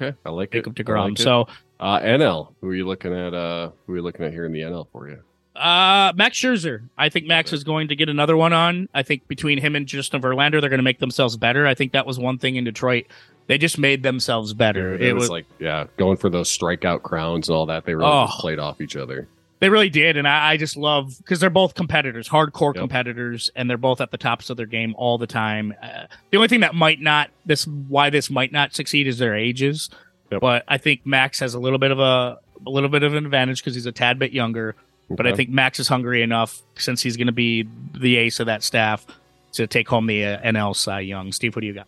Okay. 0.07 0.13
I 0.25 0.29
like 0.29 0.51
Jacob 0.51 0.79
it. 0.79 0.85
Degrom. 0.85 1.09
like 1.09 1.17
so, 1.17 1.47
uh, 1.81 1.99
NL. 1.99 2.53
Who 2.61 2.67
are 2.69 2.75
you 2.75 2.87
looking 2.87 3.13
at? 3.13 3.33
Uh, 3.33 3.71
who 3.85 3.91
are 3.91 3.95
you 3.97 4.01
looking 4.01 4.23
at 4.25 4.31
here 4.31 4.45
in 4.45 4.53
the 4.53 4.61
NL 4.61 4.87
for 4.93 5.09
you? 5.09 5.21
Uh, 5.59 6.13
Max 6.15 6.39
Scherzer. 6.39 6.83
I 6.97 7.09
think 7.09 7.25
Max 7.27 7.51
is 7.53 7.63
going 7.63 7.87
to 7.89 7.95
get 7.95 8.09
another 8.09 8.37
one 8.37 8.53
on. 8.53 8.87
I 8.93 9.03
think 9.03 9.27
between 9.27 9.57
him 9.59 9.75
and 9.75 9.85
Justin 9.87 10.21
Verlander, 10.21 10.59
they're 10.61 10.69
going 10.69 10.79
to 10.79 10.83
make 10.83 10.99
themselves 10.99 11.37
better. 11.37 11.67
I 11.67 11.73
think 11.75 11.91
that 11.93 12.05
was 12.05 12.17
one 12.17 12.37
thing 12.37 12.55
in 12.55 12.63
Detroit. 12.63 13.05
They 13.47 13.57
just 13.57 13.77
made 13.79 14.03
themselves 14.03 14.53
better. 14.53 14.93
It, 14.95 15.01
It 15.01 15.13
was, 15.13 15.23
was 15.23 15.29
like, 15.31 15.45
yeah, 15.59 15.87
going 15.97 16.17
for 16.17 16.29
those 16.29 16.55
strikeout 16.55 17.01
crowns 17.01 17.49
and 17.49 17.55
all 17.55 17.65
that. 17.65 17.85
They 17.85 17.95
really 17.95 18.09
Oh. 18.11 18.27
played 18.29 18.59
off 18.59 18.79
each 18.79 18.95
other. 18.95 19.27
They 19.59 19.67
really 19.69 19.89
did, 19.89 20.15
and 20.15 20.25
I, 20.25 20.51
I 20.51 20.57
just 20.57 20.77
love 20.77 21.17
because 21.17 21.41
they're 21.41 21.49
both 21.49 21.73
competitors, 21.75 22.29
hardcore 22.29 22.73
Yep. 22.73 22.81
competitors, 22.81 23.51
and 23.57 23.69
they're 23.69 23.77
both 23.77 23.99
at 23.99 24.09
the 24.11 24.17
tops 24.17 24.49
of 24.49 24.55
their 24.55 24.65
game 24.65 24.95
all 24.97 25.17
the 25.17 25.27
time. 25.27 25.73
Uh, 25.83 26.03
the 26.31 26.37
only 26.37 26.47
thing 26.47 26.61
that 26.61 26.75
might 26.75 27.01
not 27.01 27.29
this 27.45 27.67
why 27.67 28.09
this 28.09 28.29
might 28.29 28.53
not 28.53 28.73
succeed 28.73 29.05
is 29.05 29.17
their 29.17 29.35
ages, 29.35 29.89
Yep. 30.31 30.39
but 30.39 30.63
I 30.69 30.77
think 30.77 31.01
Max 31.05 31.39
has 31.41 31.55
a 31.55 31.59
little 31.59 31.77
bit 31.79 31.91
of 31.91 31.99
a 31.99 32.37
a 32.65 32.69
little 32.69 32.87
bit 32.87 33.03
of 33.03 33.13
an 33.15 33.25
advantage 33.25 33.61
because 33.61 33.73
he's 33.75 33.85
a 33.85 33.91
tad 33.91 34.17
bit 34.17 34.31
younger. 34.31 34.75
But 35.09 35.27
I 35.27 35.33
think 35.35 35.49
Max 35.49 35.79
is 35.79 35.87
hungry 35.87 36.21
enough 36.21 36.61
since 36.77 37.01
he's 37.01 37.17
going 37.17 37.27
to 37.27 37.33
be 37.33 37.67
the 37.93 38.17
ace 38.17 38.39
of 38.39 38.45
that 38.45 38.63
staff 38.63 39.05
to 39.53 39.65
take 39.67 39.87
home 39.87 40.05
the 40.05 40.25
uh, 40.25 40.41
NL 40.41 40.75
Cy 40.75 40.99
Young. 41.01 41.31
Steve, 41.31 41.55
what 41.55 41.61
do 41.61 41.67
you 41.67 41.73
got? 41.73 41.87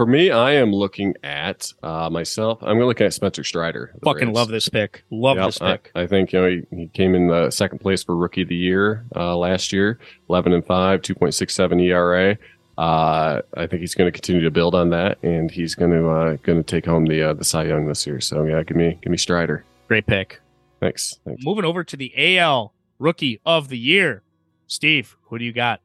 for 0.00 0.06
me, 0.06 0.30
I 0.30 0.52
am 0.52 0.72
looking 0.72 1.14
at 1.22 1.74
uh, 1.82 2.08
myself. 2.08 2.62
I'm 2.62 2.78
looking 2.78 3.06
at 3.06 3.12
Spencer 3.12 3.44
Strider. 3.44 3.92
Fucking 4.02 4.32
love 4.32 4.48
this 4.48 4.66
pick. 4.66 5.04
Love 5.10 5.36
Yep, 5.36 5.46
this 5.46 5.60
I- 5.60 5.72
pick. 5.72 5.92
I, 5.94 6.06
think 6.06 6.32
you 6.32 6.40
know 6.40 6.48
he, 6.48 6.76
he 6.76 6.86
came 6.88 7.14
in 7.14 7.26
the 7.26 7.50
second 7.50 7.80
place 7.80 8.02
for 8.02 8.16
rookie 8.16 8.40
of 8.40 8.48
the 8.48 8.56
year 8.56 9.04
uh, 9.14 9.36
last 9.36 9.74
year, 9.74 9.98
eleven 10.30 10.54
and 10.54 10.64
five, 10.64 11.02
two 11.02 11.14
point 11.14 11.34
six 11.34 11.54
seven 11.54 11.78
ERA. 11.80 12.38
Uh, 12.78 13.42
I 13.58 13.66
think 13.66 13.82
he's 13.82 13.94
going 13.94 14.10
to 14.10 14.12
continue 14.12 14.40
to 14.40 14.50
build 14.50 14.74
on 14.74 14.88
that, 14.88 15.22
and 15.22 15.50
he's 15.50 15.74
going 15.74 15.90
to 15.90 16.08
uh, 16.08 16.36
going 16.44 16.56
to 16.58 16.62
take 16.62 16.86
home 16.86 17.04
the 17.04 17.22
uh, 17.22 17.34
the 17.34 17.44
Cy 17.44 17.64
Young 17.64 17.86
this 17.86 18.06
year. 18.06 18.22
So 18.22 18.44
yeah, 18.44 18.62
give 18.62 18.78
me 18.78 18.98
give 19.02 19.10
me 19.10 19.18
Strider. 19.18 19.66
Great 19.86 20.06
pick. 20.06 20.40
Thanks. 20.80 21.20
Thanks. 21.26 21.44
Moving 21.44 21.64
over 21.64 21.84
to 21.84 21.96
the 21.96 22.38
AL 22.38 22.72
Rookie 22.98 23.40
of 23.44 23.68
the 23.68 23.78
Year. 23.78 24.22
Steve, 24.66 25.16
who 25.24 25.38
do 25.38 25.44
you 25.44 25.52
got? 25.52 25.80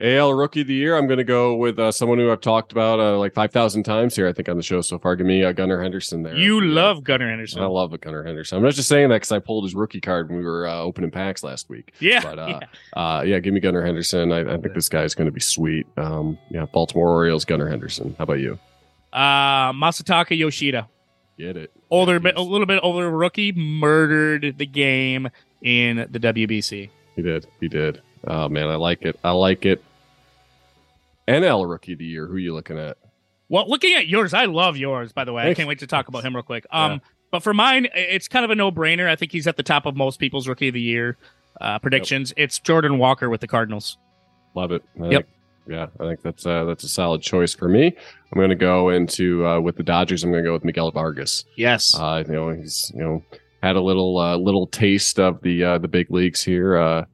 AL 0.00 0.32
Rookie 0.34 0.60
of 0.60 0.68
the 0.68 0.74
Year. 0.74 0.96
I'm 0.96 1.08
going 1.08 1.18
to 1.18 1.24
go 1.24 1.56
with 1.56 1.76
uh, 1.78 1.90
someone 1.90 2.18
who 2.18 2.30
I've 2.30 2.40
talked 2.40 2.70
about 2.70 3.00
uh, 3.00 3.18
like 3.18 3.34
five 3.34 3.50
thousand 3.50 3.82
times 3.82 4.14
here. 4.14 4.28
I 4.28 4.32
think 4.32 4.48
on 4.48 4.56
the 4.56 4.62
show 4.62 4.80
so 4.80 4.96
far. 4.96 5.16
Give 5.16 5.26
me 5.26 5.42
uh, 5.42 5.50
Gunnar 5.50 5.82
Henderson 5.82 6.22
there. 6.22 6.36
You 6.36 6.62
Yeah. 6.62 6.72
love 6.72 7.02
Gunnar 7.02 7.28
Henderson. 7.28 7.62
I 7.62 7.66
love 7.66 7.92
a 7.92 7.98
Gunnar 7.98 8.22
Henderson. 8.22 8.58
I'm 8.58 8.62
not 8.64 8.74
just 8.74 8.88
saying 8.88 9.08
that 9.08 9.16
because 9.16 9.32
I 9.32 9.40
pulled 9.40 9.64
his 9.64 9.74
rookie 9.74 10.00
card 10.00 10.28
when 10.28 10.38
we 10.38 10.44
were 10.44 10.68
uh, 10.68 10.76
opening 10.76 11.10
packs 11.10 11.42
last 11.42 11.68
week. 11.68 11.94
yeah, 11.98 12.22
But 12.22 12.38
uh, 12.38 12.60
yeah. 12.60 13.00
uh, 13.02 13.22
yeah, 13.22 13.40
give 13.40 13.52
me 13.54 13.58
Gunnar 13.58 13.84
Henderson. 13.84 14.30
I, 14.30 14.40
I 14.54 14.56
think 14.58 14.74
this 14.74 14.88
guy 14.88 15.02
is 15.02 15.16
going 15.16 15.26
to 15.26 15.32
be 15.32 15.40
sweet. 15.40 15.86
Um, 15.96 16.38
yeah, 16.48 16.66
Baltimore 16.66 17.08
Orioles, 17.10 17.44
Gunnar 17.44 17.68
Henderson. 17.68 18.14
How 18.18 18.22
about 18.24 18.38
you? 18.38 18.56
Uh, 19.12 19.72
Masataka 19.72 20.36
Yoshida, 20.38 20.88
Get 21.38 21.56
it? 21.56 21.70
older, 21.90 22.18
bit, 22.18 22.36
a 22.36 22.42
little 22.42 22.66
bit 22.66 22.80
older 22.82 23.10
rookie, 23.10 23.52
murdered 23.52 24.58
the 24.58 24.66
game 24.66 25.28
in 25.62 26.06
the 26.10 26.18
WBC. 26.18 26.90
He 27.16 27.22
did. 27.22 27.46
He 27.60 27.68
did. 27.68 28.02
Oh 28.26 28.48
man, 28.48 28.68
I 28.68 28.74
like 28.74 29.02
it. 29.02 29.18
I 29.22 29.30
like 29.30 29.64
it. 29.64 29.82
NL 31.26 31.68
Rookie 31.68 31.92
of 31.92 31.98
the 31.98 32.04
Year. 32.04 32.26
Who 32.26 32.34
are 32.34 32.38
you 32.38 32.54
looking 32.54 32.78
at? 32.78 32.96
Well, 33.48 33.68
looking 33.68 33.94
at 33.94 34.08
yours, 34.08 34.34
I 34.34 34.46
love 34.46 34.76
yours. 34.76 35.12
By 35.12 35.24
the 35.24 35.32
way, 35.32 35.48
I 35.48 35.54
can't 35.54 35.68
wait 35.68 35.78
to 35.80 35.86
talk 35.86 36.08
about 36.08 36.24
him 36.24 36.34
real 36.34 36.42
quick. 36.42 36.66
Um, 36.70 36.92
Yeah. 36.92 36.98
but 37.30 37.42
for 37.42 37.54
mine, 37.54 37.88
it's 37.94 38.28
kind 38.28 38.44
of 38.44 38.50
a 38.50 38.54
no-brainer. 38.54 39.08
I 39.08 39.16
think 39.16 39.32
he's 39.32 39.46
at 39.46 39.56
the 39.56 39.62
top 39.62 39.86
of 39.86 39.96
most 39.96 40.18
people's 40.18 40.48
Rookie 40.48 40.68
of 40.68 40.74
the 40.74 40.80
Year 40.80 41.16
uh, 41.60 41.78
predictions. 41.78 42.32
It's 42.36 42.58
Jordan 42.58 42.98
Walker 42.98 43.28
with 43.30 43.40
the 43.40 43.46
Cardinals. 43.48 43.96
Love 44.54 44.72
it. 44.72 44.82
I 45.00 45.04
Yep. 45.08 45.10
think- 45.10 45.26
yeah, 45.68 45.86
I 46.00 46.04
think 46.06 46.22
that's 46.22 46.46
uh, 46.46 46.64
that's 46.64 46.84
a 46.84 46.88
solid 46.88 47.22
choice 47.22 47.54
for 47.54 47.68
me. 47.68 47.86
I'm 47.86 48.36
going 48.36 48.50
to 48.50 48.54
go 48.56 48.88
into 48.90 49.46
uh, 49.46 49.60
with 49.60 49.76
the 49.76 49.82
Dodgers. 49.82 50.24
I'm 50.24 50.30
going 50.32 50.42
to 50.44 50.48
go 50.48 50.52
with 50.52 50.64
Miguel 50.64 50.90
Vargas. 50.90 51.44
Yes, 51.56 51.94
Uh, 51.94 52.24
you 52.26 52.32
know, 52.32 52.50
he's 52.50 52.90
you 52.94 53.02
know 53.02 53.22
had 53.62 53.76
a 53.76 53.80
little 53.80 54.18
uh, 54.18 54.36
little 54.36 54.66
taste 54.66 55.18
of 55.18 55.40
the 55.42 55.64
uh, 55.64 55.78
the 55.78 55.88
big 55.88 56.10
leagues 56.10 56.42
here 56.42 56.76
uh, 56.76 57.04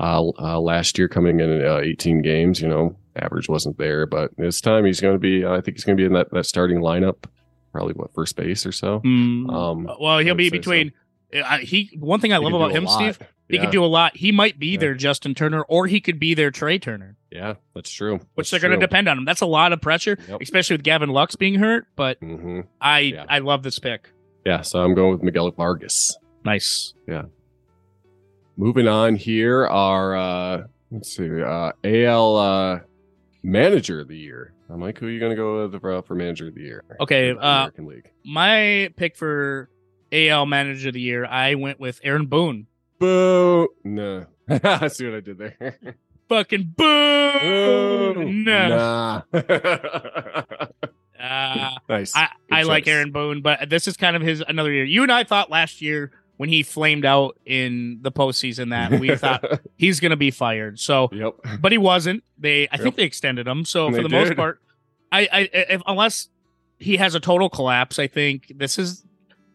uh, 0.00 0.28
uh, 0.38 0.60
last 0.60 0.98
year, 0.98 1.08
coming 1.08 1.40
in 1.40 1.64
uh, 1.64 1.78
18 1.78 2.22
games. 2.22 2.60
You 2.60 2.68
know, 2.68 2.96
average 3.16 3.48
wasn't 3.48 3.78
there, 3.78 4.06
but 4.06 4.30
this 4.36 4.60
time 4.60 4.84
he's 4.84 5.00
going 5.00 5.14
to 5.14 5.18
be. 5.18 5.44
I 5.46 5.60
think 5.60 5.76
he's 5.76 5.84
going 5.84 5.96
to 5.96 6.00
be 6.00 6.06
in 6.06 6.12
that, 6.12 6.30
that 6.32 6.44
starting 6.46 6.78
lineup, 6.80 7.24
probably 7.72 7.94
what 7.94 8.12
first 8.14 8.36
base 8.36 8.66
or 8.66 8.72
so. 8.72 9.00
Mm, 9.00 9.50
Um, 9.52 9.90
well, 10.00 10.18
he'll 10.18 10.34
be 10.34 10.50
between. 10.50 10.92
Uh, 11.34 11.58
he 11.58 11.90
one 11.98 12.20
thing 12.20 12.32
I 12.32 12.38
He 12.38 12.44
love 12.44 12.54
about 12.54 12.72
him. 12.72 12.86
Steve. 12.86 13.18
He 13.48 13.56
yeah, 13.56 13.62
could 13.62 13.70
do 13.70 13.84
a 13.84 13.86
lot. 13.86 14.16
He 14.16 14.32
might 14.32 14.58
be 14.58 14.68
Yeah. 14.68 14.78
their 14.80 14.94
Justin 14.94 15.34
Turner, 15.34 15.62
or 15.62 15.86
he 15.86 16.00
could 16.00 16.18
be 16.18 16.34
their 16.34 16.50
Trea 16.50 16.78
Turner, 16.80 17.16
Yeah, 17.30 17.54
that's 17.74 17.90
true. 17.90 18.18
which 18.34 18.50
they're 18.50 18.58
going 18.60 18.72
to 18.72 18.78
depend 18.78 19.08
on 19.08 19.18
him. 19.18 19.24
That's 19.24 19.40
a 19.40 19.46
lot 19.46 19.72
of 19.72 19.80
pressure, 19.80 20.18
Yep. 20.28 20.40
especially 20.42 20.74
with 20.74 20.82
Gavin 20.82 21.10
Lux 21.10 21.36
being 21.36 21.54
hurt. 21.54 21.86
But 21.94 22.18
hmm 22.18 22.62
I 22.80 23.00
Yeah. 23.00 23.24
I 23.28 23.38
love 23.38 23.62
this 23.62 23.78
pick. 23.78 24.10
Yeah, 24.44 24.62
so 24.62 24.80
I'm 24.82 24.94
going 24.94 25.12
with 25.12 25.22
Miguel 25.22 25.50
Vargas. 25.52 26.16
Nice. 26.44 26.94
Yeah. 27.08 27.24
Moving 28.56 28.88
on 28.88 29.16
here 29.16 29.66
are 29.66 30.16
uh 30.16 30.62
let's 30.90 31.14
see, 31.16 31.42
uh 31.42 31.72
AL 31.84 32.36
uh 32.36 32.80
manager 33.42 34.00
of 34.00 34.08
the 34.08 34.16
year. 34.18 34.54
Uh, 34.68 34.76
Mike, 34.76 34.98
who 34.98 35.06
are 35.06 35.10
you 35.10 35.20
gonna 35.20 35.36
go 35.36 35.68
with 35.68 35.80
for, 35.80 36.02
for 36.02 36.14
manager 36.14 36.48
of 36.48 36.54
the 36.54 36.62
year? 36.62 36.82
Okay, 37.00 37.32
the 37.32 37.38
uh, 37.38 37.58
American 37.58 37.86
League. 37.86 38.10
My 38.24 38.90
pick 38.96 39.16
for 39.16 39.68
AL 40.10 40.46
Manager 40.46 40.88
of 40.88 40.94
the 40.94 41.00
Year, 41.00 41.24
I 41.26 41.54
went 41.54 41.78
with 41.78 42.00
Aaron 42.02 42.26
Boone. 42.26 42.66
Boo 42.98 43.68
no. 43.84 44.26
I 44.48 44.88
see 44.88 45.06
what 45.06 45.16
I 45.16 45.20
did 45.20 45.38
there. 45.38 45.78
Fucking 46.28 46.74
Boone. 46.76 48.44
No. 48.44 48.68
Nah. 48.68 49.22
Uh, 51.18 51.70
nice. 51.88 52.14
I, 52.16 52.28
I 52.50 52.62
like. 52.62 52.86
Aaron 52.86 53.12
Boone, 53.12 53.42
but 53.42 53.68
this 53.70 53.86
is 53.88 53.96
kind 53.96 54.16
of 54.16 54.22
his 54.22 54.42
another 54.46 54.72
year. 54.72 54.84
You 54.84 55.02
and 55.02 55.12
I 55.12 55.24
thought 55.24 55.50
last 55.50 55.80
year 55.82 56.12
when 56.36 56.48
he 56.48 56.62
flamed 56.62 57.04
out 57.04 57.38
in 57.46 57.98
the 58.02 58.12
postseason 58.12 58.70
that 58.70 59.00
we 59.00 59.16
thought 59.16 59.42
he's 59.76 60.00
going 60.00 60.10
to 60.10 60.16
be 60.16 60.30
fired. 60.30 60.78
So, 60.78 61.08
Yep. 61.12 61.60
but 61.60 61.72
he 61.72 61.78
wasn't. 61.78 62.22
They, 62.38 62.68
I 62.68 62.72
Yep. 62.74 62.80
think 62.82 62.96
they 62.96 63.04
extended 63.04 63.46
him. 63.48 63.64
So 63.64 63.90
They 63.90 63.96
for 63.96 64.02
the 64.02 64.08
most 64.10 64.36
part, 64.36 64.60
I, 65.10 65.28
I, 65.32 65.48
if, 65.52 65.82
unless 65.86 66.28
he 66.78 66.98
has 66.98 67.14
a 67.14 67.20
total 67.20 67.48
collapse, 67.48 67.98
I 67.98 68.06
think 68.06 68.52
this 68.54 68.78
is. 68.78 69.02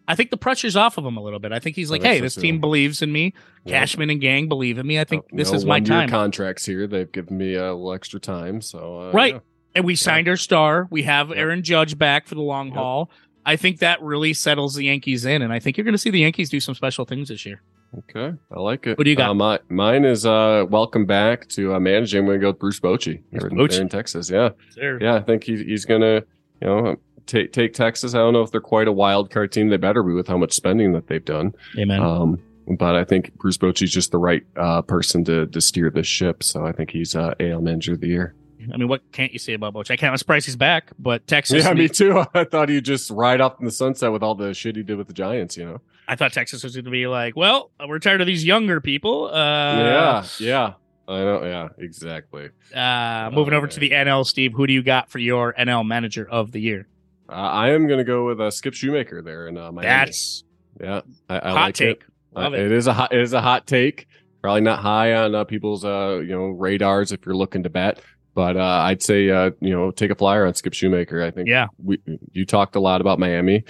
I 0.08 0.16
think 0.16 0.30
the 0.32 0.38
pressure's 0.38 0.76
off 0.76 0.98
of 0.98 1.06
him 1.06 1.16
a 1.18 1.22
little 1.24 1.40
bit. 1.40 1.52
I 1.52 1.60
think 1.60 1.76
he's 1.76 1.90
like, 1.92 2.02
think 2.02 2.14
hey, 2.16 2.20
this 2.20 2.36
team 2.36 2.60
believes 2.60 3.02
in 3.02 3.12
me. 3.12 3.34
Yep. 3.66 3.74
Cashman 3.80 4.10
and 4.10 4.20
gang 4.20 4.48
believe 4.50 4.78
in 4.78 4.86
me. 4.88 5.00
I 5.00 5.04
think 5.04 5.26
You 5.32 5.38
this 5.38 5.52
know, 5.52 5.58
is 5.58 5.66
my 5.66 5.80
time. 5.80 6.10
Contracts 6.10 6.66
here. 6.66 6.88
They've 6.88 7.12
given 7.12 7.38
me 7.38 7.54
a 7.56 7.74
little 7.74 7.94
extra 7.94 8.20
time. 8.20 8.62
So 8.62 9.10
uh, 9.10 9.12
Right. 9.12 9.36
yeah. 9.36 9.40
and 9.76 9.86
we 9.86 9.96
signed 9.96 10.28
our 10.28 10.36
star. 10.38 10.88
We 10.90 11.04
have. 11.04 11.32
Aaron 11.32 11.64
Judge 11.64 11.98
back 11.98 12.28
for 12.28 12.36
the 12.36 12.42
long 12.42 12.68
Yep. 12.70 12.76
haul. 12.78 13.12
I 13.46 13.56
think 13.56 13.80
that 13.80 14.02
really 14.02 14.34
settles 14.34 14.76
the 14.76 14.86
Yankees 14.86 15.26
in, 15.26 15.42
and 15.42 15.52
I 15.52 15.60
think 15.60 15.76
you're 15.78 15.84
going 15.86 15.94
to 15.96 15.98
see 15.98 16.12
the 16.12 16.20
Yankees 16.20 16.50
do 16.50 16.60
some 16.60 16.76
special 16.76 17.06
things 17.06 17.30
this 17.30 17.44
year. 17.46 17.62
Okay, 17.98 18.34
I 18.56 18.60
like 18.60 18.86
it. 18.88 18.98
What 18.98 19.04
do 19.04 19.10
you 19.10 19.16
got? 19.16 19.32
Uh, 19.32 19.34
my, 19.34 19.60
mine 19.68 20.06
is 20.06 20.26
uh, 20.26 20.66
welcome 20.70 21.06
back 21.06 21.48
to 21.50 21.74
uh, 21.74 21.80
managing. 21.80 22.20
I'm 22.20 22.26
going 22.26 22.40
to 22.40 22.42
go 22.42 22.50
with 22.52 22.60
Bruce 22.60 22.80
Bochy. 22.80 23.22
Bruce 23.32 23.52
Bochy. 23.78 23.80
in 23.82 23.90
Texas. 23.90 24.30
Yeah, 24.30 24.50
yeah. 24.78 25.16
I 25.16 25.22
think 25.22 25.44
he's 25.44 25.62
he's 25.62 25.86
going 25.86 26.02
to 26.02 26.24
you 26.62 26.68
know 26.68 26.96
take 27.26 27.54
take 27.54 27.74
Texas. 27.74 28.14
I 28.16 28.20
don't 28.20 28.34
know 28.34 28.42
if 28.42 28.52
they're 28.52 28.62
quite 28.62 28.88
a 28.88 28.92
wild 28.92 29.30
card 29.32 29.52
team. 29.52 29.70
They 29.70 29.78
better 29.78 30.04
be 30.04 30.14
with 30.14 30.28
how 30.28 30.38
much 30.38 30.54
spending 30.54 30.94
that 30.94 31.08
they've 31.08 31.24
done. 31.24 31.54
Amen. 31.78 32.00
Um, 32.02 32.40
but 32.78 32.96
I 32.96 33.04
think 33.04 33.34
Bruce 33.36 33.58
Bochy's 33.58 33.92
just 33.92 34.12
the 34.12 34.18
right 34.18 34.44
uh, 34.56 34.82
person 34.82 35.24
to 35.26 35.48
to 35.48 35.62
steer 35.62 35.90
this 35.90 36.08
ship. 36.08 36.44
So 36.44 36.66
I 36.66 36.72
think 36.72 36.92
he's 36.92 37.16
uh, 37.16 37.34
AL 37.40 37.62
Manager 37.62 37.94
of 37.94 38.02
the 38.02 38.08
Year. 38.08 38.36
I 38.72 38.78
mean, 38.78 38.88
what 38.88 39.02
can't 39.12 39.34
you 39.34 39.40
say 39.40 39.54
about 39.54 39.74
Boch? 39.74 39.90
I 39.90 39.96
can't. 39.96 40.12
I'm 40.12 40.18
surprised 40.18 40.46
he's 40.46 40.56
back, 40.56 40.92
but 41.00 41.26
Texas. 41.26 41.66
Yeah, 41.66 41.74
me 41.74 41.90
too. 41.90 42.24
I 42.36 42.44
thought 42.44 42.70
he'd 42.70 42.86
just 42.86 43.10
ride 43.10 43.42
off 43.42 43.60
in 43.60 43.66
the 43.66 43.72
sunset 43.72 44.12
with 44.12 44.22
all 44.22 44.36
the 44.36 44.54
shit 44.54 44.76
he 44.76 44.84
did 44.84 44.98
with 44.98 45.08
the 45.08 45.14
Giants. 45.14 45.58
You 45.58 45.66
know. 45.66 45.82
I 46.08 46.16
thought 46.16 46.32
Texas 46.34 46.64
was 46.64 46.76
going 46.76 46.86
to 46.86 46.92
be 46.92 47.08
like, 47.08 47.36
well, 47.36 47.72
we're 47.88 48.00
tired 48.00 48.22
of 48.22 48.28
these 48.28 48.46
younger 48.46 48.80
people. 48.82 49.30
Uh, 49.34 49.78
yeah, 49.80 50.26
yeah. 50.40 50.74
I 51.08 51.20
know. 51.20 51.44
Yeah, 51.44 51.70
exactly. 51.80 52.50
Uh, 52.74 53.30
moving 53.34 53.54
Oh, 53.54 53.58
over 53.58 53.68
to 53.68 53.80
the 53.80 53.90
NL, 53.92 54.26
Steve. 54.26 54.54
Who 54.54 54.68
do 54.68 54.74
you 54.74 54.84
got 54.84 55.10
for 55.10 55.20
your 55.20 55.54
NL 55.54 55.86
Manager 55.86 56.28
of 56.30 56.52
the 56.52 56.60
Year? 56.62 56.88
Uh, 57.32 57.36
I 57.36 57.70
am 57.70 57.88
going 57.88 58.00
to 58.00 58.04
go 58.04 58.26
with 58.28 58.42
uh, 58.42 58.52
Skip 58.52 58.74
Schumaker 58.74 59.24
there 59.24 59.48
in 59.48 59.58
uh, 59.58 59.72
Miami. 59.72 59.88
That's 59.88 60.44
yeah, 60.80 61.02
I, 61.30 61.38
I 61.38 61.50
hot 61.50 61.56
like 61.56 61.76
take. 61.76 62.02
It. 62.02 62.04
Love 62.34 62.54
it. 62.54 62.60
it 62.60 62.72
is 62.72 62.88
a 62.88 62.94
hot, 62.94 63.14
it 63.14 63.22
is 63.22 63.34
a 63.34 63.42
hot 63.42 63.68
take. 63.68 64.08
Probably 64.42 64.62
not 64.62 64.80
high 64.80 65.14
on 65.14 65.36
uh, 65.36 65.44
people's 65.44 65.86
uh, 65.86 66.20
you 66.24 66.30
know 66.36 66.48
radars 66.48 67.12
if 67.12 67.26
you're 67.26 67.36
looking 67.36 67.64
to 67.64 67.70
bet, 67.70 68.00
but 68.34 68.58
uh, 68.58 68.82
I'd 68.86 69.02
say 69.02 69.30
uh, 69.30 69.52
you 69.62 69.70
know 69.70 69.92
take 69.92 70.12
a 70.12 70.16
flyer 70.16 70.46
on 70.46 70.54
Skip 70.56 70.74
Schumaker. 70.74 71.24
I 71.26 71.32
think 71.32 71.48
Yeah. 71.48 71.68
we 71.84 72.00
you 72.34 72.46
talked 72.46 72.76
a 72.76 72.80
lot 72.80 73.02
about 73.02 73.20
Miami. 73.20 73.64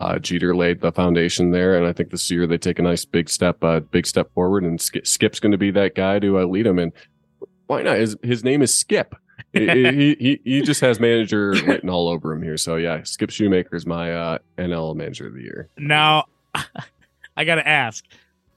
Uh, 0.00 0.18
Jeter 0.20 0.54
laid 0.54 0.80
the 0.80 0.92
foundation 0.92 1.50
there, 1.50 1.76
and 1.76 1.84
I 1.86 1.92
think 1.92 2.10
this 2.10 2.30
year 2.30 2.46
they 2.46 2.58
take 2.58 2.78
a 2.78 2.82
nice 2.82 3.04
big 3.04 3.28
step, 3.28 3.64
uh, 3.64 3.80
big 3.80 4.06
step 4.06 4.32
forward, 4.32 4.62
and 4.62 4.80
Skip, 4.80 5.06
Skip's 5.08 5.40
going 5.40 5.50
to 5.52 5.58
be 5.58 5.72
that 5.72 5.96
guy 5.96 6.20
to 6.20 6.38
uh, 6.38 6.44
lead 6.44 6.66
them. 6.66 6.78
And 6.78 6.92
why 7.66 7.82
not? 7.82 7.96
His, 7.96 8.16
his 8.22 8.44
name 8.44 8.62
is 8.62 8.72
Skip. 8.72 9.16
he, 9.74 10.16
he 10.18 10.40
he 10.44 10.62
just 10.62 10.80
has 10.80 10.98
manager 11.00 11.50
written 11.66 11.88
all 11.90 12.08
over 12.08 12.32
him 12.32 12.42
here. 12.42 12.56
So 12.56 12.76
yeah, 12.76 13.02
Skip 13.02 13.30
Schumaker 13.30 13.74
is 13.74 13.86
my 13.86 14.12
uh, 14.12 14.38
NL 14.56 14.94
manager 14.96 15.26
of 15.26 15.34
the 15.34 15.42
year. 15.42 15.68
Now, 15.78 16.26
I 17.36 17.44
got 17.44 17.56
to 17.56 17.66
ask: 17.66 18.04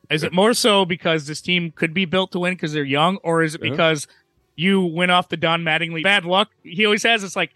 Is 0.09 0.23
it 0.23 0.33
more 0.33 0.53
so 0.53 0.85
because 0.85 1.27
this 1.27 1.41
team 1.41 1.71
could 1.71 1.93
be 1.93 2.05
built 2.05 2.31
to 2.33 2.39
win 2.39 2.53
because 2.53 2.73
they're 2.73 2.83
young, 2.83 3.17
or 3.17 3.43
is 3.43 3.55
it 3.55 3.63
Yeah. 3.63 3.71
because 3.71 4.07
you 4.55 4.83
went 4.85 5.11
off 5.11 5.29
the 5.29 5.37
Don 5.37 5.63
Mattingly 5.63 6.03
bad 6.03 6.25
luck? 6.25 6.49
He 6.63 6.85
always 6.85 7.03
has. 7.03 7.23
It's 7.23 7.35
like 7.35 7.51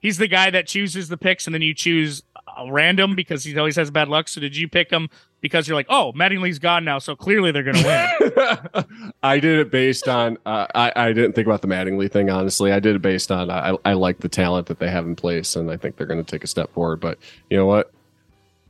he's 0.00 0.18
the 0.18 0.28
guy 0.28 0.50
that 0.50 0.66
chooses 0.66 1.08
the 1.08 1.16
picks, 1.16 1.46
and 1.46 1.54
then 1.54 1.62
you 1.62 1.74
choose 1.74 2.22
random 2.68 3.14
because 3.14 3.44
he 3.44 3.56
always 3.58 3.76
has 3.76 3.90
bad 3.90 4.08
luck. 4.08 4.28
So 4.28 4.40
did 4.40 4.56
you 4.56 4.68
pick 4.68 4.90
him 4.90 5.08
because 5.40 5.66
you're 5.66 5.74
like, 5.74 5.86
oh, 5.88 6.12
Mattingly's 6.14 6.58
gone 6.58 6.84
now, 6.84 6.98
so 6.98 7.16
clearly 7.16 7.50
they're 7.50 7.62
going 7.62 7.76
to 7.76 8.84
win? 8.84 9.12
I 9.22 9.38
did 9.38 9.58
it 9.58 9.70
based 9.70 10.08
on 10.08 10.38
uh, 10.46 10.66
I 10.74 10.92
I 10.94 11.12
didn't 11.12 11.34
think 11.34 11.46
about 11.46 11.62
the 11.62 11.68
Mattingly 11.68 12.10
thing 12.10 12.30
honestly. 12.30 12.72
I 12.72 12.80
did 12.80 12.96
it 12.96 13.02
based 13.02 13.30
on 13.30 13.50
I 13.50 13.76
I 13.84 13.94
like 13.94 14.18
the 14.18 14.28
talent 14.28 14.66
that 14.68 14.78
they 14.78 14.90
have 14.90 15.06
in 15.06 15.16
place, 15.16 15.56
and 15.56 15.70
I 15.70 15.76
think 15.76 15.96
they're 15.96 16.06
going 16.06 16.24
to 16.24 16.30
take 16.30 16.44
a 16.44 16.48
step 16.48 16.72
forward. 16.72 17.00
But 17.00 17.18
you 17.50 17.56
know 17.56 17.66
what? 17.66 17.92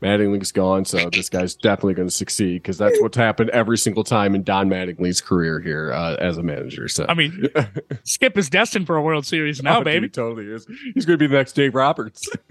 Mattingly's 0.03 0.53
gone, 0.53 0.85
so 0.85 1.09
this 1.11 1.29
guy's 1.29 1.55
definitely 1.55 1.95
going 1.95 2.09
to 2.09 2.15
succeed 2.15 2.63
because 2.63 2.77
that's 2.79 3.01
what's 3.01 3.17
happened 3.17 3.51
every 3.51 3.79
single 3.79 4.05
time 4.05 4.35
in 4.35 4.43
Don 4.43 4.69
Mattingly's 4.69 5.21
career 5.21 5.61
here 5.61 5.93
uh, 5.93 6.17
as 6.17 6.37
a 6.39 6.43
manager. 6.43 6.89
So 6.89 7.07
I 7.09 7.15
mean, 7.15 7.47
Skip 8.05 8.37
is 8.37 8.51
destined 8.51 8.87
for 8.87 8.97
a 8.97 9.03
World 9.03 9.25
Series 9.25 9.63
now, 9.63 9.81
Oh, 9.81 9.85
baby. 9.85 10.07
he 10.07 10.11
totally 10.11 10.47
is. 10.47 10.67
He's 10.95 11.07
going 11.07 11.19
to 11.19 11.23
be 11.23 11.27
the 11.29 11.37
next 11.37 11.53
Dave 11.53 11.75
Roberts. 11.75 12.29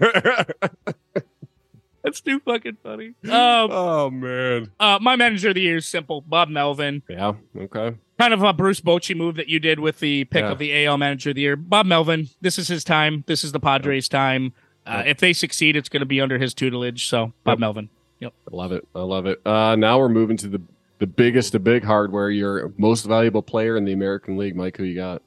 That's 2.02 2.20
too 2.20 2.40
fucking 2.40 2.78
funny. 2.82 3.14
Um, 3.24 3.70
oh 3.70 4.10
man, 4.10 4.72
uh, 4.80 4.98
my 5.00 5.14
manager 5.14 5.50
of 5.50 5.54
the 5.54 5.60
year 5.60 5.76
is 5.76 5.86
simple, 5.86 6.20
Bob 6.20 6.48
Melvin. 6.48 7.02
yeah, 7.08 7.34
okay, 7.56 7.96
Kind 8.18 8.34
of 8.34 8.42
a 8.42 8.52
Bruce 8.52 8.80
Bochy 8.80 9.16
move 9.16 9.36
that 9.36 9.48
you 9.48 9.60
did 9.60 9.78
with 9.78 10.00
the 10.00 10.24
pick 10.24 10.42
Yeah. 10.42 10.50
of 10.50 10.58
the 10.58 10.84
AL 10.84 10.98
manager 10.98 11.30
of 11.30 11.36
the 11.36 11.42
year. 11.42 11.54
Bob 11.54 11.86
Melvin, 11.86 12.28
this 12.40 12.58
is 12.58 12.66
his 12.66 12.82
time. 12.82 13.22
This 13.28 13.44
is 13.44 13.52
the 13.52 13.60
Padres' 13.60 14.08
time. 14.08 14.52
Uh, 14.86 15.02
if 15.06 15.18
they 15.18 15.32
succeed, 15.32 15.76
it's 15.76 15.88
going 15.88 16.00
to 16.00 16.06
be 16.06 16.20
under 16.20 16.38
his 16.38 16.54
tutelage. 16.54 17.06
So, 17.06 17.32
Bob 17.44 17.52
Yep. 17.54 17.58
Melvin. 17.60 17.88
Yep. 18.20 18.32
I 18.52 18.56
love 18.56 18.72
it. 18.72 18.86
I 18.94 19.00
love 19.00 19.26
it. 19.26 19.40
Uh, 19.46 19.76
now 19.76 19.98
we're 19.98 20.08
moving 20.08 20.36
to 20.38 20.48
the 20.48 20.60
the 20.98 21.06
biggest 21.06 21.54
of 21.56 21.64
big 21.64 21.82
hardware. 21.84 22.30
Your 22.30 22.72
most 22.78 23.04
valuable 23.06 23.42
player 23.42 23.76
in 23.76 23.84
the 23.84 23.92
American 23.92 24.36
League, 24.36 24.54
Mike. 24.56 24.76
Who 24.76 24.84
you 24.84 24.94
got? 24.94 25.22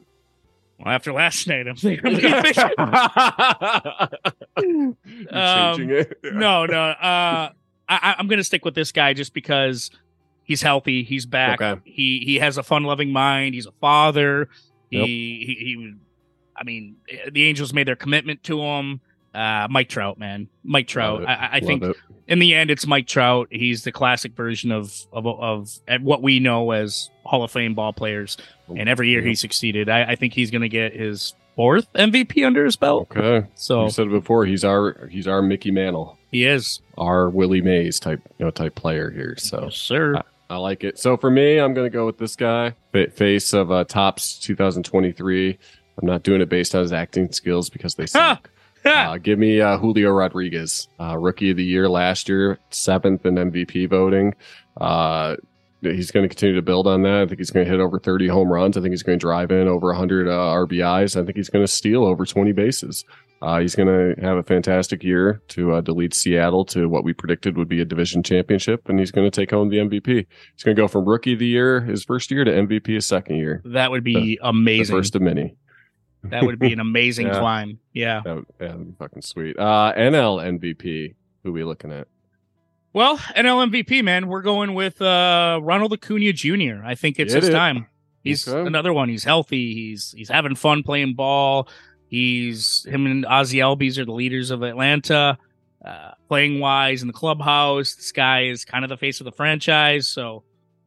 Well, 0.79 0.93
after 0.93 1.11
last 1.13 1.47
night, 1.47 1.67
I'm 1.67 1.75
thinking. 1.75 2.19
Um, 5.31 5.87
no, 6.23 6.65
no. 6.65 6.79
Uh, 6.81 7.49
I, 7.87 8.15
I'm 8.17 8.27
going 8.27 8.37
to 8.39 8.43
stick 8.43 8.65
with 8.65 8.73
this 8.75 8.91
guy 8.91 9.13
just 9.13 9.33
because 9.33 9.91
he's 10.43 10.61
healthy. 10.61 11.03
He's 11.03 11.25
back. 11.25 11.61
Okay. 11.61 11.81
He 11.85 12.23
he 12.25 12.35
has 12.39 12.57
a 12.57 12.63
fun-loving 12.63 13.11
mind. 13.11 13.55
He's 13.55 13.65
a 13.67 13.71
father. 13.81 14.49
He, 14.89 14.97
Yep. 14.97 15.05
he 15.07 15.55
he. 15.59 15.93
I 16.57 16.63
mean, 16.63 16.95
the 17.31 17.43
Angels 17.43 17.73
made 17.73 17.87
their 17.87 17.95
commitment 17.97 18.43
to 18.43 18.61
him. 18.61 19.01
Uh, 19.35 19.67
Mike 19.69 19.89
Trout, 19.89 20.17
man, 20.17 20.47
Mike 20.63 20.87
Trout. 20.87 21.25
I, 21.27 21.33
I 21.33 21.49
I 21.53 21.59
think 21.59 21.83
it. 21.83 21.95
in 22.27 22.39
the 22.39 22.53
end, 22.53 22.71
it's 22.71 22.87
Mike 22.87 23.07
Trout. 23.07 23.47
He's 23.51 23.83
the 23.83 23.91
classic 23.91 24.33
version 24.33 24.71
of 24.71 24.93
of 25.11 25.27
of 25.27 25.79
what 26.01 26.21
we 26.21 26.39
know 26.39 26.71
as 26.71 27.09
Hall 27.23 27.43
of 27.43 27.51
Fame 27.51 27.73
ball 27.75 27.93
players. 27.93 28.37
And 28.67 28.89
every 28.89 29.09
year 29.09 29.21
he 29.21 29.35
succeeded. 29.35 29.89
I, 29.89 30.03
I 30.11 30.15
think 30.15 30.33
he's 30.33 30.49
going 30.49 30.61
to 30.63 30.69
get 30.69 30.93
his 30.93 31.33
fourth 31.55 31.91
MVP 31.93 32.45
under 32.45 32.65
his 32.65 32.75
belt. 32.75 33.09
Okay. 33.15 33.47
So 33.55 33.83
You 33.83 33.89
said 33.91 34.07
it 34.07 34.11
before. 34.11 34.45
He's 34.45 34.63
our 34.63 35.07
he's 35.11 35.27
our 35.27 35.41
Mickey 35.41 35.71
Mantle, 35.71 36.17
he 36.31 36.45
is, 36.45 36.79
our 36.97 37.29
Willie 37.29 37.61
Mays 37.61 37.99
type 37.99 38.21
you 38.39 38.45
know 38.45 38.51
type 38.51 38.75
player 38.75 39.11
here. 39.11 39.35
So 39.37 39.63
yes, 39.65 39.75
sir. 39.75 40.21
I 40.49 40.57
like 40.57 40.83
it. 40.83 40.99
So 40.99 41.17
for 41.17 41.31
me, 41.31 41.57
I'm 41.57 41.73
going 41.73 41.85
to 41.85 41.93
go 41.95 42.05
with 42.05 42.19
this 42.19 42.35
guy, 42.35 42.75
face 42.91 43.51
of 43.53 43.71
uh, 43.71 43.83
Topps 43.85 44.37
2023. 44.39 45.57
I'm 45.97 46.07
not 46.07 46.23
doing 46.23 46.41
it 46.41 46.49
based 46.49 46.75
on 46.75 46.81
his 46.81 46.93
acting 46.93 47.31
skills 47.31 47.69
because 47.69 47.95
they 47.95 48.05
suck. 48.05 48.49
uh, 49.11 49.17
give 49.17 49.39
me 49.39 49.61
uh, 49.61 49.77
Julio 49.77 50.11
Rodriguez, 50.11 50.87
uh, 50.99 51.17
rookie 51.17 51.51
of 51.51 51.57
the 51.57 51.63
year 51.63 51.89
last 51.89 52.29
year, 52.29 52.59
seventh 52.69 53.25
in 53.25 53.35
MVP 53.35 53.89
voting. 53.89 54.35
Uh, 54.79 55.35
he's 55.81 56.11
going 56.11 56.23
to 56.23 56.29
continue 56.29 56.55
to 56.55 56.61
build 56.61 56.87
on 56.87 57.03
that. 57.03 57.21
I 57.21 57.25
think 57.25 57.39
he's 57.39 57.51
going 57.51 57.65
to 57.65 57.71
hit 57.71 57.79
over 57.79 57.99
30 57.99 58.27
home 58.27 58.51
runs. 58.51 58.77
I 58.77 58.81
think 58.81 58.91
he's 58.91 59.03
going 59.03 59.17
to 59.19 59.23
drive 59.23 59.51
in 59.51 59.67
over 59.67 59.87
100 59.87 60.27
uh, 60.27 60.31
RBIs. 60.31 61.19
I 61.19 61.23
think 61.25 61.35
he's 61.37 61.49
going 61.49 61.65
to 61.65 61.71
steal 61.71 62.05
over 62.05 62.25
20 62.25 62.51
bases. 62.51 63.05
Uh, 63.41 63.59
he's 63.59 63.75
going 63.75 63.87
to 63.87 64.19
have 64.21 64.37
a 64.37 64.43
fantastic 64.43 65.03
year 65.03 65.41
to 65.49 65.73
uh, 65.73 65.81
to 65.81 65.91
lead 65.91 66.13
Seattle 66.13 66.65
to 66.65 66.87
what 66.87 67.03
we 67.03 67.13
predicted 67.13 67.57
would 67.57 67.67
be 67.67 67.81
a 67.81 67.85
division 67.85 68.23
championship, 68.23 68.87
and 68.87 68.97
he's 68.97 69.11
going 69.11 69.29
to 69.29 69.41
take 69.41 69.51
home 69.51 69.69
the 69.69 69.77
MVP. 69.77 70.25
He's 70.53 70.63
going 70.63 70.75
to 70.75 70.81
go 70.81 70.87
from 70.87 71.05
rookie 71.05 71.33
of 71.33 71.39
the 71.39 71.45
year 71.45 71.81
his 71.81 72.03
first 72.03 72.31
year 72.31 72.43
to 72.43 72.51
MVP 72.51 72.87
his 72.87 73.05
second 73.05 73.35
year. 73.35 73.61
that 73.65 73.91
would 73.91 74.03
be 74.03 74.13
the 74.15 74.39
amazing. 74.41 74.95
The 74.95 75.01
first 75.01 75.15
of 75.15 75.21
many. 75.21 75.55
That 76.29 76.43
would 76.43 76.59
be 76.59 76.73
an 76.73 76.79
amazing 76.89 77.27
Yeah. 77.27 77.39
climb. 77.39 77.79
Yeah. 77.93 78.21
That 78.23 78.35
would, 78.35 78.45
yeah, 78.59 78.67
that'd 78.67 78.87
be 78.87 78.93
fucking 78.97 79.21
sweet. 79.21 79.57
Uh, 79.59 79.93
NL 79.97 80.59
MVP. 80.59 81.15
Who 81.43 81.51
we 81.53 81.63
looking 81.63 81.91
at? 81.91 82.07
Well, 82.93 83.17
NL 83.17 83.69
MVP, 83.69 84.03
man, 84.03 84.27
we're 84.27 84.41
going 84.41 84.73
with 84.73 85.01
uh, 85.01 85.59
Ronald 85.61 85.93
Acuna 85.93 86.31
Jr. 86.33 86.81
I 86.83 86.95
think 86.95 87.19
it's 87.19 87.33
Get 87.33 87.43
his 87.43 87.49
it. 87.49 87.53
time. 87.53 87.87
He's 88.23 88.47
Okay. 88.47 88.65
another 88.65 88.93
one. 88.93 89.09
He's 89.09 89.23
healthy. 89.23 89.73
He's 89.75 90.13
he's 90.17 90.29
having 90.29 90.55
fun 90.55 90.81
playing 90.81 91.13
ball. 91.15 91.67
He's 92.07 92.85
him 92.85 93.05
and 93.05 93.25
Ozzie 93.25 93.57
Albies 93.59 93.97
are 93.97 94.05
the 94.05 94.13
leaders 94.13 94.49
of 94.49 94.63
Atlanta, 94.63 95.37
uh, 95.83 96.11
playing 96.27 96.59
wise 96.59 97.01
in 97.01 97.07
the 97.07 97.13
clubhouse. 97.13 97.95
This 97.95 98.11
guy 98.11 98.45
is 98.45 98.63
kind 98.65 98.83
of 98.85 98.89
the 98.89 98.97
face 98.97 99.19
of 99.19 99.25
the 99.25 99.31
franchise, 99.31 100.07
so 100.07 100.43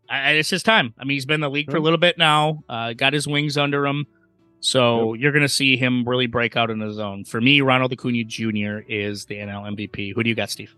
I, 0.08 0.18
I- 0.18 0.32
it's 0.32 0.50
his 0.50 0.62
time. 0.62 0.94
I 0.98 1.04
mean, 1.04 1.14
he's 1.16 1.26
been 1.26 1.34
in 1.34 1.40
the 1.42 1.50
league 1.50 1.70
for 1.70 1.76
a 1.76 1.80
little 1.80 1.98
bit 1.98 2.18
now. 2.18 2.64
Uh, 2.68 2.94
got 2.94 3.12
his 3.12 3.28
wings 3.28 3.56
under 3.58 3.86
him, 3.86 4.06
so 4.60 5.14
you're 5.14 5.32
going 5.32 5.42
to 5.42 5.48
see 5.48 5.76
him 5.76 6.08
really 6.08 6.26
break 6.26 6.56
out 6.56 6.70
in 6.70 6.80
his 6.80 6.98
own. 6.98 7.24
For 7.24 7.40
me, 7.40 7.60
Ronald 7.60 7.92
Acuna 7.92 8.24
Jr. 8.24 8.80
is 8.88 9.24
the 9.26 9.36
NL 9.36 9.76
MVP. 9.76 10.14
Who 10.14 10.22
do 10.22 10.28
you 10.28 10.34
got, 10.34 10.50
Steve? 10.50 10.74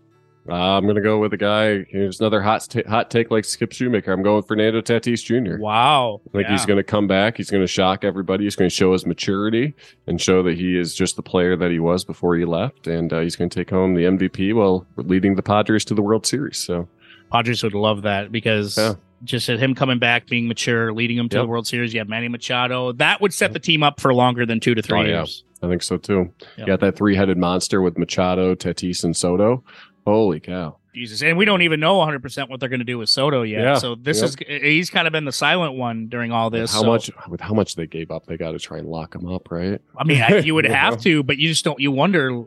Uh, 0.49 0.55
I'm 0.55 0.87
gonna 0.87 1.01
go 1.01 1.19
with 1.19 1.33
a 1.33 1.37
guy. 1.37 1.83
Here's 1.89 2.19
another 2.19 2.41
hot 2.41 2.65
ta- 2.67 2.89
hot 2.89 3.11
take 3.11 3.29
like 3.29 3.45
Skip 3.45 3.69
Schumaker. 3.69 4.07
I'm 4.07 4.23
going 4.23 4.37
with 4.37 4.47
Fernando 4.47 4.81
Tatis 4.81 5.23
Jr. 5.23 5.61
Wow, 5.61 6.19
I 6.33 6.37
think 6.37 6.47
he's 6.47 6.65
going 6.65 6.77
to 6.77 6.83
come 6.83 7.05
back. 7.05 7.37
He's 7.37 7.51
going 7.51 7.61
to 7.61 7.67
shock 7.67 8.03
everybody. 8.03 8.45
He's 8.45 8.55
going 8.55 8.67
to 8.67 8.75
show 8.75 8.91
his 8.93 9.05
maturity 9.05 9.75
and 10.07 10.19
show 10.19 10.41
that 10.41 10.57
he 10.57 10.79
is 10.79 10.95
just 10.95 11.15
the 11.15 11.21
player 11.21 11.55
that 11.57 11.69
he 11.69 11.77
was 11.77 12.03
before 12.03 12.35
he 12.37 12.45
left. 12.45 12.87
And 12.87 13.13
uh, 13.13 13.19
he's 13.19 13.35
going 13.35 13.51
to 13.51 13.55
take 13.55 13.69
home 13.69 13.93
the 13.93 14.01
MVP 14.05 14.55
while 14.55 14.87
leading 14.95 15.35
the 15.35 15.43
Padres 15.43 15.85
to 15.85 15.93
the 15.93 16.01
World 16.01 16.25
Series. 16.25 16.57
So 16.57 16.87
Padres 17.31 17.61
would 17.61 17.75
love 17.75 18.01
that 18.01 18.31
because 18.31 18.79
Yeah. 18.79 18.95
Just 19.23 19.49
at 19.49 19.59
him 19.59 19.75
coming 19.75 19.99
back, 19.99 20.27
being 20.27 20.47
mature, 20.47 20.93
leading 20.93 21.17
them 21.17 21.29
to 21.29 21.37
Yep. 21.37 21.43
the 21.43 21.47
World 21.47 21.67
Series. 21.67 21.93
You 21.93 21.99
have 21.99 22.09
Manny 22.09 22.27
Machado. 22.27 22.91
That 22.93 23.21
would 23.21 23.33
set 23.33 23.53
the 23.53 23.59
team 23.59 23.83
up 23.83 23.99
for 23.99 24.13
longer 24.13 24.45
than 24.45 24.59
two 24.59 24.73
to 24.75 24.81
three 24.81 24.99
Oh, 24.99 25.03
yeah. 25.03 25.07
years. 25.19 25.43
I 25.63 25.67
think 25.67 25.83
so 25.83 25.97
too. 25.97 26.31
Yep. 26.39 26.57
You 26.57 26.65
got 26.65 26.79
that 26.79 26.95
three 26.95 27.15
headed 27.15 27.37
monster 27.37 27.81
with 27.81 27.97
Machado, 27.97 28.55
Tatis, 28.55 29.03
and 29.03 29.15
Soto. 29.15 29.63
Holy 30.07 30.39
cow! 30.39 30.77
Jesus, 30.95 31.21
and 31.21 31.37
we 31.37 31.45
don't 31.45 31.61
even 31.61 31.79
know 31.79 31.97
100 31.97 32.21
percent 32.23 32.49
what 32.49 32.59
they're 32.59 32.67
going 32.67 32.79
to 32.79 32.85
do 32.85 32.97
with 32.97 33.07
Soto 33.09 33.43
yet. 33.43 33.61
Yeah. 33.61 33.75
So 33.75 33.93
this 33.95 34.19
Yep. 34.21 34.49
is 34.49 34.61
he's 34.63 34.89
kind 34.89 35.05
of 35.07 35.13
been 35.13 35.25
the 35.25 35.31
silent 35.31 35.75
one 35.75 36.07
during 36.07 36.31
all 36.31 36.49
this. 36.49 36.73
how 36.73 36.81
so- 36.81 36.87
much 36.87 37.11
with 37.29 37.39
how 37.39 37.53
much 37.53 37.75
they 37.75 37.85
gave 37.85 38.09
up? 38.09 38.25
They 38.25 38.35
got 38.37 38.51
to 38.53 38.59
try 38.59 38.79
and 38.79 38.87
lock 38.87 39.13
him 39.15 39.27
up, 39.27 39.51
right? 39.51 39.79
I 39.95 40.03
mean, 40.03 40.21
I- 40.21 40.39
you 40.39 40.55
would 40.55 40.65
You 40.67 40.71
have 40.73 40.93
know? 40.95 40.99
to, 41.01 41.23
but 41.23 41.37
you 41.37 41.47
just 41.49 41.63
don't. 41.63 41.79
You 41.79 41.91
wonder 41.91 42.43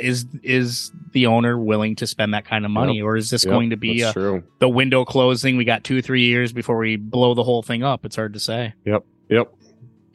is 0.00 0.26
is 0.42 0.92
the 1.12 1.26
owner 1.26 1.58
willing 1.58 1.96
to 1.96 2.06
spend 2.06 2.34
that 2.34 2.44
kind 2.44 2.64
of 2.64 2.70
money, 2.70 3.00
or 3.02 3.16
is 3.16 3.30
this 3.30 3.44
Yep, 3.44 3.52
going 3.52 3.70
to 3.70 3.76
be 3.76 4.04
true. 4.12 4.42
the 4.58 4.68
window 4.68 5.04
closing? 5.04 5.56
We 5.56 5.64
got 5.64 5.84
two 5.84 6.02
three 6.02 6.24
years 6.24 6.52
before 6.52 6.76
we 6.78 6.96
blow 6.96 7.34
the 7.34 7.44
whole 7.44 7.62
thing 7.62 7.82
up. 7.82 8.04
It's 8.04 8.16
hard 8.16 8.32
to 8.34 8.40
say. 8.40 8.74
Yep, 8.84 9.04
You 9.28 9.46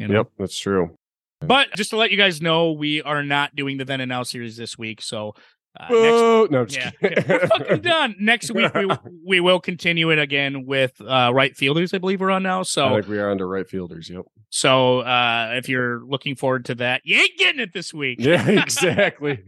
know? 0.07 0.13
yep, 0.13 0.28
that's 0.38 0.57
true. 0.59 0.95
But 1.39 1.69
just 1.76 1.89
to 1.89 1.97
let 1.97 2.11
you 2.11 2.17
guys 2.17 2.41
know, 2.41 2.72
we 2.72 3.01
are 3.01 3.24
not 3.24 3.55
doing 3.55 3.78
the 3.78 3.86
then 3.86 3.99
and 4.01 4.09
now 4.09 4.24
series 4.24 4.57
this 4.57 4.78
week. 4.78 5.01
So 5.01 5.34
uh, 5.80 5.88
next, 5.89 6.51
no, 6.51 6.65
yeah, 6.69 6.91
kidding. 6.91 7.24
we're 7.28 7.47
fucking 7.47 7.82
done. 7.82 8.15
Next 8.19 8.51
week 8.51 8.74
we 8.74 8.88
we 9.26 9.39
will 9.39 9.59
continue 9.59 10.09
it 10.11 10.19
again 10.19 10.65
with 10.65 10.99
uh, 11.01 11.32
right 11.34 11.55
fielders. 11.55 11.93
I 11.93 11.97
believe 11.97 12.19
we're 12.22 12.30
on 12.32 12.43
now. 12.43 12.59
I 12.59 12.63
So 12.63 12.89
think 12.89 13.07
we 13.07 13.19
are 13.19 13.30
under 13.32 13.47
right 13.47 13.67
fielders. 13.67 14.09
Yep. 14.09 14.26
so 14.49 14.99
uh, 14.99 15.51
if 15.53 15.69
you're 15.69 16.01
looking 16.05 16.36
forward 16.36 16.65
to 16.65 16.76
that, 16.76 17.01
you 17.05 17.17
ain't 17.19 17.38
getting 17.38 17.61
it 17.61 17.74
this 17.74 17.93
week. 17.93 18.17
Yeah, 18.19 18.47
exactly. 18.61 19.43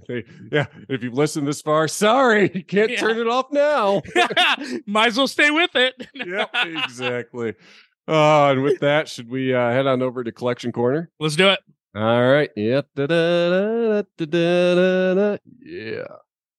Yeah, 0.52 0.66
if 0.90 1.04
you've 1.04 1.14
listened 1.14 1.46
this 1.48 1.62
far, 1.62 1.88
sorry, 1.90 2.50
you 2.54 2.64
can't 2.64 2.92
Yeah. 2.92 3.00
turn 3.00 3.18
it 3.18 3.28
off 3.28 3.48
now. 3.52 4.02
Might 4.86 5.08
as 5.08 5.18
well 5.18 5.28
stay 5.28 5.52
with 5.52 5.76
it. 5.76 6.08
yeah, 6.14 6.46
exactly. 6.86 7.54
Uh, 8.08 8.52
and 8.52 8.64
with 8.64 8.80
that, 8.80 9.08
should 9.10 9.30
we 9.30 9.54
uh, 9.54 9.72
head 9.72 9.88
on 9.88 10.02
over 10.02 10.24
to 10.24 10.32
collection 10.32 10.72
corner? 10.72 11.10
Let's 11.20 11.36
do 11.36 11.50
it. 11.50 11.60
All 11.96 12.28
right. 12.28 12.50
Yep. 12.56 12.88
Da-da-da-da-da-da-da. 12.96 15.38
Yeah. 15.62 16.08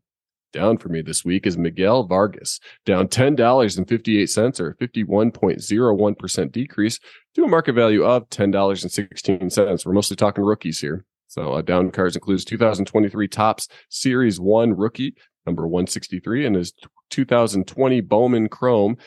Down 0.54 0.78
for 0.78 0.90
me 0.90 1.02
this 1.02 1.24
week 1.24 1.48
is 1.48 1.58
Miguel 1.58 2.04
Vargas, 2.04 2.60
down 2.86 3.08
$10.58 3.08 4.60
or 4.60 4.76
51.01% 4.76 6.52
decrease 6.52 7.00
to 7.36 7.44
a 7.44 7.48
market 7.48 7.74
value 7.74 8.04
of 8.04 8.28
$10.16. 8.30 9.86
We're 9.86 9.94
mostly 9.94 10.18
talking 10.18 10.44
rookies 10.44 10.80
here. 10.80 11.06
So 11.28 11.54
uh, 11.54 11.62
down 11.62 11.92
cards 11.92 12.16
includes 12.16 12.44
2023 12.44 13.28
Topps 13.30 13.70
Series 13.90 14.40
1 14.40 14.76
rookie, 14.76 15.16
number 15.46 15.66
163, 15.66 16.46
and 16.46 16.58
his 16.58 16.74
2020 17.12 18.02
Bowman 18.02 18.50
Chrome 18.50 18.98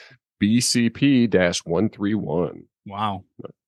BCP 0.42 1.30
131. 1.64 2.62
Wow. 2.86 3.24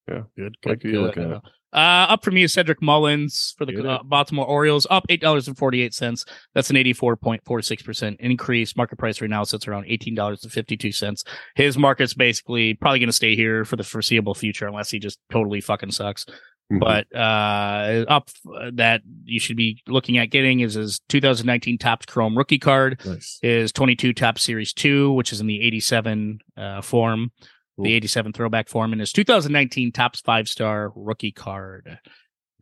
Yeah. 0.09 0.22
Good. 0.37 0.57
Like 0.64 0.81
Good. 0.81 0.93
you 0.93 1.12
good. 1.12 1.41
Uh, 1.77 2.07
up 2.09 2.24
for 2.24 2.31
me 2.31 2.43
is 2.43 2.55
Cedric 2.55 2.81
Mullins 2.81 3.55
for 3.59 3.66
the 3.66 3.87
uh. 3.87 4.03
Baltimore 4.03 4.47
Orioles, 4.47 4.87
up 4.89 5.05
eight 5.11 5.20
dollars 5.20 5.47
and 5.47 5.57
forty 5.57 5.83
eight 5.83 5.93
cents. 5.93 6.24
That's 6.55 6.70
an 6.70 6.77
eighty 6.77 6.95
four 6.95 7.16
point 7.16 7.43
four 7.45 7.61
six 7.61 7.83
percent 7.83 8.16
increase. 8.18 8.77
Market 8.77 8.97
price 8.99 9.20
right 9.20 9.29
now 9.29 9.45
sits 9.45 9.68
around 9.68 9.85
eighteen 9.87 10.14
dollars 10.14 10.43
and 10.43 10.51
fifty 10.51 10.77
two 10.77 10.91
cents. 10.91 11.22
His 11.55 11.77
market's 11.77 12.14
basically 12.14 12.74
probably 12.74 12.99
going 12.99 13.11
to 13.11 13.12
stay 13.12 13.37
here 13.37 13.66
for 13.66 13.77
the 13.77 13.85
foreseeable 13.85 14.35
future 14.35 14.66
unless 14.66 14.91
he 14.91 14.99
just 14.99 15.20
totally 15.31 15.61
fucking 15.61 15.91
sucks. 15.93 16.24
Mhm. 16.72 16.81
But 16.81 17.14
uh, 17.14 18.05
up 18.11 18.29
uh, 18.53 18.70
that 18.74 19.03
you 19.24 19.39
should 19.39 19.57
be 19.57 19.83
looking 19.87 20.18
at 20.18 20.31
getting 20.31 20.61
is 20.61 20.74
his 20.74 21.01
2019 21.09 21.79
Topps 21.79 22.07
Chrome 22.07 22.37
rookie 22.37 22.59
card, 22.59 23.01
nice. 23.05 23.39
his 23.41 23.70
22 23.70 24.12
Topps 24.12 24.43
Series 24.43 24.72
2, 24.72 25.12
which 25.12 25.33
is 25.33 25.41
in 25.41 25.47
the 25.47 25.61
87 25.62 26.41
uh, 26.57 26.81
form, 26.81 27.31
the 27.79 27.93
87 27.95 28.33
throwback 28.33 28.68
form, 28.68 28.93
and 28.93 29.01
his 29.01 29.12
2019 29.12 29.93
Topps 29.93 30.20
five 30.20 30.49
star 30.49 30.93
rookie 30.95 31.33
card. 31.33 31.99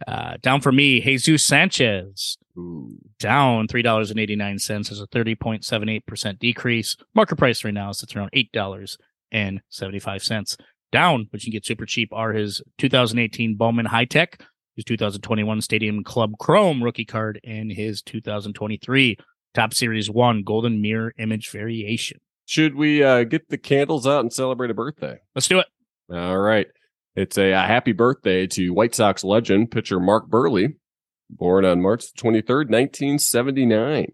Uh, 0.07 0.37
down 0.43 0.61
for 0.61 0.73
me, 0.73 1.01
Jesus 1.01 1.45
Sanchez, 1.45 2.37
Ooh. 2.59 2.97
down 3.21 3.69
three 3.69 3.83
dollars 3.83 4.11
and 4.11 4.19
eighty 4.19 4.37
nine 4.37 4.59
cents 4.59 4.91
is 4.91 5.01
a 5.01 5.07
thirty 5.07 5.35
point 5.35 5.65
seven 5.65 5.89
eight 5.89 6.05
percent 6.07 6.41
decrease. 6.41 6.97
Market 7.15 7.37
price 7.37 7.65
right 7.65 7.73
now 7.73 7.93
sits 7.93 8.15
around 8.17 8.31
eight 8.33 8.51
dollars 8.53 8.99
and 9.31 9.61
seventy 9.69 10.01
five 10.01 10.23
cents. 10.23 10.57
Down, 10.91 11.27
which 11.31 11.45
you 11.45 11.51
can 11.51 11.57
get 11.57 11.67
super 11.67 11.87
cheap, 11.87 12.13
are 12.13 12.33
his 12.33 12.63
2018 12.79 13.57
Bowman 13.57 13.87
High 13.87 14.05
Tech, 14.05 14.41
his 14.77 14.85
2021 14.85 15.61
Stadium 15.61 16.05
Club 16.05 16.39
Chrome 16.39 16.85
rookie 16.85 17.05
card, 17.05 17.41
and 17.43 17.73
his 17.73 18.01
2023 18.03 19.17
Topps 19.55 19.77
Series 19.77 20.09
One 20.09 20.45
Golden 20.45 20.81
Mirror 20.81 21.15
Image 21.19 21.51
Variation. 21.51 22.21
Should 22.47 22.75
we 22.75 23.03
uh, 23.03 23.25
get 23.25 23.49
the 23.49 23.59
candles 23.59 24.07
out 24.07 24.21
and 24.21 24.33
celebrate 24.33 24.71
a 24.71 24.75
birthday? 24.75 25.19
Let's 25.35 25.49
do 25.49 25.61
it. 25.61 25.67
All 26.13 26.39
right. 26.39 26.67
It's 27.17 27.39
a, 27.39 27.53
a 27.53 27.63
happy 27.63 27.93
birthday 27.93 28.47
to 28.49 28.71
White 28.71 28.95
Sox 28.95 29.25
legend 29.25 29.71
pitcher 29.71 30.01
Mark 30.01 30.29
Buehrle, 30.29 30.75
born 31.31 31.65
on 31.65 31.81
March 31.81 32.13
23rd, 32.15 32.71
1979. 32.71 34.13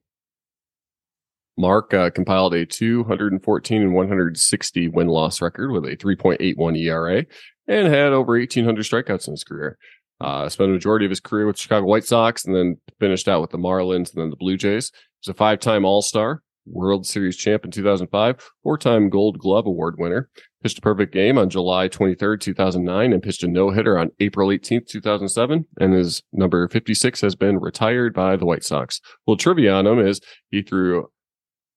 Mark 1.56 1.92
uh, 1.92 2.10
compiled 2.10 2.54
a 2.54 2.64
214 2.64 3.82
and 3.82 3.94
160 3.94 4.88
win 4.88 5.08
loss 5.08 5.42
record 5.42 5.72
with 5.72 5.84
a 5.84 5.96
3.81 5.96 6.78
ERA 6.78 7.26
and 7.68 7.86
had 7.86 8.12
over 8.12 8.38
1,800 8.38 8.84
strikeouts 8.84 9.26
in 9.26 9.32
his 9.32 9.44
career. 9.44 9.76
Uh, 10.20 10.48
spent 10.48 10.70
a 10.70 10.74
majority 10.74 11.06
of 11.06 11.10
his 11.10 11.20
career 11.20 11.46
with 11.46 11.58
Chicago 11.58 11.86
White 11.86 12.04
Sox 12.04 12.44
and 12.44 12.54
then 12.54 12.76
finished 12.98 13.28
out 13.28 13.40
with 13.40 13.50
the 13.50 13.58
Marlins 13.58 14.12
and 14.12 14.22
then 14.22 14.30
the 14.30 14.36
Blue 14.36 14.56
Jays. 14.56 14.92
He's 15.20 15.30
a 15.30 15.34
five 15.34 15.60
time 15.60 15.84
All 15.84 16.02
Star, 16.02 16.42
World 16.70 17.06
Series 17.06 17.36
champ 17.36 17.64
in 17.64 17.70
2005, 17.70 18.50
four 18.62 18.78
time 18.78 19.10
Gold 19.10 19.38
Glove 19.38 19.66
Award 19.66 19.96
winner. 19.98 20.30
Pitched 20.62 20.78
a 20.78 20.82
perfect 20.82 21.12
game 21.12 21.38
on 21.38 21.48
July 21.48 21.88
23rd, 21.88 22.40
2009, 22.40 23.12
and 23.12 23.22
pitched 23.22 23.42
a 23.42 23.48
no 23.48 23.70
hitter 23.70 23.98
on 23.98 24.10
April 24.20 24.48
18th, 24.48 24.86
2007. 24.88 25.64
And 25.78 25.94
his 25.94 26.22
number 26.32 26.68
56 26.68 27.20
has 27.22 27.34
been 27.34 27.58
retired 27.58 28.12
by 28.12 28.36
the 28.36 28.44
White 28.44 28.64
Sox. 28.64 29.00
Well, 29.26 29.36
trivia 29.36 29.72
on 29.72 29.86
him 29.86 29.98
is 29.98 30.20
he 30.50 30.62
threw 30.62 31.08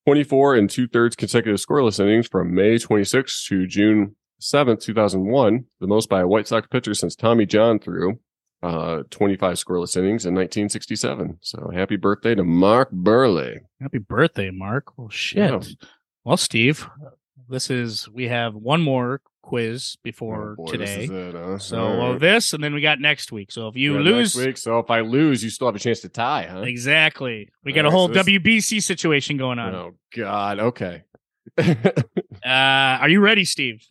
24 0.06 0.56
and 0.56 0.70
two 0.70 0.88
thirds 0.88 1.16
consecutive 1.16 1.60
scoreless 1.60 2.00
innings 2.00 2.28
from 2.28 2.54
May 2.54 2.76
26th 2.76 3.48
to 3.48 3.66
June 3.66 4.16
7th, 4.42 4.82
2001, 4.82 5.66
the 5.80 5.88
most 5.88 6.10
by 6.10 6.22
a 6.22 6.28
White 6.28 6.48
Sox 6.48 6.68
pitcher 6.68 6.94
since 6.94 7.16
Tommy 7.16 7.46
John 7.46 7.80
threw 7.80 8.20
uh, 8.64 9.04
25 9.12 9.56
scoreless 9.58 9.96
innings 9.98 10.26
in 10.26 10.34
1967. 10.34 11.38
So 11.42 11.70
happy 11.74 11.98
birthday 11.98 12.34
to 12.34 12.44
Mark 12.44 12.92
Buehrle. 12.92 13.60
Happy 13.82 13.98
birthday, 14.00 14.50
Mark. 14.50 14.98
Well, 14.98 15.10
shit. 15.10 15.38
Yeah. 15.52 15.60
Well, 16.24 16.38
Steve, 16.38 16.90
this 17.50 17.70
is 17.70 18.08
we 18.10 18.30
have 18.30 18.56
one 18.56 18.82
more 18.82 19.22
quiz 19.42 19.98
before 20.04 20.54
Oh, 20.58 20.64
boy, 20.64 20.72
today. 20.72 21.04
is 21.04 21.10
it, 21.10 21.36
huh? 21.36 21.58
So 21.60 21.98
well, 22.00 22.18
this, 22.18 22.54
and 22.54 22.64
then 22.64 22.74
we 22.74 22.80
got 22.80 23.02
next 23.02 23.34
week. 23.34 23.52
So 23.52 23.68
if 23.68 23.76
you 23.76 23.96
Yeah, 23.96 24.00
lose, 24.00 24.36
next 24.38 24.46
week, 24.48 24.58
so 24.58 24.80
if 24.80 24.90
I 24.90 25.02
lose, 25.02 25.44
you 25.44 25.50
still 25.50 25.68
have 25.68 25.76
a 25.76 25.80
chance 25.80 26.00
to 26.00 26.08
tie, 26.10 26.48
huh? 26.50 26.62
exactly, 26.62 27.50
we 27.66 27.74
got 27.74 27.84
All 27.84 27.92
a 27.92 27.94
whole 27.94 28.08
so 28.08 28.14
this- 28.14 28.26
WBC 28.26 28.82
situation 28.82 29.36
going 29.36 29.60
on. 29.60 29.76
Oh 29.76 29.92
God. 30.16 30.60
Okay. 30.60 31.04
Uh, 32.46 33.00
are 33.00 33.08
you 33.10 33.22
ready, 33.22 33.46
Steve? 33.46 33.86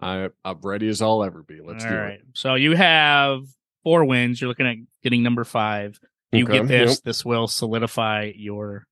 I 0.00 0.28
I'm 0.44 0.60
ready 0.62 0.88
as 0.88 1.02
I'll 1.02 1.22
ever 1.24 1.42
be. 1.42 1.60
Let's 1.62 1.84
All 1.84 1.90
do 1.90 1.96
right. 1.96 2.20
So 2.32 2.54
you 2.54 2.74
have 2.74 3.42
four 3.84 4.04
wins. 4.04 4.40
You're 4.40 4.48
looking 4.48 4.66
at 4.66 4.76
getting 5.02 5.22
number 5.22 5.44
five. 5.44 5.98
it. 6.32 6.38
You 6.38 6.44
Okay, 6.44 6.58
get 6.58 6.68
this. 6.68 6.90
yep. 6.96 7.02
This 7.04 7.24
will 7.24 7.48
solidify 7.48 8.32
your 8.36 8.86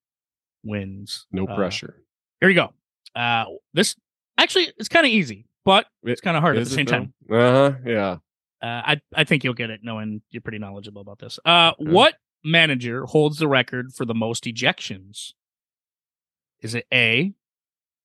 wins. 0.65 1.27
No 1.33 1.47
Uh, 1.47 1.55
pressure. 1.55 2.03
here 2.41 2.49
we 2.49 2.55
go. 2.55 2.73
Uh, 3.15 3.45
this 3.75 3.95
actually 4.39 4.73
it's 4.79 4.89
kind 4.89 5.07
of 5.07 5.13
easy, 5.13 5.47
but 5.65 5.87
it's 6.03 6.21
kind 6.21 6.37
of 6.37 6.43
hard 6.43 6.57
at 6.59 6.65
the 6.65 6.71
same 6.71 6.87
time. 6.87 7.13
Uh 7.31 7.35
huh. 7.71 7.73
Yeah. 7.85 8.17
Uh, 8.63 8.83
I 8.87 9.01
I 9.15 9.25
think 9.25 9.45
you'll 9.45 9.55
get 9.55 9.71
it, 9.71 9.81
knowing 9.83 10.23
you're 10.31 10.41
pretty 10.43 10.59
knowledgeable 10.59 11.03
about 11.03 11.19
this. 11.19 11.39
Uh, 11.45 11.73
Okay. 11.81 11.91
what 11.91 12.15
manager 12.43 13.05
holds 13.05 13.39
the 13.39 13.49
record 13.49 13.93
for 13.93 14.05
the 14.05 14.15
most 14.15 14.45
ejections? 14.45 15.33
Is 16.63 16.75
it 16.75 16.87
A? 16.93 17.33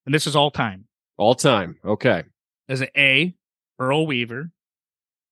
And 0.06 0.14
this 0.14 0.28
is 0.28 0.36
all 0.36 0.52
time. 0.52 0.88
All 1.18 1.36
time. 1.36 1.78
Okay. 1.86 2.24
Is 2.68 2.82
it 2.82 2.92
A? 2.98 3.36
Earl 3.80 4.06
Weaver, 4.08 4.52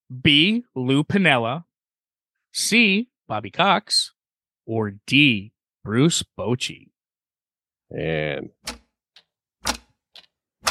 B. 0.10 0.64
Lou 0.76 1.04
Piniella, 1.04 1.66
C. 2.54 3.10
Bobby 3.28 3.52
Cox, 3.52 4.14
or 4.66 4.94
D. 5.08 5.52
Bruce 5.84 6.24
Bochy? 6.38 6.90
And 7.90 8.50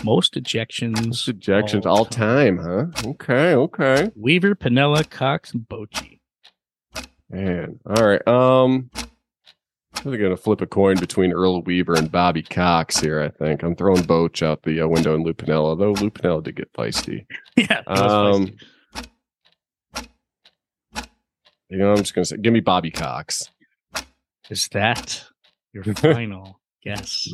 Most 0.05 0.35
ejections. 0.35 1.29
ejections 1.29 1.87
all 1.87 2.05
time, 2.05 2.59
huh? 2.59 2.87
Okay. 3.11 3.55
Okay. 3.55 4.11
Weaver, 4.15 4.55
Piniella, 4.55 5.09
Cox, 5.09 5.53
and 5.53 5.69
Bochy. 5.69 6.21
Man. 7.31 7.81
All 7.87 8.07
right. 8.07 8.27
Um. 8.27 8.91
I'm 10.05 10.13
gonna 10.13 10.37
flip 10.37 10.61
a 10.61 10.67
coin 10.67 10.97
between 11.01 11.33
Earl 11.33 11.63
Weaver 11.63 11.95
and 11.95 12.11
Bobby 12.11 12.43
Cox 12.43 13.01
here. 13.01 13.21
I 13.21 13.31
think 13.31 13.65
I'm 13.65 13.75
throwing 13.75 14.03
Boach 14.05 14.43
out 14.47 14.63
the 14.63 14.81
uh, 14.81 14.87
window 14.87 15.15
and 15.17 15.25
Lou 15.25 15.35
Piniella, 15.35 15.77
though 15.77 15.91
Lou 16.01 16.11
Piniella 16.11 16.43
did 16.45 16.55
get 16.55 16.73
feisty. 16.73 17.27
yeah. 17.57 17.83
Um, 17.89 18.47
feisty. 18.47 18.61
You 21.69 21.79
know, 21.79 21.91
I'm 21.91 21.99
just 21.99 22.15
gonna 22.15 22.25
say, 22.25 22.37
give 22.37 22.53
me 22.53 22.61
Bobby 22.61 22.91
Cox. 22.91 23.51
Is 24.51 24.69
that 24.69 25.25
your 25.73 25.85
final 25.95 26.61
guess? 26.83 27.29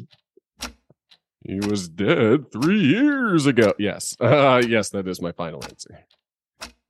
He 1.47 1.61
was 1.61 1.89
dead 1.89 2.51
three 2.51 2.81
years 2.81 3.47
ago. 3.47 3.75
Yes. 3.79 4.17
Uh, 4.19 4.63
yes, 4.69 4.91
that 4.91 5.07
is 5.07 5.21
my 5.21 5.33
final 5.33 5.63
answer. 5.65 6.05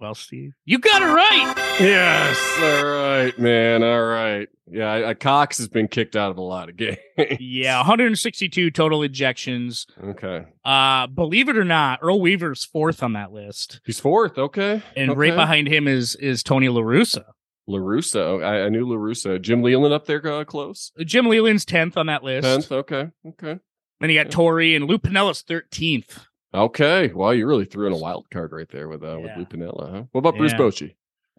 Well, 0.01 0.14
Steve, 0.14 0.53
you 0.64 0.78
got 0.78 1.03
it 1.03 1.07
right. 1.07 1.55
Yes. 1.80 2.38
All 2.61 2.84
right, 2.84 3.38
man. 3.38 3.82
All 3.82 4.03
right. 4.03 4.49
Yeah, 4.70 4.90
I, 4.90 5.11
I, 5.11 5.14
Cox 5.14 5.59
has 5.59 5.68
been 5.68 5.89
kicked 5.89 6.16
out 6.16 6.31
of 6.31 6.39
a 6.39 6.43
lot 6.43 6.69
of 6.69 6.77
games. 6.78 6.98
Yeah, 7.39 7.78
162 7.78 8.70
total 8.70 9.01
ejections. 9.01 9.86
Okay. 10.02 10.44
Uh, 10.64 11.06
believe 11.06 11.48
it 11.48 11.56
or 11.56 11.64
not, 11.64 12.01
Earl 12.02 12.20
Weaver's 12.20 12.64
fourth 12.64 13.02
on 13.02 13.12
that 13.12 13.32
list, 13.32 13.81
He's 13.85 14.01
fourth. 14.01 14.39
Okay. 14.39 14.82
and 14.97 15.10
okay. 15.10 15.19
right 15.19 15.35
behind 15.35 15.69
him 15.69 15.86
is 15.86 16.16
is 16.16 16.43
Tony 16.43 16.69
La 16.69 16.81
Russa. 16.81 17.24
LaRusso. 17.69 18.44
I, 18.44 18.64
I 18.64 18.69
knew 18.69 18.86
LaRusso. 18.86 19.40
Jim 19.40 19.62
Leyland 19.62 19.94
up 19.94 20.06
there 20.06 20.24
uh, 20.27 20.44
close. 20.44 20.93
Jim 21.05 21.27
Leyland's 21.27 21.64
tenth 21.64 21.97
on 21.97 22.06
that 22.06 22.23
list. 22.23 22.44
Tenth. 22.44 22.70
Okay. 22.70 23.09
Okay. 23.27 23.59
Then 24.01 24.10
you 24.10 24.23
got 24.23 24.31
Torre 24.31 24.60
and 24.74 24.85
Lou 24.85 24.98
Piniella's 24.98 25.43
thirteenth. 25.43 26.27
Okay. 26.55 27.12
Wow, 27.12 27.31
you 27.31 27.47
really 27.47 27.64
threw 27.64 27.86
in 27.86 27.93
a 27.93 27.97
wild 27.98 28.26
card 28.31 28.52
right 28.52 28.68
there 28.70 28.89
with 28.89 29.02
uh, 29.02 29.18
Yeah. 29.18 29.39
with 29.39 29.51
Lou 29.52 29.59
Piniella, 29.59 29.90
huh? 29.93 30.02
What 30.12 30.20
about 30.20 30.36
Bruce 30.36 30.52
Yeah. 30.52 30.59
Bochy? 30.59 30.94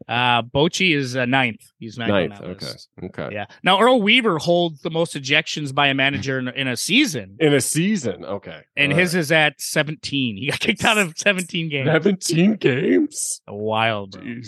Uh, 0.10 0.42
Bochy 0.42 0.94
is 0.94 1.16
uh, 1.16 1.24
ninth. 1.26 1.62
He's 1.80 1.98
ninth, 1.98 2.10
Ninth. 2.32 2.42
Okay. 2.42 2.66
list. 2.66 2.90
Okay. 3.02 3.30
Yeah. 3.32 3.46
Now 3.64 3.80
Earl 3.80 4.02
Weaver 4.02 4.38
holds 4.40 4.82
the 4.82 4.90
most 4.90 5.16
ejections 5.16 5.74
by 5.74 5.88
a 5.88 5.94
manager 5.94 6.38
in, 6.38 6.50
in 6.50 6.68
a 6.68 6.76
season, 6.76 7.38
In 7.40 7.54
a 7.54 7.62
season. 7.62 8.26
Okay. 8.26 8.60
and 8.76 8.92
All 8.92 9.00
his 9.00 9.16
is 9.16 9.32
at 9.32 9.60
seventeen. 9.62 10.36
He 10.36 10.50
got 10.50 10.60
kicked 10.60 10.84
out 10.84 10.98
of 10.98 11.14
seventeen 11.18 11.70
games. 11.70 11.88
17 11.88 12.56
games. 12.60 13.42
Wild. 13.48 14.20
Wow. 14.22 14.42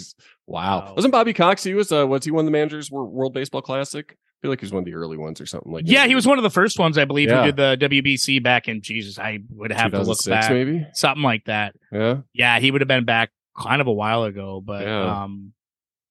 Wow. 0.47 0.93
Wasn't 0.95 1.11
Bobby 1.13 1.33
Cox? 1.33 1.63
He 1.63 1.73
was, 1.73 1.91
uh, 1.91 2.05
was 2.07 2.23
he 2.25 2.31
one 2.31 2.41
of 2.41 2.45
the 2.45 2.51
managers 2.51 2.91
World 2.91 3.33
Baseball 3.33 3.61
Classic? 3.61 4.17
I 4.37 4.41
feel 4.41 4.51
like 4.51 4.59
he 4.61 4.65
was 4.65 4.71
one 4.73 4.81
of 4.81 4.85
the 4.85 4.93
early 4.93 5.17
ones 5.17 5.41
or 5.41 5.45
something 5.47 5.71
like 5.71 5.85
Yeah, 5.87 6.03
that. 6.03 6.09
he 6.09 6.15
was 6.15 6.27
one 6.27 6.37
of 6.37 6.43
the 6.43 6.49
first 6.51 6.77
ones, 6.77 6.97
I 6.97 7.05
believe, 7.05 7.29
Yeah. 7.29 7.39
who 7.45 7.51
did 7.51 7.55
the 7.55 7.75
WBC 7.89 8.39
back 8.43 8.67
in 8.67 8.81
Jesus. 8.81 9.17
I 9.17 9.39
would 9.49 9.71
have 9.71 9.91
to 9.91 10.01
look 10.03 10.23
back, 10.25 10.51
maybe. 10.51 10.85
something 10.93 11.23
like 11.23 11.45
that. 11.45 11.75
Yeah. 11.91 12.17
Yeah, 12.33 12.59
he 12.59 12.69
would 12.69 12.81
have 12.81 12.87
been 12.87 13.05
back 13.05 13.31
kind 13.59 13.81
of 13.81 13.87
a 13.87 13.93
while 13.93 14.23
ago, 14.25 14.61
but 14.63 14.83
Yeah. 14.85 15.23
um, 15.23 15.53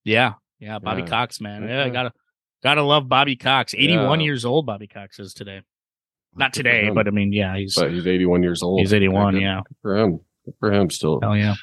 yeah, 0.05 0.35
yeah, 0.59 0.81
Bobby 0.81 1.03
Yeah. 1.03 1.09
Cox, 1.09 1.41
man, 1.41 1.63
yeah, 1.69 1.83
Okay. 1.83 1.91
gotta 1.91 2.13
Gotta 2.63 2.83
love 2.83 3.09
Bobby 3.09 3.37
Cox. 3.37 3.75
81 3.75 4.19
Yeah. 4.19 4.25
years 4.25 4.45
old, 4.45 4.67
Bobby 4.67 4.89
Cox 4.89 5.21
is 5.21 5.35
today. 5.35 5.61
Not 6.35 6.53
today, 6.53 6.91
but 6.93 7.07
I 7.07 7.11
mean, 7.11 7.33
yeah, 7.33 7.57
he's 7.57 7.77
but 7.77 7.93
he's 7.93 8.07
81 8.09 8.43
years 8.43 8.61
old. 8.63 8.81
he's 8.81 8.93
81. 8.93 9.35
Good- 9.35 9.43
Yeah. 9.43 9.61
Good 9.69 9.77
for 9.83 9.97
him. 9.97 10.21
Good 10.45 10.55
for 10.59 10.73
him. 10.73 10.91
Still, 10.91 11.21
Hell 11.21 11.37
yeah. 11.37 11.55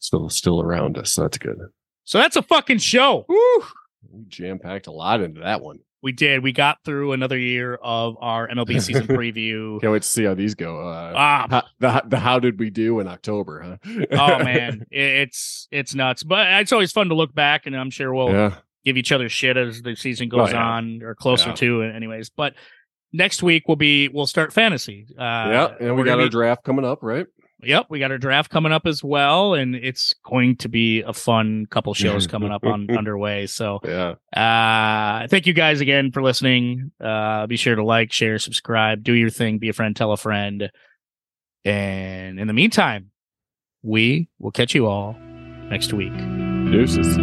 still, 0.00 0.28
still 0.30 0.60
around 0.60 0.98
us. 0.98 1.14
That's 1.14 1.38
good. 1.38 1.58
So 2.04 2.18
that's 2.18 2.34
a 2.34 2.42
fucking 2.42 2.78
show. 2.78 3.24
Woo! 3.28 3.64
We 4.10 4.24
jam 4.26 4.58
packed 4.58 4.88
a 4.88 4.90
lot 4.90 5.20
into 5.20 5.42
that 5.42 5.60
one. 5.62 5.78
We 6.02 6.10
did. 6.12 6.42
We 6.42 6.50
got 6.52 6.78
through 6.84 7.12
another 7.12 7.38
year 7.38 7.74
of 7.76 8.16
our 8.20 8.48
MLB 8.48 8.82
season 8.82 9.06
preview. 9.06 9.80
Can't 9.80 9.92
wait 9.92 10.02
to 10.02 10.08
see 10.08 10.24
how 10.24 10.34
these 10.34 10.54
go. 10.56 10.80
Uh, 10.80 11.12
Ah, 11.16 11.46
how, 11.48 11.62
the, 11.78 12.02
the 12.08 12.18
how 12.18 12.38
did 12.40 12.58
we 12.58 12.70
do 12.70 12.98
in 13.00 13.06
October, 13.06 13.78
huh? 13.86 14.04
oh 14.10 14.38
man, 14.44 14.84
it's 14.90 15.68
it's 15.70 15.94
nuts. 15.94 16.22
But 16.24 16.46
it's 16.60 16.72
always 16.72 16.90
fun 16.92 17.08
to 17.10 17.14
look 17.14 17.34
back, 17.34 17.66
and 17.66 17.76
I'm 17.76 17.90
sure 17.90 18.12
we'll 18.12 18.30
yeah. 18.30 18.54
give 18.84 18.96
each 18.96 19.12
other 19.12 19.28
shit 19.28 19.56
as 19.56 19.80
the 19.82 19.94
season 19.94 20.28
goes 20.28 20.48
Oh, 20.50 20.52
yeah. 20.52 20.64
on, 20.70 21.02
or 21.02 21.14
closer 21.14 21.50
Yeah. 21.50 21.54
to, 21.56 21.82
anyways. 21.82 22.30
But 22.30 22.54
next 23.12 23.42
week 23.42 23.68
we'll 23.68 23.76
be 23.76 24.08
we'll 24.08 24.26
start 24.26 24.52
fantasy. 24.52 25.06
Uh, 25.16 25.22
yeah. 25.22 25.74
And 25.80 25.96
we 25.96 26.02
got 26.02 26.18
our 26.18 26.26
be- 26.26 26.30
draft 26.30 26.64
coming 26.64 26.84
up, 26.84 26.98
right? 27.02 27.26
Yep, 27.64 27.86
we 27.90 27.98
got 28.00 28.10
our 28.10 28.18
draft 28.18 28.50
coming 28.50 28.72
up 28.72 28.86
as 28.86 29.04
well, 29.04 29.54
and 29.54 29.74
it's 29.76 30.14
going 30.24 30.56
to 30.56 30.68
be 30.68 31.02
a 31.02 31.12
fun 31.12 31.66
couple 31.66 31.94
shows 31.94 32.26
coming 32.26 32.50
up 32.50 32.64
on 32.64 32.88
underway. 32.96 33.46
So, 33.46 33.78
Yeah. 33.84 34.14
uh, 34.36 35.28
thank 35.28 35.46
you 35.46 35.52
guys 35.52 35.80
again 35.80 36.10
for 36.10 36.22
listening. 36.22 36.90
Uh, 37.00 37.46
be 37.46 37.56
sure 37.56 37.74
to 37.76 37.84
like, 37.84 38.12
share, 38.12 38.38
subscribe, 38.38 39.02
do 39.04 39.12
your 39.12 39.30
thing, 39.30 39.58
be 39.58 39.68
a 39.68 39.72
friend, 39.72 39.94
tell 39.94 40.12
a 40.12 40.16
friend, 40.16 40.70
and 41.64 42.40
in 42.40 42.46
the 42.48 42.52
meantime, 42.52 43.10
we 43.82 44.28
will 44.38 44.52
catch 44.52 44.74
you 44.74 44.86
all 44.86 45.14
next 45.70 45.92
week. 45.92 46.16
Deuces. 46.72 47.16